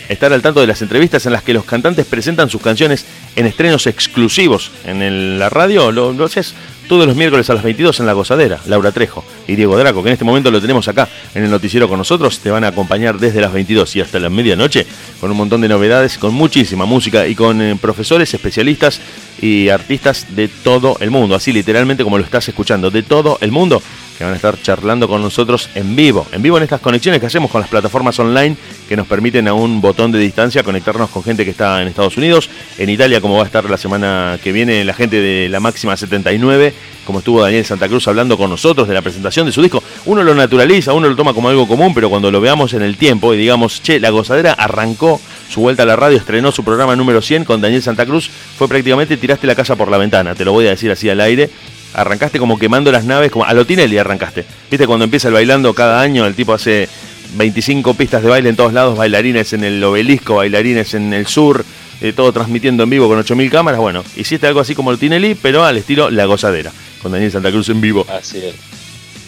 estar 0.10 0.32
al 0.34 0.42
tanto 0.42 0.62
de 0.62 0.68
las 0.68 0.82
entrevistas 0.82 1.26
en 1.26 1.34
las 1.34 1.44
que 1.44 1.54
los 1.54 1.66
cantantes 1.66 2.06
presentan 2.06 2.50
sus 2.50 2.62
canciones 2.62 3.06
en 3.36 3.46
estrenos 3.46 3.88
exclusivos 3.88 4.72
en 4.86 5.40
la 5.40 5.50
radio, 5.50 5.92
lo, 5.92 6.14
lo 6.14 6.26
haces 6.26 6.54
todos 6.88 7.08
los 7.08 7.16
miércoles 7.16 7.50
a 7.50 7.54
las 7.54 7.64
22 7.64 8.00
en 8.00 8.06
La 8.06 8.14
Gozadera, 8.14 8.60
Laura 8.68 8.92
Trejo 8.92 9.24
y 9.48 9.56
Diego 9.56 9.78
Draco, 9.78 10.04
que 10.04 10.10
en 10.10 10.14
este 10.14 10.26
momento 10.26 10.52
lo 10.52 10.62
tenemos 10.62 10.88
acá 10.88 11.10
en 11.34 11.44
el 11.44 11.50
noticiero 11.50 11.90
con 11.90 11.98
nosotros, 11.98 12.40
te 12.40 12.52
van 12.52 12.64
a 12.64 12.68
acompañar 12.68 13.18
desde 13.18 13.42
las 13.42 13.54
22 13.54 13.96
y 13.96 14.02
hasta 14.02 14.20
la 14.20 14.30
medianoche 14.30 14.86
con 15.20 15.32
un 15.32 15.38
montón 15.38 15.62
de 15.62 15.68
novedades, 15.68 16.18
con 16.18 16.34
muchísima 16.34 16.86
música 16.86 17.28
y 17.28 17.36
con 17.36 17.62
eh, 17.62 17.76
profesores, 17.80 18.34
especialistas 18.34 19.00
y 19.42 19.70
artistas 19.70 20.28
de 20.36 20.48
todo 20.48 20.98
el 21.00 21.12
mundo, 21.12 21.36
así 21.36 21.52
literalmente 21.52 22.04
como 22.04 22.18
lo 22.18 22.24
estás 22.24 22.48
escuchando, 22.48 22.92
de 22.92 23.04
todo 23.04 23.38
el 23.42 23.52
mundo, 23.52 23.82
que 24.18 24.24
van 24.24 24.34
a 24.34 24.36
estar 24.36 24.62
charlando 24.62 25.08
con 25.08 25.22
nosotros 25.22 25.70
en 25.76 25.96
vivo, 25.96 26.26
en 26.32 26.42
vivo 26.42 26.58
en 26.58 26.64
estas 26.64 26.80
conexiones 26.80 27.20
que 27.20 27.28
hacemos 27.28 27.52
con 27.52 27.62
las 27.62 27.70
plataformas 27.70 28.18
online 28.20 28.56
que 28.88 28.96
nos 28.96 29.08
permiten 29.08 29.48
a 29.48 29.54
un 29.54 29.82
botón 29.82 30.12
de 30.12 30.20
distancia 30.20 30.64
conectarnos 30.64 31.10
con 31.10 31.24
gente 31.24 31.44
que 31.44 31.52
está 31.52 31.82
en 31.82 31.88
Estados 31.88 32.18
Unidos, 32.18 32.50
en 32.78 32.90
Italia 32.90 33.20
como 33.20 33.38
va 33.38 33.44
a 33.44 33.46
estar 33.46 33.70
la 33.70 33.78
semana 33.78 34.40
que 34.44 34.52
viene 34.52 34.84
la 34.86 34.94
gente 34.94 35.22
de 35.22 35.50
la 35.50 35.60
máxima 35.60 35.98
79, 35.98 36.74
como 37.06 37.20
estuvo 37.20 37.42
Daniel 37.42 37.66
Santa 37.66 37.88
Cruz 37.88 38.08
hablando 38.08 38.38
con 38.38 38.50
nosotros 38.50 38.88
de 38.88 38.94
la 38.94 39.02
presentación 39.02 39.46
de 39.46 39.52
su 39.52 39.62
disco, 39.62 39.84
uno 40.06 40.24
lo 40.24 40.34
naturaliza, 40.34 40.94
uno 40.94 41.10
lo 41.10 41.16
toma 41.16 41.34
como 41.34 41.50
algo 41.50 41.68
común, 41.68 41.94
pero 41.94 42.10
cuando 42.10 42.32
lo 42.32 42.40
veamos 42.40 42.74
en 42.74 42.82
el 42.82 42.98
tiempo 42.98 43.34
y 43.34 43.38
digamos, 43.38 43.82
che, 43.82 44.00
la 44.00 44.10
gozadera 44.10 44.54
arrancó 44.54 45.20
su 45.50 45.62
vuelta 45.62 45.84
a 45.84 45.86
la 45.86 45.96
radio, 45.96 46.18
estrenó 46.18 46.52
su 46.52 46.64
programa 46.64 46.96
número 46.96 47.22
100 47.22 47.46
con 47.46 47.62
Daniel 47.62 47.82
Santa 47.82 48.06
Cruz, 48.06 48.30
fue 48.58 48.68
prácticamente 48.68 49.18
tiraste 49.18 49.46
la 49.48 49.56
casa 49.56 49.76
por 49.76 49.90
la 49.90 49.98
ventana, 49.98 50.36
te 50.36 50.46
lo 50.46 50.54
voy 50.54 50.68
a 50.68 50.72
decir 50.72 50.92
así 50.92 51.10
al 51.10 51.22
aire, 51.22 51.50
arrancaste 51.96 52.40
como 52.40 52.60
quemando 52.60 52.92
las 52.92 53.06
naves, 53.06 53.32
como 53.32 53.46
a 53.46 53.54
lo 53.54 53.66
Tinelli 53.66 53.98
arrancaste. 53.98 54.46
Viste 54.70 54.86
cuando 54.86 55.06
empieza 55.06 55.28
el 55.30 55.34
bailando 55.34 55.74
cada 55.74 56.02
año, 56.02 56.26
el 56.26 56.36
tipo 56.36 56.54
hace 56.54 56.88
25 57.36 57.94
pistas 57.96 58.22
de 58.24 58.30
baile 58.30 58.50
en 58.50 58.56
todos 58.56 58.74
lados, 58.74 58.98
bailarines 58.98 59.54
en 59.54 59.64
el 59.64 59.84
obelisco, 59.84 60.36
bailarines 60.36 60.94
en 60.94 61.14
el 61.14 61.28
sur, 61.28 61.66
eh, 62.02 62.14
todo 62.14 62.32
transmitiendo 62.32 62.84
en 62.84 62.90
vivo 62.90 63.08
con 63.08 63.18
8000 63.20 63.50
cámaras. 63.50 63.80
Bueno, 63.80 64.04
hiciste 64.16 64.48
algo 64.48 64.60
así 64.60 64.76
como 64.76 64.92
el 64.92 64.98
Tinelli, 65.00 65.36
pero 65.36 65.64
al 65.64 65.78
estilo 65.78 66.10
La 66.10 66.26
Gozadera, 66.26 66.72
con 67.02 67.12
Daniel 67.12 67.32
Santa 67.32 67.52
Cruz 67.52 67.70
en 67.70 67.82
vivo. 67.82 68.06
Así 68.10 68.38
es. 68.40 68.56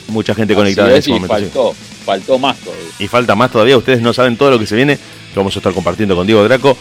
Mucha 0.07 0.33
gente 0.35 0.53
Así 0.53 0.59
conectada 0.59 0.89
en 0.89 0.93
es, 0.95 0.99
ese 0.99 1.09
y 1.09 1.13
momento. 1.13 1.35
sí. 1.37 1.43
faltó, 1.43 1.75
faltó 2.05 2.39
más 2.39 2.57
todavía. 2.57 2.85
Y 2.99 3.07
falta 3.07 3.35
más 3.35 3.51
todavía, 3.51 3.77
ustedes 3.77 4.01
no 4.01 4.13
saben 4.13 4.37
todo 4.37 4.51
lo 4.51 4.59
que 4.59 4.65
se 4.65 4.75
viene, 4.75 4.95
que 4.97 5.35
vamos 5.39 5.55
a 5.55 5.59
estar 5.59 5.73
compartiendo 5.73 6.15
con 6.15 6.25
Diego 6.25 6.43
Draco 6.43 6.77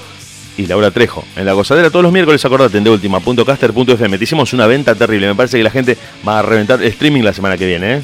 y 0.57 0.67
Laura 0.67 0.91
Trejo. 0.91 1.25
En 1.37 1.47
la 1.47 1.53
gozadera 1.53 1.91
todos 1.91 2.03
los 2.03 2.13
miércoles, 2.13 2.45
acordate, 2.45 2.79
en 2.79 2.85
deultima.caster.fm. 2.85 4.19
Te 4.19 4.25
hicimos 4.25 4.53
una 4.53 4.67
venta 4.67 4.95
terrible, 4.95 5.29
me 5.29 5.35
parece 5.35 5.59
que 5.59 5.65
la 5.65 5.71
gente 5.71 5.97
va 6.27 6.39
a 6.39 6.43
reventar 6.43 6.83
streaming 6.83 7.23
la 7.23 7.33
semana 7.33 7.57
que 7.57 7.67
viene, 7.67 7.97
¿eh? 7.97 8.03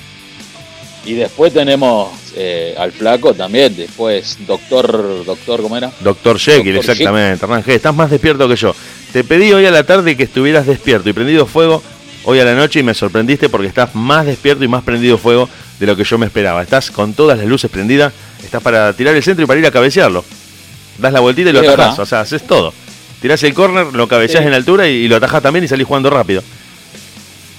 Y 1.05 1.15
después 1.15 1.53
tenemos 1.53 2.11
eh, 2.37 2.75
al 2.79 2.93
flaco 2.93 3.35
también, 3.35 3.75
después 3.75 4.39
doctor, 4.47 5.25
doctor, 5.25 5.61
¿cómo 5.61 5.77
era? 5.77 5.91
Doctor 6.01 6.39
Jekyll, 6.39 6.77
exactamente, 6.77 7.45
Hernán 7.45 7.65
G. 7.65 7.71
Estás 7.71 7.95
más 7.95 8.11
despierto 8.11 8.49
que 8.49 8.55
yo. 8.55 8.75
Te 9.13 9.25
pedí 9.25 9.53
hoy 9.53 9.67
a 9.67 9.73
la 9.73 9.85
tarde 9.85 10.17
que 10.17 10.23
estuvieras 10.23 10.67
despierto 10.67 11.09
y 11.09 11.13
prendido 11.13 11.47
fuego 11.47 11.83
hoy 12.25 12.39
a 12.39 12.45
la 12.45 12.55
noche 12.55 12.81
y 12.81 12.83
me 12.85 12.95
sorprendiste 12.95 13.49
porque 13.49 13.67
estás 13.67 13.95
más 13.97 14.27
despierto 14.27 14.63
y 14.63 14.69
más 14.69 14.85
prendido 14.85 15.19
fuego 15.19 15.49
de 15.81 15.87
lo 15.87 15.97
que 15.97 16.05
yo 16.05 16.19
me 16.19 16.27
esperaba. 16.27 16.63
Estás 16.63 16.93
con 16.93 17.15
todas 17.15 17.37
las 17.37 17.47
luces 17.49 17.69
prendidas, 17.69 18.13
estás 18.45 18.63
para 18.63 18.93
tirar 18.93 19.15
el 19.17 19.23
centro 19.25 19.43
y 19.45 19.47
para 19.47 19.59
ir 19.59 19.67
a 19.67 19.73
cabecearlo. 19.73 20.25
Das 20.99 21.13
la 21.13 21.21
vueltita 21.21 21.51
y 21.51 21.53
lo 21.53 21.61
atajás, 21.61 21.99
o 21.99 22.07
sea, 22.07 22.21
haces 22.21 22.47
todo. 22.47 22.73
Tirás 23.21 23.43
el 23.45 23.55
corner, 23.55 23.87
lo 23.95 24.09
cabeceás 24.09 24.43
Sí. 24.43 24.49
en 24.49 24.55
altura 24.55 24.89
y, 24.89 24.93
y 24.93 25.09
lo 25.09 25.17
atajás 25.17 25.43
también 25.43 25.65
y 25.65 25.69
salís 25.69 25.87
jugando 25.87 26.11
rápido. 26.11 26.43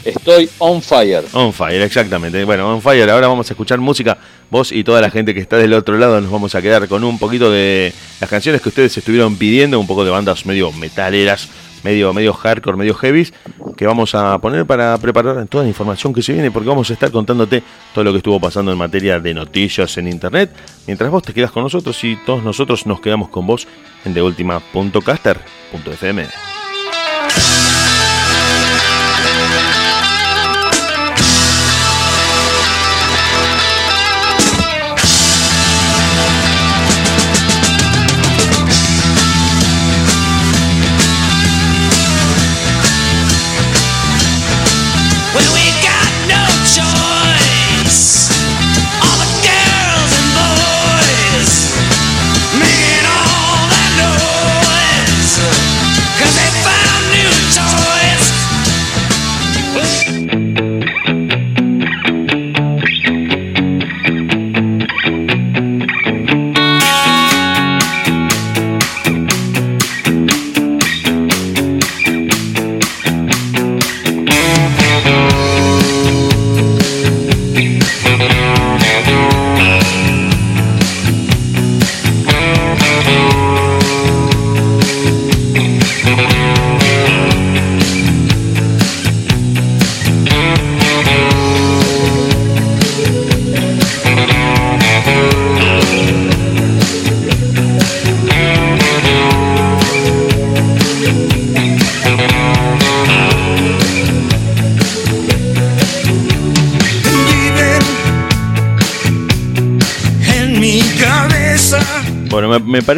Estoy 0.04 0.50
on 0.58 0.82
fire. 0.82 1.24
On 1.32 1.54
Fire, 1.54 1.82
exactamente. 1.82 2.44
Bueno, 2.44 2.68
On 2.74 2.82
Fire, 2.82 3.10
ahora 3.10 3.28
vamos 3.28 3.50
a 3.50 3.54
escuchar 3.54 3.80
música. 3.80 4.18
Vos 4.50 4.74
y 4.74 4.84
toda 4.84 5.00
la 5.00 5.10
gente 5.10 5.34
que 5.34 5.40
está 5.40 5.56
del 5.58 5.74
otro 5.74 5.98
lado 5.98 6.20
nos 6.20 6.30
vamos 6.30 6.54
a 6.56 6.62
quedar 6.62 6.90
con 6.90 7.06
un 7.06 7.18
poquito 7.18 7.50
de 7.50 7.94
las 8.20 8.30
canciones 8.30 8.62
que 8.62 8.68
ustedes 8.68 8.98
estuvieron 8.98 9.38
pidiendo, 9.38 9.80
un 9.80 9.88
poco 9.88 10.04
de 10.04 10.12
bandas 10.12 10.46
medio 10.46 10.74
metaleras, 10.74 11.48
medio, 11.84 12.14
medio 12.14 12.34
hardcore, 12.34 12.78
medio 12.78 12.94
heavies, 12.96 13.34
que 13.76 13.86
vamos 13.86 14.16
a 14.16 14.40
poner 14.40 14.66
para 14.66 14.98
preparar 14.98 15.46
toda 15.48 15.64
la 15.64 15.70
información 15.70 16.14
que 16.14 16.22
se 16.22 16.32
viene, 16.34 16.52
porque 16.52 16.70
vamos 16.70 16.90
a 16.90 16.94
estar 16.94 17.12
contándote 17.12 17.64
todo 17.94 18.04
lo 18.04 18.12
que 18.12 18.18
estuvo 18.18 18.40
pasando 18.40 18.72
en 18.72 18.78
materia 18.78 19.20
de 19.20 19.34
noticias 19.34 19.98
en 19.98 20.08
internet, 20.08 20.52
mientras 20.88 21.12
vos 21.12 21.24
te 21.24 21.34
quedas 21.34 21.52
con 21.52 21.64
nosotros 21.64 22.02
y 22.04 22.16
todos 22.26 22.44
nosotros 22.44 22.86
nos 22.86 23.02
quedamos 23.02 23.30
con 23.30 23.48
vos 23.48 23.68
en 24.06 24.14
deultima.caster.fm. 24.14 26.63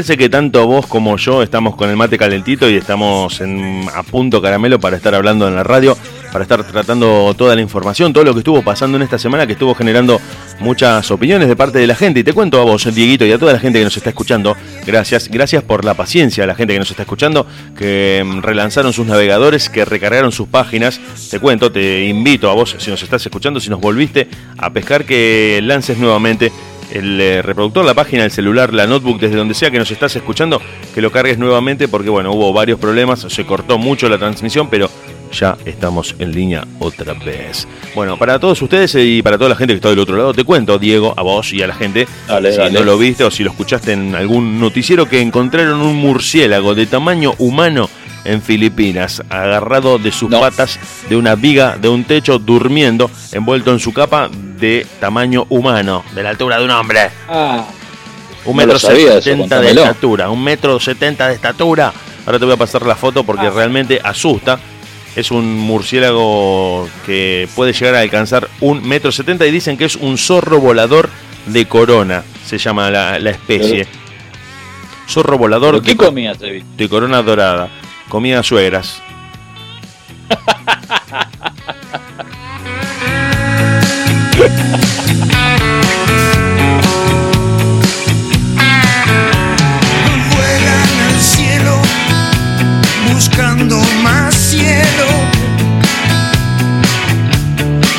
parece 0.06 0.20
que 0.20 0.30
tanto 0.30 0.68
vos 0.68 0.86
como 0.86 1.18
yo 1.18 1.42
estamos 1.42 1.76
con 1.76 1.90
el 1.90 1.96
mate 1.96 2.16
calentito 2.16 2.70
y 2.70 2.76
estamos 2.76 3.42
en, 3.42 3.88
a 3.92 4.04
punto 4.04 4.40
caramelo 4.40 4.80
para 4.80 4.98
estar 4.98 5.16
hablando 5.16 5.48
en 5.48 5.56
la 5.56 5.64
radio, 5.64 5.98
para 6.32 6.44
estar 6.44 6.64
tratando 6.64 7.34
toda 7.36 7.56
la 7.56 7.62
información, 7.62 8.14
todo 8.14 8.24
lo 8.24 8.34
que 8.34 8.42
estuvo 8.42 8.62
pasando 8.62 8.98
en 8.98 9.02
esta 9.02 9.18
semana, 9.18 9.48
que 9.48 9.54
estuvo 9.54 9.74
generando 9.74 10.22
muchas 10.60 11.10
opiniones 11.10 11.48
de 11.48 11.56
parte 11.56 11.80
de 11.80 11.88
la 11.88 11.96
gente. 11.96 12.20
Y 12.20 12.24
te 12.24 12.34
cuento 12.34 12.62
a 12.62 12.66
vos, 12.66 12.86
Dieguito, 12.94 13.26
y 13.26 13.32
a 13.32 13.40
toda 13.40 13.54
la 13.54 13.58
gente 13.58 13.80
que 13.80 13.86
nos 13.86 13.98
está 13.98 14.10
escuchando, 14.12 14.56
gracias, 14.86 15.28
gracias 15.28 15.64
por 15.64 15.84
la 15.84 15.96
paciencia 15.96 16.44
a 16.44 16.48
la 16.48 16.54
gente 16.54 16.74
que 16.74 16.80
nos 16.80 16.92
está 16.92 17.02
escuchando, 17.02 17.48
que 17.76 18.24
mm, 18.24 18.42
relanzaron 18.42 18.94
sus 18.94 19.08
navegadores, 19.08 19.72
que 19.72 19.86
recargaron 19.86 20.32
sus 20.32 20.48
páginas. 20.48 21.00
Te 21.32 21.40
cuento, 21.40 21.72
te 21.72 22.06
invito 22.06 22.48
a 22.52 22.54
vos, 22.54 22.76
si 22.78 22.92
nos 22.92 23.02
estás 23.02 23.26
escuchando, 23.26 23.60
si 23.60 23.72
nos 23.72 23.82
volviste 23.82 24.28
a 24.60 24.70
pescar, 24.70 25.04
que 25.04 25.62
lances 25.64 25.98
nuevamente 25.98 26.52
el 26.96 27.20
eh, 27.20 27.42
reproductor, 27.42 27.86
la 27.86 27.94
página, 27.94 28.24
el 28.24 28.32
celular, 28.32 28.74
la 28.74 28.88
notebook, 28.88 29.20
desde 29.20 29.36
donde 29.36 29.54
sea 29.54 29.70
que 29.72 29.80
nos 29.80 29.92
estás 29.92 30.16
escuchando, 30.16 30.62
que 30.94 31.02
lo 31.02 31.12
cargues 31.12 31.38
nuevamente 31.38 31.88
porque 31.88 32.10
bueno, 32.10 32.32
hubo 32.32 32.54
varios 32.54 32.80
problemas, 32.80 33.22
se 33.28 33.46
cortó 33.46 33.78
mucho 33.78 34.10
la 34.10 34.18
transmisión, 34.18 34.70
pero 34.70 34.90
ya 35.32 35.58
estamos 35.66 36.16
en 36.20 36.32
línea 36.32 36.66
otra 36.80 37.14
vez. 37.14 37.68
Bueno, 37.94 38.18
para 38.18 38.40
todos 38.40 38.62
ustedes 38.62 38.96
y 38.96 39.22
para 39.22 39.38
toda 39.38 39.50
la 39.50 39.56
gente 39.56 39.74
que 39.74 39.78
está 39.78 39.90
del 39.90 40.00
otro 40.00 40.16
lado, 40.16 40.34
te 40.34 40.44
cuento, 40.44 40.80
Diego, 40.80 41.14
a 41.18 41.22
vos 41.24 41.52
y 41.52 41.62
a 41.62 41.68
la 41.68 41.76
gente, 41.76 42.08
Dale, 42.28 42.52
si 42.52 42.58
dale. 42.58 42.72
no 42.72 42.86
lo 42.86 42.98
viste 42.98 43.24
o 43.24 43.32
si 43.32 43.44
lo 43.44 43.52
escuchaste 43.52 43.92
en 43.94 44.16
algún 44.16 44.60
noticiero, 44.60 45.08
que 45.08 45.22
encontraron 45.22 45.82
un 45.82 45.98
murciélago 45.98 46.76
de 46.76 46.86
tamaño 46.86 47.34
humano 47.40 47.90
en 48.26 48.42
Filipinas, 48.42 49.24
agarrado 49.30 49.98
de 50.00 50.12
sus 50.12 50.30
No. 50.30 50.40
patas 50.42 50.80
de 51.10 51.16
una 51.16 51.36
viga 51.36 51.78
de 51.80 51.88
un 51.90 52.04
techo, 52.04 52.40
durmiendo, 52.40 53.10
envuelto 53.32 53.72
en 53.72 53.80
su 53.80 53.94
capa 53.94 54.30
de 54.32 54.86
tamaño 55.00 55.46
humano, 55.50 56.04
de 56.14 56.24
la 56.24 56.32
altura 56.32 56.58
de 56.60 56.66
un 56.66 56.72
hombre. 56.72 57.10
Ah, 57.30 57.64
Un 58.46 58.52
No 58.52 58.58
metro 58.58 58.74
lo 58.74 58.80
sabía 58.80 59.14
setenta 59.22 59.60
de 59.62 59.72
estatura, 59.72 60.30
un 60.30 60.44
metro 60.44 60.80
setenta 60.80 61.28
de 61.30 61.36
estatura. 61.36 61.92
Ahora 62.26 62.38
te 62.40 62.46
voy 62.46 62.54
a 62.54 62.58
pasar 62.58 62.86
la 62.86 62.96
foto 62.96 63.24
porque 63.24 63.50
realmente 63.50 64.00
asusta. 64.04 64.60
Es 65.16 65.32
un 65.32 65.58
murciélago 65.58 66.88
que 67.06 67.48
puede 67.56 67.72
llegar 67.74 67.96
a 67.96 68.02
alcanzar 68.02 68.48
un 68.60 68.88
metro 68.88 69.12
setenta 69.12 69.46
y 69.48 69.52
dicen 69.52 69.78
que 69.78 69.86
es 69.86 69.96
un 69.96 70.18
zorro 70.18 70.60
volador 70.60 71.10
de 71.46 71.66
corona, 71.68 72.24
se 72.46 72.58
llama 72.58 72.90
la, 72.92 73.18
la 73.20 73.30
especie. 73.32 73.88
Zorro 75.08 75.38
volador 75.38 75.76
¿pero 75.76 75.82
de, 75.82 75.92
¿Qué 75.92 75.96
co- 75.98 76.06
comías, 76.06 76.38
Evi? 76.42 76.64
de 76.76 76.90
corona 76.90 77.22
dorada. 77.22 77.70
Al 91.06 91.22
cielo 91.22 91.82
buscando 93.12 93.80
más 94.04 94.34
cielo. 94.36 95.08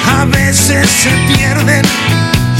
A 0.06 0.24
veces 0.24 0.88
se 0.88 1.10
pierden 1.34 1.82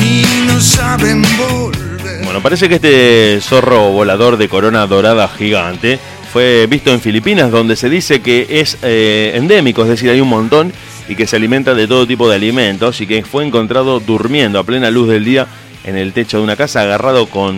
y 0.02 0.24
no 0.46 0.60
saben 0.60 1.22
volver. 1.36 2.24
Bueno, 2.24 2.40
parece 2.40 2.68
que 2.68 2.76
este 2.76 3.40
zorro 3.40 3.90
volador 3.92 4.36
de 4.36 4.48
corona 4.48 4.86
dorada 4.86 5.28
gigante 5.28 5.98
fue 6.36 6.66
visto 6.66 6.92
en 6.92 7.00
Filipinas, 7.00 7.50
donde 7.50 7.76
se 7.76 7.88
dice 7.88 8.20
que 8.20 8.60
es 8.60 8.76
eh, 8.82 9.32
endémico, 9.36 9.84
es 9.84 9.88
decir, 9.88 10.10
hay 10.10 10.20
un 10.20 10.28
montón 10.28 10.70
y 11.08 11.14
que 11.14 11.26
se 11.26 11.36
alimenta 11.36 11.74
de 11.74 11.88
todo 11.88 12.06
tipo 12.06 12.28
de 12.28 12.36
alimentos 12.36 13.00
y 13.00 13.06
que 13.06 13.24
fue 13.24 13.46
encontrado 13.46 14.00
durmiendo 14.00 14.58
a 14.58 14.62
plena 14.62 14.90
luz 14.90 15.08
del 15.08 15.24
día 15.24 15.46
en 15.84 15.96
el 15.96 16.12
techo 16.12 16.36
de 16.36 16.44
una 16.44 16.54
casa, 16.54 16.82
agarrado 16.82 17.24
con 17.24 17.56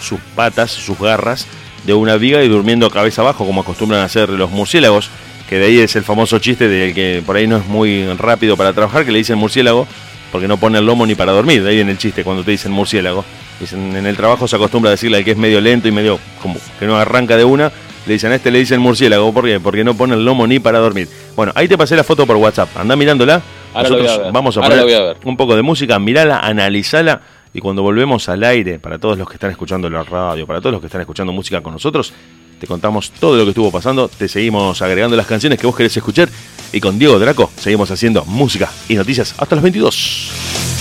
sus 0.00 0.18
patas, 0.34 0.72
sus 0.72 0.98
garras 0.98 1.46
de 1.86 1.94
una 1.94 2.16
viga 2.16 2.42
y 2.42 2.48
durmiendo 2.48 2.90
cabeza 2.90 3.22
abajo, 3.22 3.46
como 3.46 3.60
acostumbran 3.60 4.00
a 4.00 4.06
hacer 4.06 4.30
los 4.30 4.50
murciélagos, 4.50 5.08
que 5.48 5.60
de 5.60 5.66
ahí 5.66 5.78
es 5.78 5.94
el 5.94 6.02
famoso 6.02 6.40
chiste 6.40 6.66
del 6.66 6.94
que 6.94 7.22
por 7.24 7.36
ahí 7.36 7.46
no 7.46 7.56
es 7.56 7.66
muy 7.66 8.04
rápido 8.14 8.56
para 8.56 8.72
trabajar, 8.72 9.04
que 9.04 9.12
le 9.12 9.18
dicen 9.18 9.38
murciélago 9.38 9.86
porque 10.32 10.48
no 10.48 10.56
pone 10.56 10.78
el 10.78 10.86
lomo 10.86 11.06
ni 11.06 11.14
para 11.14 11.30
dormir. 11.30 11.62
De 11.62 11.68
ahí 11.68 11.76
viene 11.76 11.92
el 11.92 11.98
chiste 11.98 12.24
cuando 12.24 12.42
te 12.42 12.50
dicen 12.50 12.72
murciélago. 12.72 13.24
En 13.70 14.06
el 14.06 14.16
trabajo 14.16 14.48
se 14.48 14.56
acostumbra 14.56 14.88
a 14.88 14.92
decirle 14.92 15.18
al 15.18 15.24
que 15.24 15.32
es 15.32 15.36
medio 15.36 15.60
lento 15.60 15.86
y 15.86 15.92
medio 15.92 16.18
como 16.40 16.58
que 16.80 16.86
no 16.86 16.96
arranca 16.96 17.36
de 17.36 17.44
una. 17.44 17.70
Le 18.06 18.14
dicen 18.14 18.32
a 18.32 18.34
este 18.36 18.50
le 18.50 18.58
dicen 18.58 18.80
murciélago. 18.80 19.32
¿Por 19.32 19.44
qué? 19.44 19.60
Porque 19.60 19.84
no 19.84 19.94
pone 19.94 20.14
el 20.14 20.24
lomo 20.24 20.46
ni 20.46 20.58
para 20.58 20.78
dormir. 20.78 21.08
Bueno, 21.36 21.52
ahí 21.54 21.68
te 21.68 21.78
pasé 21.78 21.94
la 21.96 22.04
foto 22.04 22.26
por 22.26 22.36
WhatsApp. 22.36 22.68
Anda 22.76 22.96
mirándola. 22.96 23.40
Ahora 23.74 23.88
lo 23.88 23.98
voy 23.98 24.06
a 24.08 24.18
ver. 24.18 24.32
vamos 24.32 24.56
a 24.56 24.60
Ahora 24.60 24.70
poner 24.76 24.78
lo 24.80 24.84
voy 24.84 24.94
a 24.94 25.06
ver. 25.14 25.16
un 25.24 25.36
poco 25.36 25.54
de 25.56 25.62
música. 25.62 25.98
Mirala, 25.98 26.40
analizala. 26.40 27.20
Y 27.54 27.60
cuando 27.60 27.82
volvemos 27.82 28.28
al 28.28 28.42
aire, 28.44 28.78
para 28.78 28.98
todos 28.98 29.18
los 29.18 29.28
que 29.28 29.34
están 29.34 29.50
escuchando 29.50 29.88
la 29.90 30.02
radio, 30.02 30.46
para 30.46 30.60
todos 30.60 30.72
los 30.72 30.80
que 30.80 30.86
están 30.86 31.02
escuchando 31.02 31.32
música 31.32 31.60
con 31.60 31.74
nosotros, 31.74 32.12
te 32.58 32.66
contamos 32.66 33.10
todo 33.12 33.36
lo 33.36 33.44
que 33.44 33.50
estuvo 33.50 33.70
pasando. 33.70 34.08
Te 34.08 34.26
seguimos 34.26 34.80
agregando 34.82 35.16
las 35.16 35.26
canciones 35.26 35.58
que 35.58 35.66
vos 35.66 35.76
querés 35.76 35.96
escuchar. 35.96 36.28
Y 36.72 36.80
con 36.80 36.98
Diego 36.98 37.18
Draco 37.18 37.50
seguimos 37.56 37.90
haciendo 37.90 38.24
música 38.24 38.70
y 38.88 38.94
noticias 38.94 39.34
hasta 39.38 39.54
las 39.54 39.62
22. 39.62 40.71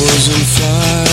Was 0.00 0.28
on 0.28 0.44
fire, 0.56 1.03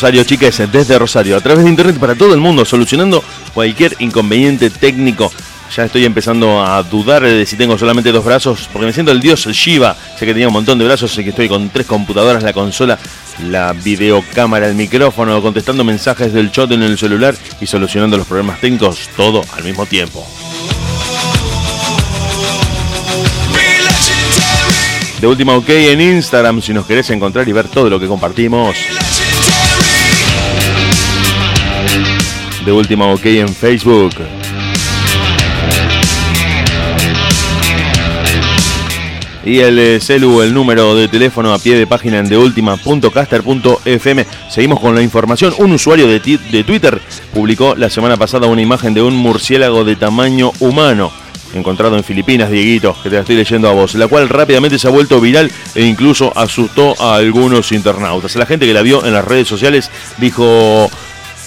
Rosario, 0.00 0.24
chicas, 0.24 0.62
desde 0.72 0.98
Rosario, 0.98 1.36
a 1.36 1.42
través 1.42 1.62
de 1.62 1.68
internet 1.68 1.98
para 1.98 2.14
todo 2.14 2.32
el 2.32 2.40
mundo, 2.40 2.64
solucionando 2.64 3.22
cualquier 3.52 3.96
inconveniente 3.98 4.70
técnico. 4.70 5.30
Ya 5.76 5.84
estoy 5.84 6.06
empezando 6.06 6.64
a 6.64 6.82
dudar 6.82 7.22
de 7.22 7.44
si 7.44 7.54
tengo 7.54 7.76
solamente 7.76 8.10
dos 8.10 8.24
brazos, 8.24 8.66
porque 8.72 8.86
me 8.86 8.94
siento 8.94 9.12
el 9.12 9.20
dios 9.20 9.46
Shiva. 9.48 9.94
Sé 10.18 10.24
que 10.24 10.32
tenía 10.32 10.46
un 10.46 10.54
montón 10.54 10.78
de 10.78 10.86
brazos, 10.86 11.12
sé 11.12 11.22
que 11.22 11.28
estoy 11.28 11.50
con 11.50 11.68
tres 11.68 11.86
computadoras, 11.86 12.42
la 12.42 12.54
consola, 12.54 12.98
la 13.50 13.74
videocámara, 13.74 14.68
el 14.68 14.74
micrófono, 14.74 15.42
contestando 15.42 15.84
mensajes 15.84 16.32
del 16.32 16.50
chat 16.50 16.70
en 16.70 16.82
el 16.82 16.96
celular 16.96 17.34
y 17.60 17.66
solucionando 17.66 18.16
los 18.16 18.26
problemas 18.26 18.58
técnicos, 18.58 19.10
todo 19.18 19.42
al 19.52 19.64
mismo 19.64 19.84
tiempo. 19.84 20.26
De 25.20 25.26
última, 25.26 25.54
ok 25.56 25.68
en 25.68 26.00
Instagram 26.00 26.62
si 26.62 26.72
nos 26.72 26.86
querés 26.86 27.10
encontrar 27.10 27.46
y 27.46 27.52
ver 27.52 27.68
todo 27.68 27.90
lo 27.90 28.00
que 28.00 28.06
compartimos. 28.06 28.74
De 32.70 32.74
última, 32.74 33.06
ok 33.06 33.26
en 33.26 33.48
Facebook. 33.48 34.14
Y 39.44 39.58
el 39.58 39.76
eh, 39.76 39.98
celu, 39.98 40.40
el 40.40 40.54
número 40.54 40.94
de 40.94 41.08
teléfono 41.08 41.52
a 41.52 41.58
pie 41.58 41.76
de 41.76 41.88
página 41.88 42.20
en 42.20 42.28
deultima.caster.fm. 42.28 44.26
Seguimos 44.48 44.78
con 44.78 44.94
la 44.94 45.02
información. 45.02 45.52
Un 45.58 45.72
usuario 45.72 46.06
de, 46.06 46.20
de 46.20 46.62
Twitter 46.62 47.02
publicó 47.34 47.74
la 47.74 47.90
semana 47.90 48.16
pasada 48.16 48.46
una 48.46 48.62
imagen 48.62 48.94
de 48.94 49.02
un 49.02 49.16
murciélago 49.16 49.82
de 49.82 49.96
tamaño 49.96 50.52
humano. 50.60 51.10
Encontrado 51.52 51.96
en 51.96 52.04
Filipinas, 52.04 52.52
Dieguito, 52.52 52.94
que 53.02 53.08
te 53.10 53.16
la 53.16 53.22
estoy 53.22 53.34
leyendo 53.34 53.68
a 53.68 53.72
vos, 53.72 53.96
la 53.96 54.06
cual 54.06 54.28
rápidamente 54.28 54.78
se 54.78 54.86
ha 54.86 54.90
vuelto 54.92 55.20
viral 55.20 55.50
e 55.74 55.82
incluso 55.82 56.32
asustó 56.36 56.94
a 57.02 57.16
algunos 57.16 57.72
internautas. 57.72 58.36
La 58.36 58.46
gente 58.46 58.64
que 58.64 58.72
la 58.72 58.82
vio 58.82 59.04
en 59.04 59.12
las 59.12 59.24
redes 59.24 59.48
sociales 59.48 59.90
dijo, 60.18 60.88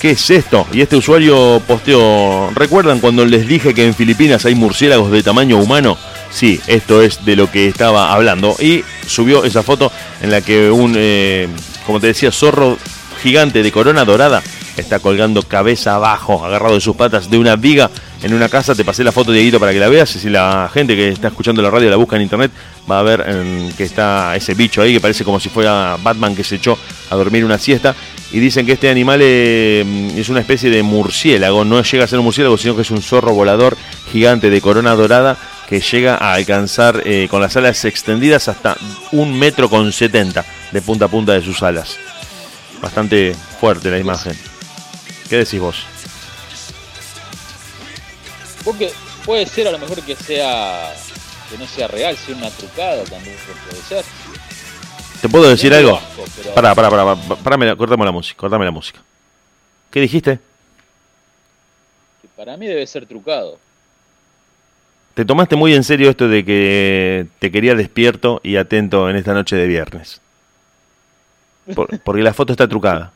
¿Qué 0.04 0.10
es 0.12 0.30
esto? 0.32 0.68
Y 0.74 0.82
este 0.82 0.98
usuario 0.98 1.62
posteó, 1.66 2.50
¿recuerdan 2.54 3.00
cuando 3.00 3.26
les 3.26 3.48
dije 3.48 3.74
que 3.74 3.86
en 3.86 3.94
Filipinas 3.94 4.44
hay 4.44 4.54
murciélagos 4.54 5.10
de 5.12 5.24
tamaño 5.24 5.58
humano? 5.58 5.98
Sí, 6.30 6.60
esto 6.68 7.02
es 7.02 7.24
de 7.24 7.38
lo 7.38 7.50
que 7.50 7.70
estaba 7.70 8.12
hablando. 8.12 8.54
Y 8.60 8.84
subió 9.08 9.46
esa 9.46 9.64
foto 9.64 9.94
en 10.22 10.32
la 10.32 10.42
que 10.42 10.70
un, 10.70 10.96
eh, 10.98 11.48
como 11.86 12.02
te 12.02 12.08
decía, 12.08 12.34
zorro 12.34 12.78
gigante 13.22 13.64
de 13.64 13.72
corona 13.72 14.04
dorada 14.04 14.44
está 14.76 15.00
colgando 15.00 15.44
cabeza 15.44 15.96
abajo, 15.96 16.44
agarrado 16.44 16.76
de 16.76 16.82
sus 16.82 16.98
patas 16.98 17.30
de 17.30 17.38
una 17.38 17.56
viga 17.56 17.90
en 18.22 18.34
una 18.34 18.50
casa. 18.50 18.76
Te 18.76 18.84
pasé 18.84 19.06
la 19.06 19.12
foto, 19.14 19.32
Dieguito, 19.32 19.60
para 19.60 19.72
que 19.72 19.80
la 19.80 19.88
veas. 19.88 20.14
Y 20.16 20.20
si 20.20 20.30
la 20.30 20.70
gente 20.74 20.96
que 20.96 21.10
está 21.10 21.30
escuchando 21.30 21.62
la 21.62 21.70
radio 21.70 21.90
la 21.90 21.96
busca 21.96 22.16
en 22.16 22.24
internet, 22.24 22.52
va 22.90 23.00
a 23.00 23.04
ver 23.04 23.24
em, 23.28 23.72
que 23.74 23.84
está 23.84 24.36
ese 24.36 24.54
bicho 24.54 24.82
ahí 24.82 24.94
que 24.94 25.00
parece 25.00 25.24
como 25.24 25.40
si 25.40 25.50
fuera 25.50 25.98
Batman 26.02 26.36
que 26.36 26.44
se 26.44 26.56
echó 26.56 26.78
a 27.10 27.16
dormir 27.16 27.46
una 27.46 27.58
siesta. 27.58 27.96
Y 28.34 28.40
dicen 28.40 28.66
que 28.66 28.72
este 28.74 28.90
animal 28.90 29.20
eh, 29.22 30.12
es 30.18 30.28
una 30.28 30.40
especie 30.40 30.72
de 30.72 30.82
murciélago. 30.82 31.64
No 31.64 31.84
llega 31.84 32.04
a 32.04 32.08
ser 32.08 32.18
un 32.18 32.26
murciélago, 32.26 32.58
sino 32.58 32.76
que 32.76 32.82
es 32.82 32.90
un 32.90 33.04
zorro 33.04 33.34
volador 33.34 33.78
gigante 34.12 34.50
de 34.50 34.60
corona 34.60 34.96
dorada 34.96 35.38
que 35.70 35.80
llega 35.80 36.16
a 36.16 36.34
alcanzar 36.34 37.04
eh, 37.06 37.28
con 37.30 37.42
las 37.42 37.56
alas 37.58 37.86
extendidas 37.86 38.48
hasta 38.48 38.76
un 39.12 39.38
metro 39.38 39.70
con 39.70 39.94
70 39.94 40.44
de 40.72 40.82
punta 40.82 41.06
a 41.06 41.08
punta 41.10 41.34
de 41.34 41.44
sus 41.44 41.62
alas. 41.62 41.98
Bastante 42.82 43.36
fuerte 43.60 43.92
la 43.92 44.00
imagen. 44.00 44.36
¿Qué 45.30 45.38
decís 45.38 45.60
vos? 45.60 45.86
Porque 48.64 48.92
puede 49.26 49.46
ser 49.46 49.68
a 49.68 49.72
lo 49.72 49.78
mejor 49.78 50.02
que 50.02 50.16
sea 50.16 50.92
que 51.52 51.58
no 51.60 51.68
sea 51.68 51.88
real, 51.88 52.18
sea 52.18 52.36
una 52.36 52.50
trucada 52.50 53.04
también 53.04 53.36
puede 53.70 53.82
ser. 53.84 54.04
¿Te 55.24 55.30
puedo 55.30 55.48
decir 55.50 55.74
algo? 55.74 56.02
Pará, 56.54 56.76
pará, 56.76 56.90
pará, 56.90 57.16
pará, 57.42 57.76
cortame 57.78 58.04
la 58.04 58.12
música, 58.12 58.38
cortame 58.38 58.66
la 58.66 58.72
música. 58.72 59.00
¿Qué 59.90 60.02
dijiste? 60.02 60.38
Para 62.36 62.58
mí 62.58 62.68
debe 62.68 62.86
ser 62.86 63.06
trucado. 63.06 63.58
Te 65.14 65.24
tomaste 65.24 65.56
muy 65.56 65.74
en 65.76 65.86
serio 65.86 66.10
esto 66.10 66.28
de 66.28 66.44
que 66.44 67.28
te 67.40 67.52
quería 67.54 67.74
despierto 67.74 68.42
y 68.44 68.58
atento 68.58 69.10
en 69.10 69.16
esta 69.16 69.34
noche 69.34 69.56
de 69.56 69.66
viernes. 69.66 70.20
Por- 71.74 71.98
porque 72.04 72.22
la 72.22 72.34
foto 72.34 72.52
está 72.52 72.68
trucada. 72.68 73.14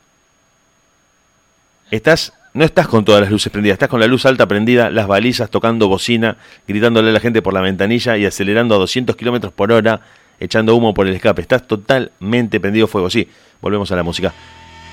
Estás, 1.90 2.32
no 2.54 2.64
estás 2.64 2.88
con 2.88 3.04
todas 3.04 3.20
las 3.20 3.30
luces 3.30 3.52
prendidas, 3.52 3.74
estás 3.74 3.90
con 3.90 4.00
la 4.00 4.06
luz 4.06 4.24
alta 4.24 4.46
prendida, 4.48 4.88
las 4.88 5.06
balizas 5.08 5.50
tocando 5.50 5.88
bocina, 5.88 6.38
gritándole 6.66 7.10
a 7.10 7.12
la 7.12 7.20
gente 7.20 7.42
por 7.42 7.52
la 7.52 7.60
ventanilla 7.60 8.16
y 8.16 8.24
acelerando 8.24 8.76
a 8.76 8.78
200 8.78 9.14
kilómetros 9.14 9.52
por 9.52 9.72
hora, 9.72 10.00
echando 10.40 10.74
humo 10.74 10.94
por 10.94 11.06
el 11.06 11.14
escape. 11.14 11.42
Estás 11.42 11.66
totalmente 11.66 12.60
prendido 12.60 12.86
fuego. 12.86 13.10
Sí, 13.10 13.28
volvemos 13.60 13.90
a 13.92 13.96
la 13.96 14.02
música. 14.02 14.32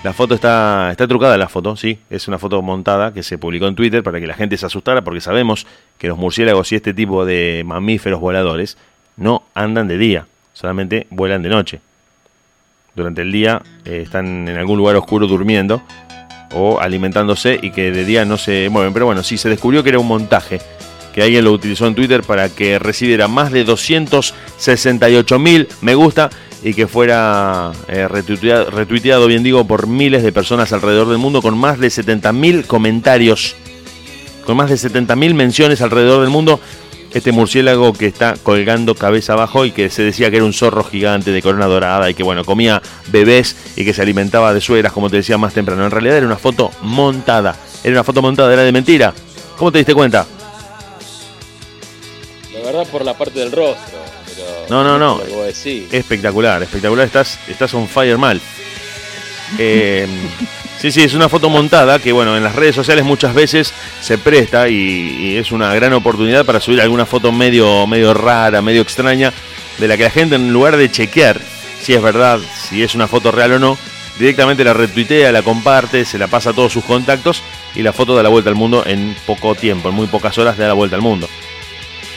La 0.03 0.13
foto 0.13 0.35
está, 0.35 0.89
está 0.91 1.07
trucada, 1.07 1.35
la 1.37 1.49
foto, 1.49 1.75
sí. 1.75 1.97
Es 2.09 2.27
una 2.27 2.37
foto 2.37 2.61
montada 2.61 3.11
que 3.11 3.23
se 3.23 3.37
publicó 3.37 3.65
en 3.67 3.73
Twitter 3.73 4.03
para 4.03 4.19
que 4.19 4.27
la 4.27 4.35
gente 4.35 4.55
se 4.55 4.65
asustara, 4.65 5.03
porque 5.03 5.19
sabemos 5.19 5.65
que 5.97 6.07
los 6.07 6.17
murciélagos 6.17 6.71
y 6.71 6.75
este 6.75 6.93
tipo 6.93 7.25
de 7.25 7.63
mamíferos 7.65 8.19
voladores 8.19 8.77
no 9.17 9.43
andan 9.55 9.87
de 9.87 9.97
día, 9.97 10.27
solamente 10.53 11.07
vuelan 11.09 11.41
de 11.41 11.49
noche. 11.49 11.81
Durante 12.93 13.23
el 13.23 13.31
día 13.31 13.61
eh, 13.83 14.01
están 14.03 14.47
en 14.47 14.57
algún 14.57 14.77
lugar 14.77 14.95
oscuro 14.95 15.27
durmiendo 15.27 15.81
o 16.53 16.79
alimentándose 16.79 17.59
y 17.61 17.71
que 17.71 17.91
de 17.91 18.05
día 18.05 18.25
no 18.25 18.37
se 18.37 18.69
mueven. 18.69 18.93
Pero 18.93 19.07
bueno, 19.07 19.23
sí, 19.23 19.37
se 19.37 19.49
descubrió 19.49 19.83
que 19.83 19.89
era 19.89 19.99
un 19.99 20.07
montaje, 20.07 20.61
que 21.15 21.23
alguien 21.23 21.45
lo 21.45 21.53
utilizó 21.53 21.87
en 21.87 21.95
Twitter 21.95 22.21
para 22.21 22.49
que 22.49 22.77
recibiera 22.77 23.27
más 23.27 23.51
de 23.51 23.63
268 23.63 25.39
mil 25.39 25.67
me 25.81 25.95
gusta 25.95 26.29
y 26.61 26.73
que 26.73 26.87
fuera 26.87 27.71
eh, 27.87 28.07
retuiteado, 28.07 28.69
retuiteado, 28.69 29.25
bien 29.27 29.41
digo, 29.41 29.65
por 29.65 29.87
miles 29.87 30.23
de 30.23 30.33
personas 30.33 30.73
alrededor 30.73 31.07
del 31.07 31.17
mundo 31.17 31.41
con 31.41 31.57
más 31.57 31.79
de 31.79 31.89
70 31.89 32.33
mil 32.33 32.65
comentarios 32.65 33.55
con 34.45 34.55
más 34.57 34.69
de 34.69 34.75
70.000 34.75 35.33
menciones 35.33 35.81
alrededor 35.81 36.21
del 36.21 36.29
mundo. 36.29 36.59
Este 37.13 37.31
murciélago 37.31 37.93
que 37.93 38.07
está 38.07 38.35
colgando 38.43 38.93
cabeza 38.93 39.33
abajo 39.33 39.65
y 39.65 39.71
que 39.71 39.89
se 39.89 40.03
decía 40.03 40.29
que 40.29 40.35
era 40.35 40.45
un 40.45 40.53
zorro 40.53 40.83
gigante 40.83 41.31
de 41.31 41.41
corona 41.41 41.65
dorada 41.65 42.09
y 42.09 42.13
que 42.13 42.23
bueno, 42.23 42.43
comía 42.43 42.81
bebés 43.07 43.55
y 43.77 43.85
que 43.85 43.93
se 43.93 44.01
alimentaba 44.01 44.53
de 44.53 44.59
sueras, 44.59 44.91
como 44.91 45.09
te 45.09 45.15
decía 45.17 45.37
más 45.37 45.53
temprano. 45.53 45.85
En 45.85 45.91
realidad 45.91 46.17
era 46.17 46.27
una 46.27 46.35
foto 46.35 46.71
montada. 46.81 47.55
Era 47.83 47.93
una 47.93 48.03
foto 48.03 48.21
montada, 48.21 48.51
era 48.51 48.63
de 48.63 48.71
mentira. 48.71 49.13
¿Cómo 49.57 49.71
te 49.71 49.77
diste 49.77 49.93
cuenta? 49.95 50.25
Verdad 52.65 52.87
por 52.87 53.05
la 53.05 53.13
parte 53.13 53.39
del 53.39 53.51
rostro. 53.51 53.99
Pero 54.25 54.65
No, 54.69 54.83
no, 54.83 54.97
no. 54.97 55.19
Lo 55.19 55.25
que 55.25 55.31
vos 55.31 55.45
decís. 55.45 55.93
Espectacular, 55.93 56.61
espectacular. 56.63 57.05
Estás, 57.05 57.39
estás 57.47 57.73
on 57.73 57.87
fire 57.87 58.17
mal. 58.17 58.41
Eh, 59.59 60.07
sí, 60.81 60.91
sí, 60.91 61.03
es 61.03 61.13
una 61.13 61.29
foto 61.29 61.51
montada 61.51 61.99
que, 61.99 62.11
bueno, 62.11 62.35
en 62.35 62.43
las 62.43 62.55
redes 62.55 62.73
sociales 62.73 63.05
muchas 63.05 63.35
veces 63.35 63.71
se 64.01 64.17
presta 64.17 64.67
y, 64.67 64.73
y 64.73 65.37
es 65.37 65.51
una 65.51 65.71
gran 65.75 65.93
oportunidad 65.93 66.45
para 66.45 66.59
subir 66.59 66.81
alguna 66.81 67.05
foto 67.05 67.31
medio, 67.31 67.85
medio 67.85 68.15
rara, 68.15 68.63
medio 68.63 68.81
extraña, 68.81 69.31
de 69.77 69.87
la 69.87 69.97
que 69.97 70.03
la 70.05 70.09
gente, 70.09 70.35
en 70.35 70.51
lugar 70.51 70.77
de 70.77 70.89
chequear 70.89 71.39
si 71.85 71.93
es 71.93 72.01
verdad, 72.01 72.39
si 72.67 72.81
es 72.81 72.95
una 72.95 73.07
foto 73.07 73.31
real 73.31 73.53
o 73.53 73.59
no, 73.59 73.77
directamente 74.17 74.63
la 74.63 74.73
retuitea, 74.73 75.31
la 75.31 75.43
comparte, 75.43 76.03
se 76.03 76.17
la 76.17 76.25
pasa 76.25 76.49
a 76.49 76.53
todos 76.53 76.73
sus 76.73 76.83
contactos 76.83 77.43
y 77.75 77.83
la 77.83 77.93
foto 77.93 78.15
da 78.15 78.23
la 78.23 78.29
vuelta 78.29 78.49
al 78.49 78.55
mundo 78.55 78.83
en 78.87 79.15
poco 79.27 79.53
tiempo, 79.53 79.89
en 79.89 79.95
muy 79.95 80.07
pocas 80.07 80.35
horas 80.39 80.57
da 80.57 80.65
la 80.67 80.73
vuelta 80.73 80.95
al 80.95 81.03
mundo. 81.03 81.29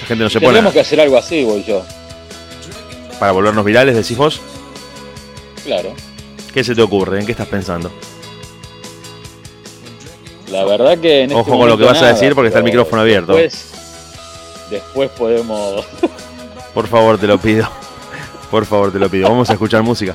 La 0.01 0.07
gente 0.07 0.25
no 0.25 0.31
se 0.31 0.41
pone 0.41 0.53
Tenemos 0.53 0.73
que 0.73 0.81
hacer 0.81 1.01
algo 1.01 1.17
así, 1.19 1.45
voy 1.45 1.65
yo. 1.65 1.85
para 3.19 3.33
volvernos 3.33 3.65
virales, 3.65 3.97
decís 3.97 4.17
vos. 4.17 4.41
Claro. 5.65 5.93
¿Qué 6.55 6.65
se 6.65 6.75
te 6.75 6.83
ocurre? 6.83 7.21
¿En 7.21 7.27
qué 7.27 7.33
estás 7.33 7.49
pensando? 7.49 7.91
La 10.51 10.65
verdad 10.65 10.99
que 10.99 11.25
en 11.25 11.33
Ojo 11.33 11.41
este 11.41 11.51
con 11.53 11.69
lo 11.69 11.77
que 11.77 11.85
vas 11.85 12.01
a 12.03 12.07
decir 12.07 12.35
porque 12.35 12.49
está 12.49 12.59
el 12.59 12.65
micrófono 12.65 13.03
abierto. 13.03 13.35
Después, 13.35 13.73
después 14.71 15.11
podemos. 15.11 15.85
Por 16.75 16.87
favor, 16.89 17.19
te 17.19 17.27
lo 17.27 17.39
pido. 17.39 17.69
Por 18.51 18.65
favor, 18.65 18.91
te 18.93 18.99
lo 18.99 19.11
pido. 19.11 19.29
Vamos 19.29 19.51
a 19.51 19.53
escuchar 19.55 19.83
música. 19.83 20.15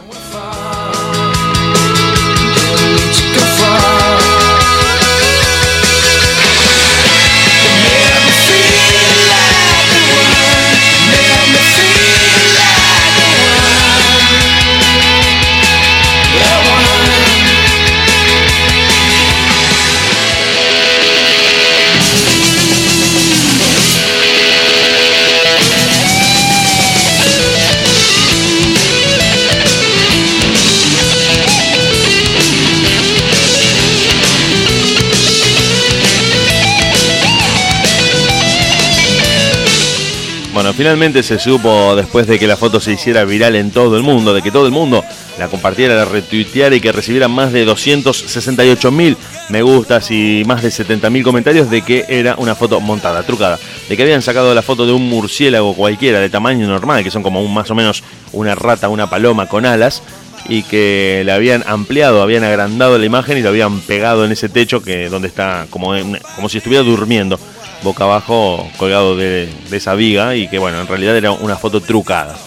Finalmente 40.76 41.22
se 41.22 41.38
supo 41.38 41.96
después 41.96 42.26
de 42.26 42.40
que 42.40 42.48
la 42.48 42.58
foto 42.58 42.80
se 42.80 42.94
hiciera 42.94 43.24
viral 43.26 43.56
en 43.56 43.70
todo 43.70 43.96
el 43.96 44.02
mundo, 44.02 44.34
de 44.34 44.42
que 44.42 44.50
todo 44.50 44.66
el 44.66 44.72
mundo 44.72 45.04
la 45.38 45.48
compartiera, 45.48 45.96
la 45.96 46.06
retuiteara 46.06 46.76
y 46.76 46.82
que 46.82 46.92
recibiera 46.92 47.28
más 47.28 47.54
de 47.54 47.64
268 47.64 48.92
mil 48.92 49.16
me 49.50 49.62
gustas 49.62 50.10
y 50.10 50.42
más 50.48 50.64
de 50.64 50.72
70 50.72 51.12
mil 51.12 51.24
comentarios 51.24 51.70
de 51.70 51.84
que 51.84 52.06
era 52.10 52.36
una 52.40 52.56
foto 52.56 52.80
montada, 52.82 53.22
trucada, 53.22 53.60
de 53.88 53.96
que 53.96 54.02
habían 54.02 54.24
sacado 54.24 54.56
la 54.56 54.64
foto 54.64 54.88
de 54.88 54.94
un 54.94 55.08
murciélago 55.08 55.76
cualquiera 55.76 56.20
de 56.20 56.32
tamaño 56.32 56.68
normal, 56.68 57.04
que 57.04 57.12
son 57.12 57.22
como 57.22 57.44
un, 57.44 57.54
más 57.54 57.70
o 57.70 57.76
menos 57.76 58.04
una 58.32 58.56
rata, 58.56 58.90
una 58.90 59.08
paloma 59.08 59.48
con 59.48 59.68
alas, 59.68 60.02
y 60.50 60.64
que 60.64 61.22
le 61.24 61.32
habían 61.32 61.64
ampliado, 61.68 62.24
habían 62.24 62.44
agrandado 62.44 62.98
la 62.98 63.06
imagen 63.06 63.38
y 63.38 63.42
lo 63.42 63.50
habían 63.50 63.80
pegado 63.82 64.26
en 64.26 64.32
ese 64.32 64.50
techo 64.50 64.82
que 64.82 65.08
donde 65.08 65.28
está 65.28 65.68
como, 65.70 65.94
como 66.36 66.50
si 66.50 66.58
estuviera 66.58 66.84
durmiendo 66.84 67.40
boca 67.84 68.06
abajo 68.06 68.70
colgado 68.78 69.16
de, 69.16 69.50
esa 69.72 69.94
viga 69.96 70.36
y 70.36 70.48
que 70.48 70.58
bueno, 70.60 70.80
en 70.82 70.88
realidad 70.88 71.16
era 71.18 71.32
una 71.32 71.56
foto 71.58 71.82
trucada. 71.82 72.38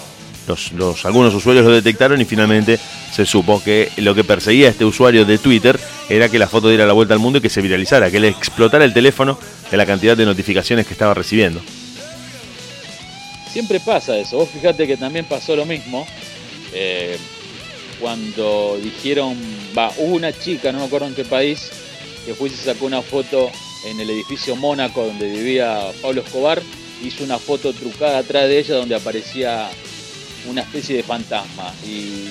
Los, 0.48 0.72
los- 0.72 1.04
algunos 1.04 1.34
usuarios 1.34 1.64
lo 1.64 1.72
detectaron 1.72 2.20
y 2.20 2.24
finalmente 2.24 2.78
se 3.12 3.26
supo 3.26 3.62
que 3.62 3.90
lo 3.96 4.14
que 4.14 4.22
perseguía 4.24 4.68
a 4.68 4.70
este 4.70 4.84
usuario 4.84 5.24
de 5.24 5.38
Twitter 5.38 5.78
era 6.08 6.28
que 6.28 6.38
la 6.38 6.46
foto 6.46 6.68
diera 6.68 6.86
la 6.86 6.92
vuelta 6.92 7.14
al 7.14 7.20
mundo 7.20 7.38
y 7.38 7.42
que 7.42 7.50
se 7.50 7.60
viralizara, 7.62 8.10
que 8.10 8.20
le 8.20 8.28
explotara 8.28 8.84
el 8.84 8.94
teléfono 8.94 9.38
de 9.70 9.76
la 9.76 9.84
cantidad 9.86 10.16
de 10.16 10.24
notificaciones 10.24 10.86
que 10.86 10.92
estaba 10.92 11.14
recibiendo. 11.14 11.60
Siempre 13.52 13.80
pasa 13.80 14.16
eso. 14.18 14.36
Vos 14.36 14.48
fíjate 14.50 14.86
que 14.86 14.96
también 14.96 15.24
pasó 15.24 15.56
lo 15.56 15.64
mismo. 15.66 16.06
eh, 16.72 17.16
cuando 17.98 18.78
dijeron, 18.82 19.34
va, 19.76 19.90
hubo 19.96 20.14
una 20.16 20.30
chica, 20.30 20.70
no 20.70 20.80
me 20.80 20.84
acuerdo 20.84 21.06
en 21.06 21.14
qué 21.14 21.24
país, 21.24 21.70
que 22.26 22.34
fue 22.34 22.48
y 22.48 22.52
se 22.52 22.62
sacó 22.66 22.84
una 22.84 23.00
foto 23.00 23.50
en 23.84 24.00
el 24.00 24.10
edificio 24.10 24.56
Mónaco 24.56 25.04
donde 25.06 25.30
vivía 25.30 25.80
Pablo 26.02 26.22
Escobar, 26.22 26.62
hizo 27.04 27.22
una 27.24 27.38
foto 27.38 27.72
trucada 27.72 28.18
atrás 28.18 28.44
de 28.48 28.58
ella 28.58 28.74
donde 28.76 28.94
aparecía 28.94 29.68
una 30.48 30.62
especie 30.62 30.96
de 30.96 31.02
fantasma 31.02 31.72
y 31.86 32.28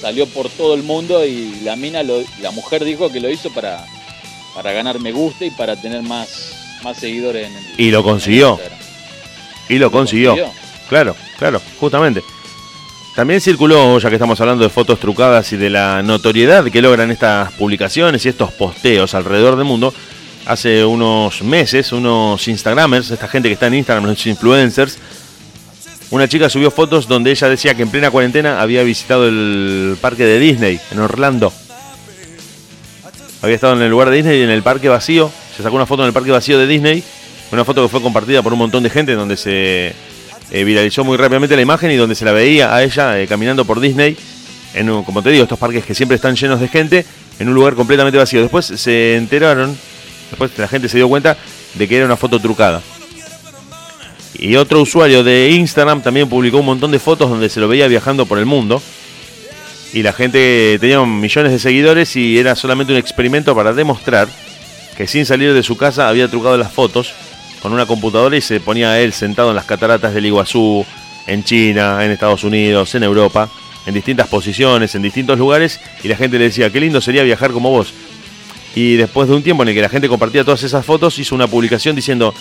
salió 0.00 0.26
por 0.26 0.48
todo 0.48 0.74
el 0.74 0.82
mundo 0.82 1.24
y 1.26 1.60
la 1.62 1.76
mina, 1.76 2.02
lo- 2.02 2.22
la 2.40 2.50
mujer 2.52 2.84
dijo 2.84 3.10
que 3.10 3.20
lo 3.20 3.28
hizo 3.28 3.50
para, 3.52 3.84
para 4.54 4.72
ganar 4.72 4.98
me 5.00 5.12
gusta 5.12 5.44
y 5.44 5.50
para 5.50 5.80
tener 5.80 6.02
más, 6.02 6.52
más 6.82 6.96
seguidores 6.98 7.48
en 7.48 7.56
el 7.56 7.64
Y 7.80 7.90
lo 7.90 8.02
consiguió. 8.02 8.58
Y 9.68 9.76
lo 9.78 9.90
consiguió. 9.90 10.36
Claro, 10.88 11.14
claro, 11.38 11.60
justamente. 11.78 12.22
También 13.14 13.40
circuló, 13.40 13.98
ya 13.98 14.08
que 14.08 14.14
estamos 14.14 14.40
hablando 14.40 14.62
de 14.62 14.70
fotos 14.70 15.00
trucadas 15.00 15.52
y 15.52 15.56
de 15.56 15.70
la 15.70 16.02
notoriedad 16.04 16.64
que 16.70 16.80
logran 16.80 17.10
estas 17.10 17.52
publicaciones 17.52 18.24
y 18.24 18.28
estos 18.28 18.52
posteos 18.52 19.12
alrededor 19.14 19.56
del 19.56 19.64
mundo, 19.64 19.92
hace 20.48 20.84
unos 20.84 21.42
meses, 21.42 21.92
unos 21.92 22.48
Instagramers, 22.48 23.10
esta 23.10 23.28
gente 23.28 23.48
que 23.48 23.52
está 23.54 23.66
en 23.68 23.74
Instagram, 23.74 24.06
los 24.06 24.26
influencers, 24.26 24.98
una 26.10 26.26
chica 26.26 26.48
subió 26.48 26.70
fotos 26.70 27.06
donde 27.06 27.30
ella 27.30 27.48
decía 27.48 27.74
que 27.74 27.82
en 27.82 27.90
plena 27.90 28.10
cuarentena 28.10 28.60
había 28.60 28.82
visitado 28.82 29.28
el 29.28 29.96
parque 30.00 30.24
de 30.24 30.38
Disney, 30.40 30.80
en 30.90 30.98
Orlando. 31.00 31.52
Había 33.42 33.54
estado 33.54 33.74
en 33.74 33.82
el 33.82 33.90
lugar 33.90 34.10
de 34.10 34.16
Disney 34.16 34.40
y 34.40 34.42
en 34.42 34.50
el 34.50 34.62
parque 34.62 34.88
vacío. 34.88 35.30
Se 35.56 35.62
sacó 35.62 35.76
una 35.76 35.86
foto 35.86 36.02
en 36.02 36.08
el 36.08 36.12
parque 36.12 36.30
vacío 36.30 36.58
de 36.58 36.66
Disney. 36.66 37.04
Una 37.52 37.64
foto 37.64 37.82
que 37.82 37.88
fue 37.88 38.02
compartida 38.02 38.42
por 38.42 38.52
un 38.52 38.58
montón 38.58 38.82
de 38.82 38.90
gente 38.90 39.14
donde 39.14 39.36
se 39.36 39.94
eh, 40.50 40.64
viralizó 40.64 41.04
muy 41.04 41.16
rápidamente 41.16 41.54
la 41.54 41.62
imagen 41.62 41.90
y 41.90 41.96
donde 41.96 42.14
se 42.14 42.24
la 42.24 42.32
veía 42.32 42.74
a 42.74 42.82
ella 42.82 43.20
eh, 43.20 43.26
caminando 43.28 43.64
por 43.64 43.78
Disney. 43.80 44.16
En 44.74 44.90
un- 44.90 45.04
como 45.04 45.22
te 45.22 45.30
digo, 45.30 45.44
estos 45.44 45.58
parques 45.58 45.84
que 45.84 45.94
siempre 45.94 46.16
están 46.16 46.34
llenos 46.36 46.58
de 46.60 46.68
gente, 46.68 47.04
en 47.38 47.48
un 47.48 47.54
lugar 47.54 47.74
completamente 47.74 48.18
vacío. 48.18 48.40
Después 48.42 48.66
se 48.66 49.16
enteraron, 49.16 49.76
después 50.30 50.50
la 50.56 50.68
gente 50.68 50.88
se 50.88 50.96
dio 50.98 51.08
cuenta 51.08 51.36
de 51.74 51.88
que 51.88 51.96
era 51.96 52.06
una 52.06 52.16
foto 52.16 52.38
trucada. 52.38 52.82
Y 54.38 54.56
otro 54.56 54.80
usuario 54.80 55.24
de 55.24 55.50
Instagram 55.50 56.02
también 56.02 56.28
publicó 56.28 56.58
un 56.58 56.66
montón 56.66 56.92
de 56.92 56.98
fotos 56.98 57.28
donde 57.28 57.48
se 57.48 57.60
lo 57.60 57.68
veía 57.68 57.88
viajando 57.88 58.26
por 58.26 58.38
el 58.38 58.46
mundo. 58.46 58.80
Y 59.92 60.02
la 60.02 60.12
gente 60.12 60.78
tenía 60.80 61.00
millones 61.04 61.50
de 61.50 61.58
seguidores 61.58 62.14
y 62.14 62.38
era 62.38 62.54
solamente 62.54 62.92
un 62.92 62.98
experimento 62.98 63.54
para 63.54 63.72
demostrar 63.72 64.28
que 64.96 65.06
sin 65.06 65.24
salir 65.26 65.54
de 65.54 65.62
su 65.62 65.76
casa 65.76 66.08
había 66.08 66.28
trucado 66.28 66.56
las 66.56 66.72
fotos 66.72 67.14
con 67.62 67.72
una 67.72 67.86
computadora 67.86 68.36
y 68.36 68.40
se 68.40 68.60
ponía 68.60 68.90
a 68.90 69.00
él 69.00 69.12
sentado 69.12 69.50
en 69.50 69.56
las 69.56 69.64
cataratas 69.64 70.14
del 70.14 70.26
Iguazú, 70.26 70.84
en 71.26 71.44
China, 71.44 72.04
en 72.04 72.10
Estados 72.10 72.44
Unidos, 72.44 72.94
en 72.94 73.02
Europa, 73.02 73.48
en 73.86 73.94
distintas 73.94 74.28
posiciones, 74.28 74.94
en 74.94 75.02
distintos 75.02 75.38
lugares, 75.38 75.80
y 76.02 76.08
la 76.08 76.16
gente 76.16 76.38
le 76.38 76.44
decía, 76.44 76.70
qué 76.70 76.80
lindo 76.80 77.00
sería 77.00 77.22
viajar 77.22 77.52
como 77.52 77.70
vos. 77.70 77.92
Y 78.78 78.94
después 78.94 79.28
de 79.28 79.34
un 79.34 79.42
tiempo 79.42 79.64
en 79.64 79.70
el 79.70 79.74
que 79.74 79.82
la 79.82 79.88
gente 79.88 80.08
compartía 80.08 80.44
todas 80.44 80.62
esas 80.62 80.86
fotos, 80.86 81.18
hizo 81.18 81.34
una 81.34 81.48
publicación 81.48 81.96
diciendo, 81.96 82.32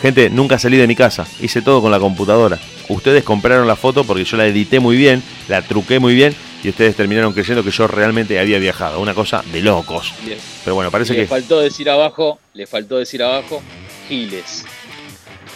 gente, 0.00 0.30
nunca 0.30 0.56
salí 0.56 0.76
de 0.76 0.86
mi 0.86 0.94
casa, 0.94 1.26
hice 1.40 1.62
todo 1.62 1.82
con 1.82 1.90
la 1.90 1.98
computadora. 1.98 2.60
Ustedes 2.88 3.24
compraron 3.24 3.66
la 3.66 3.74
foto 3.74 4.04
porque 4.04 4.24
yo 4.24 4.36
la 4.36 4.46
edité 4.46 4.78
muy 4.78 4.96
bien, 4.96 5.20
la 5.48 5.62
truqué 5.62 5.98
muy 5.98 6.14
bien, 6.14 6.32
y 6.62 6.68
ustedes 6.68 6.94
terminaron 6.94 7.32
creyendo 7.32 7.64
que 7.64 7.72
yo 7.72 7.88
realmente 7.88 8.38
había 8.38 8.60
viajado. 8.60 9.00
Una 9.00 9.14
cosa 9.14 9.42
de 9.52 9.62
locos. 9.62 10.14
Pero 10.64 10.76
bueno, 10.76 10.92
parece 10.92 11.12
le 11.12 11.22
que... 11.22 11.26
faltó 11.26 11.58
decir 11.58 11.90
abajo, 11.90 12.38
le 12.54 12.68
faltó 12.68 12.96
decir 12.98 13.24
abajo, 13.24 13.60
Giles. 14.06 14.64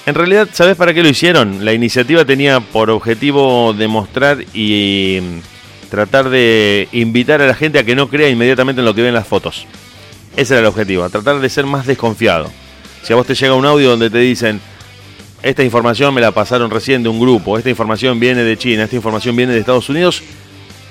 En 0.04 0.16
realidad, 0.16 0.48
¿sabes 0.50 0.74
para 0.74 0.92
qué 0.92 1.04
lo 1.04 1.10
hicieron? 1.10 1.64
La 1.64 1.74
iniciativa 1.74 2.24
tenía 2.24 2.58
por 2.58 2.90
objetivo 2.90 3.72
demostrar 3.72 4.44
y 4.52 5.20
mm, 5.22 5.88
tratar 5.90 6.28
de 6.28 6.88
invitar 6.90 7.40
a 7.40 7.46
la 7.46 7.54
gente 7.54 7.78
a 7.78 7.84
que 7.84 7.94
no 7.94 8.08
crea 8.08 8.28
inmediatamente 8.28 8.80
en 8.80 8.84
lo 8.84 8.96
que 8.96 9.02
ven 9.02 9.14
las 9.14 9.28
fotos. 9.28 9.68
Ese 10.36 10.54
era 10.54 10.60
el 10.60 10.66
objetivo, 10.66 11.08
tratar 11.08 11.38
de 11.38 11.48
ser 11.48 11.64
más 11.64 11.86
desconfiado. 11.86 12.50
Si 13.02 13.12
a 13.12 13.16
vos 13.16 13.26
te 13.26 13.34
llega 13.34 13.54
un 13.54 13.66
audio 13.66 13.90
donde 13.90 14.10
te 14.10 14.18
dicen, 14.18 14.60
esta 15.42 15.62
información 15.62 16.12
me 16.12 16.20
la 16.20 16.32
pasaron 16.32 16.70
recién 16.70 17.02
de 17.02 17.08
un 17.08 17.20
grupo, 17.20 17.56
esta 17.56 17.70
información 17.70 18.18
viene 18.18 18.42
de 18.42 18.56
China, 18.56 18.84
esta 18.84 18.96
información 18.96 19.36
viene 19.36 19.52
de 19.52 19.60
Estados 19.60 19.88
Unidos, 19.88 20.22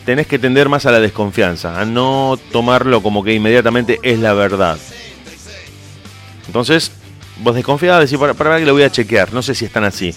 tenés 0.05 0.27
que 0.27 0.39
tender 0.39 0.69
más 0.69 0.85
a 0.85 0.91
la 0.91 0.99
desconfianza, 0.99 1.79
a 1.79 1.85
no 1.85 2.39
tomarlo 2.51 3.03
como 3.03 3.23
que 3.23 3.33
inmediatamente 3.33 3.99
es 4.01 4.19
la 4.19 4.33
verdad. 4.33 4.77
Entonces, 6.47 6.91
vos 7.41 7.55
desconfiás, 7.55 7.99
decís, 7.99 8.17
para, 8.17 8.33
para 8.33 8.51
ver 8.51 8.59
que 8.59 8.65
lo 8.65 8.73
voy 8.73 8.83
a 8.83 8.91
chequear. 8.91 9.33
No 9.33 9.41
sé 9.41 9.55
si 9.55 9.65
están 9.65 9.83
así. 9.83 10.13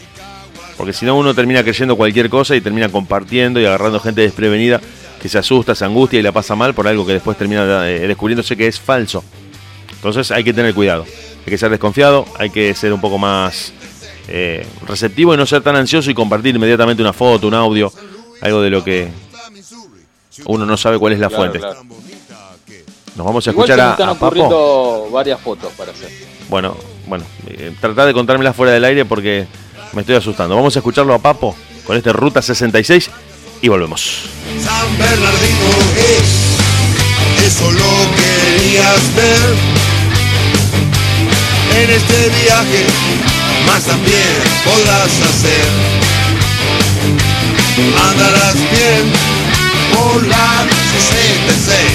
Porque 0.76 0.92
si 0.92 1.06
no, 1.06 1.16
uno 1.16 1.34
termina 1.34 1.62
creyendo 1.62 1.96
cualquier 1.96 2.28
cosa 2.28 2.54
y 2.54 2.60
termina 2.60 2.88
compartiendo 2.90 3.60
y 3.60 3.64
agarrando 3.64 3.98
gente 4.00 4.20
desprevenida 4.20 4.80
que 5.26 5.30
se 5.32 5.38
asusta, 5.38 5.74
se 5.74 5.84
angustia 5.84 6.18
y 6.18 6.22
la 6.22 6.32
pasa 6.32 6.54
mal 6.54 6.72
por 6.74 6.86
algo 6.86 7.04
que 7.04 7.12
después 7.14 7.36
termina 7.36 7.88
eh, 7.90 8.06
descubriéndose 8.06 8.56
que 8.56 8.66
es 8.66 8.78
falso. 8.78 9.22
Entonces 9.94 10.30
hay 10.30 10.44
que 10.44 10.52
tener 10.52 10.74
cuidado. 10.74 11.04
Hay 11.04 11.50
que 11.50 11.58
ser 11.58 11.70
desconfiado, 11.70 12.24
hay 12.38 12.50
que 12.50 12.74
ser 12.74 12.92
un 12.92 13.00
poco 13.00 13.18
más 13.18 13.72
eh, 14.28 14.66
receptivo 14.86 15.34
y 15.34 15.36
no 15.36 15.46
ser 15.46 15.62
tan 15.62 15.76
ansioso 15.76 16.10
y 16.10 16.14
compartir 16.14 16.54
inmediatamente 16.54 17.02
una 17.02 17.12
foto, 17.12 17.46
un 17.48 17.54
audio, 17.54 17.92
algo 18.40 18.60
de 18.62 18.70
lo 18.70 18.82
que 18.84 19.08
uno 20.46 20.64
no 20.66 20.76
sabe 20.76 20.98
cuál 20.98 21.12
es 21.12 21.18
la 21.18 21.28
Claro, 21.28 21.42
fuente. 21.42 21.58
claro. 21.58 21.82
Nos 23.16 23.24
vamos 23.26 23.46
a 23.46 23.50
Igual 23.50 23.70
escuchar 23.70 23.98
a, 24.00 24.10
a 24.10 24.14
Papo. 24.14 25.08
varias 25.10 25.40
fotos 25.40 25.72
para 25.72 25.90
hacer. 25.92 26.10
Bueno, 26.50 26.76
bueno, 27.06 27.24
eh, 27.48 27.72
tratá 27.80 28.04
de 28.06 28.12
contármelas 28.12 28.54
fuera 28.54 28.72
del 28.72 28.84
aire 28.84 29.04
porque 29.06 29.46
me 29.92 30.02
estoy 30.02 30.16
asustando. 30.16 30.54
Vamos 30.54 30.76
a 30.76 30.80
escucharlo 30.80 31.14
a 31.14 31.18
Papo 31.18 31.56
con 31.86 31.96
este 31.96 32.12
Ruta 32.12 32.42
66 32.42 33.10
y 33.62 33.68
volvemos. 33.68 34.28
San 34.64 34.98
Bernardino, 34.98 35.70
hey, 35.96 36.22
eso 37.46 37.70
lo 37.70 37.92
querías 38.16 39.14
ver. 39.14 39.54
En 41.82 41.90
este 41.90 42.28
viaje, 42.42 42.86
más 43.66 43.82
también 43.84 44.42
podrás 44.64 45.12
hacer. 45.28 45.68
Andarás 48.10 48.54
bien 48.54 49.12
por 49.94 50.26
la 50.26 50.64
66. 50.98 51.85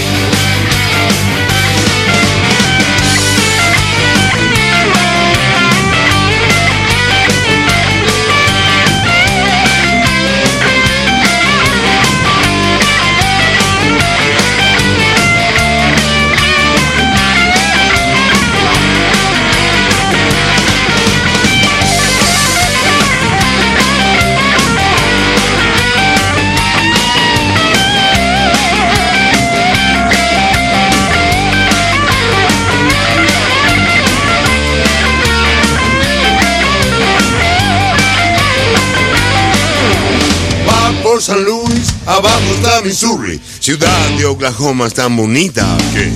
San 41.22 41.44
Luis, 41.44 41.94
abajo 42.08 42.42
está 42.56 42.82
Missouri, 42.82 43.40
ciudad 43.60 44.10
de 44.18 44.26
Oklahoma 44.26 44.88
es 44.88 44.96
tan 44.96 45.16
bonita 45.16 45.78
que 45.94 46.12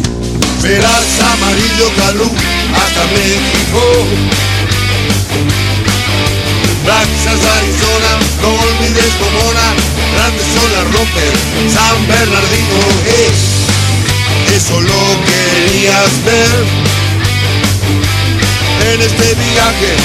verás 0.63 1.19
amarillo 1.19 1.91
calú 1.95 2.25
hasta 2.73 3.03
México. 3.13 3.81
Texas, 6.85 7.39
Arizona, 7.57 8.11
olvides 8.41 9.13
Pomona, 9.19 9.67
grandes 10.15 10.47
son 10.55 10.71
las 10.73 10.85
rompes, 10.91 11.33
San 11.71 12.07
Bernardino, 12.07 12.79
hey, 13.05 13.31
eso 14.55 14.81
lo 14.81 15.01
querías 15.27 16.25
ver. 16.25 16.65
En 18.91 19.01
este 19.03 19.35
viaje, 19.35 19.95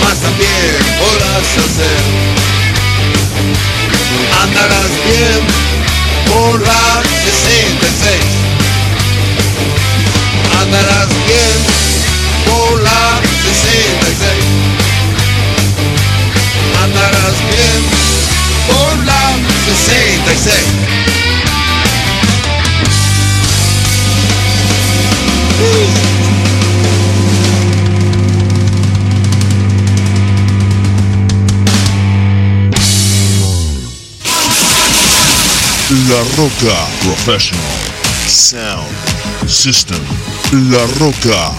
más 0.00 0.18
también 0.20 0.78
podrás 0.98 1.66
hacer 1.66 2.42
andarás 4.42 4.90
bien 5.04 5.40
por 6.26 6.60
la 6.60 7.02
66. 7.24 8.20
Andarás 10.60 11.08
bien 11.26 11.56
por 12.46 12.82
la 12.82 13.20
66. 13.42 14.28
Andarás 16.82 17.36
bien 17.50 17.80
por 18.68 19.04
la 19.04 19.22
66. 19.66 20.92
La 35.92 36.24
Roca 36.38 36.88
Professional 37.02 37.60
Sound 38.26 38.88
System. 39.46 40.00
La 40.70 40.86
Roca. 40.98 41.52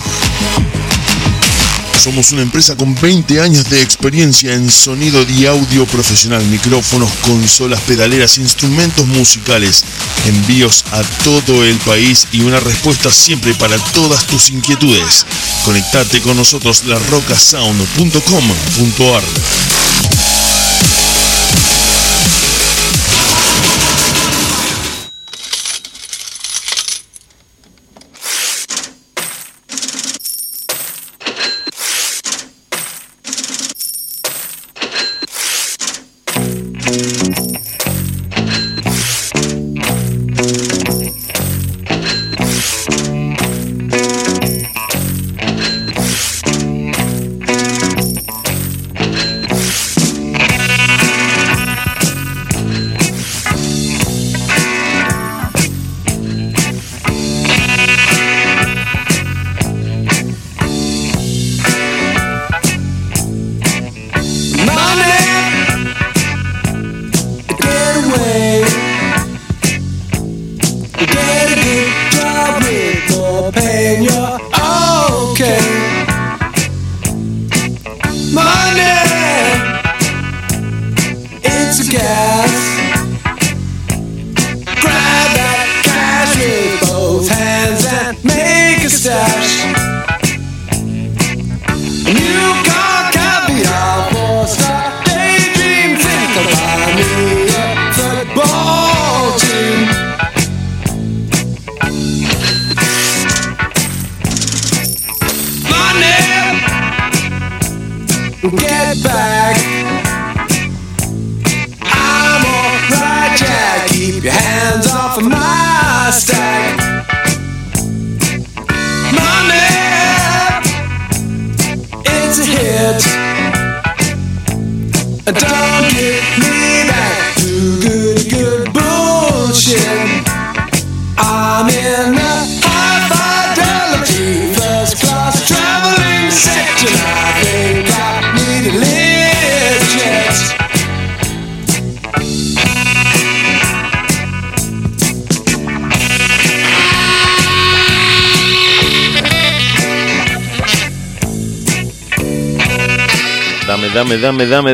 Somos 2.03 2.31
una 2.31 2.41
empresa 2.41 2.75
con 2.75 2.99
20 2.99 3.39
años 3.39 3.69
de 3.69 3.83
experiencia 3.83 4.55
en 4.55 4.71
sonido 4.71 5.23
y 5.29 5.45
audio 5.45 5.85
profesional, 5.85 6.43
micrófonos, 6.45 7.11
consolas, 7.27 7.79
pedaleras, 7.81 8.39
instrumentos 8.39 9.05
musicales, 9.05 9.85
envíos 10.25 10.83
a 10.91 11.03
todo 11.23 11.63
el 11.63 11.77
país 11.77 12.27
y 12.31 12.41
una 12.41 12.59
respuesta 12.59 13.11
siempre 13.11 13.53
para 13.53 13.77
todas 13.93 14.25
tus 14.25 14.49
inquietudes. 14.49 15.27
Conectate 15.63 16.21
con 16.21 16.37
nosotros 16.37 16.85
larrocasound.com.ar. 16.85 19.23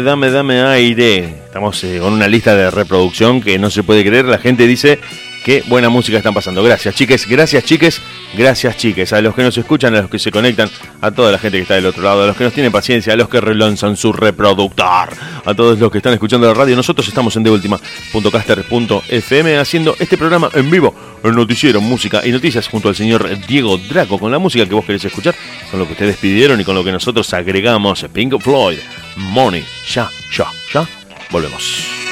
dame, 0.02 0.32
dame, 0.32 0.62
aire. 0.62 1.26
Estamos 1.46 1.84
eh, 1.84 2.00
con 2.00 2.14
una 2.14 2.28
lista 2.28 2.56
de 2.56 2.72
reproducción 2.72 3.42
que 3.42 3.60
no 3.60 3.70
se 3.70 3.84
puede 3.84 4.06
creer. 4.06 4.26
La 4.26 4.38
gente 4.38 4.68
dice 4.68 5.00
que 5.44 5.64
buena 5.68 5.90
música 5.90 6.18
están 6.18 6.34
pasando. 6.34 6.64
Gracias, 6.64 6.96
chiques. 6.96 7.28
Gracias, 7.28 7.64
chiques. 7.64 8.02
Gracias, 8.38 8.78
chiques. 8.78 9.12
A 9.14 9.22
los 9.22 9.34
que 9.34 9.42
nos 9.44 9.58
escuchan, 9.58 9.96
a 9.96 10.02
los 10.02 10.10
que 10.10 10.20
se 10.20 10.32
conectan, 10.32 10.70
a 11.02 11.12
toda 11.12 11.32
la 11.32 11.40
gente 11.40 11.58
que 11.58 11.64
está 11.64 11.76
del 11.76 11.88
otro 11.88 12.04
lado, 12.04 12.24
a 12.24 12.28
los 12.28 12.38
que 12.38 12.44
nos 12.44 12.54
tienen 12.54 12.72
paciencia, 12.72 13.14
a 13.14 13.16
los 13.16 13.30
que 13.30 13.42
relanzan 13.42 13.98
su 13.98 14.14
reproductor, 14.14 15.10
a 15.46 15.56
todos 15.56 15.80
los 15.80 15.92
que 15.92 15.98
están 15.98 16.14
escuchando 16.14 16.46
la 16.48 16.54
radio. 16.54 16.76
Nosotros 16.76 17.08
estamos 17.08 17.36
en 17.36 17.42
deultima.caster.fm 17.44 19.58
haciendo 19.58 19.96
este 19.98 20.16
programa 20.18 20.52
en 20.54 20.70
vivo, 20.70 20.94
el 21.24 21.36
noticiero, 21.36 21.82
música 21.82 22.22
y 22.26 22.32
noticias 22.32 22.68
junto 22.68 22.90
al 22.90 22.96
señor 22.96 23.28
Diego 23.48 23.78
Draco 23.78 24.20
con 24.20 24.32
la 24.32 24.40
música 24.40 24.66
que 24.66 24.76
vos 24.76 24.86
querés 24.86 25.06
escuchar, 25.06 25.34
con 25.72 25.80
lo 25.80 25.88
que 25.88 25.94
ustedes 25.94 26.18
pidieron 26.18 26.62
y 26.62 26.64
con 26.64 26.76
lo 26.76 26.84
que 26.84 26.92
nosotros 26.92 27.34
agregamos. 27.34 28.06
Pink 28.14 28.40
Floyd, 28.40 28.78
Money, 29.20 29.66
ya, 29.96 30.10
ya, 30.38 30.48
ya. 30.74 30.88
Volvemos. 31.30 32.09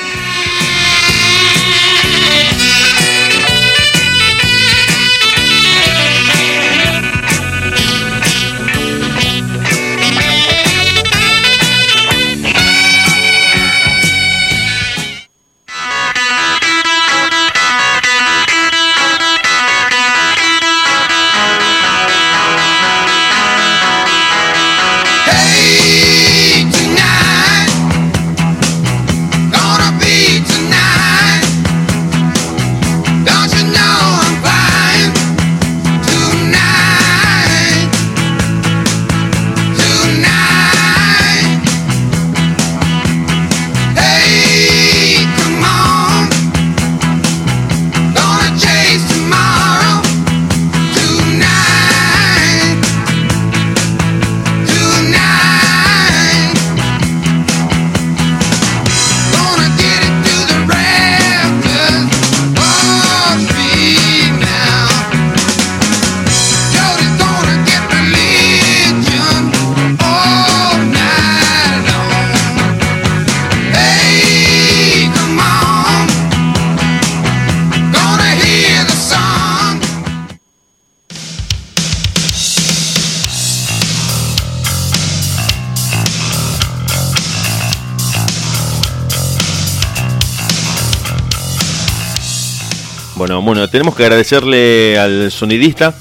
Tenemos 93.78 93.96
que 93.96 94.06
agradecerle 94.06 94.98
al 94.98 95.32
sonidista 95.32 95.94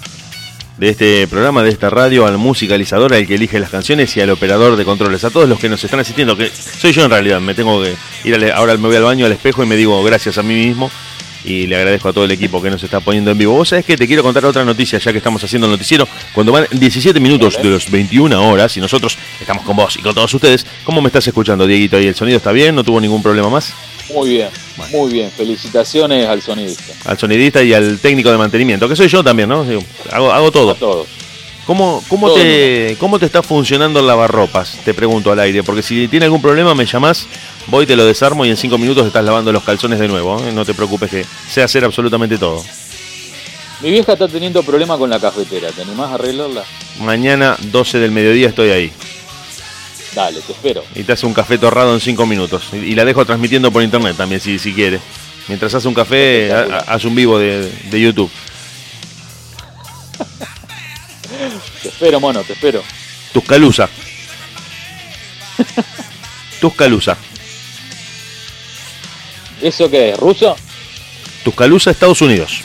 de 0.78 0.88
este 0.88 1.28
programa, 1.28 1.62
de 1.62 1.68
esta 1.68 1.90
radio, 1.90 2.24
al 2.24 2.38
musicalizador, 2.38 3.12
al 3.12 3.26
que 3.26 3.34
elige 3.34 3.60
las 3.60 3.68
canciones 3.68 4.16
y 4.16 4.22
al 4.22 4.30
operador 4.30 4.76
de 4.76 4.84
controles, 4.86 5.24
a 5.24 5.30
todos 5.30 5.46
los 5.46 5.58
que 5.58 5.68
nos 5.68 5.84
están 5.84 6.00
asistiendo, 6.00 6.38
que 6.38 6.48
soy 6.48 6.92
yo 6.92 7.04
en 7.04 7.10
realidad, 7.10 7.38
me 7.38 7.52
tengo 7.52 7.82
que 7.82 7.94
ir, 8.24 8.52
ahora 8.54 8.78
me 8.78 8.86
voy 8.88 8.96
al 8.96 9.02
baño, 9.02 9.26
al 9.26 9.32
espejo 9.32 9.62
y 9.62 9.66
me 9.66 9.76
digo 9.76 10.02
gracias 10.02 10.38
a 10.38 10.42
mí 10.42 10.54
mismo 10.54 10.90
y 11.46 11.66
le 11.68 11.76
agradezco 11.76 12.08
a 12.08 12.12
todo 12.12 12.24
el 12.24 12.32
equipo 12.32 12.60
que 12.60 12.68
nos 12.68 12.82
está 12.82 13.00
poniendo 13.00 13.30
en 13.30 13.38
vivo. 13.38 13.54
Vos 13.54 13.68
sabés 13.68 13.84
que 13.84 13.96
te 13.96 14.06
quiero 14.06 14.22
contar 14.22 14.44
otra 14.44 14.64
noticia, 14.64 14.98
ya 14.98 15.12
que 15.12 15.18
estamos 15.18 15.42
haciendo 15.42 15.66
el 15.66 15.72
noticiero, 15.72 16.06
cuando 16.34 16.52
van 16.52 16.66
17 16.70 17.18
minutos 17.20 17.56
de 17.62 17.70
los 17.70 17.90
21 17.90 18.50
horas 18.50 18.76
y 18.76 18.80
nosotros 18.80 19.16
estamos 19.40 19.64
con 19.64 19.76
vos 19.76 19.96
y 19.96 20.02
con 20.02 20.14
todos 20.14 20.34
ustedes, 20.34 20.66
¿cómo 20.84 21.00
me 21.00 21.06
estás 21.06 21.26
escuchando, 21.26 21.66
Dieguito? 21.66 22.00
¿Y 22.00 22.08
el 22.08 22.16
sonido 22.16 22.38
está 22.38 22.50
bien? 22.50 22.74
¿No 22.74 22.82
tuvo 22.82 23.00
ningún 23.00 23.22
problema 23.22 23.48
más? 23.48 23.72
Muy 24.12 24.30
bien, 24.30 24.48
muy 24.92 25.12
bien. 25.12 25.30
Felicitaciones 25.30 26.26
al 26.28 26.42
sonidista. 26.42 26.92
Al 27.04 27.18
sonidista 27.18 27.62
y 27.62 27.72
al 27.72 27.98
técnico 28.00 28.30
de 28.30 28.38
mantenimiento, 28.38 28.88
que 28.88 28.96
soy 28.96 29.08
yo 29.08 29.22
también, 29.22 29.48
¿no? 29.48 29.64
Hago, 30.10 30.32
hago 30.32 30.50
todo. 30.50 30.72
A 30.72 30.74
todos. 30.74 31.25
¿Cómo, 31.66 32.02
cómo, 32.08 32.28
Todo 32.28 32.36
te, 32.36 32.96
¿Cómo 33.00 33.18
te 33.18 33.26
está 33.26 33.42
funcionando 33.42 33.98
el 33.98 34.06
lavarropas? 34.06 34.78
Te 34.84 34.94
pregunto 34.94 35.32
al 35.32 35.40
aire, 35.40 35.64
porque 35.64 35.82
si 35.82 36.06
tiene 36.06 36.26
algún 36.26 36.40
problema 36.40 36.74
me 36.76 36.86
llamás, 36.86 37.26
voy, 37.66 37.86
te 37.86 37.96
lo 37.96 38.04
desarmo 38.04 38.44
y 38.46 38.50
en 38.50 38.56
cinco 38.56 38.78
minutos 38.78 39.04
estás 39.06 39.24
lavando 39.24 39.50
los 39.50 39.64
calzones 39.64 39.98
de 39.98 40.06
nuevo. 40.06 40.38
¿eh? 40.46 40.52
No 40.52 40.64
te 40.64 40.74
preocupes 40.74 41.10
que 41.10 41.24
sé 41.50 41.62
hacer 41.62 41.84
absolutamente 41.84 42.38
todo. 42.38 42.62
Mi 43.80 43.90
vieja 43.90 44.12
está 44.12 44.28
teniendo 44.28 44.62
problema 44.62 44.96
con 44.96 45.10
la 45.10 45.18
cafetera. 45.18 45.70
¿Te 45.72 45.82
animás 45.82 46.10
a 46.10 46.14
arreglarla? 46.14 46.62
Mañana 47.00 47.56
12 47.60 47.98
del 47.98 48.10
mediodía 48.12 48.48
estoy 48.48 48.70
ahí 48.70 48.92
Dale, 50.14 50.40
te 50.40 50.52
espero. 50.52 50.82
y 50.94 51.02
te 51.02 51.12
hace 51.12 51.26
un 51.26 51.34
café 51.34 51.58
torrado 51.58 51.92
en 51.92 52.00
cinco 52.00 52.24
minutos. 52.26 52.62
Y, 52.72 52.76
y 52.76 52.94
la 52.94 53.04
dejo 53.04 53.26
transmitiendo 53.26 53.70
por 53.72 53.82
internet 53.82 54.16
también 54.16 54.40
si, 54.40 54.58
si 54.58 54.72
quiere. 54.72 54.98
Mientras 55.48 55.74
hace 55.74 55.86
un 55.88 55.94
café, 55.94 56.52
haz 56.52 57.04
un 57.04 57.14
vivo 57.14 57.38
de, 57.38 57.70
de 57.90 58.00
YouTube. 58.00 58.30
Te 61.86 61.92
espero, 61.92 62.18
mono, 62.18 62.42
te 62.42 62.54
espero. 62.54 62.82
Tuscalusa. 63.32 63.88
Tuscalusa. 66.60 67.16
¿Eso 69.62 69.88
qué 69.88 70.10
es? 70.10 70.18
¿Ruso? 70.18 70.56
Tuscaloosa, 71.44 71.92
Estados 71.92 72.20
Unidos. 72.22 72.62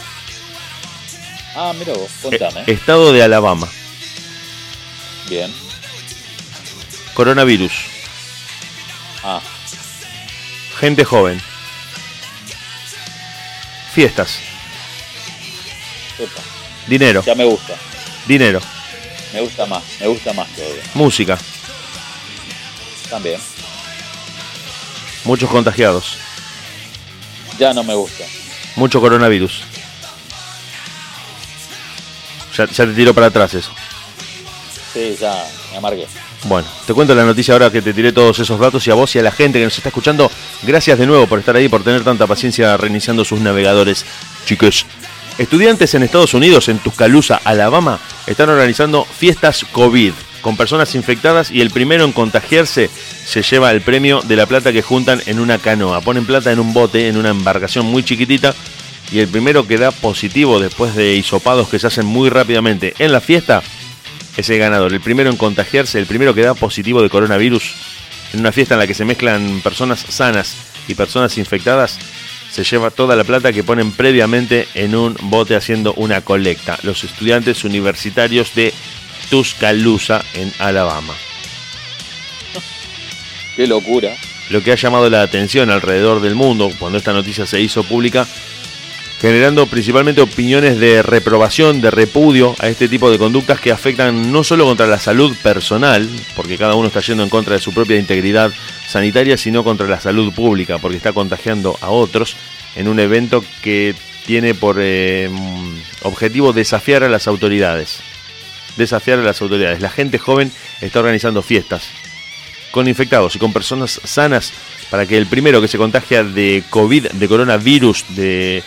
Ah, 1.56 1.72
mira 1.78 1.94
vos, 1.94 2.10
Eh, 2.10 2.40
contame. 2.40 2.64
estado 2.66 3.14
de 3.14 3.22
Alabama. 3.22 3.68
Bien. 5.30 5.54
Coronavirus. 7.14 7.74
Ah, 9.24 9.40
Gente 10.80 11.06
joven. 11.06 11.40
Fiestas. 13.94 14.40
Dinero. 16.88 17.22
Ya 17.24 17.36
me 17.36 17.44
gusta. 17.46 17.76
Dinero. 18.28 18.60
Me 19.34 19.42
gusta 19.42 19.66
más, 19.66 19.84
me 20.00 20.08
gusta 20.08 20.34
más 20.34 20.48
todavía. 20.50 20.84
Música. 20.94 21.38
También. 23.10 23.40
Muchos 25.24 25.50
contagiados. 25.50 26.18
Ya 27.58 27.74
no 27.74 27.84
me 27.84 27.94
gusta. 27.94 28.24
Mucho 28.76 29.00
coronavirus. 29.00 29.62
Ya, 32.58 32.66
ya 32.66 32.86
te 32.86 32.94
tiro 32.94 33.14
para 33.14 33.28
atrás 33.28 33.54
eso. 33.54 33.72
Sí, 34.94 35.16
ya 35.20 35.48
me 35.72 35.78
amargué. 35.78 36.08
Bueno, 36.46 36.68
te 36.88 36.94
cuento 36.94 37.14
la 37.14 37.24
noticia 37.24 37.54
ahora 37.54 37.72
que 37.72 37.82
te 37.82 37.94
tiré 37.94 38.12
todos 38.12 38.40
esos 38.40 38.60
datos 38.60 38.86
y 38.88 38.92
a 38.92 38.96
vos 38.96 39.16
y 39.16 39.20
a 39.20 39.22
la 39.22 39.32
gente 39.32 39.60
que 39.60 39.66
nos 39.66 39.78
está 39.78 39.90
escuchando, 39.90 40.30
gracias 40.64 40.98
de 40.98 41.06
nuevo 41.06 41.28
por 41.28 41.38
estar 41.38 41.56
ahí, 41.56 41.70
por 41.70 41.84
tener 41.84 42.04
tanta 42.04 42.26
paciencia 42.26 42.76
reiniciando 42.78 43.24
sus 43.24 43.40
navegadores. 43.40 44.06
Chicos, 44.46 44.86
estudiantes 45.38 45.94
en 45.94 46.04
Estados 46.04 46.34
Unidos, 46.34 46.70
en 46.70 46.80
Tuscaloosa, 46.80 47.42
Alabama, 47.44 48.00
están 48.28 48.50
organizando 48.50 49.06
fiestas 49.06 49.66
COVID 49.72 50.14
con 50.42 50.58
personas 50.58 50.96
infectadas 50.96 51.52
y 51.52 51.62
el 51.62 51.70
primero 51.70 52.04
en 52.04 52.12
contagiarse 52.12 52.90
se 53.26 53.44
lleva 53.44 53.72
el 53.72 53.82
premio 53.82 54.22
de 54.22 54.36
la 54.36 54.46
plata 54.46 54.74
que 54.74 54.82
juntan 54.82 55.22
en 55.26 55.40
una 55.40 55.60
canoa. 55.60 56.02
Ponen 56.02 56.26
plata 56.26 56.52
en 56.52 56.60
un 56.60 56.74
bote, 56.74 57.08
en 57.08 57.18
una 57.18 57.30
embarcación 57.30 57.86
muy 57.86 58.04
chiquitita 58.04 58.54
y 59.12 59.20
el 59.20 59.28
primero 59.28 59.68
que 59.68 59.78
da 59.78 59.92
positivo 59.92 60.60
después 60.60 60.96
de 60.96 61.16
hisopados 61.16 61.70
que 61.70 61.80
se 61.80 61.88
hacen 61.88 62.06
muy 62.06 62.30
rápidamente 62.30 62.94
en 63.00 63.12
la 63.12 63.22
fiesta 63.22 63.62
es 64.38 64.50
el 64.50 64.60
ganador. 64.60 64.94
El 64.94 65.02
primero 65.02 65.30
en 65.30 65.38
contagiarse, 65.38 66.00
el 66.00 66.06
primero 66.06 66.34
que 66.34 66.42
da 66.42 66.54
positivo 66.54 67.02
de 67.02 67.10
coronavirus 67.10 67.74
en 68.34 68.40
una 68.40 68.52
fiesta 68.52 68.76
en 68.76 68.80
la 68.80 68.88
que 68.88 68.94
se 68.94 69.06
mezclan 69.06 69.62
personas 69.62 70.06
sanas 70.08 70.56
y 70.88 70.96
personas 70.96 71.38
infectadas, 71.38 72.00
se 72.52 72.64
lleva 72.64 72.92
toda 72.92 73.16
la 73.16 73.24
plata 73.24 73.54
que 73.54 73.64
ponen 73.64 73.92
previamente 73.92 74.68
en 74.74 74.96
un 74.96 75.16
bote 75.22 75.56
haciendo 75.56 75.94
una 75.94 76.22
colecta. 76.22 76.78
Los 76.84 77.04
estudiantes 77.04 77.64
universitarios 77.64 78.54
de 78.56 78.74
Tuscaloosa, 79.30 80.24
en 80.34 80.52
Alabama. 80.60 81.14
Qué 83.56 83.68
locura. 83.68 84.16
Lo 84.50 84.62
que 84.62 84.74
ha 84.74 84.76
llamado 84.76 85.10
la 85.10 85.22
atención 85.22 85.70
alrededor 85.70 86.20
del 86.20 86.36
mundo 86.36 86.70
cuando 86.78 86.98
esta 86.98 87.14
noticia 87.14 87.46
se 87.46 87.62
hizo 87.62 87.84
pública, 87.84 88.28
generando 89.22 89.68
principalmente 89.68 90.20
opiniones 90.20 90.80
de 90.80 91.04
reprobación, 91.04 91.80
de 91.80 91.92
repudio 91.92 92.56
a 92.58 92.70
este 92.70 92.90
tipo 92.90 93.12
de 93.12 93.20
conductas 93.20 93.60
que 93.60 93.72
afectan 93.72 94.32
no 94.32 94.44
solo 94.44 94.66
contra 94.66 94.88
la 94.88 94.98
salud 94.98 95.38
personal, 95.44 96.10
porque 96.36 96.58
cada 96.58 96.74
uno 96.74 96.88
está 96.88 97.02
yendo 97.02 97.22
en 97.22 97.30
contra 97.30 97.54
de 97.54 97.62
su 97.62 97.72
propia 97.72 98.00
integridad 98.00 98.52
sanitaria, 98.88 99.38
sino 99.38 99.64
contra 99.64 99.86
la 99.86 100.02
salud 100.02 100.34
pública, 100.34 100.80
porque 100.80 100.98
está 100.98 101.14
contagiando 101.14 101.78
a 101.82 101.92
otros 101.92 102.36
en 102.76 102.88
un 102.88 103.00
evento 103.00 103.46
que 103.62 103.94
tiene 104.26 104.56
por 104.56 104.78
eh, 104.80 105.30
objetivo 106.02 106.52
desafiar 106.52 107.04
a 107.04 107.10
las 107.10 107.28
autoridades. 107.28 108.00
Desafiar 108.76 109.20
a 109.20 109.24
las 109.24 109.40
autoridades. 109.40 109.82
La 109.82 109.92
gente 109.92 110.18
joven 110.18 110.52
está 110.82 110.98
organizando 110.98 111.44
fiestas 111.44 111.84
con 112.72 112.88
infectados 112.88 113.36
y 113.36 113.40
con 113.40 113.54
personas 113.54 114.02
sanas 114.04 114.52
para 114.90 115.06
que 115.06 115.18
el 115.18 115.28
primero 115.28 115.62
que 115.62 115.68
se 115.68 115.78
contagia 115.78 116.24
de 116.24 116.64
COVID, 116.70 117.10
de 117.12 117.28
coronavirus, 117.28 118.06
de 118.10 118.64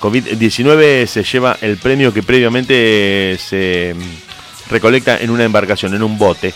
COVID-19, 0.00 1.06
se 1.06 1.24
lleva 1.24 1.58
el 1.60 1.76
premio 1.76 2.12
que 2.12 2.22
previamente 2.22 3.36
se 3.38 3.94
mm, 3.96 4.70
recolecta 4.70 5.18
en 5.18 5.30
una 5.30 5.44
embarcación, 5.44 5.94
en 5.94 6.02
un 6.02 6.18
bote. 6.18 6.54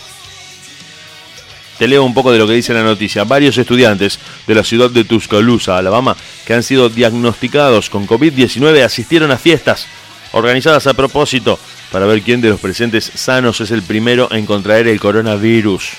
Te 1.79 1.89
leo 1.89 2.05
un 2.05 2.15
poco 2.15 2.31
de 2.31 2.39
lo 2.39 2.47
que 2.47 2.53
dice 2.53 2.75
la 2.75 2.83
noticia. 2.83 3.25
Varios 3.25 3.59
estudiantes 3.59 4.19
de 4.47 4.55
la 4.55 4.63
ciudad 4.63 4.91
de 4.91 5.05
Tuscaloosa, 5.05 5.79
Alabama, 5.79 6.17
que 6.47 6.55
han 6.55 6.63
sido 6.63 6.89
diagnosticados 6.89 7.91
con 7.91 8.07
COVID-19 8.07 8.85
asistieron 8.85 9.31
a 9.33 9.39
fiestas 9.39 9.87
organizadas 10.33 10.87
a 10.87 10.95
propósito 10.95 11.59
para 11.91 12.07
ver 12.07 12.23
quién 12.23 12.41
de 12.41 12.51
los 12.51 12.61
presentes 12.61 13.11
sanos 13.15 13.61
es 13.61 13.71
el 13.71 13.83
primero 13.83 14.29
en 14.33 14.47
contraer 14.47 14.87
el 14.87 15.01
coronavirus. 15.01 15.91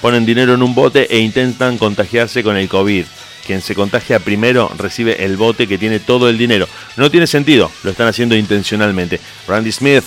Ponen 0.00 0.26
dinero 0.26 0.54
en 0.54 0.62
un 0.62 0.74
bote 0.74 1.06
e 1.10 1.18
intentan 1.18 1.78
contagiarse 1.78 2.42
con 2.42 2.56
el 2.56 2.68
COVID. 2.68 3.04
Quien 3.50 3.62
se 3.62 3.74
contagia 3.74 4.20
primero 4.20 4.70
recibe 4.78 5.24
el 5.24 5.36
bote 5.36 5.66
que 5.66 5.76
tiene 5.76 5.98
todo 5.98 6.28
el 6.28 6.38
dinero. 6.38 6.68
No 6.96 7.10
tiene 7.10 7.26
sentido, 7.26 7.68
lo 7.82 7.90
están 7.90 8.06
haciendo 8.06 8.36
intencionalmente. 8.36 9.18
Randy 9.48 9.72
Smith, 9.72 10.04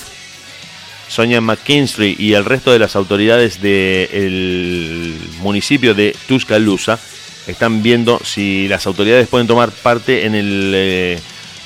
Sonia 1.10 1.42
McKinstry 1.42 2.16
y 2.18 2.36
el 2.36 2.46
resto 2.46 2.72
de 2.72 2.80
las 2.80 2.96
autoridades 2.96 3.62
del 3.62 5.14
municipio 5.42 5.94
de 5.94 6.16
Tuscaloosa 6.26 6.98
están 7.46 7.84
viendo 7.84 8.18
si 8.24 8.70
las 8.70 8.88
autoridades 8.88 9.28
pueden 9.28 9.46
tomar 9.46 9.72
parte 9.72 10.26
en, 10.26 10.36
eh, 10.38 11.20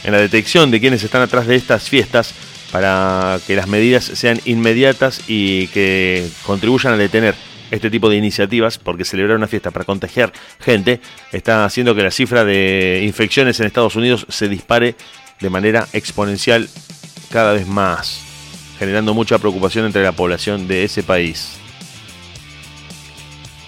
en 0.04 0.12
la 0.12 0.18
detección 0.18 0.72
de 0.72 0.80
quienes 0.80 1.04
están 1.04 1.22
atrás 1.22 1.46
de 1.46 1.58
estas 1.58 1.92
fiestas 1.92 2.34
para 2.72 3.40
que 3.46 3.56
las 3.56 3.68
medidas 3.68 4.04
sean 4.04 4.42
inmediatas 4.46 5.22
y 5.28 5.68
que 5.68 6.28
contribuyan 6.44 6.94
a 6.94 6.98
detener 6.98 7.36
este 7.72 7.90
tipo 7.90 8.10
de 8.10 8.18
iniciativas, 8.18 8.78
porque 8.78 9.06
celebrar 9.06 9.38
una 9.38 9.48
fiesta 9.48 9.72
para 9.72 9.86
contagiar 9.86 10.32
gente 10.60 11.02
está 11.32 11.66
haciendo 11.66 11.96
que 11.96 12.04
la 12.04 12.12
cifra 12.12 12.46
de 12.46 13.02
infecciones 13.04 13.60
en 13.60 13.68
Estados 13.68 13.96
Unidos 13.96 14.26
se 14.30 14.48
dispare 14.48 14.96
de 15.40 15.50
manera 15.50 15.88
exponencial 15.94 16.68
cada 17.32 17.54
vez 17.54 17.68
más, 17.68 18.22
generando 18.80 19.14
mucha 19.14 19.38
preocupación 19.38 19.86
entre 19.86 20.04
la 20.04 20.12
población 20.12 20.68
de 20.68 20.84
ese 20.84 21.04
país. 21.04 21.58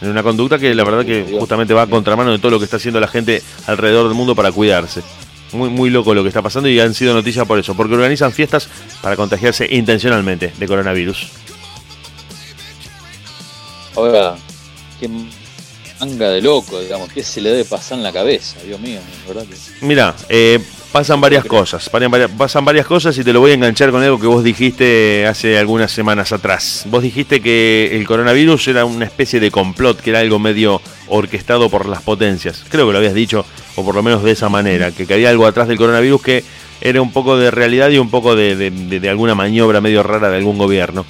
En 0.01 0.09
una 0.09 0.23
conducta 0.23 0.57
que 0.57 0.73
la 0.73 0.83
verdad 0.85 1.05
que 1.05 1.37
justamente 1.37 1.73
va 1.73 1.81
a 1.81 1.87
contramano 1.87 2.31
de 2.31 2.39
todo 2.39 2.51
lo 2.51 2.59
que 2.59 2.65
está 2.65 2.77
haciendo 2.77 2.99
la 2.99 3.07
gente 3.07 3.43
alrededor 3.67 4.07
del 4.07 4.15
mundo 4.15 4.33
para 4.33 4.51
cuidarse. 4.51 5.01
Muy, 5.51 5.69
muy 5.69 5.89
loco 5.89 6.13
lo 6.13 6.21
que 6.21 6.29
está 6.29 6.41
pasando 6.41 6.69
y 6.69 6.79
han 6.79 6.93
sido 6.93 7.13
noticias 7.13 7.45
por 7.45 7.59
eso, 7.59 7.75
porque 7.75 7.95
organizan 7.95 8.31
fiestas 8.31 8.69
para 9.01 9.15
contagiarse 9.15 9.67
intencionalmente 9.69 10.53
de 10.57 10.67
coronavirus. 10.67 11.48
Ahora, 13.99 14.35
qué 14.97 15.09
manga 15.99 16.29
de 16.29 16.41
loco, 16.41 16.79
digamos, 16.79 17.11
¿qué 17.11 17.21
se 17.21 17.41
le 17.41 17.49
debe 17.49 17.65
pasar 17.65 17.97
en 17.97 18.03
la 18.05 18.13
cabeza? 18.13 18.55
Dios 18.65 18.79
mío, 18.79 18.99
¿verdad? 19.27 19.43
que- 19.45 19.85
Mira, 19.85 20.15
eh, 20.29 20.57
pasan 20.93 21.19
varias 21.19 21.43
cosas, 21.43 21.89
pasan 21.89 22.09
varias, 22.09 22.31
pasan 22.31 22.63
varias 22.63 22.85
cosas 22.85 23.17
y 23.17 23.25
te 23.25 23.33
lo 23.33 23.41
voy 23.41 23.51
a 23.51 23.55
enganchar 23.55 23.91
con 23.91 24.01
algo 24.01 24.17
que 24.17 24.27
vos 24.27 24.41
dijiste 24.41 25.27
hace 25.27 25.57
algunas 25.57 25.91
semanas 25.91 26.31
atrás. 26.31 26.83
Vos 26.85 27.03
dijiste 27.03 27.41
que 27.41 27.89
el 27.97 28.07
coronavirus 28.07 28.69
era 28.69 28.85
una 28.85 29.03
especie 29.03 29.41
de 29.41 29.51
complot, 29.51 29.99
que 29.99 30.11
era 30.11 30.19
algo 30.19 30.39
medio 30.39 30.81
orquestado 31.07 31.69
por 31.69 31.85
las 31.85 32.01
potencias. 32.01 32.63
Creo 32.69 32.87
que 32.87 32.93
lo 32.93 32.99
habías 32.99 33.13
dicho, 33.13 33.45
o 33.75 33.83
por 33.83 33.95
lo 33.95 34.01
menos 34.01 34.23
de 34.23 34.31
esa 34.31 34.47
manera, 34.47 34.91
que, 34.93 35.05
que 35.05 35.13
había 35.13 35.29
algo 35.29 35.45
atrás 35.45 35.67
del 35.67 35.77
coronavirus 35.77 36.21
que 36.21 36.43
era 36.79 37.01
un 37.01 37.11
poco 37.11 37.37
de 37.37 37.51
realidad 37.51 37.89
y 37.89 37.97
un 37.97 38.09
poco 38.09 38.37
de, 38.37 38.55
de- 38.55 38.71
de- 38.71 39.01
de 39.01 39.09
alguna 39.09 39.35
maniobra 39.35 39.81
medio 39.81 40.03
rara 40.03 40.29
de 40.29 40.37
algún 40.37 40.57
gobierno. 40.57 41.05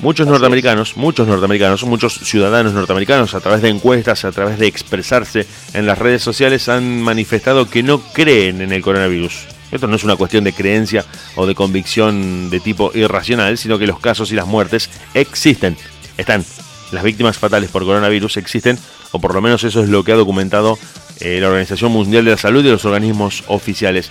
Muchos 0.00 0.26
norteamericanos, 0.26 0.96
muchos 0.98 1.26
norteamericanos, 1.26 1.82
muchos 1.84 2.14
ciudadanos 2.14 2.74
norteamericanos, 2.74 3.34
a 3.34 3.40
través 3.40 3.62
de 3.62 3.70
encuestas, 3.70 4.26
a 4.26 4.32
través 4.32 4.58
de 4.58 4.66
expresarse 4.66 5.46
en 5.72 5.86
las 5.86 5.98
redes 5.98 6.22
sociales, 6.22 6.68
han 6.68 7.00
manifestado 7.00 7.68
que 7.70 7.82
no 7.82 8.00
creen 8.12 8.60
en 8.60 8.72
el 8.72 8.82
coronavirus. 8.82 9.46
Esto 9.72 9.86
no 9.86 9.96
es 9.96 10.04
una 10.04 10.16
cuestión 10.16 10.44
de 10.44 10.52
creencia 10.52 11.04
o 11.34 11.46
de 11.46 11.54
convicción 11.54 12.50
de 12.50 12.60
tipo 12.60 12.92
irracional, 12.94 13.56
sino 13.56 13.78
que 13.78 13.86
los 13.86 13.98
casos 13.98 14.30
y 14.32 14.34
las 14.34 14.46
muertes 14.46 14.90
existen, 15.14 15.76
están. 16.18 16.44
Las 16.92 17.02
víctimas 17.02 17.38
fatales 17.38 17.70
por 17.70 17.84
coronavirus 17.84 18.36
existen, 18.36 18.78
o 19.12 19.18
por 19.18 19.34
lo 19.34 19.40
menos 19.40 19.64
eso 19.64 19.82
es 19.82 19.88
lo 19.88 20.04
que 20.04 20.12
ha 20.12 20.16
documentado 20.16 20.78
eh, 21.20 21.38
la 21.40 21.48
Organización 21.48 21.90
Mundial 21.90 22.24
de 22.26 22.32
la 22.32 22.36
Salud 22.36 22.64
y 22.64 22.68
los 22.68 22.84
organismos 22.84 23.44
oficiales. 23.48 24.10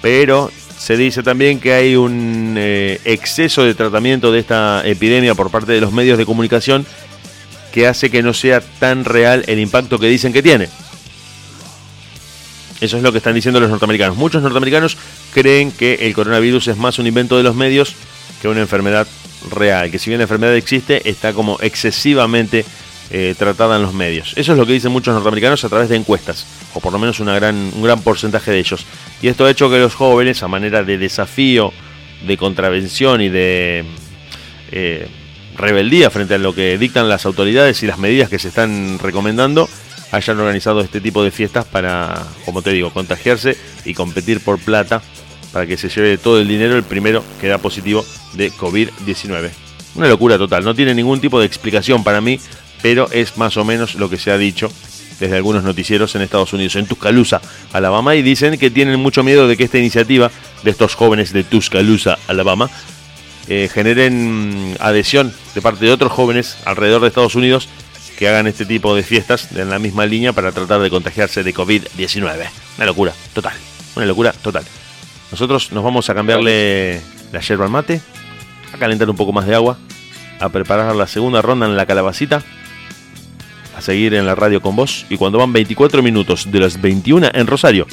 Pero 0.00 0.50
se 0.84 0.98
dice 0.98 1.22
también 1.22 1.60
que 1.60 1.72
hay 1.72 1.96
un 1.96 2.56
eh, 2.58 3.00
exceso 3.06 3.64
de 3.64 3.74
tratamiento 3.74 4.30
de 4.30 4.40
esta 4.40 4.82
epidemia 4.84 5.34
por 5.34 5.50
parte 5.50 5.72
de 5.72 5.80
los 5.80 5.92
medios 5.92 6.18
de 6.18 6.26
comunicación 6.26 6.84
que 7.72 7.86
hace 7.86 8.10
que 8.10 8.22
no 8.22 8.34
sea 8.34 8.60
tan 8.60 9.06
real 9.06 9.44
el 9.46 9.60
impacto 9.60 9.98
que 9.98 10.08
dicen 10.08 10.34
que 10.34 10.42
tiene. 10.42 10.68
Eso 12.82 12.98
es 12.98 13.02
lo 13.02 13.12
que 13.12 13.18
están 13.18 13.34
diciendo 13.34 13.60
los 13.60 13.70
norteamericanos. 13.70 14.18
Muchos 14.18 14.42
norteamericanos 14.42 14.98
creen 15.32 15.72
que 15.72 15.94
el 16.02 16.12
coronavirus 16.12 16.68
es 16.68 16.76
más 16.76 16.98
un 16.98 17.06
invento 17.06 17.38
de 17.38 17.44
los 17.44 17.54
medios 17.54 17.94
que 18.42 18.48
una 18.48 18.60
enfermedad 18.60 19.06
real. 19.50 19.90
Que 19.90 19.98
si 19.98 20.10
bien 20.10 20.18
la 20.18 20.24
enfermedad 20.24 20.54
existe, 20.54 21.08
está 21.08 21.32
como 21.32 21.56
excesivamente 21.62 22.66
eh, 23.10 23.34
tratada 23.38 23.76
en 23.76 23.82
los 23.82 23.94
medios. 23.94 24.32
Eso 24.36 24.52
es 24.52 24.58
lo 24.58 24.66
que 24.66 24.72
dicen 24.72 24.92
muchos 24.92 25.14
norteamericanos 25.14 25.64
a 25.64 25.68
través 25.68 25.88
de 25.88 25.96
encuestas, 25.96 26.46
o 26.74 26.80
por 26.80 26.92
lo 26.92 26.98
menos 26.98 27.20
una 27.20 27.34
gran, 27.34 27.54
un 27.74 27.82
gran 27.82 28.00
porcentaje 28.02 28.50
de 28.50 28.58
ellos. 28.58 28.86
Y 29.22 29.28
esto 29.28 29.44
ha 29.44 29.50
hecho 29.50 29.70
que 29.70 29.78
los 29.78 29.94
jóvenes, 29.94 30.42
a 30.42 30.48
manera 30.48 30.82
de 30.82 30.98
desafío, 30.98 31.72
de 32.26 32.36
contravención 32.36 33.20
y 33.20 33.28
de 33.28 33.84
eh, 34.72 35.08
rebeldía 35.56 36.10
frente 36.10 36.34
a 36.34 36.38
lo 36.38 36.54
que 36.54 36.78
dictan 36.78 37.08
las 37.08 37.26
autoridades 37.26 37.82
y 37.82 37.86
las 37.86 37.98
medidas 37.98 38.28
que 38.28 38.38
se 38.38 38.48
están 38.48 38.98
recomendando, 38.98 39.68
hayan 40.10 40.38
organizado 40.38 40.80
este 40.80 41.00
tipo 41.00 41.22
de 41.22 41.30
fiestas 41.30 41.64
para, 41.64 42.22
como 42.44 42.62
te 42.62 42.70
digo, 42.70 42.90
contagiarse 42.90 43.56
y 43.84 43.94
competir 43.94 44.40
por 44.40 44.58
plata 44.58 45.02
para 45.52 45.66
que 45.66 45.76
se 45.76 45.88
lleve 45.88 46.18
todo 46.18 46.40
el 46.40 46.48
dinero 46.48 46.76
el 46.76 46.82
primero 46.82 47.22
que 47.40 47.48
da 47.48 47.58
positivo 47.58 48.04
de 48.32 48.50
COVID-19. 48.52 49.50
Una 49.94 50.08
locura 50.08 50.36
total, 50.36 50.64
no 50.64 50.74
tiene 50.74 50.94
ningún 50.94 51.20
tipo 51.20 51.38
de 51.38 51.46
explicación 51.46 52.02
para 52.02 52.20
mí, 52.20 52.40
pero 52.84 53.08
es 53.12 53.38
más 53.38 53.56
o 53.56 53.64
menos 53.64 53.94
lo 53.94 54.10
que 54.10 54.18
se 54.18 54.30
ha 54.30 54.36
dicho 54.36 54.70
desde 55.18 55.36
algunos 55.36 55.64
noticieros 55.64 56.14
en 56.16 56.20
Estados 56.20 56.52
Unidos, 56.52 56.76
en 56.76 56.84
Tuscaloosa, 56.84 57.40
Alabama, 57.72 58.14
y 58.14 58.20
dicen 58.20 58.58
que 58.58 58.70
tienen 58.70 59.00
mucho 59.00 59.22
miedo 59.22 59.48
de 59.48 59.56
que 59.56 59.64
esta 59.64 59.78
iniciativa 59.78 60.30
de 60.62 60.70
estos 60.70 60.94
jóvenes 60.94 61.32
de 61.32 61.44
Tuscaloosa, 61.44 62.18
Alabama, 62.28 62.68
eh, 63.48 63.70
generen 63.72 64.72
mm, 64.72 64.76
adhesión 64.80 65.32
de 65.54 65.62
parte 65.62 65.86
de 65.86 65.92
otros 65.92 66.12
jóvenes 66.12 66.58
alrededor 66.66 67.00
de 67.00 67.08
Estados 67.08 67.34
Unidos 67.34 67.70
que 68.18 68.28
hagan 68.28 68.46
este 68.48 68.66
tipo 68.66 68.94
de 68.94 69.02
fiestas 69.02 69.50
en 69.52 69.70
la 69.70 69.78
misma 69.78 70.04
línea 70.04 70.34
para 70.34 70.52
tratar 70.52 70.82
de 70.82 70.90
contagiarse 70.90 71.42
de 71.42 71.54
COVID-19. 71.54 72.50
Una 72.76 72.84
locura, 72.84 73.14
total. 73.32 73.54
Una 73.96 74.04
locura 74.04 74.32
total. 74.32 74.64
Nosotros 75.30 75.72
nos 75.72 75.82
vamos 75.82 76.10
a 76.10 76.14
cambiarle 76.14 77.00
la 77.32 77.40
yerba 77.40 77.64
al 77.64 77.70
mate, 77.70 78.02
a 78.74 78.76
calentar 78.76 79.08
un 79.08 79.16
poco 79.16 79.32
más 79.32 79.46
de 79.46 79.54
agua, 79.54 79.78
a 80.38 80.50
preparar 80.50 80.94
la 80.94 81.06
segunda 81.06 81.40
ronda 81.40 81.64
en 81.64 81.78
la 81.78 81.86
calabacita, 81.86 82.44
a 83.76 83.80
seguir 83.80 84.14
en 84.14 84.26
la 84.26 84.34
radio 84.34 84.60
con 84.60 84.76
vos 84.76 85.06
y 85.08 85.16
cuando 85.16 85.38
van 85.38 85.52
24 85.52 86.02
minutos 86.02 86.50
de 86.50 86.60
las 86.60 86.80
21 86.80 87.30
en 87.32 87.46
Rosario, 87.46 87.86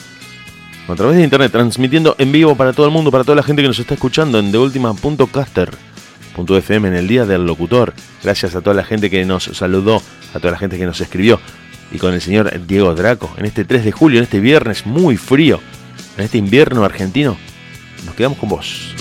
a 0.87 0.95
través 0.95 1.17
de 1.17 1.23
internet, 1.23 1.51
transmitiendo 1.51 2.15
en 2.17 2.31
vivo 2.31 2.55
para 2.55 2.73
todo 2.73 2.85
el 2.85 2.91
mundo, 2.91 3.11
para 3.11 3.23
toda 3.23 3.35
la 3.35 3.43
gente 3.43 3.61
que 3.61 3.67
nos 3.67 3.79
está 3.79 3.93
escuchando 3.93 4.39
en 4.39 4.51
TheUltima.caster.fm 4.51 6.87
en 6.87 6.93
el 6.93 7.07
Día 7.07 7.25
del 7.25 7.45
Locutor. 7.45 7.93
Gracias 8.23 8.55
a 8.55 8.61
toda 8.61 8.75
la 8.75 8.83
gente 8.83 9.09
que 9.09 9.23
nos 9.23 9.45
saludó, 9.45 10.01
a 10.33 10.39
toda 10.39 10.51
la 10.51 10.57
gente 10.57 10.77
que 10.77 10.85
nos 10.85 10.99
escribió. 10.99 11.39
Y 11.93 11.97
con 11.97 12.13
el 12.13 12.21
señor 12.21 12.51
Diego 12.67 12.93
Draco, 12.95 13.33
en 13.37 13.45
este 13.45 13.65
3 13.65 13.85
de 13.85 13.91
julio, 13.91 14.19
en 14.19 14.23
este 14.23 14.39
viernes 14.39 14.85
muy 14.85 15.17
frío, 15.17 15.59
en 16.17 16.23
este 16.23 16.37
invierno 16.37 16.83
argentino, 16.83 17.37
nos 18.05 18.15
quedamos 18.15 18.37
con 18.37 18.49
vos. 18.49 18.95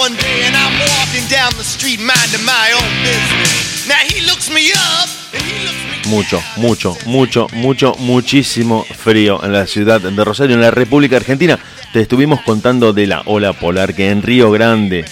One 0.00 0.16
day 0.16 0.44
and 0.46 0.56
I'm 0.56 0.72
walking 0.96 1.28
down 1.28 1.52
the 1.58 1.64
street 1.64 2.00
minding 2.00 2.44
my 2.46 2.72
own 2.72 2.90
business. 3.04 3.86
Now 3.86 4.00
he 4.08 4.24
looks 4.24 4.48
me 4.48 4.72
up 4.72 5.08
and 5.34 5.42
he 5.42 5.58
looks 5.66 5.82
me 5.90 6.10
Mucho, 6.10 6.40
mucho, 6.56 6.96
mucho, 7.04 7.46
mucho, 7.52 7.94
muchísimo 7.98 8.84
frío 8.84 9.44
en 9.44 9.52
la 9.52 9.66
ciudad 9.66 10.00
de 10.00 10.24
Rosario, 10.24 10.54
en 10.54 10.62
la 10.62 10.70
República 10.70 11.16
Argentina. 11.16 11.58
Te 11.92 12.00
estuvimos 12.00 12.40
contando 12.40 12.94
de 12.94 13.06
la 13.06 13.22
ola 13.26 13.52
polar 13.52 13.94
que 13.94 14.10
en 14.10 14.22
Río 14.22 14.50
Grande, 14.50 15.04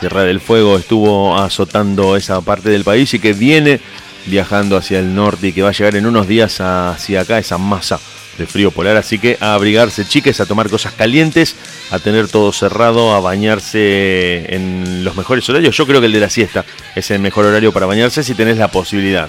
Tierra 0.00 0.24
del 0.24 0.40
Fuego, 0.40 0.78
estuvo 0.78 1.36
azotando 1.36 2.16
esa 2.16 2.40
parte 2.40 2.70
del 2.70 2.84
país 2.84 3.12
y 3.12 3.18
que 3.18 3.34
viene 3.34 3.78
viajando 4.24 4.78
hacia 4.78 5.00
el 5.00 5.14
norte 5.14 5.48
y 5.48 5.52
que 5.52 5.62
va 5.62 5.68
a 5.68 5.72
llegar 5.72 5.96
en 5.96 6.06
unos 6.06 6.26
días 6.26 6.60
hacia 6.62 7.20
acá, 7.20 7.38
esa 7.38 7.58
masa 7.58 8.00
de 8.38 8.46
frío 8.46 8.70
polar. 8.70 8.96
Así 8.96 9.18
que 9.18 9.36
a 9.40 9.54
abrigarse, 9.54 10.04
chiques, 10.04 10.40
a 10.40 10.46
tomar 10.46 10.68
cosas 10.70 10.92
calientes, 10.92 11.56
a 11.90 11.98
tener 11.98 12.28
todo 12.28 12.52
cerrado, 12.52 13.14
a 13.14 13.20
bañarse 13.20 14.54
en 14.54 15.04
los 15.04 15.16
mejores 15.16 15.48
horarios. 15.48 15.76
Yo 15.76 15.86
creo 15.86 16.00
que 16.00 16.06
el 16.06 16.12
de 16.12 16.20
la 16.20 16.30
siesta 16.30 16.64
es 16.94 17.10
el 17.10 17.20
mejor 17.20 17.46
horario 17.46 17.72
para 17.72 17.86
bañarse 17.86 18.22
si 18.22 18.34
tenés 18.34 18.56
la 18.58 18.68
posibilidad. 18.68 19.28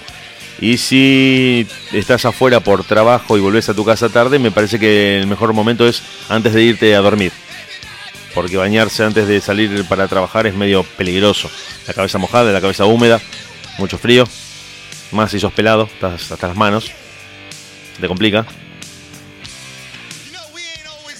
Y 0.60 0.78
si 0.78 1.66
estás 1.92 2.24
afuera 2.26 2.60
por 2.60 2.84
trabajo 2.84 3.36
y 3.36 3.42
volvés 3.42 3.68
a 3.70 3.74
tu 3.74 3.84
casa 3.84 4.10
tarde, 4.10 4.38
me 4.38 4.52
parece 4.52 4.78
que 4.78 5.20
el 5.20 5.26
mejor 5.26 5.54
momento 5.54 5.88
es 5.88 6.04
antes 6.30 6.54
de 6.54 6.62
irte 6.62 6.96
a 6.96 7.02
dormir. 7.02 7.32
Porque 8.36 8.58
bañarse 8.58 9.04
antes 9.04 9.28
de 9.28 9.42
salir 9.42 9.86
para 9.86 10.08
trabajar 10.08 10.46
es 10.46 10.54
medio 10.54 10.84
peligroso. 10.84 11.50
La 11.88 11.94
cabeza 11.94 12.20
mojada, 12.20 12.52
la 12.52 12.62
cabeza 12.62 12.86
húmeda, 12.86 13.20
mucho 13.80 13.98
frío. 13.98 14.26
Más 15.12 15.32
si 15.32 15.40
sos 15.40 15.52
estás 15.52 16.32
hasta 16.32 16.48
las 16.48 16.56
manos. 16.56 16.92
Te 18.00 18.08
complica. 18.08 18.46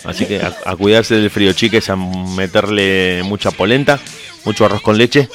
Así 0.04 0.26
que 0.26 0.42
a, 0.42 0.76
cuidarse 0.76 1.16
del 1.16 1.30
frío, 1.30 1.54
chiques, 1.54 1.90
a 1.90 1.96
meterle 1.96 3.22
mucha 3.24 3.52
polenta, 3.52 4.00
mucho 4.46 4.66
arroz 4.66 4.82
con 4.82 4.98
leche, 4.98 5.30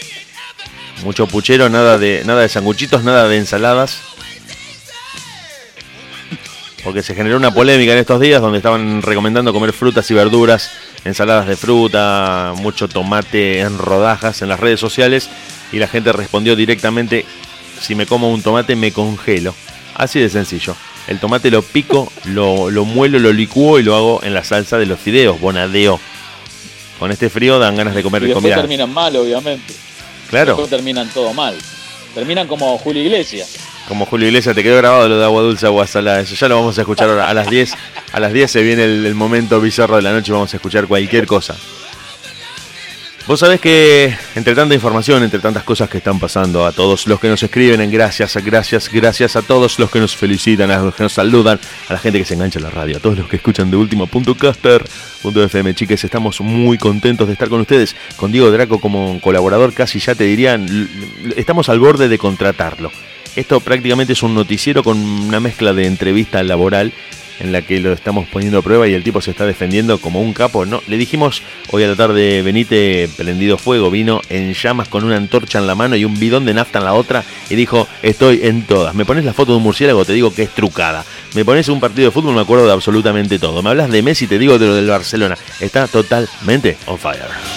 mucho 1.05 1.27
puchero, 1.27 1.69
nada 1.69 1.99
de 1.99 2.23
nada 2.25 2.43
de 2.43 2.49
sanguchitos, 2.49 3.05
nada 3.05 3.29
de 3.29 3.37
ensaladas. 3.37 4.01
Porque 6.83 7.03
se 7.03 7.15
generó 7.15 7.37
una 7.37 7.53
polémica 7.53 7.93
en 7.93 7.99
estos 7.99 8.21
días 8.21 8.41
donde 8.41 8.59
estaban 8.59 9.03
recomendando 9.03 9.53
comer 9.53 9.73
frutas 9.73 10.09
y 10.11 10.15
verduras, 10.15 10.71
ensaladas 11.05 11.47
de 11.47 11.57
fruta, 11.57 12.53
mucho 12.57 12.89
tomate 12.89 13.61
en 13.61 13.79
rodajas 13.79 14.43
en 14.43 14.49
las 14.49 14.61
redes 14.61 14.79
sociales 14.79 15.29
y 15.73 15.79
la 15.79 15.89
gente 15.89 16.13
respondió 16.13 16.55
directamente, 16.55 17.25
si 17.81 17.95
me 17.95 18.07
como 18.07 18.31
un 18.31 18.43
tomate 18.43 18.77
me 18.77 18.93
congelo. 18.93 19.55
Así 19.95 20.21
de 20.21 20.29
sencillo. 20.29 20.77
El 21.09 21.21
tomate 21.21 21.51
lo 21.51 21.63
pico, 21.63 22.13
lo, 22.25 22.71
lo 22.71 22.85
muelo, 22.85 23.19
lo 23.19 23.33
licúo 23.33 23.79
y 23.79 23.83
lo 23.85 23.95
hago 23.95 24.21
en 24.25 24.35
la 24.35 24.43
salsa 24.43 24.77
de 24.79 24.87
los 24.87 24.99
fideos, 24.99 25.41
bonadeo. 25.41 26.01
Con 26.99 27.13
este 27.13 27.31
frío 27.31 27.59
dan 27.59 27.77
ganas 27.77 27.95
de 27.95 28.03
comer 28.03 28.25
Y 28.25 28.33
comida. 28.33 28.57
terminan 28.57 28.93
mal, 28.93 29.15
obviamente. 29.17 29.75
Claro. 30.31 30.53
Después 30.53 30.71
terminan 30.71 31.09
todo 31.11 31.33
mal. 31.35 31.55
Terminan 32.15 32.49
como 32.49 32.77
Julio 32.79 33.03
Iglesias. 33.03 33.57
Como 33.87 34.07
Julio 34.07 34.27
Iglesias, 34.27 34.55
te 34.57 34.63
quedó 34.65 34.79
grabado 34.79 35.09
lo 35.09 35.19
de 35.19 35.25
agua 35.25 35.43
dulce, 35.43 35.67
agua 35.67 35.87
salada. 35.87 36.21
Eso 36.21 36.35
ya 36.35 36.49
lo 36.49 36.57
vamos 36.57 36.77
a 36.79 36.81
escuchar 36.81 37.09
ahora. 37.09 37.29
A 37.29 37.35
las 37.35 37.49
10, 37.49 37.75
a 38.13 38.19
las 38.21 38.33
10 38.33 38.51
se 38.51 38.63
viene 38.63 38.85
el, 38.85 39.07
el 39.07 39.15
momento 39.15 39.61
bizarro 39.61 39.95
de 39.97 40.03
la 40.03 40.13
noche. 40.13 40.33
Vamos 40.33 40.53
a 40.53 40.57
escuchar 40.57 40.87
cualquier 40.89 41.27
cosa. 41.27 41.55
Vos 43.27 43.41
sabés 43.41 43.61
que 43.61 44.17
entre 44.37 44.55
tanta 44.55 44.73
información, 44.77 45.25
entre 45.25 45.41
tantas 45.41 45.65
cosas 45.65 45.91
que 45.91 45.99
están 45.99 46.21
pasando, 46.21 46.65
a 46.65 46.71
todos 46.71 47.09
los 47.09 47.19
que 47.19 47.29
nos 47.29 47.43
escriben 47.43 47.81
en 47.81 47.91
gracias, 47.91 48.37
gracias, 48.37 48.89
gracias 48.89 49.35
a 49.35 49.43
todos 49.43 49.81
los 49.81 49.91
que 49.91 49.99
nos 49.99 50.15
felicitan, 50.15 50.71
a 50.71 50.79
los 50.79 50.95
que 50.95 51.03
nos 51.03 51.15
saludan, 51.15 51.59
a 51.89 51.93
la 51.95 51.99
gente 51.99 52.21
que 52.21 52.25
se 52.25 52.35
engancha 52.35 52.61
en 52.61 52.63
la 52.63 52.71
radio, 52.71 52.99
a 52.99 53.01
todos 53.01 53.19
los 53.19 53.29
que 53.29 53.35
escuchan 53.35 53.69
de 53.69 53.79
último 53.79 54.07
punto 54.07 54.37
caster, 54.37 54.85
punto 55.23 55.43
FM, 55.43 55.75
chiques, 55.75 56.05
estamos 56.05 56.41
muy 56.41 56.79
contentos 56.79 57.27
de 57.27 57.33
estar 57.33 57.49
con 57.49 57.61
ustedes, 57.61 57.97
con 58.15 58.31
Diego 58.31 58.49
Draco 58.53 58.81
como 58.81 59.21
colaborador, 59.21 59.75
casi 59.75 59.99
ya 59.99 60.15
te 60.15 60.23
dirían, 60.23 60.89
estamos 61.35 61.69
al 61.69 61.81
borde 61.81 62.09
de 62.09 62.19
contratarlo. 62.19 62.93
Esto 63.35 63.59
prácticamente 63.59 64.13
es 64.13 64.23
un 64.23 64.37
noticiero 64.37 64.85
con 64.85 64.99
una 64.99 65.41
mezcla 65.41 65.73
de 65.73 65.87
entrevista 65.87 66.45
laboral 66.45 66.93
en 67.41 67.53
la 67.53 67.63
que 67.63 67.81
lo 67.81 67.93
estamos 67.93 68.27
poniendo 68.29 68.59
a 68.59 68.63
prueba 68.63 68.89
y 68.89 68.95
el 68.95 69.03
tipo 69.03 69.21
se 69.21 69.31
está 69.31 69.47
defendiendo 69.47 69.99
como 69.99 70.21
un 70.21 70.33
capo. 70.33 70.67
No, 70.67 70.83
le 70.87 70.97
dijimos 70.97 71.43
hoy 71.71 71.83
a 71.85 71.89
la 71.89 71.97
tarde, 71.97 72.43
venite 72.43 73.09
prendido 73.17 73.59
fuego, 73.59 73.91
vino 73.91 74.21
en 74.29 74.55
llamas 74.55 74.89
con 74.89 75.05
una 75.05 75.17
antorcha 75.17 75.59
en 75.59 75.67
la 75.67 75.75
mano 75.75 75.97
y 75.97 76.05
un 76.05 76.19
bidón 76.19 76.45
de 76.45 76.55
nafta 76.55 76.79
en 76.79 76.85
la 76.85 76.95
otra 76.95 77.25
y 77.51 77.55
dijo, 77.55 77.87
estoy 78.03 78.41
en 78.43 78.63
todas. 78.63 78.95
Me 78.95 79.05
pones 79.05 79.25
la 79.25 79.33
foto 79.33 79.53
de 79.53 79.59
un 79.59 79.63
murciélago, 79.63 80.05
te 80.05 80.13
digo 80.13 80.35
que 80.35 80.43
es 80.43 80.51
trucada. 80.51 81.05
Me 81.35 81.45
pones 81.45 81.69
un 81.69 81.81
partido 81.81 82.07
de 82.07 82.13
fútbol, 82.13 82.35
me 82.35 82.41
acuerdo 82.41 82.67
de 82.67 82.73
absolutamente 82.73 83.39
todo. 83.39 83.63
Me 83.63 83.71
hablas 83.71 83.91
de 83.91 84.03
Messi, 84.03 84.27
te 84.27 84.39
digo 84.39 84.59
de 84.59 84.67
lo 84.67 84.75
del 84.75 84.89
Barcelona. 84.89 85.37
Está 85.61 85.87
totalmente 85.87 86.77
on 86.87 86.99
fire. 86.99 87.56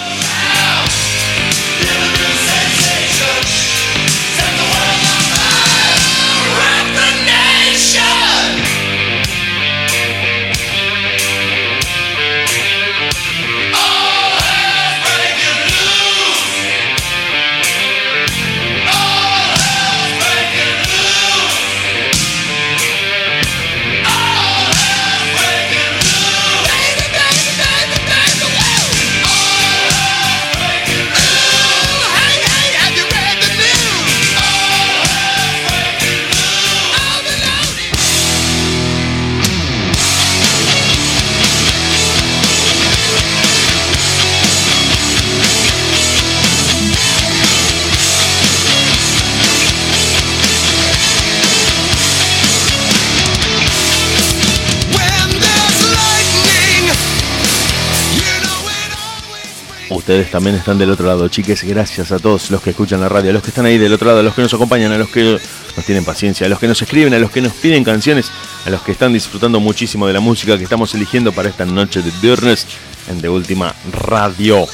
Ustedes 60.10 60.32
también 60.32 60.56
están 60.56 60.80
del 60.80 60.90
otro 60.90 61.06
lado, 61.06 61.28
chiques. 61.28 61.64
Gracias 61.64 62.12
a 62.12 62.18
todos 62.18 62.50
los 62.50 62.64
que 62.64 62.72
escuchan 62.72 63.00
la 63.00 63.08
radio, 63.08 63.30
a 63.30 63.34
los 63.34 63.44
que 63.44 63.50
están 63.50 63.68
ahí 63.68 63.78
del 63.78 63.94
otro 63.94 64.08
lado, 64.08 64.22
a 64.22 64.24
los 64.24 64.34
que 64.34 64.42
nos 64.42 64.52
acompañan, 64.52 64.92
a 64.92 64.98
los 64.98 65.08
que 65.10 65.40
nos 65.78 65.86
tienen 65.86 66.04
paciencia, 66.04 66.48
a 66.48 66.50
los 66.50 66.58
que 66.58 66.68
nos 66.68 66.82
escriben, 66.82 67.14
a 67.14 67.20
los 67.20 67.30
que 67.30 67.42
nos 67.42 67.54
piden 67.54 67.84
canciones, 67.84 68.32
a 68.66 68.72
los 68.72 68.82
que 68.82 68.92
están 68.92 69.14
disfrutando 69.14 69.60
muchísimo 69.60 70.08
de 70.08 70.14
la 70.14 70.20
música 70.20 70.58
que 70.58 70.64
estamos 70.64 70.96
eligiendo 70.96 71.32
para 71.32 71.50
esta 71.50 71.64
noche 71.64 72.02
de 72.02 72.10
viernes 72.24 72.66
en 73.08 73.22
De 73.22 73.30
Última 73.30 73.76
Radio. 73.92 74.66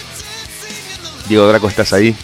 Diego 1.27 1.45
Draco, 1.49 1.67
¿estás 1.67 1.91
ahí? 1.91 2.15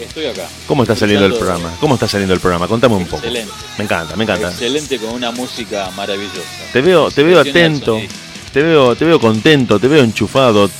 Estoy 0.00 0.24
acá. 0.24 0.48
¿Cómo 0.66 0.84
está 0.84 0.96
saliendo 0.96 1.26
el 1.26 1.34
programa? 1.34 1.70
¿Cómo 1.80 1.96
está 1.96 2.08
saliendo 2.08 2.32
el 2.32 2.40
programa? 2.40 2.66
Contame 2.66 2.94
un 2.94 3.04
poco. 3.04 3.18
Excelente. 3.18 3.52
Me 3.76 3.84
encanta, 3.84 4.16
me 4.16 4.24
encanta. 4.24 4.48
Excelente 4.48 4.98
con 4.98 5.10
una 5.10 5.32
música 5.32 5.90
maravillosa. 5.94 6.40
Te 6.72 6.80
veo, 6.80 7.10
te 7.10 7.22
veo 7.22 7.40
atento. 7.40 8.00
Te 8.52 8.62
veo, 8.62 8.96
te 8.96 9.04
veo 9.04 9.20
contento, 9.20 9.78
te 9.78 9.88
veo 9.88 10.02
enchufado, 10.02 10.70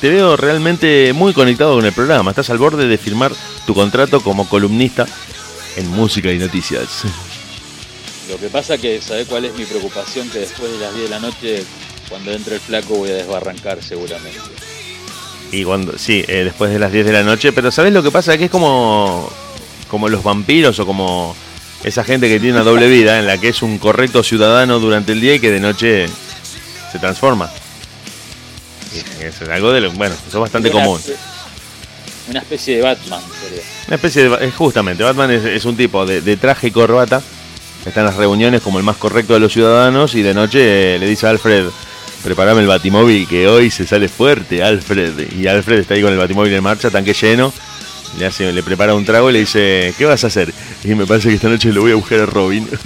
te 0.00 0.08
veo 0.08 0.36
realmente 0.36 1.12
muy 1.12 1.32
conectado 1.32 1.76
con 1.76 1.84
el 1.84 1.92
programa. 1.92 2.30
Estás 2.30 2.50
al 2.50 2.58
borde 2.58 2.86
de 2.86 2.98
firmar 2.98 3.32
tu 3.66 3.74
contrato 3.74 4.20
como 4.20 4.48
columnista 4.48 5.06
en 5.76 5.88
música 5.88 6.32
y 6.32 6.38
noticias. 6.38 7.04
Lo 8.28 8.38
que 8.38 8.48
pasa 8.48 8.78
que, 8.78 9.00
¿sabés 9.00 9.28
cuál 9.28 9.44
es 9.44 9.54
mi 9.56 9.64
preocupación? 9.64 10.28
Que 10.30 10.40
después 10.40 10.72
de 10.72 10.78
las 10.78 10.94
10 10.94 11.04
de 11.04 11.10
la 11.10 11.20
noche, 11.20 11.64
cuando 12.08 12.32
entre 12.32 12.56
el 12.56 12.60
flaco, 12.60 12.94
voy 12.94 13.10
a 13.10 13.14
desbarrancar 13.14 13.82
seguramente. 13.82 14.40
Y 15.50 15.64
cuando, 15.64 15.98
sí, 15.98 16.24
eh, 16.26 16.44
después 16.44 16.72
de 16.72 16.78
las 16.78 16.92
10 16.92 17.06
de 17.06 17.12
la 17.12 17.22
noche, 17.22 17.52
pero 17.52 17.70
¿sabes 17.70 17.92
lo 17.92 18.02
que 18.02 18.10
pasa? 18.10 18.38
Que 18.38 18.44
es 18.44 18.50
como, 18.50 19.30
como 19.88 20.08
los 20.08 20.22
vampiros 20.22 20.78
o 20.78 20.86
como 20.86 21.36
esa 21.84 22.04
gente 22.04 22.28
que 22.28 22.40
tiene 22.40 22.54
una 22.54 22.64
doble 22.64 22.88
vida 22.88 23.18
en 23.18 23.26
la 23.26 23.38
que 23.38 23.48
es 23.48 23.60
un 23.60 23.78
correcto 23.78 24.22
ciudadano 24.22 24.78
durante 24.78 25.12
el 25.12 25.20
día 25.20 25.34
y 25.34 25.40
que 25.40 25.50
de 25.50 25.60
noche 25.60 26.06
se 26.92 26.98
transforma. 26.98 27.50
Y 28.94 29.24
Es 29.24 29.40
algo 29.48 29.72
de 29.72 29.80
lo, 29.80 29.92
bueno, 29.92 30.14
eso 30.14 30.38
es 30.38 30.40
bastante 30.40 30.70
Una 30.70 30.82
común. 30.82 31.00
Una 32.28 32.40
especie 32.40 32.76
de 32.76 32.82
Batman 32.82 33.20
sería. 33.42 33.62
Una 33.86 33.96
especie 33.96 34.28
de. 34.28 34.46
es 34.46 34.54
justamente, 34.54 35.02
Batman 35.02 35.30
es, 35.30 35.44
es 35.44 35.64
un 35.64 35.76
tipo 35.76 36.06
de, 36.06 36.20
de 36.20 36.36
traje 36.36 36.68
y 36.68 36.70
corbata. 36.70 37.22
Está 37.86 38.00
en 38.00 38.06
las 38.06 38.16
reuniones 38.16 38.62
como 38.62 38.78
el 38.78 38.84
más 38.84 38.96
correcto 38.96 39.34
de 39.34 39.40
los 39.40 39.52
ciudadanos 39.52 40.14
y 40.14 40.22
de 40.22 40.34
noche 40.34 40.94
eh, 40.94 40.98
le 41.00 41.06
dice 41.06 41.26
a 41.26 41.30
Alfred, 41.30 41.66
preparame 42.22 42.60
el 42.60 42.68
batimóvil 42.68 43.26
que 43.26 43.48
hoy 43.48 43.72
se 43.72 43.86
sale 43.86 44.08
fuerte, 44.08 44.62
Alfred. 44.62 45.32
Y 45.32 45.48
Alfred 45.48 45.80
está 45.80 45.94
ahí 45.94 46.02
con 46.02 46.12
el 46.12 46.18
batimóvil 46.18 46.52
en 46.52 46.62
marcha, 46.62 46.90
tanque 46.90 47.12
lleno. 47.12 47.52
Le, 48.18 48.26
hace, 48.26 48.52
le 48.52 48.62
prepara 48.62 48.94
un 48.94 49.04
trago 49.04 49.30
y 49.30 49.32
le 49.32 49.38
dice, 49.40 49.94
¿qué 49.96 50.04
vas 50.04 50.22
a 50.22 50.26
hacer? 50.28 50.52
Y 50.84 50.94
me 50.94 51.06
parece 51.06 51.30
que 51.30 51.34
esta 51.36 51.48
noche 51.48 51.72
le 51.72 51.80
voy 51.80 51.92
a 51.92 51.96
buscar 51.96 52.20
a 52.20 52.26
Robin. 52.26 52.68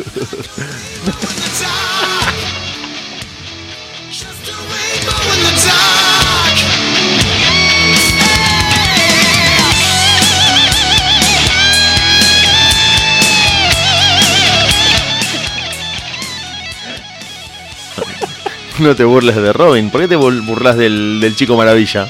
no 18.80 18.94
te 18.96 19.04
burles 19.04 19.36
de 19.36 19.52
Robin. 19.52 19.90
¿Por 19.90 20.00
qué 20.02 20.08
te 20.08 20.16
bur- 20.16 20.44
burlas 20.44 20.76
del, 20.76 21.18
del 21.20 21.34
chico 21.36 21.56
maravilla? 21.56 22.08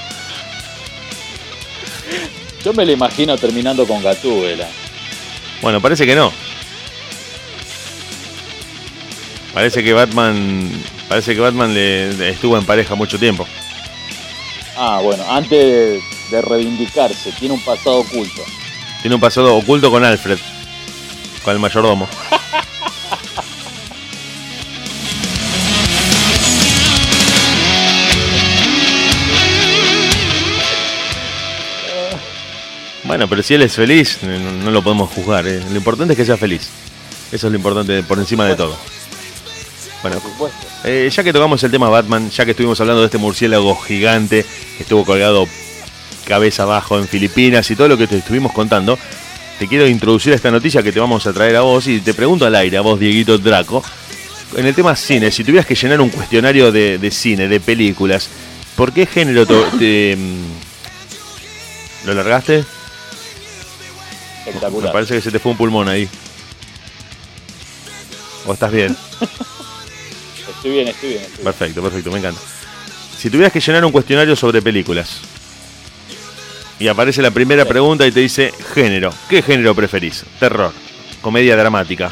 Yo 2.65 2.73
me 2.73 2.85
lo 2.85 2.93
imagino 2.93 3.37
terminando 3.39 3.87
con 3.87 4.03
Gatúbela. 4.03 4.69
Bueno, 5.63 5.81
parece 5.81 6.05
que 6.07 6.15
no. 6.17 6.33
Parece 9.55 9.83
que 9.83 9.93
Batman. 9.93 10.71
Parece 11.09 11.35
que 11.35 11.41
Batman 11.41 11.73
le, 11.73 12.13
le 12.15 12.31
estuvo 12.31 12.59
en 12.59 12.65
pareja 12.67 12.95
mucho 12.97 13.19
tiempo. 13.19 13.47
Ah, 14.77 15.01
bueno, 15.03 15.25
antes 15.31 15.51
de, 15.51 16.01
de 16.31 16.43
reivindicarse, 16.43 17.33
tiene 17.39 17.55
un 17.55 17.61
pasado 17.61 17.99
oculto. 17.99 18.43
Tiene 19.01 19.15
un 19.15 19.21
pasado 19.21 19.55
oculto 19.57 19.91
con 19.91 20.05
Alfred. 20.05 20.39
Con 21.45 21.55
el 21.55 21.61
mayordomo. 21.61 22.09
Bueno, 33.07 33.29
pero 33.29 33.43
si 33.43 33.55
él 33.55 33.63
es 33.63 33.75
feliz, 33.75 34.19
no, 34.23 34.39
no 34.65 34.71
lo 34.71 34.83
podemos 34.83 35.11
juzgar. 35.11 35.47
¿eh? 35.47 35.63
Lo 35.71 35.77
importante 35.77 36.15
es 36.15 36.17
que 36.17 36.25
sea 36.25 36.37
feliz. 36.37 36.69
Eso 37.33 37.47
es 37.47 37.53
lo 37.53 37.57
importante 37.57 38.03
por 38.03 38.19
encima 38.19 38.47
de 38.47 38.57
todo. 38.57 38.77
Bueno, 40.03 40.21
eh, 40.85 41.11
ya 41.13 41.25
que 41.25 41.33
tocamos 41.33 41.63
el 41.65 41.71
tema 41.71 41.89
Batman, 41.89 42.31
ya 42.31 42.45
que 42.45 42.53
estuvimos 42.53 42.81
hablando 42.81 43.01
de 43.01 43.07
este 43.07 43.19
murciélago 43.19 43.75
gigante 43.77 44.45
que 44.77 44.83
estuvo 44.83 45.05
colgado 45.05 45.49
cabeza 46.27 46.65
abajo 46.65 46.99
en 46.99 47.09
Filipinas 47.09 47.71
y 47.71 47.77
todo 47.77 47.89
lo 47.89 47.97
que 47.97 48.07
te 48.07 48.19
estuvimos 48.19 48.53
contando, 48.53 48.99
te 49.59 49.67
quiero 49.67 49.87
introducir 49.87 50.33
a 50.33 50.37
esta 50.37 50.51
noticia 50.51 50.83
que 50.83 50.93
te 50.93 51.01
vamos 51.01 51.27
a 51.27 51.33
traer 51.33 51.57
a 51.57 51.63
vos 51.63 51.87
y 51.87 52.01
te 52.01 52.15
pregunto 52.15 52.47
al 52.47 52.55
aire, 52.55 52.77
a 52.77 52.83
vos, 52.83 53.01
Dieguito 53.01 53.39
Draco, 53.39 53.83
en 54.57 54.67
el 54.67 54.75
tema 54.75 54.95
cine, 54.95 55.31
si 55.31 55.45
tuvieras 55.45 55.67
que 55.67 55.75
llenar 55.75 56.01
un 56.01 56.11
cuestionario 56.11 56.71
de, 56.71 56.99
de 56.99 57.11
cine, 57.11 57.49
de 57.49 57.59
películas, 57.59 58.29
¿por 58.77 58.93
qué 58.93 59.07
género 59.07 59.47
te, 59.47 60.17
mm, 60.17 62.07
lo 62.07 62.15
largaste? 62.15 62.65
Me 64.47 64.53
Espectacular. 64.53 64.93
parece 64.93 65.15
que 65.15 65.21
se 65.21 65.31
te 65.31 65.39
fue 65.39 65.53
un 65.53 65.59
pulmón 65.59 65.89
ahí. 65.89 66.09
¿O 68.47 68.53
estás 68.53 68.71
bien? 68.73 68.97
Estoy 70.57 70.71
bien, 70.71 70.89
estoy 70.89 71.09
bien. 71.11 71.23
Estoy. 71.23 71.45
Perfecto, 71.45 71.83
perfecto, 71.83 72.11
me 72.13 72.19
encanta. 72.19 72.41
Si 73.19 73.29
tuvieras 73.31 73.53
que 73.53 73.61
llenar 73.61 73.85
un 73.85 73.93
cuestionario 73.93 74.37
sobre 74.37 74.63
películas 74.63 75.19
y 76.79 76.87
aparece 76.89 77.23
la 77.23 77.31
primera 77.31 77.65
Sí. 77.65 77.69
pregunta 77.69 78.07
y 78.07 78.13
te 78.13 78.21
dice 78.21 78.53
género, 78.75 79.13
¿qué 79.29 79.43
género 79.43 79.75
preferís? 79.75 80.25
Terror, 80.39 80.73
Comedia 81.23 81.57
dramática. 81.57 82.11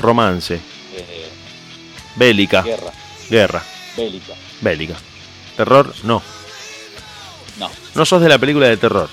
Romance. 0.00 0.54
Eh, 0.54 1.28
Bélica. 2.16 2.62
guerra, 2.62 2.92
Guerra. 3.28 3.62
bélica. 3.96 4.34
Bélica. 4.60 4.94
Terror, 5.56 5.94
no. 6.04 6.22
No, 7.58 7.70
No 7.94 8.04
sos 8.06 8.22
de 8.22 8.28
la 8.30 8.38
película 8.38 8.66
de 8.68 8.76
terror. 8.78 9.08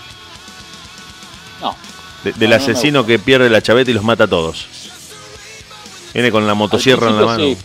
De- 2.24 2.34
del 2.34 2.50
No, 2.50 2.56
asesino 2.58 3.06
que 3.06 3.18
pierde 3.20 3.50
la 3.50 3.62
chaveta 3.62 3.92
y 3.92 3.94
los 3.94 4.04
mata 4.04 4.26
a 4.26 4.28
todos. 4.28 4.68
Viene 6.14 6.32
con 6.32 6.46
la 6.48 6.54
motosierra 6.54 7.10
en 7.10 7.16
la 7.18 7.26
mano. 7.26 7.56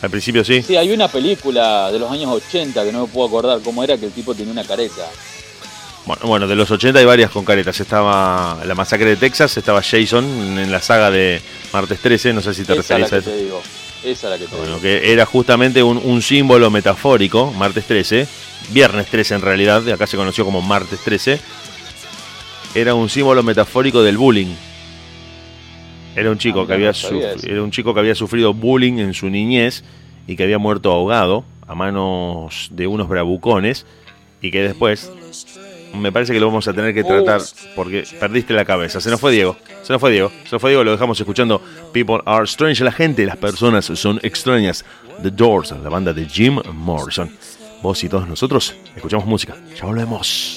Al 0.00 0.10
principio 0.10 0.44
sí. 0.44 0.62
Sí, 0.62 0.76
hay 0.76 0.92
una 0.92 1.08
película 1.08 1.90
de 1.90 1.98
los 1.98 2.10
años 2.12 2.30
80 2.30 2.84
que 2.84 2.92
no 2.92 3.06
me 3.06 3.12
puedo 3.12 3.26
acordar 3.28 3.60
cómo 3.64 3.82
era 3.82 3.96
que 3.98 4.06
el 4.06 4.12
tipo 4.12 4.34
tenía 4.34 4.52
una 4.52 4.62
careta. 4.64 5.06
Bueno, 6.06 6.22
bueno, 6.26 6.46
de 6.46 6.54
los 6.54 6.70
80 6.70 7.00
hay 7.00 7.04
varias 7.04 7.30
con 7.30 7.44
caretas. 7.44 7.80
Estaba 7.80 8.58
la 8.64 8.74
masacre 8.74 9.06
de 9.06 9.16
Texas, 9.16 9.56
estaba 9.56 9.82
Jason 9.82 10.24
en 10.24 10.70
la 10.70 10.80
saga 10.80 11.10
de 11.10 11.42
Martes 11.72 11.98
13, 12.00 12.32
no 12.32 12.40
sé 12.40 12.54
si 12.54 12.64
te 12.64 12.74
Esa 12.74 12.80
es 12.80 12.88
la 12.90 12.96
referís 12.98 13.12
a 13.12 13.16
que 13.16 13.18
eso. 13.18 13.30
te 13.30 13.44
digo. 13.44 13.62
Esa 14.04 14.26
es 14.26 14.30
la 14.30 14.38
que 14.38 14.44
te 14.46 14.56
Bueno, 14.56 14.66
digo. 14.76 14.80
que 14.80 15.12
era 15.12 15.26
justamente 15.26 15.82
un, 15.82 15.96
un 15.98 16.22
símbolo 16.22 16.70
metafórico, 16.70 17.52
martes 17.52 17.84
13, 17.84 18.28
viernes 18.70 19.08
13 19.08 19.34
en 19.34 19.42
realidad, 19.42 19.86
acá 19.90 20.06
se 20.06 20.16
conoció 20.16 20.44
como 20.44 20.62
martes 20.62 21.00
13, 21.00 21.40
era 22.74 22.94
un 22.94 23.08
símbolo 23.08 23.42
metafórico 23.42 24.02
del 24.02 24.16
bullying. 24.18 24.54
Era 26.16 26.30
un 26.30 26.38
chico, 26.38 26.62
Ah, 26.62 26.66
que 26.66 26.72
había 26.74 26.92
era 27.44 27.62
un 27.62 27.70
chico 27.70 27.94
que 27.94 28.00
había 28.00 28.14
sufrido 28.14 28.52
bullying 28.52 28.98
en 28.98 29.14
su 29.14 29.30
niñez 29.30 29.84
y 30.26 30.36
que 30.36 30.42
había 30.42 30.58
muerto 30.58 30.90
ahogado 30.92 31.44
a 31.66 31.74
manos 31.74 32.68
de 32.72 32.86
unos 32.86 33.08
bravucones 33.08 33.86
y 34.42 34.50
que 34.50 34.62
después 34.62 35.12
me 35.94 36.10
parece 36.12 36.32
que 36.32 36.40
lo 36.40 36.46
vamos 36.46 36.66
a 36.68 36.72
tener 36.72 36.92
que 36.92 37.04
tratar 37.04 37.40
porque 37.76 38.04
perdiste 38.18 38.52
la 38.52 38.64
cabeza. 38.64 39.00
Se 39.00 39.10
nos 39.10 39.20
fue 39.20 39.32
Diego. 39.32 39.56
Se 39.82 39.92
nos 39.92 40.00
fue 40.00 40.10
Diego. 40.10 40.30
Se 40.44 40.52
nos 40.52 40.60
fue 40.60 40.70
Diego. 40.70 40.84
Lo 40.84 40.92
dejamos 40.92 41.18
escuchando 41.20 41.62
People 41.92 42.20
Are 42.26 42.44
Strange. 42.44 42.82
La 42.84 42.92
gente, 42.92 43.24
las 43.24 43.36
personas 43.36 43.84
son 43.86 44.18
extrañas. 44.22 44.84
The 45.22 45.30
Doors, 45.30 45.70
la 45.82 45.88
banda 45.88 46.12
de 46.12 46.26
Jim 46.26 46.60
Morrison. 46.72 47.30
Vos 47.82 48.02
y 48.02 48.08
todos 48.08 48.28
nosotros 48.28 48.74
escuchamos 48.96 49.26
música. 49.26 49.56
Ya 49.76 49.84
volvemos. 49.86 50.56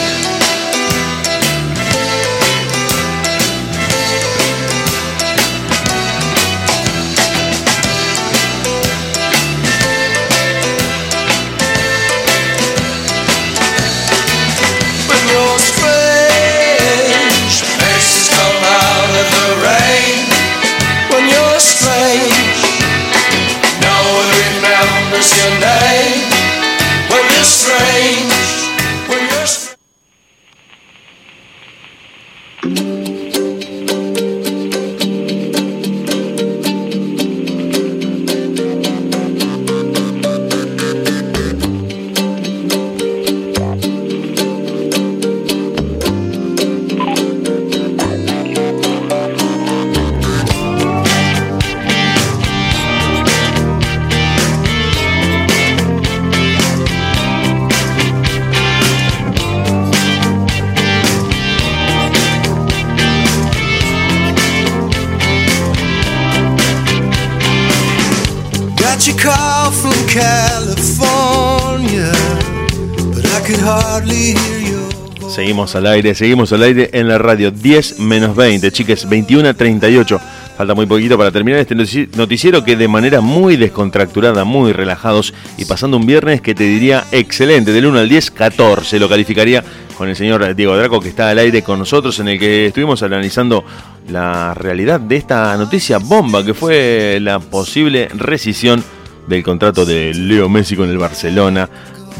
Al 75.75 75.87
aire, 75.87 76.13
seguimos 76.15 76.51
al 76.53 76.63
aire 76.63 76.89
en 76.93 77.07
la 77.07 77.17
radio 77.17 77.49
10 77.51 77.99
menos 77.99 78.35
20, 78.35 78.71
chiques, 78.71 79.07
21 79.07 79.49
a 79.49 79.53
38. 79.53 80.19
Falta 80.57 80.73
muy 80.75 80.85
poquito 80.85 81.17
para 81.17 81.31
terminar 81.31 81.59
este 81.61 81.75
notici- 81.75 82.09
noticiero 82.15 82.63
que 82.63 82.75
de 82.75 82.87
manera 82.87 83.21
muy 83.21 83.55
descontracturada, 83.55 84.43
muy 84.43 84.73
relajados 84.73 85.33
y 85.57 85.65
pasando 85.65 85.97
un 85.97 86.05
viernes 86.05 86.41
que 86.41 86.53
te 86.53 86.65
diría 86.65 87.05
excelente, 87.11 87.71
del 87.71 87.85
1 87.85 87.99
al 87.99 88.09
10, 88.09 88.31
14 88.31 88.99
lo 88.99 89.07
calificaría 89.07 89.63
con 89.97 90.09
el 90.09 90.15
señor 90.15 90.55
Diego 90.55 90.75
Draco 90.75 90.99
que 90.99 91.09
está 91.09 91.29
al 91.29 91.39
aire 91.39 91.61
con 91.63 91.79
nosotros 91.79 92.19
en 92.19 92.27
el 92.27 92.39
que 92.39 92.67
estuvimos 92.67 93.01
analizando 93.03 93.63
la 94.09 94.53
realidad 94.53 94.99
de 94.99 95.15
esta 95.15 95.55
noticia 95.57 95.99
bomba 95.99 96.43
que 96.43 96.53
fue 96.53 97.19
la 97.21 97.39
posible 97.39 98.09
rescisión 98.15 98.83
del 99.27 99.43
contrato 99.43 99.85
de 99.85 100.13
Leo 100.13 100.49
Messi 100.49 100.75
con 100.75 100.89
el 100.89 100.97
Barcelona, 100.97 101.69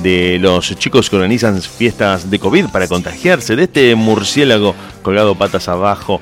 de 0.02 0.38
los 0.40 0.76
chicos 0.78 1.10
que 1.10 1.16
organizan 1.16 1.62
fiestas 1.62 2.30
de 2.30 2.40
COVID 2.40 2.68
para 2.68 2.88
contagiarse, 2.88 3.56
de 3.56 3.64
este 3.64 3.96
murciélago 3.96 4.76
colgado 5.02 5.36
patas 5.36 5.68
abajo, 5.68 6.22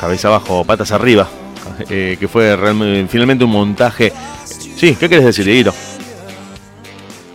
cabeza 0.00 0.28
abajo, 0.28 0.64
patas 0.64 0.92
arriba, 0.92 1.28
eh, 1.90 2.16
que 2.18 2.28
fue 2.28 2.54
realmente, 2.56 3.10
finalmente 3.10 3.44
un 3.44 3.50
montaje. 3.50 4.12
Sí, 4.44 4.94
¿qué 4.98 5.08
quieres 5.08 5.26
decir, 5.26 5.44
Dieguito? 5.44 5.74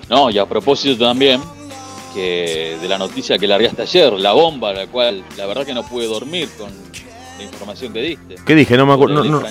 No, 0.10 0.30
y 0.30 0.38
a 0.38 0.46
propósito 0.46 1.06
también 1.06 1.42
que 2.14 2.78
de 2.82 2.88
la 2.88 2.98
noticia 2.98 3.38
que 3.38 3.48
largaste 3.48 3.82
ayer, 3.82 4.14
la 4.14 4.34
bomba, 4.34 4.72
la 4.74 4.88
cual 4.88 5.24
la 5.38 5.46
verdad 5.46 5.66
que 5.66 5.74
no 5.74 5.84
pude 5.84 6.06
dormir 6.06 6.48
con 6.58 6.70
la 7.38 7.44
información 7.44 7.92
que 7.92 8.02
diste. 8.02 8.36
¿Qué 8.46 8.54
dije? 8.56 8.78
No 8.78 8.86
me 8.86 8.94
acuerdo. 8.94 9.24
No, 9.24 9.42
no. 9.42 9.48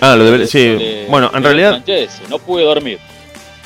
Ah, 0.00 0.16
lo 0.16 0.24
de... 0.30 0.46
Sí, 0.46 0.58
sobre- 0.72 1.06
bueno, 1.08 1.30
en 1.32 1.42
realidad, 1.42 1.70
Francese. 1.70 2.22
No 2.28 2.38
pude 2.38 2.64
dormir. 2.64 2.98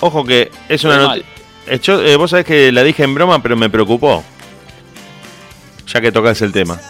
Ojo 0.00 0.24
que 0.24 0.50
es 0.68 0.84
una 0.84 0.98
noticia... 0.98 1.36
Eh, 1.68 2.16
vos 2.16 2.30
sabés 2.30 2.46
que 2.46 2.70
la 2.70 2.84
dije 2.84 3.02
en 3.02 3.14
broma, 3.14 3.42
pero 3.42 3.56
me 3.56 3.68
preocupó. 3.68 4.22
Ya 5.86 6.00
que 6.00 6.12
tocas 6.12 6.40
el 6.42 6.52
tema. 6.52 6.80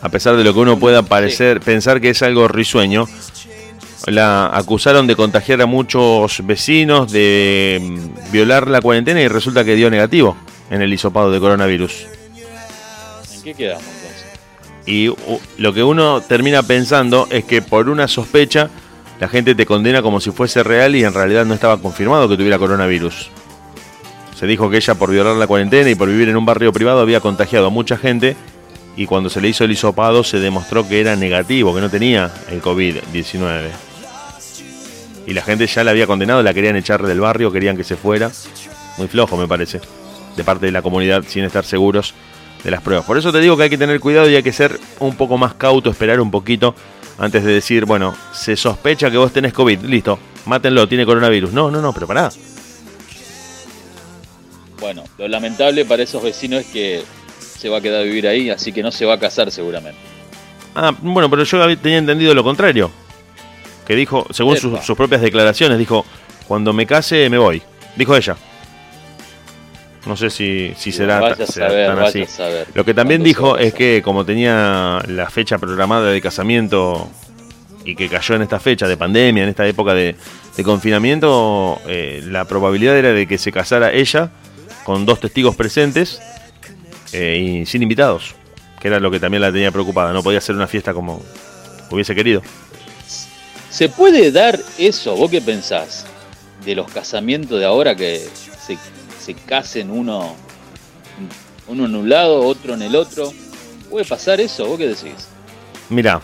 A 0.00 0.08
pesar 0.08 0.36
de 0.36 0.44
lo 0.44 0.54
que 0.54 0.60
uno 0.60 0.78
pueda 0.78 1.02
parecer, 1.02 1.60
pensar 1.60 2.00
que 2.00 2.10
es 2.10 2.22
algo 2.22 2.48
risueño, 2.48 3.06
la 4.06 4.46
acusaron 4.46 5.06
de 5.06 5.14
contagiar 5.14 5.60
a 5.60 5.66
muchos 5.66 6.44
vecinos, 6.46 7.12
de 7.12 7.78
mm, 7.82 8.32
violar 8.32 8.68
la 8.68 8.80
cuarentena 8.80 9.20
y 9.20 9.28
resulta 9.28 9.64
que 9.64 9.74
dio 9.74 9.90
negativo 9.90 10.36
en 10.70 10.80
el 10.80 10.92
hisopado 10.92 11.30
de 11.30 11.38
coronavirus. 11.38 12.06
¿En 13.34 13.42
qué 13.42 13.54
quedamos 13.54 13.84
entonces? 13.84 14.24
Y 14.86 15.12
lo 15.58 15.74
que 15.74 15.82
uno 15.82 16.22
termina 16.22 16.62
pensando 16.62 17.28
es 17.30 17.44
que 17.44 17.60
por 17.60 17.90
una 17.90 18.08
sospecha 18.08 18.70
la 19.20 19.28
gente 19.28 19.54
te 19.54 19.66
condena 19.66 20.00
como 20.00 20.18
si 20.18 20.30
fuese 20.30 20.62
real 20.62 20.96
y 20.96 21.04
en 21.04 21.12
realidad 21.12 21.44
no 21.44 21.52
estaba 21.52 21.76
confirmado 21.78 22.26
que 22.26 22.38
tuviera 22.38 22.58
coronavirus. 22.58 23.30
Se 24.34 24.46
dijo 24.46 24.70
que 24.70 24.78
ella 24.78 24.94
por 24.94 25.10
violar 25.10 25.36
la 25.36 25.46
cuarentena 25.46 25.90
y 25.90 25.94
por 25.94 26.08
vivir 26.08 26.30
en 26.30 26.38
un 26.38 26.46
barrio 26.46 26.72
privado 26.72 27.00
había 27.00 27.20
contagiado 27.20 27.66
a 27.66 27.70
mucha 27.70 27.98
gente 27.98 28.34
y 28.96 29.04
cuando 29.04 29.28
se 29.28 29.42
le 29.42 29.48
hizo 29.48 29.64
el 29.64 29.72
hisopado 29.72 30.24
se 30.24 30.40
demostró 30.40 30.88
que 30.88 31.02
era 31.02 31.16
negativo, 31.16 31.74
que 31.74 31.82
no 31.82 31.90
tenía 31.90 32.32
el 32.50 32.62
COVID-19. 32.62 33.68
Y 35.26 35.34
la 35.34 35.42
gente 35.42 35.66
ya 35.66 35.84
la 35.84 35.90
había 35.90 36.06
condenado, 36.06 36.42
la 36.42 36.54
querían 36.54 36.76
echar 36.76 37.06
del 37.06 37.20
barrio, 37.20 37.52
querían 37.52 37.76
que 37.76 37.84
se 37.84 37.96
fuera. 37.96 38.30
Muy 38.96 39.06
flojo 39.06 39.36
me 39.36 39.46
parece, 39.46 39.82
de 40.34 40.44
parte 40.44 40.64
de 40.64 40.72
la 40.72 40.80
comunidad 40.80 41.24
sin 41.28 41.44
estar 41.44 41.66
seguros 41.66 42.14
de 42.64 42.70
las 42.70 42.80
pruebas. 42.80 43.04
Por 43.04 43.18
eso 43.18 43.30
te 43.30 43.40
digo 43.40 43.54
que 43.58 43.64
hay 43.64 43.70
que 43.70 43.78
tener 43.78 44.00
cuidado 44.00 44.30
y 44.30 44.36
hay 44.36 44.42
que 44.42 44.52
ser 44.52 44.80
un 44.98 45.14
poco 45.14 45.36
más 45.36 45.52
cauto, 45.52 45.90
esperar 45.90 46.22
un 46.22 46.30
poquito 46.30 46.74
antes 47.20 47.44
de 47.44 47.52
decir, 47.52 47.84
bueno, 47.84 48.16
se 48.32 48.56
sospecha 48.56 49.10
que 49.10 49.16
vos 49.18 49.32
tenés 49.32 49.52
COVID, 49.52 49.82
listo, 49.82 50.18
mátenlo, 50.46 50.88
tiene 50.88 51.06
coronavirus. 51.06 51.52
No, 51.52 51.70
no, 51.70 51.80
no, 51.80 51.92
pero 51.92 52.06
pará. 52.08 52.30
Bueno, 54.80 55.04
lo 55.18 55.28
lamentable 55.28 55.84
para 55.84 56.02
esos 56.02 56.22
vecinos 56.22 56.60
es 56.62 56.66
que 56.68 57.02
se 57.38 57.68
va 57.68 57.78
a 57.78 57.80
quedar 57.80 58.00
a 58.00 58.04
vivir 58.04 58.26
ahí, 58.26 58.48
así 58.50 58.72
que 58.72 58.82
no 58.82 58.90
se 58.90 59.04
va 59.04 59.14
a 59.14 59.18
casar 59.18 59.50
seguramente. 59.50 59.98
Ah, 60.74 60.94
bueno, 61.00 61.28
pero 61.28 61.44
yo 61.44 61.62
había- 61.62 61.76
tenía 61.76 61.98
entendido 61.98 62.34
lo 62.34 62.42
contrario. 62.42 62.90
Que 63.86 63.94
dijo, 63.96 64.26
según 64.30 64.56
sus 64.56 64.96
propias 64.96 65.20
declaraciones, 65.20 65.76
dijo, 65.78 66.06
cuando 66.46 66.72
me 66.72 66.86
case 66.86 67.28
me 67.28 67.38
voy. 67.38 67.60
Dijo 67.96 68.16
ella. 68.16 68.36
No 70.06 70.16
sé 70.16 70.30
si, 70.30 70.72
si 70.78 70.92
será, 70.92 71.20
Vaya 71.20 71.44
a 71.44 71.46
será 71.46 71.68
saber, 71.68 71.86
tan 71.88 71.96
vaya 71.96 72.08
así. 72.08 72.26
saber. 72.26 72.66
Lo 72.74 72.84
que 72.84 72.94
también 72.94 73.20
¿Cuándo 73.20 73.28
dijo 73.28 73.58
es 73.58 73.74
que 73.74 74.00
como 74.02 74.24
tenía 74.24 75.02
la 75.06 75.28
fecha 75.28 75.58
programada 75.58 76.10
de 76.10 76.20
casamiento 76.22 77.08
y 77.84 77.94
que 77.94 78.08
cayó 78.08 78.34
en 78.34 78.42
esta 78.42 78.58
fecha 78.60 78.88
de 78.88 78.96
pandemia, 78.96 79.42
en 79.42 79.50
esta 79.50 79.66
época 79.66 79.92
de, 79.92 80.16
de 80.56 80.64
confinamiento, 80.64 81.78
eh, 81.86 82.22
la 82.26 82.46
probabilidad 82.46 82.96
era 82.96 83.12
de 83.12 83.26
que 83.26 83.36
se 83.36 83.52
casara 83.52 83.92
ella 83.92 84.30
con 84.84 85.04
dos 85.04 85.20
testigos 85.20 85.54
presentes 85.54 86.20
eh, 87.12 87.60
y 87.62 87.66
sin 87.66 87.82
invitados, 87.82 88.34
que 88.80 88.88
era 88.88 89.00
lo 89.00 89.10
que 89.10 89.20
también 89.20 89.42
la 89.42 89.52
tenía 89.52 89.70
preocupada. 89.70 90.12
No 90.14 90.22
podía 90.22 90.38
hacer 90.38 90.54
una 90.54 90.66
fiesta 90.66 90.94
como 90.94 91.22
hubiese 91.90 92.14
querido. 92.14 92.42
¿Se 93.68 93.88
puede 93.88 94.32
dar 94.32 94.58
eso? 94.78 95.14
¿Vos 95.14 95.30
qué 95.30 95.40
pensás? 95.40 96.06
De 96.64 96.74
los 96.74 96.90
casamientos 96.90 97.58
de 97.58 97.66
ahora 97.66 97.94
que 97.94 98.18
se, 98.66 98.78
se 99.20 99.34
casen 99.34 99.90
uno, 99.90 100.34
uno 101.68 101.84
en 101.84 101.94
un 101.94 102.08
lado, 102.08 102.40
otro 102.40 102.74
en 102.74 102.82
el 102.82 102.96
otro. 102.96 103.32
¿Puede 103.90 104.04
pasar 104.04 104.40
eso? 104.40 104.66
¿Vos 104.66 104.78
qué 104.78 104.88
decís? 104.88 105.28
Mira, 105.88 106.20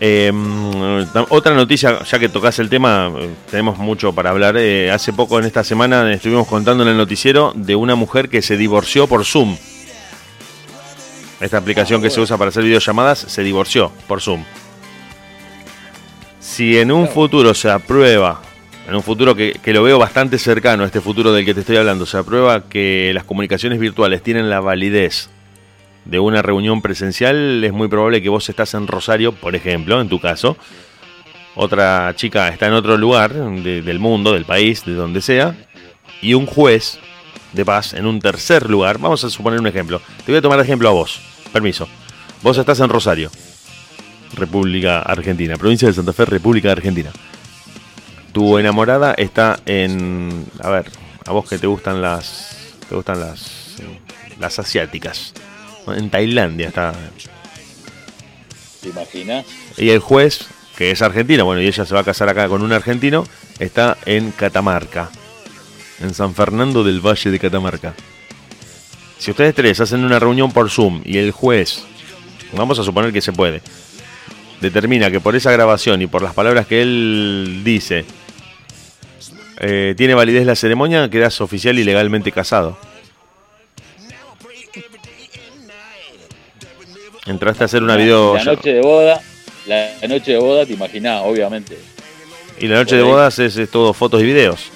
tam- 0.00 1.26
otra 1.28 1.54
noticia, 1.54 2.02
ya 2.02 2.18
que 2.18 2.28
tocas 2.28 2.58
el 2.58 2.68
tema, 2.68 3.12
eh, 3.18 3.30
tenemos 3.50 3.78
mucho 3.78 4.12
para 4.14 4.30
hablar. 4.30 4.56
Eh, 4.58 4.90
hace 4.90 5.12
poco 5.12 5.38
en 5.38 5.44
esta 5.44 5.62
semana 5.62 6.10
estuvimos 6.12 6.46
contando 6.48 6.82
en 6.82 6.88
el 6.88 6.96
noticiero 6.96 7.52
de 7.54 7.76
una 7.76 7.94
mujer 7.94 8.28
que 8.28 8.40
se 8.42 8.56
divorció 8.56 9.06
por 9.06 9.24
Zoom. 9.24 9.56
Esta 11.40 11.58
aplicación 11.58 12.02
que 12.02 12.10
se 12.10 12.20
usa 12.20 12.36
para 12.36 12.48
hacer 12.50 12.64
videollamadas 12.64 13.18
se 13.18 13.42
divorció 13.42 13.90
por 14.08 14.20
Zoom. 14.20 14.44
Si 16.38 16.78
en 16.78 16.90
un 16.92 17.08
futuro 17.08 17.54
se 17.54 17.70
aprueba, 17.70 18.42
en 18.88 18.94
un 18.94 19.02
futuro 19.02 19.34
que, 19.34 19.52
que 19.62 19.72
lo 19.72 19.82
veo 19.82 19.98
bastante 19.98 20.38
cercano, 20.38 20.84
este 20.84 21.00
futuro 21.00 21.32
del 21.32 21.44
que 21.44 21.54
te 21.54 21.60
estoy 21.60 21.76
hablando, 21.76 22.06
se 22.06 22.16
aprueba 22.18 22.64
que 22.68 23.12
las 23.14 23.24
comunicaciones 23.24 23.78
virtuales 23.78 24.22
tienen 24.22 24.50
la 24.50 24.60
validez 24.60 25.30
de 26.04 26.18
una 26.18 26.42
reunión 26.42 26.82
presencial, 26.82 27.62
es 27.62 27.72
muy 27.72 27.88
probable 27.88 28.20
que 28.22 28.28
vos 28.30 28.48
estás 28.48 28.74
en 28.74 28.86
Rosario, 28.86 29.32
por 29.32 29.54
ejemplo, 29.54 30.00
en 30.00 30.08
tu 30.08 30.18
caso. 30.18 30.56
Otra 31.54 32.12
chica 32.16 32.48
está 32.48 32.66
en 32.68 32.72
otro 32.72 32.96
lugar 32.96 33.32
de- 33.34 33.82
del 33.82 33.98
mundo, 33.98 34.32
del 34.32 34.44
país, 34.44 34.84
de 34.84 34.94
donde 34.94 35.20
sea. 35.20 35.54
Y 36.22 36.34
un 36.34 36.46
juez 36.46 36.98
de 37.52 37.64
paz 37.64 37.92
en 37.92 38.06
un 38.06 38.20
tercer 38.20 38.70
lugar. 38.70 38.98
Vamos 38.98 39.24
a 39.24 39.30
suponer 39.30 39.60
un 39.60 39.66
ejemplo. 39.66 40.00
Te 40.24 40.32
voy 40.32 40.38
a 40.38 40.42
tomar 40.42 40.58
de 40.58 40.64
ejemplo 40.64 40.88
a 40.88 40.92
vos. 40.92 41.20
Permiso. 41.52 41.88
Vos 42.42 42.56
estás 42.56 42.80
en 42.80 42.88
Rosario, 42.88 43.30
República 44.36 45.00
Argentina, 45.00 45.56
provincia 45.56 45.88
de 45.88 45.94
Santa 45.94 46.12
Fe, 46.12 46.24
República 46.24 46.72
Argentina. 46.72 47.10
Tu 48.32 48.58
enamorada 48.58 49.14
está 49.14 49.58
en. 49.66 50.46
A 50.60 50.70
ver, 50.70 50.90
a 51.26 51.32
vos 51.32 51.48
que 51.48 51.58
te 51.58 51.66
gustan 51.66 52.00
las. 52.00 52.56
Te 52.88 52.94
gustan 52.94 53.20
las. 53.20 53.74
eh, 53.80 54.00
Las 54.38 54.58
asiáticas. 54.58 55.32
En 55.88 56.10
Tailandia 56.10 56.68
está. 56.68 56.92
¿Te 58.80 58.88
imaginas? 58.88 59.44
Y 59.76 59.90
el 59.90 59.98
juez, 59.98 60.46
que 60.76 60.90
es 60.90 61.02
argentino, 61.02 61.44
bueno, 61.44 61.60
y 61.60 61.66
ella 61.66 61.84
se 61.84 61.94
va 61.94 62.00
a 62.00 62.04
casar 62.04 62.28
acá 62.28 62.48
con 62.48 62.62
un 62.62 62.72
argentino, 62.72 63.24
está 63.58 63.96
en 64.06 64.30
Catamarca. 64.30 65.10
En 66.00 66.14
San 66.14 66.34
Fernando 66.34 66.82
del 66.82 67.00
Valle 67.00 67.30
de 67.30 67.38
Catamarca. 67.38 67.94
Si 69.18 69.30
ustedes 69.32 69.54
tres 69.54 69.80
hacen 69.80 70.02
una 70.02 70.18
reunión 70.18 70.50
por 70.50 70.70
Zoom 70.70 71.02
y 71.04 71.18
el 71.18 71.30
juez, 71.32 71.82
vamos 72.54 72.78
a 72.78 72.84
suponer 72.84 73.12
que 73.12 73.20
se 73.20 73.34
puede, 73.34 73.60
determina 74.62 75.10
que 75.10 75.20
por 75.20 75.36
esa 75.36 75.52
grabación 75.52 76.00
y 76.00 76.06
por 76.06 76.22
las 76.22 76.32
palabras 76.32 76.66
que 76.66 76.80
él 76.80 77.60
dice, 77.62 78.06
eh, 79.60 79.94
tiene 79.96 80.14
validez 80.14 80.46
la 80.46 80.56
ceremonia, 80.56 81.10
quedas 81.10 81.40
oficial 81.42 81.78
y 81.78 81.84
legalmente 81.84 82.32
casado. 82.32 82.78
Entraste 87.26 87.64
a 87.64 87.66
hacer 87.66 87.82
una 87.82 87.96
video... 87.96 88.34
La 88.34 88.44
noche 88.44 88.72
de 88.72 88.80
boda, 88.80 89.20
la 89.66 90.08
noche 90.08 90.32
de 90.32 90.38
boda, 90.38 90.64
te 90.64 90.72
imaginás, 90.72 91.22
obviamente. 91.24 91.78
Y 92.58 92.68
la 92.68 92.76
noche 92.76 92.96
de 92.96 93.02
bodas 93.02 93.38
es, 93.38 93.56
es 93.58 93.70
todo 93.70 93.92
fotos 93.92 94.22
y 94.22 94.24
videos. 94.24 94.70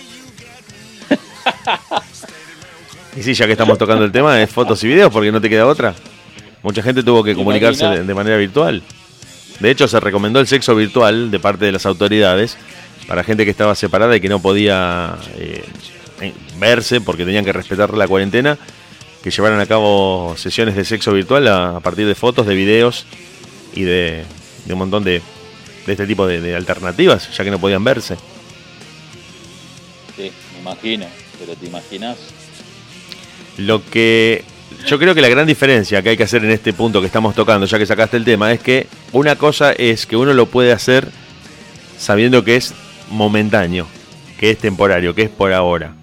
y 3.16 3.23
sí, 3.23 3.32
ya 3.32 3.47
que 3.47 3.52
estamos 3.52 3.78
tocando 3.78 4.05
el 4.05 4.12
tema, 4.12 4.40
es 4.43 4.51
fotos 4.51 4.85
y 4.85 4.89
videos 4.89 5.11
porque 5.11 5.32
no 5.32 5.40
te 5.40 5.48
queda 5.48 5.66
otra. 5.66 5.94
Mucha 6.62 6.82
gente 6.82 7.02
tuvo 7.02 7.24
que 7.24 7.32
¿Te 7.32 7.36
comunicarse 7.36 7.86
de 7.86 8.15
manera 8.15 8.36
virtual. 8.36 8.82
De 9.61 9.70
hecho, 9.70 9.89
se 9.89 9.98
recomendó 9.98 10.40
el 10.40 10.47
sexo 10.47 10.74
virtual 10.74 11.31
de 11.31 11.40
parte 11.40 11.65
de 11.65 11.73
las 11.73 11.86
autoridades 11.86 12.59
para 13.06 13.24
gente 13.24 13.44
que 13.44 13.51
estaba 13.51 13.74
separada 13.74 14.16
y 14.16 14.20
que 14.20 14.28
no 14.28 14.40
podía 14.40 15.16
eh, 15.36 15.64
verse 16.59 17.01
porque 17.01 17.24
tenían 17.24 17.44
que 17.44 17.52
respetar 17.52 17.94
la 17.94 18.09
cuarentena, 18.09 18.59
que 19.22 19.31
llevaran 19.31 19.60
a 19.60 19.66
cabo 19.66 20.35
sesiones 20.36 20.76
de 20.76 20.85
sexo 20.85 21.12
virtual 21.12 21.48
a, 21.48 21.76
a 21.76 21.81
partir 21.81 22.06
de 22.06 22.14
fotos, 22.14 22.47
de 22.47 22.55
videos 22.55 23.06
y 23.74 23.82
de, 23.82 24.24
de 24.64 24.72
un 24.72 24.78
montón 24.78 25.05
de, 25.05 25.22
de 25.86 25.93
este 25.93 26.06
tipo 26.06 26.26
de, 26.26 26.40
de 26.40 26.56
alternativas, 26.56 27.35
ya 27.36 27.44
que 27.44 27.51
no 27.51 27.59
podían 27.59 27.85
verse. 27.85 28.16
Sí, 30.16 30.31
me 30.55 30.60
imagino. 30.60 31.06
Pero 31.39 31.56
te 31.56 31.66
imaginas. 31.66 32.16
Lo 33.59 33.85
que 33.85 34.44
yo 34.86 34.98
creo 34.98 35.14
que 35.14 35.20
la 35.20 35.28
gran 35.28 35.47
diferencia 35.47 36.02
que 36.02 36.10
hay 36.10 36.16
que 36.16 36.22
hacer 36.22 36.44
en 36.44 36.51
este 36.51 36.72
punto 36.72 37.01
que 37.01 37.06
estamos 37.06 37.35
tocando, 37.35 37.66
ya 37.66 37.78
que 37.78 37.86
sacaste 37.86 38.16
el 38.16 38.24
tema, 38.24 38.52
es 38.52 38.60
que 38.60 38.86
una 39.12 39.36
cosa 39.36 39.72
es 39.72 40.06
que 40.06 40.16
uno 40.16 40.32
lo 40.32 40.47
puede 40.47 40.72
hacer 40.72 41.09
sabiendo 41.98 42.44
que 42.44 42.56
es 42.56 42.74
momentáneo, 43.15 43.86
que 44.39 44.51
es 44.51 44.59
temporario, 44.59 45.15
que 45.15 45.23
es 45.23 45.31
por 45.31 45.53
ahora, 45.53 45.95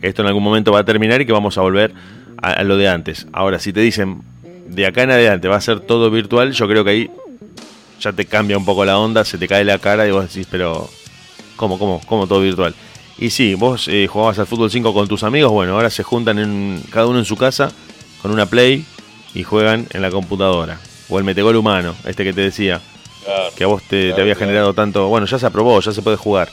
que 0.00 0.08
esto 0.08 0.22
en 0.22 0.28
algún 0.28 0.42
momento 0.42 0.72
va 0.72 0.80
a 0.80 0.84
terminar 0.84 1.20
y 1.20 1.26
que 1.26 1.32
vamos 1.32 1.56
a 1.58 1.62
volver 1.62 1.94
a, 2.42 2.62
lo 2.64 2.76
de 2.76 2.88
antes. 2.88 3.26
Ahora, 3.32 3.58
si 3.58 3.72
te 3.72 3.80
dicen 3.80 4.22
de 4.68 4.86
acá 4.86 5.04
en 5.04 5.10
adelante 5.12 5.48
va 5.48 5.56
a 5.56 5.60
ser 5.60 5.80
todo 5.80 6.10
virtual, 6.10 6.52
yo 6.52 6.68
creo 6.68 6.84
que 6.84 6.90
ahí 6.90 7.10
ya 8.00 8.12
te 8.12 8.26
cambia 8.26 8.58
un 8.58 8.64
poco 8.64 8.84
la 8.84 8.98
onda, 8.98 9.24
se 9.24 9.38
te 9.38 9.48
cae 9.48 9.64
la 9.64 9.78
cara 9.78 10.06
y 10.06 10.10
vos 10.10 10.28
decís, 10.28 10.46
pero 10.50 10.88
¿cómo, 11.56 11.78
cómo, 11.78 12.00
cómo 12.06 12.26
todo 12.26 12.40
virtual? 12.40 12.74
Y 13.18 13.30
sí, 13.30 13.54
vos 13.54 13.88
eh, 13.88 14.06
jugabas 14.06 14.38
al 14.38 14.46
fútbol 14.46 14.70
5 14.70 14.92
con 14.92 15.08
tus 15.08 15.22
amigos, 15.22 15.50
bueno, 15.50 15.74
ahora 15.74 15.88
se 15.88 16.02
juntan 16.02 16.38
en, 16.38 16.82
cada 16.90 17.06
uno 17.06 17.18
en 17.18 17.24
su 17.24 17.36
casa 17.36 17.72
con 18.20 18.30
una 18.30 18.46
Play 18.46 18.84
y 19.34 19.42
juegan 19.42 19.86
en 19.90 20.02
la 20.02 20.10
computadora. 20.10 20.78
O 21.08 21.18
el 21.18 21.24
metegol 21.24 21.56
humano, 21.56 21.94
este 22.04 22.24
que 22.24 22.32
te 22.32 22.40
decía, 22.40 22.80
Claro, 23.26 23.50
que 23.56 23.64
a 23.64 23.66
vos 23.66 23.82
te, 23.82 24.12
había 24.12 24.24
claro. 24.24 24.38
generado 24.38 24.74
tanto. 24.74 25.08
Bueno, 25.08 25.26
ya 25.26 25.38
se 25.38 25.46
aprobó, 25.46 25.80
ya 25.80 25.92
se 25.92 26.00
puede 26.00 26.16
jugar. 26.16 26.48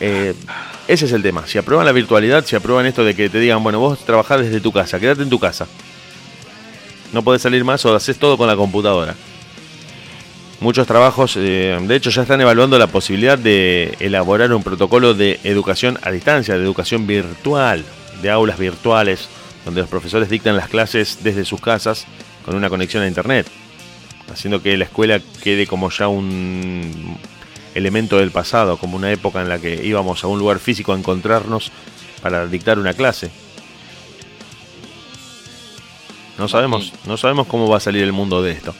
Eh, 0.00 0.34
ese 0.86 1.06
es 1.06 1.12
el 1.12 1.22
tema. 1.22 1.46
Si 1.46 1.56
aprueban 1.56 1.86
la 1.86 1.92
virtualidad, 1.92 2.44
si 2.44 2.56
aprueban 2.56 2.84
esto 2.84 3.02
de 3.02 3.14
que 3.14 3.30
te 3.30 3.40
digan, 3.40 3.62
bueno, 3.62 3.80
vos 3.80 4.00
trabajás 4.04 4.40
desde 4.40 4.60
tu 4.60 4.70
casa, 4.70 5.00
quédate 5.00 5.22
en 5.22 5.30
tu 5.30 5.38
casa. 5.38 5.66
No 7.12 7.22
podés 7.22 7.40
salir 7.42 7.64
más 7.64 7.84
o 7.86 7.94
haces 7.94 8.18
todo 8.18 8.36
con 8.36 8.46
la 8.46 8.56
computadora. 8.56 9.14
Muchos 10.60 10.86
trabajos, 10.86 11.36
eh, 11.36 11.78
de 11.80 11.96
hecho, 11.96 12.10
ya 12.10 12.22
están 12.22 12.40
evaluando 12.40 12.78
la 12.78 12.86
posibilidad 12.86 13.38
de 13.38 13.96
elaborar 13.98 14.52
un 14.52 14.62
protocolo 14.62 15.14
de 15.14 15.40
educación 15.42 15.98
a 16.02 16.10
distancia, 16.10 16.56
de 16.56 16.62
educación 16.62 17.06
virtual, 17.06 17.84
de 18.20 18.30
aulas 18.30 18.58
virtuales, 18.58 19.28
donde 19.64 19.80
los 19.80 19.90
profesores 19.90 20.28
dictan 20.28 20.56
las 20.56 20.68
clases 20.68 21.18
desde 21.22 21.44
sus 21.44 21.60
casas 21.60 22.06
con 22.44 22.54
una 22.54 22.68
conexión 22.68 23.02
a 23.02 23.08
internet, 23.08 23.48
haciendo 24.32 24.62
que 24.62 24.76
la 24.76 24.84
escuela 24.84 25.20
quede 25.42 25.66
como 25.66 25.90
ya 25.90 26.08
un 26.08 27.18
elemento 27.74 28.18
del 28.18 28.30
pasado, 28.30 28.76
como 28.76 28.96
una 28.96 29.12
época 29.12 29.40
en 29.40 29.48
la 29.48 29.58
que 29.58 29.84
íbamos 29.84 30.24
a 30.24 30.26
un 30.26 30.38
lugar 30.38 30.58
físico 30.58 30.92
a 30.92 30.98
encontrarnos 30.98 31.70
para 32.20 32.46
dictar 32.46 32.78
una 32.78 32.94
clase. 32.94 33.30
No 36.38 36.48
sabemos, 36.48 36.92
no 37.06 37.16
sabemos 37.16 37.46
cómo 37.46 37.68
va 37.68 37.76
a 37.76 37.80
salir 37.80 38.02
el 38.02 38.12
mundo 38.12 38.42
de 38.42 38.52
esto. 38.52 38.74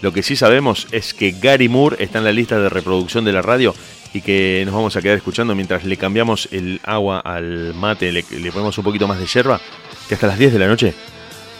Lo 0.00 0.12
que 0.12 0.22
sí 0.22 0.34
sabemos 0.34 0.86
es 0.90 1.14
que 1.14 1.32
Gary 1.32 1.68
Moore 1.68 2.02
está 2.02 2.18
en 2.18 2.24
la 2.24 2.32
lista 2.32 2.58
de 2.58 2.68
reproducción 2.68 3.24
de 3.24 3.32
la 3.32 3.42
radio 3.42 3.74
y 4.12 4.20
que 4.20 4.62
nos 4.64 4.74
vamos 4.74 4.96
a 4.96 5.02
quedar 5.02 5.16
escuchando 5.16 5.54
mientras 5.54 5.84
le 5.84 5.96
cambiamos 5.96 6.48
el 6.50 6.80
agua 6.84 7.20
al 7.20 7.74
mate, 7.74 8.10
le, 8.12 8.24
le 8.30 8.52
ponemos 8.52 8.76
un 8.78 8.84
poquito 8.84 9.06
más 9.06 9.18
de 9.18 9.26
yerba, 9.26 9.60
que 10.08 10.14
hasta 10.14 10.26
las 10.26 10.38
10 10.38 10.52
de 10.52 10.58
la 10.58 10.66
noche 10.66 10.94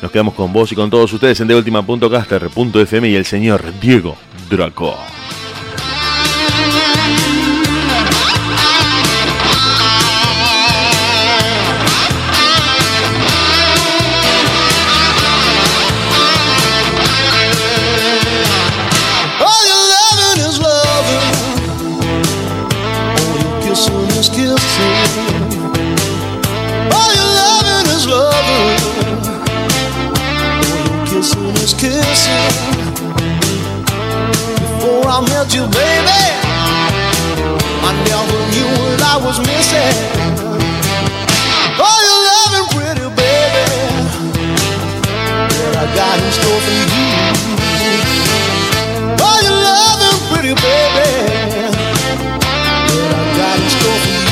nos 0.02 0.10
quedamos 0.10 0.34
con 0.34 0.52
vos 0.52 0.70
y 0.72 0.74
con 0.74 0.90
todos 0.90 1.12
ustedes 1.12 1.40
en 1.40 1.48
deultima.caster.fm 1.48 3.08
y 3.08 3.14
el 3.14 3.24
señor 3.24 3.62
Diego 3.80 4.16
Draco. 4.50 4.96
Store 46.36 46.60
for 46.66 46.72
you. 46.72 46.86
Oh, 49.26 49.38
you 49.46 49.52
loving 49.68 50.18
pretty 50.30 50.54
baby. 50.66 51.08
What 52.94 53.12
I 53.20 53.24
got 53.38 53.56
in 53.62 53.68
store 53.76 53.98
for 54.02 54.12
you. 54.12 54.22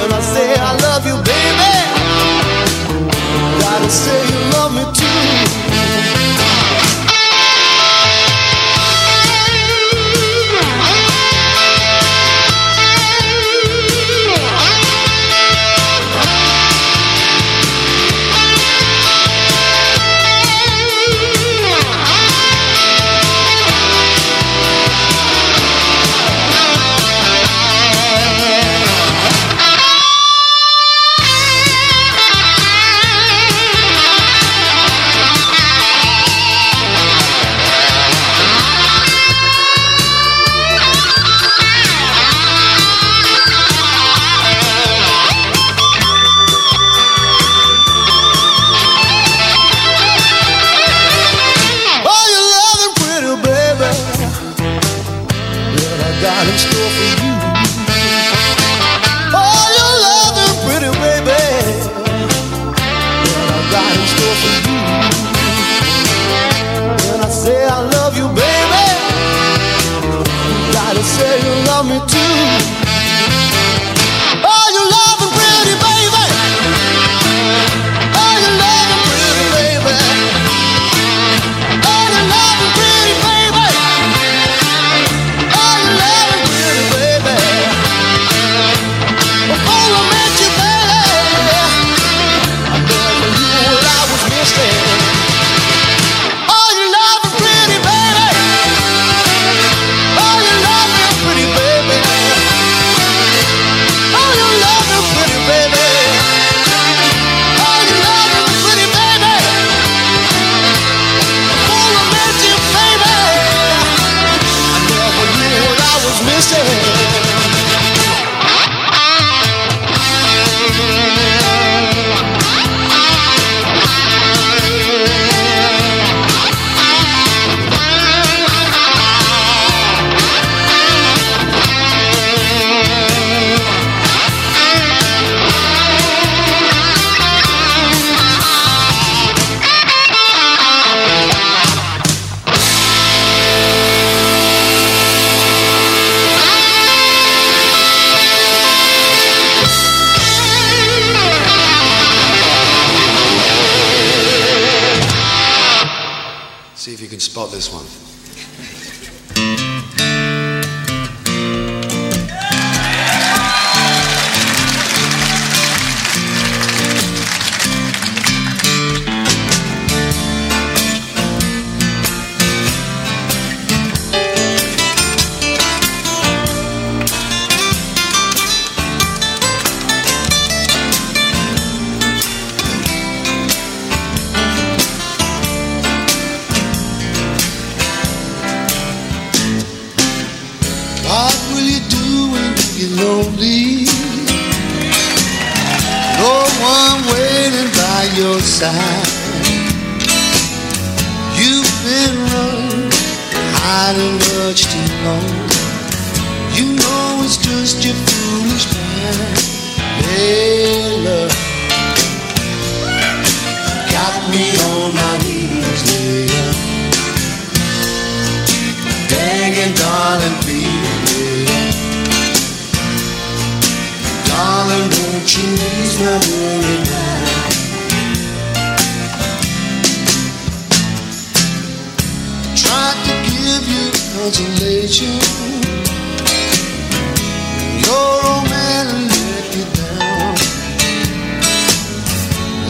When 0.00 0.10
I 0.12 0.20
say 0.34 0.48
I 0.68 0.70
love 0.86 1.04
you, 1.10 1.16
baby. 1.32 1.72
Gotta 3.60 3.90
say 3.90 4.18
you 4.30 4.38
love 4.54 4.72
me 4.74 4.84
too 4.98 5.69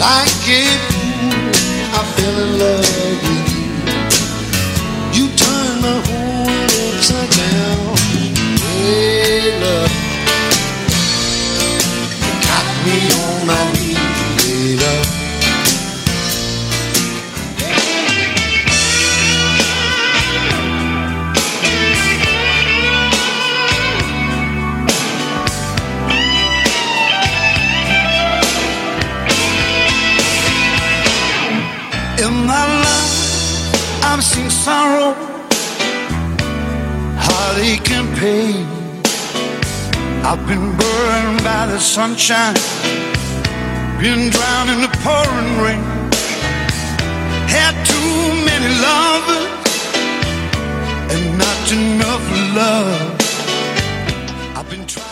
Like 0.00 0.48
fool, 0.88 1.52
I 1.92 2.02
fell 2.16 2.38
in 2.40 2.58
love 2.58 2.89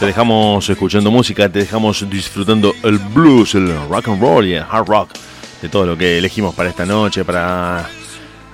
Te 0.00 0.06
dejamos 0.06 0.70
escuchando 0.70 1.10
música, 1.10 1.50
te 1.50 1.58
dejamos 1.58 2.08
disfrutando 2.08 2.74
el 2.82 2.98
blues, 2.98 3.54
el 3.54 3.68
rock 3.86 4.08
and 4.08 4.22
roll 4.22 4.46
y 4.46 4.54
el 4.54 4.62
hard 4.62 4.86
rock 4.86 5.10
de 5.60 5.68
todo 5.68 5.84
lo 5.84 5.98
que 5.98 6.16
elegimos 6.16 6.54
para 6.54 6.70
esta 6.70 6.86
noche, 6.86 7.26
para 7.26 7.86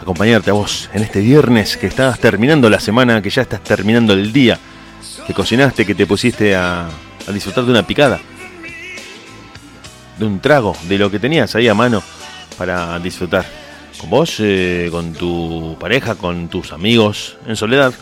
acompañarte 0.03 0.51
a 0.51 0.55
vos 0.55 0.91
en 0.93 1.05
este 1.05 1.21
viernes 1.21 1.77
que 1.77 1.87
estás 1.87 2.19
terminando 2.19 2.69
la 2.69 2.81
semana, 2.81 3.23
que 3.23 3.31
ya 3.31 3.43
estás 3.43 3.63
terminando 3.63 4.15
el 4.15 4.33
día, 4.33 4.59
que 5.29 5.33
cocinaste, 5.33 5.87
que 5.87 5.95
te 5.95 6.07
pusiste 6.07 6.57
a, 6.57 6.89
a 7.27 7.33
disfrutar 7.33 7.65
de 7.65 7.71
una 7.71 7.87
picada, 7.87 8.21
de 10.19 10.25
un 10.25 10.41
trago, 10.41 10.77
de 10.89 10.99
lo 10.99 11.11
que 11.11 11.19
tenías 11.19 11.55
ahí 11.55 11.69
a 11.69 11.75
mano 11.75 12.03
para 12.57 12.99
disfrutar. 12.99 13.45
Con 13.99 14.09
vos, 14.11 14.37
eh, 14.41 14.89
con 14.91 15.13
tu 15.13 15.77
pareja, 15.79 16.17
con 16.17 16.49
tus 16.49 16.73
amigos, 16.73 17.37
en 17.47 17.55
soledad, 17.57 17.95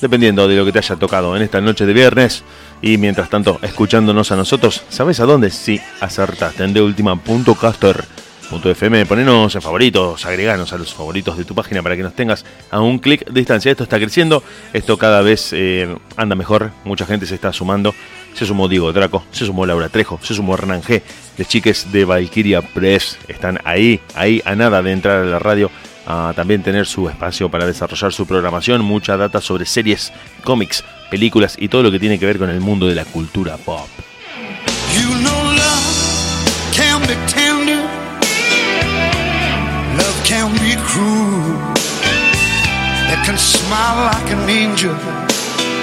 dependiendo 0.00 0.48
de 0.48 0.56
lo 0.56 0.64
que 0.64 0.72
te 0.72 0.78
haya 0.78 0.96
tocado 0.96 1.36
en 1.36 1.42
esta 1.42 1.60
noche 1.60 1.84
de 1.86 1.92
viernes. 1.92 2.42
Y 2.82 2.98
mientras 2.98 3.30
tanto, 3.30 3.60
escuchándonos 3.62 4.32
a 4.32 4.36
nosotros, 4.36 4.82
¿sabes 4.88 5.20
a 5.20 5.24
dónde? 5.24 5.50
Sí, 5.50 5.80
acertaste 6.00 6.64
en 6.64 6.74
deultima.caster.fm. 6.74 9.06
Ponenos 9.06 9.54
en 9.54 9.62
favoritos, 9.62 10.26
agreganos 10.26 10.72
a 10.72 10.78
los 10.78 10.92
favoritos 10.92 11.38
de 11.38 11.44
tu 11.44 11.54
página 11.54 11.80
para 11.82 11.96
que 11.96 12.02
nos 12.02 12.14
tengas 12.14 12.44
a 12.70 12.80
un 12.80 12.98
clic 12.98 13.24
de 13.26 13.40
distancia. 13.40 13.70
Esto 13.70 13.84
está 13.84 13.98
creciendo, 13.98 14.42
esto 14.72 14.98
cada 14.98 15.22
vez 15.22 15.50
eh, 15.52 15.94
anda 16.16 16.34
mejor, 16.36 16.72
mucha 16.84 17.06
gente 17.06 17.26
se 17.26 17.36
está 17.36 17.52
sumando. 17.52 17.94
Se 18.34 18.44
sumó 18.46 18.68
Diego 18.68 18.92
Draco, 18.92 19.24
se 19.30 19.46
sumó 19.46 19.64
Laura 19.64 19.88
Trejo, 19.88 20.18
se 20.22 20.34
sumó 20.34 20.54
Hernán 20.54 20.82
G. 20.82 21.02
Las 21.38 21.48
chiques 21.48 21.90
de 21.92 22.04
Valkyria 22.04 22.62
Press 22.62 23.16
están 23.28 23.60
ahí, 23.64 24.00
ahí 24.14 24.42
a 24.44 24.54
nada 24.54 24.82
de 24.82 24.92
entrar 24.92 25.22
a 25.22 25.24
la 25.24 25.38
radio 25.38 25.70
a 26.06 26.32
también 26.36 26.62
tener 26.62 26.86
su 26.86 27.08
espacio 27.08 27.48
para 27.48 27.66
desarrollar 27.66 28.12
su 28.12 28.26
programación, 28.26 28.84
mucha 28.84 29.16
data 29.16 29.40
sobre 29.40 29.64
series, 29.66 30.12
cómics, 30.42 30.84
películas 31.10 31.56
y 31.58 31.68
todo 31.68 31.82
lo 31.82 31.90
que 31.90 31.98
tiene 31.98 32.18
que 32.18 32.26
ver 32.26 32.38
con 32.38 32.50
el 32.50 32.60
mundo 32.60 32.86
de 32.86 32.94
la 32.94 33.04
cultura 33.04 33.56
pop. 33.56 33.88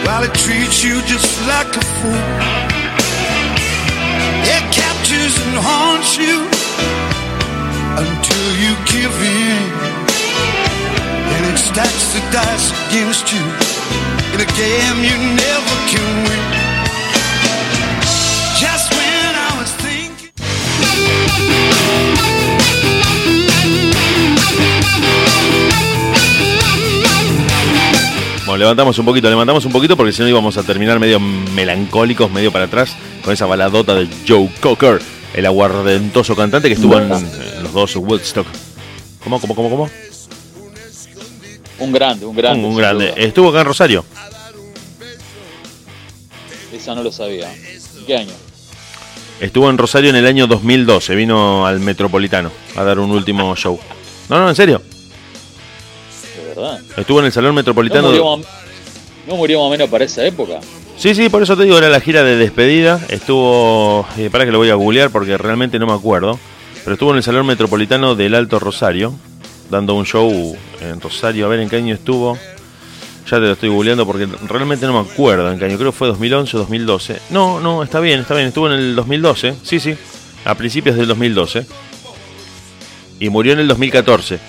While 0.06 0.23
it 0.23 0.34
treats 0.34 0.84
you 0.84 1.02
just 1.03 1.30
like 1.48 1.76
a 1.76 1.84
fool. 1.98 2.26
It 4.56 4.64
captures 4.73 5.36
and 5.45 5.56
haunts 5.68 6.18
you 6.18 6.38
until 8.02 8.48
you 8.61 8.72
give 8.94 9.15
in. 9.22 9.64
And 11.34 11.45
it 11.52 11.57
stacks 11.57 12.14
the 12.14 12.22
dice 12.32 12.68
against 12.88 13.32
you 13.34 13.44
in 14.34 14.40
a 14.41 14.49
game 14.57 14.98
you 15.10 15.18
never 15.45 15.76
can 15.91 16.07
win. 16.26 16.45
Just 18.60 18.91
when 18.94 19.36
I 19.36 19.52
was 19.60 19.72
thinking. 19.86 20.30
Bueno, 28.45 28.57
levantamos 28.57 28.97
un 28.97 29.05
poquito, 29.05 29.30
levantamos 29.30 29.65
un 29.65 29.72
poquito 29.72 29.95
porque 29.95 30.11
si 30.11 30.22
no 30.22 30.27
íbamos 30.27 30.57
a 30.57 30.63
terminar 30.63 30.99
medio 30.99 31.19
melancólicos, 31.19 32.31
medio 32.31 32.51
para 32.51 32.65
atrás, 32.65 32.95
con 33.23 33.34
esa 33.34 33.45
baladota 33.45 33.93
de 33.93 34.07
Joe 34.27 34.49
Cocker, 34.59 34.99
el 35.34 35.45
aguardentoso 35.45 36.35
cantante 36.35 36.68
que 36.68 36.73
estuvo 36.73 36.97
en, 36.97 37.11
en 37.11 37.63
los 37.63 37.72
dos 37.72 37.95
Woodstock. 37.95 38.47
¿Cómo, 39.23 39.39
cómo, 39.39 39.55
cómo, 39.55 39.69
cómo? 39.69 39.89
Un 41.77 41.91
grande, 41.91 42.26
un 42.26 42.35
grande. 42.35 42.68
Un, 42.68 42.76
grande. 42.76 43.11
duda. 43.11 43.15
Estuvo 43.18 43.49
acá 43.49 43.61
en 43.61 43.65
Rosario. 43.65 44.05
Esa 46.73 46.95
no 46.95 47.03
lo 47.03 47.11
sabía. 47.11 47.51
¿En 47.53 48.05
qué 48.05 48.18
año? 48.18 48.34
Estuvo 49.39 49.69
en 49.69 49.77
Rosario 49.77 50.09
en 50.09 50.15
el 50.15 50.26
año 50.26 50.47
2012. 50.47 51.15
Vino 51.15 51.65
al 51.65 51.80
Metropolitano 51.80 52.51
a 52.76 52.84
dar 52.84 52.99
un 52.99 53.11
último 53.11 53.55
show. 53.55 53.80
No, 54.30 54.39
no, 54.39 54.49
en 54.49 54.55
serio. 54.55 54.81
De 56.37 56.47
verdad. 56.55 56.79
Estuvo 56.97 57.19
en 57.19 57.25
el 57.25 57.31
Salón 57.31 57.51
¿No 57.51 57.55
Metropolitano. 57.55 58.07
murió, 58.09 58.37
más- 58.37 58.47
¿No 59.27 59.35
murió 59.35 59.59
más 59.59 59.67
o 59.67 59.69
menos 59.71 59.89
para 59.89 60.05
esa 60.05 60.25
época? 60.25 60.59
Sí, 60.97 61.13
sí, 61.15 61.29
por 61.29 61.41
eso 61.43 61.55
te 61.57 61.63
digo, 61.63 61.77
era 61.77 61.89
la 61.89 61.99
gira 61.99 62.23
de 62.23 62.35
despedida. 62.37 62.99
Estuvo. 63.09 64.05
Eh, 64.17 64.29
para 64.31 64.45
que 64.45 64.51
lo 64.51 64.57
voy 64.59 64.69
a 64.69 64.75
googlear 64.75 65.09
porque 65.09 65.37
realmente 65.37 65.79
no 65.79 65.87
me 65.87 65.93
acuerdo. 65.93 66.39
Pero 66.83 66.93
estuvo 66.93 67.11
en 67.11 67.17
el 67.17 67.23
Salón 67.23 67.45
Metropolitano 67.45 68.15
del 68.15 68.35
Alto 68.35 68.59
Rosario. 68.59 69.13
Dando 69.69 69.93
un 69.95 70.05
show 70.05 70.55
en 70.81 70.99
Rosario. 71.01 71.45
A 71.45 71.49
ver 71.49 71.59
en 71.61 71.69
qué 71.69 71.77
año 71.77 71.93
estuvo. 71.95 72.37
Ya 73.29 73.37
te 73.37 73.41
lo 73.45 73.51
estoy 73.53 73.69
googleando 73.69 74.05
porque 74.05 74.27
realmente 74.47 74.85
no 74.85 74.93
me 75.01 75.09
acuerdo 75.09 75.49
en 75.51 75.57
qué 75.59 75.65
año. 75.65 75.77
Creo 75.77 75.91
que 75.91 75.97
fue 75.97 76.07
2011 76.07 76.57
o 76.57 76.59
2012. 76.61 77.19
No, 77.29 77.59
no, 77.59 77.81
está 77.83 77.99
bien, 77.99 78.19
está 78.21 78.33
bien. 78.35 78.47
Estuvo 78.47 78.67
en 78.67 78.73
el 78.73 78.95
2012. 78.95 79.55
Sí, 79.63 79.79
sí. 79.79 79.95
A 80.45 80.55
principios 80.55 80.95
del 80.97 81.07
2012. 81.07 81.65
Y 83.19 83.29
murió 83.29 83.53
en 83.53 83.59
el 83.59 83.67
2014. 83.67 84.39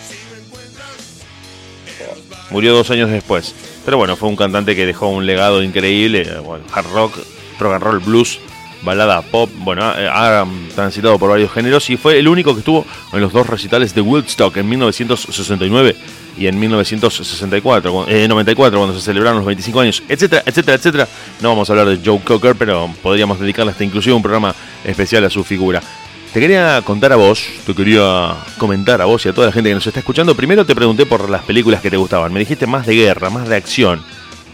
Murió 2.53 2.73
dos 2.75 2.91
años 2.91 3.11
después. 3.11 3.55
Pero 3.85 3.97
bueno, 3.97 4.15
fue 4.17 4.29
un 4.29 4.37
cantante 4.37 4.77
que 4.77 4.87
dejó 4.87 5.09
un 5.09 5.27
legado 5.27 5.63
increíble. 5.63 6.23
eh, 6.23 6.39
bueno, 6.45 6.65
hard 6.73 6.87
rock, 6.93 7.19
rock 7.59 7.73
and 7.75 7.83
roll, 7.83 7.99
blues, 7.99 8.39
balada 8.83 9.23
pop. 9.23 9.51
Bueno, 9.59 9.83
ha, 9.85 10.41
ha 10.43 10.47
transitado 10.75 11.19
por 11.19 11.31
varios 11.31 11.51
géneros 11.51 11.89
y 11.91 11.97
fue 11.97 12.19
el 12.19 12.29
único 12.29 12.53
que 12.55 12.61
estuvo 12.61 12.85
en 13.13 13.21
los 13.21 13.33
dos 13.33 13.47
recitales 13.47 13.95
de 13.95 14.01
Woodstock 14.03 14.57
en 14.59 14.69
1969 14.69 15.97
y 16.39 16.47
en 16.47 16.59
1964, 16.59 17.93
cu- 17.93 18.05
eh, 18.09 18.27
94, 18.29 18.79
cuando 18.79 18.95
se 18.99 19.05
celebraron 19.05 19.39
los 19.39 19.47
25 19.47 19.81
años, 19.81 20.03
etcétera, 20.09 20.43
etcétera, 20.47 20.77
etcétera. 20.77 21.09
No 21.41 21.51
vamos 21.51 21.69
a 21.69 21.73
hablar 21.73 21.89
de 21.89 21.99
Joe 22.05 22.21
Cocker, 22.25 22.55
pero 22.57 22.91
podríamos 23.03 23.39
dedicarle 23.41 23.73
hasta 23.73 23.85
inclusive 23.85 24.15
un 24.15 24.23
programa 24.23 24.55
especial 24.85 25.25
a 25.25 25.31
su 25.31 25.45
figura. 25.45 25.83
Te 26.33 26.41
quería 26.41 26.81
contar 26.83 27.13
a 27.13 27.17
vos, 27.17 27.45
te 27.67 27.75
quería 27.75 28.35
comentar 28.57 29.03
a 29.03 29.05
vos 29.05 29.25
y 29.27 29.29
a 29.29 29.35
toda 29.35 29.49
la 29.49 29.53
gente 29.53 29.69
que 29.69 29.75
nos 29.75 29.87
está 29.87 30.01
escuchando. 30.01 30.35
Primero 30.35 30.65
te 30.65 30.75
pregunté 30.75 31.05
por 31.05 31.29
las 31.29 31.43
películas 31.43 31.83
que 31.83 31.91
te 31.91 31.99
gustaban. 31.99 32.33
Me 32.33 32.41
dijiste 32.41 32.67
más 32.67 32.87
de 32.87 32.95
guerra, 32.95 33.29
más 33.29 33.49
de 33.49 33.57
acción, 33.57 34.03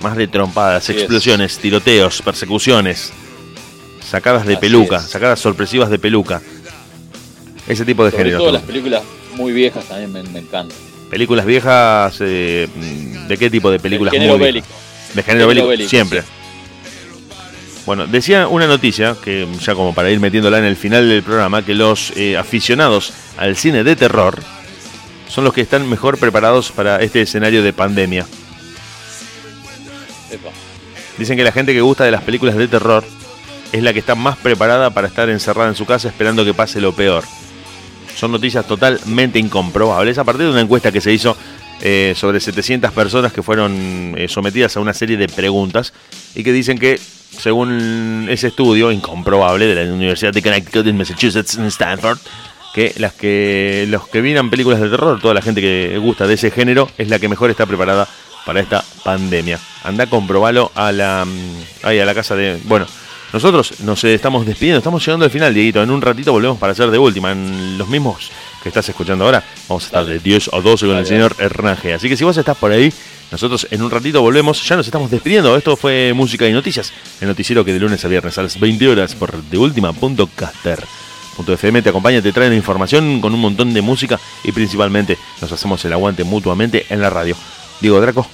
más 0.02 0.16
de 0.16 0.26
trompadas, 0.26 0.82
Así 0.82 0.92
es. 0.92 0.98
explosiones, 0.98 1.58
tiroteos, 1.58 2.20
persecuciones, 2.22 3.12
sacadas 4.04 4.44
de 4.44 4.54
Así 4.54 4.60
peluca, 4.60 4.96
es. 4.96 5.04
sacadas 5.04 5.38
sorpresivas 5.38 5.88
de 5.88 6.00
peluca. 6.00 6.42
Ese 7.68 7.84
tipo 7.84 8.04
de 8.04 8.10
Sobre 8.10 8.24
género. 8.24 8.38
todo 8.40 8.52
las 8.52 8.62
películas 8.62 9.02
muy 9.36 9.52
viejas 9.52 9.84
también 9.84 10.12
me, 10.12 10.22
me 10.24 10.40
encantan. 10.40 10.76
Películas 11.10 11.46
viejas, 11.46 12.16
eh, 12.20 12.66
¿de 13.28 13.38
qué 13.38 13.50
tipo 13.50 13.70
de 13.70 13.78
películas? 13.78 14.10
Del 14.12 14.20
género 14.22 14.36
muy 14.36 14.46
bélico. 14.46 14.66
viejas? 14.66 15.14
De 15.14 15.22
género, 15.22 15.24
Género 15.24 15.48
bélico, 15.48 15.68
bélico, 15.68 15.88
siempre. 15.90 16.22
Bueno, 17.88 18.06
decía 18.06 18.48
una 18.48 18.66
noticia, 18.66 19.16
que 19.24 19.48
ya 19.62 19.74
como 19.74 19.94
para 19.94 20.10
ir 20.10 20.20
metiéndola 20.20 20.58
en 20.58 20.66
el 20.66 20.76
final 20.76 21.08
del 21.08 21.22
programa, 21.22 21.64
que 21.64 21.74
los 21.74 22.12
eh, 22.18 22.36
aficionados 22.36 23.14
al 23.38 23.56
cine 23.56 23.82
de 23.82 23.96
terror 23.96 24.42
son 25.26 25.44
los 25.44 25.54
que 25.54 25.62
están 25.62 25.88
mejor 25.88 26.18
preparados 26.18 26.70
para 26.70 27.00
este 27.00 27.22
escenario 27.22 27.62
de 27.62 27.72
pandemia. 27.72 28.26
Dicen 31.16 31.38
que 31.38 31.44
la 31.44 31.50
gente 31.50 31.72
que 31.72 31.80
gusta 31.80 32.04
de 32.04 32.10
las 32.10 32.22
películas 32.24 32.56
de 32.56 32.68
terror 32.68 33.04
es 33.72 33.82
la 33.82 33.94
que 33.94 34.00
está 34.00 34.14
más 34.14 34.36
preparada 34.36 34.90
para 34.90 35.08
estar 35.08 35.30
encerrada 35.30 35.70
en 35.70 35.74
su 35.74 35.86
casa 35.86 36.08
esperando 36.08 36.44
que 36.44 36.52
pase 36.52 36.82
lo 36.82 36.92
peor. 36.92 37.24
Son 38.14 38.30
noticias 38.30 38.66
totalmente 38.66 39.38
incomprobables 39.38 40.18
a 40.18 40.24
partir 40.24 40.44
de 40.44 40.52
una 40.52 40.60
encuesta 40.60 40.92
que 40.92 41.00
se 41.00 41.14
hizo 41.14 41.38
eh, 41.80 42.12
sobre 42.16 42.40
700 42.40 42.92
personas 42.92 43.32
que 43.32 43.42
fueron 43.42 44.14
eh, 44.18 44.28
sometidas 44.28 44.76
a 44.76 44.80
una 44.80 44.92
serie 44.92 45.16
de 45.16 45.26
preguntas 45.26 45.94
y 46.34 46.42
que 46.42 46.52
dicen 46.52 46.76
que, 46.76 47.00
según 47.38 48.26
ese 48.28 48.48
estudio 48.48 48.92
incomprobable 48.92 49.66
de 49.66 49.84
la 49.86 49.92
Universidad 49.92 50.32
de 50.32 50.42
Connecticut 50.42 50.86
en 50.86 50.96
Massachusetts, 50.96 51.56
en 51.56 51.66
Stanford, 51.66 52.18
que 52.74 52.94
las 52.98 53.12
que 53.14 53.86
los 53.88 54.08
que 54.08 54.22
miran 54.22 54.50
películas 54.50 54.80
de 54.80 54.88
terror, 54.88 55.20
toda 55.20 55.34
la 55.34 55.42
gente 55.42 55.60
que 55.60 55.98
gusta 55.98 56.26
de 56.26 56.34
ese 56.34 56.50
género, 56.50 56.88
es 56.98 57.08
la 57.08 57.18
que 57.18 57.28
mejor 57.28 57.50
está 57.50 57.66
preparada 57.66 58.08
para 58.44 58.60
esta 58.60 58.84
pandemia. 59.04 59.58
Anda 59.84 60.04
a 60.04 60.06
comprobarlo 60.06 60.70
a 60.74 60.92
la, 60.92 61.24
mm, 61.24 61.86
ahí 61.86 61.98
a 61.98 62.06
la 62.06 62.14
casa 62.14 62.34
de... 62.34 62.58
Bueno, 62.64 62.86
nosotros 63.32 63.80
nos 63.80 64.02
estamos 64.04 64.46
despidiendo, 64.46 64.78
estamos 64.78 65.04
llegando 65.04 65.26
al 65.26 65.30
final, 65.30 65.52
Dieguito. 65.52 65.82
En 65.82 65.90
un 65.90 66.00
ratito 66.00 66.32
volvemos 66.32 66.56
para 66.56 66.72
hacer 66.72 66.90
de 66.90 66.98
última, 66.98 67.32
en 67.32 67.76
los 67.76 67.88
mismos 67.88 68.30
que 68.62 68.70
estás 68.70 68.88
escuchando 68.88 69.24
ahora. 69.24 69.44
Vamos 69.68 69.84
a 69.84 69.86
estar 69.86 70.06
de 70.06 70.18
10 70.18 70.50
o 70.52 70.62
12 70.62 70.86
con 70.86 70.96
el 70.96 71.06
señor 71.06 71.36
Hernán 71.38 71.76
G. 71.76 71.94
Así 71.94 72.08
que 72.08 72.16
si 72.16 72.24
vos 72.24 72.36
estás 72.38 72.56
por 72.56 72.72
ahí, 72.72 72.90
nosotros 73.30 73.66
en 73.70 73.82
un 73.82 73.90
ratito 73.90 74.22
volvemos. 74.22 74.66
Ya 74.66 74.76
nos 74.76 74.86
estamos 74.86 75.10
despidiendo. 75.10 75.54
Esto 75.56 75.76
fue 75.76 76.12
Música 76.14 76.48
y 76.48 76.52
Noticias, 76.52 76.92
el 77.20 77.28
noticiero 77.28 77.64
que 77.64 77.72
de 77.72 77.80
lunes 77.80 78.04
a 78.04 78.08
viernes 78.08 78.38
a 78.38 78.42
las 78.42 78.58
20 78.58 78.88
horas 78.88 79.14
por 79.14 79.42
deultima.caster.fm 79.44 81.82
te 81.82 81.88
acompaña, 81.88 82.22
te 82.22 82.32
trae 82.32 82.48
la 82.48 82.56
información 82.56 83.20
con 83.20 83.34
un 83.34 83.40
montón 83.40 83.72
de 83.74 83.82
música 83.82 84.18
y 84.44 84.52
principalmente 84.52 85.18
nos 85.40 85.50
hacemos 85.52 85.84
el 85.84 85.92
aguante 85.92 86.24
mutuamente 86.24 86.86
en 86.88 87.00
la 87.00 87.10
radio. 87.10 87.36
Diego 87.80 88.00
Draco, 88.00 88.26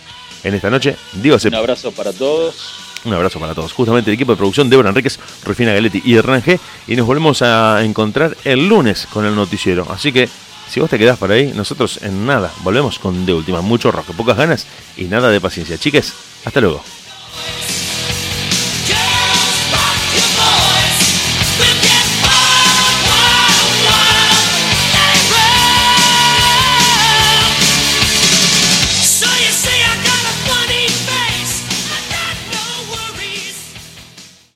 en 0.42 0.54
esta 0.54 0.70
noche, 0.70 0.96
Diego 1.12 1.38
se 1.38 1.48
Un 1.48 1.54
abrazo 1.54 1.92
para 1.92 2.12
todos. 2.12 2.74
un 3.04 3.12
abrazo 3.12 3.38
para 3.40 3.54
todos. 3.54 3.72
Justamente 3.72 4.10
el 4.10 4.14
equipo 4.14 4.32
de 4.32 4.36
producción, 4.36 4.70
Débora 4.70 4.90
Enríquez, 4.90 5.18
Rufina 5.44 5.72
Galetti 5.72 6.02
y 6.04 6.14
Hernán 6.14 6.42
G. 6.42 6.58
Y 6.86 6.96
nos 6.96 7.06
volvemos 7.06 7.42
a 7.42 7.82
encontrar 7.84 8.36
el 8.44 8.68
lunes 8.68 9.06
con 9.12 9.26
el 9.26 9.34
noticiero. 9.34 9.86
Así 9.90 10.12
que, 10.12 10.28
si 10.68 10.80
vos 10.80 10.90
te 10.90 10.98
quedás 10.98 11.18
por 11.18 11.30
ahí, 11.30 11.52
nosotros 11.54 12.00
en 12.02 12.26
nada 12.26 12.52
volvemos 12.62 12.98
con 12.98 13.26
de 13.26 13.32
última 13.32 13.60
mucho 13.60 13.92
rock, 13.92 14.12
pocas 14.16 14.36
ganas 14.36 14.66
y 14.96 15.04
nada 15.04 15.30
de 15.30 15.40
paciencia. 15.40 15.78
Chiques, 15.78 16.12
hasta 16.44 16.60
luego. 16.60 16.82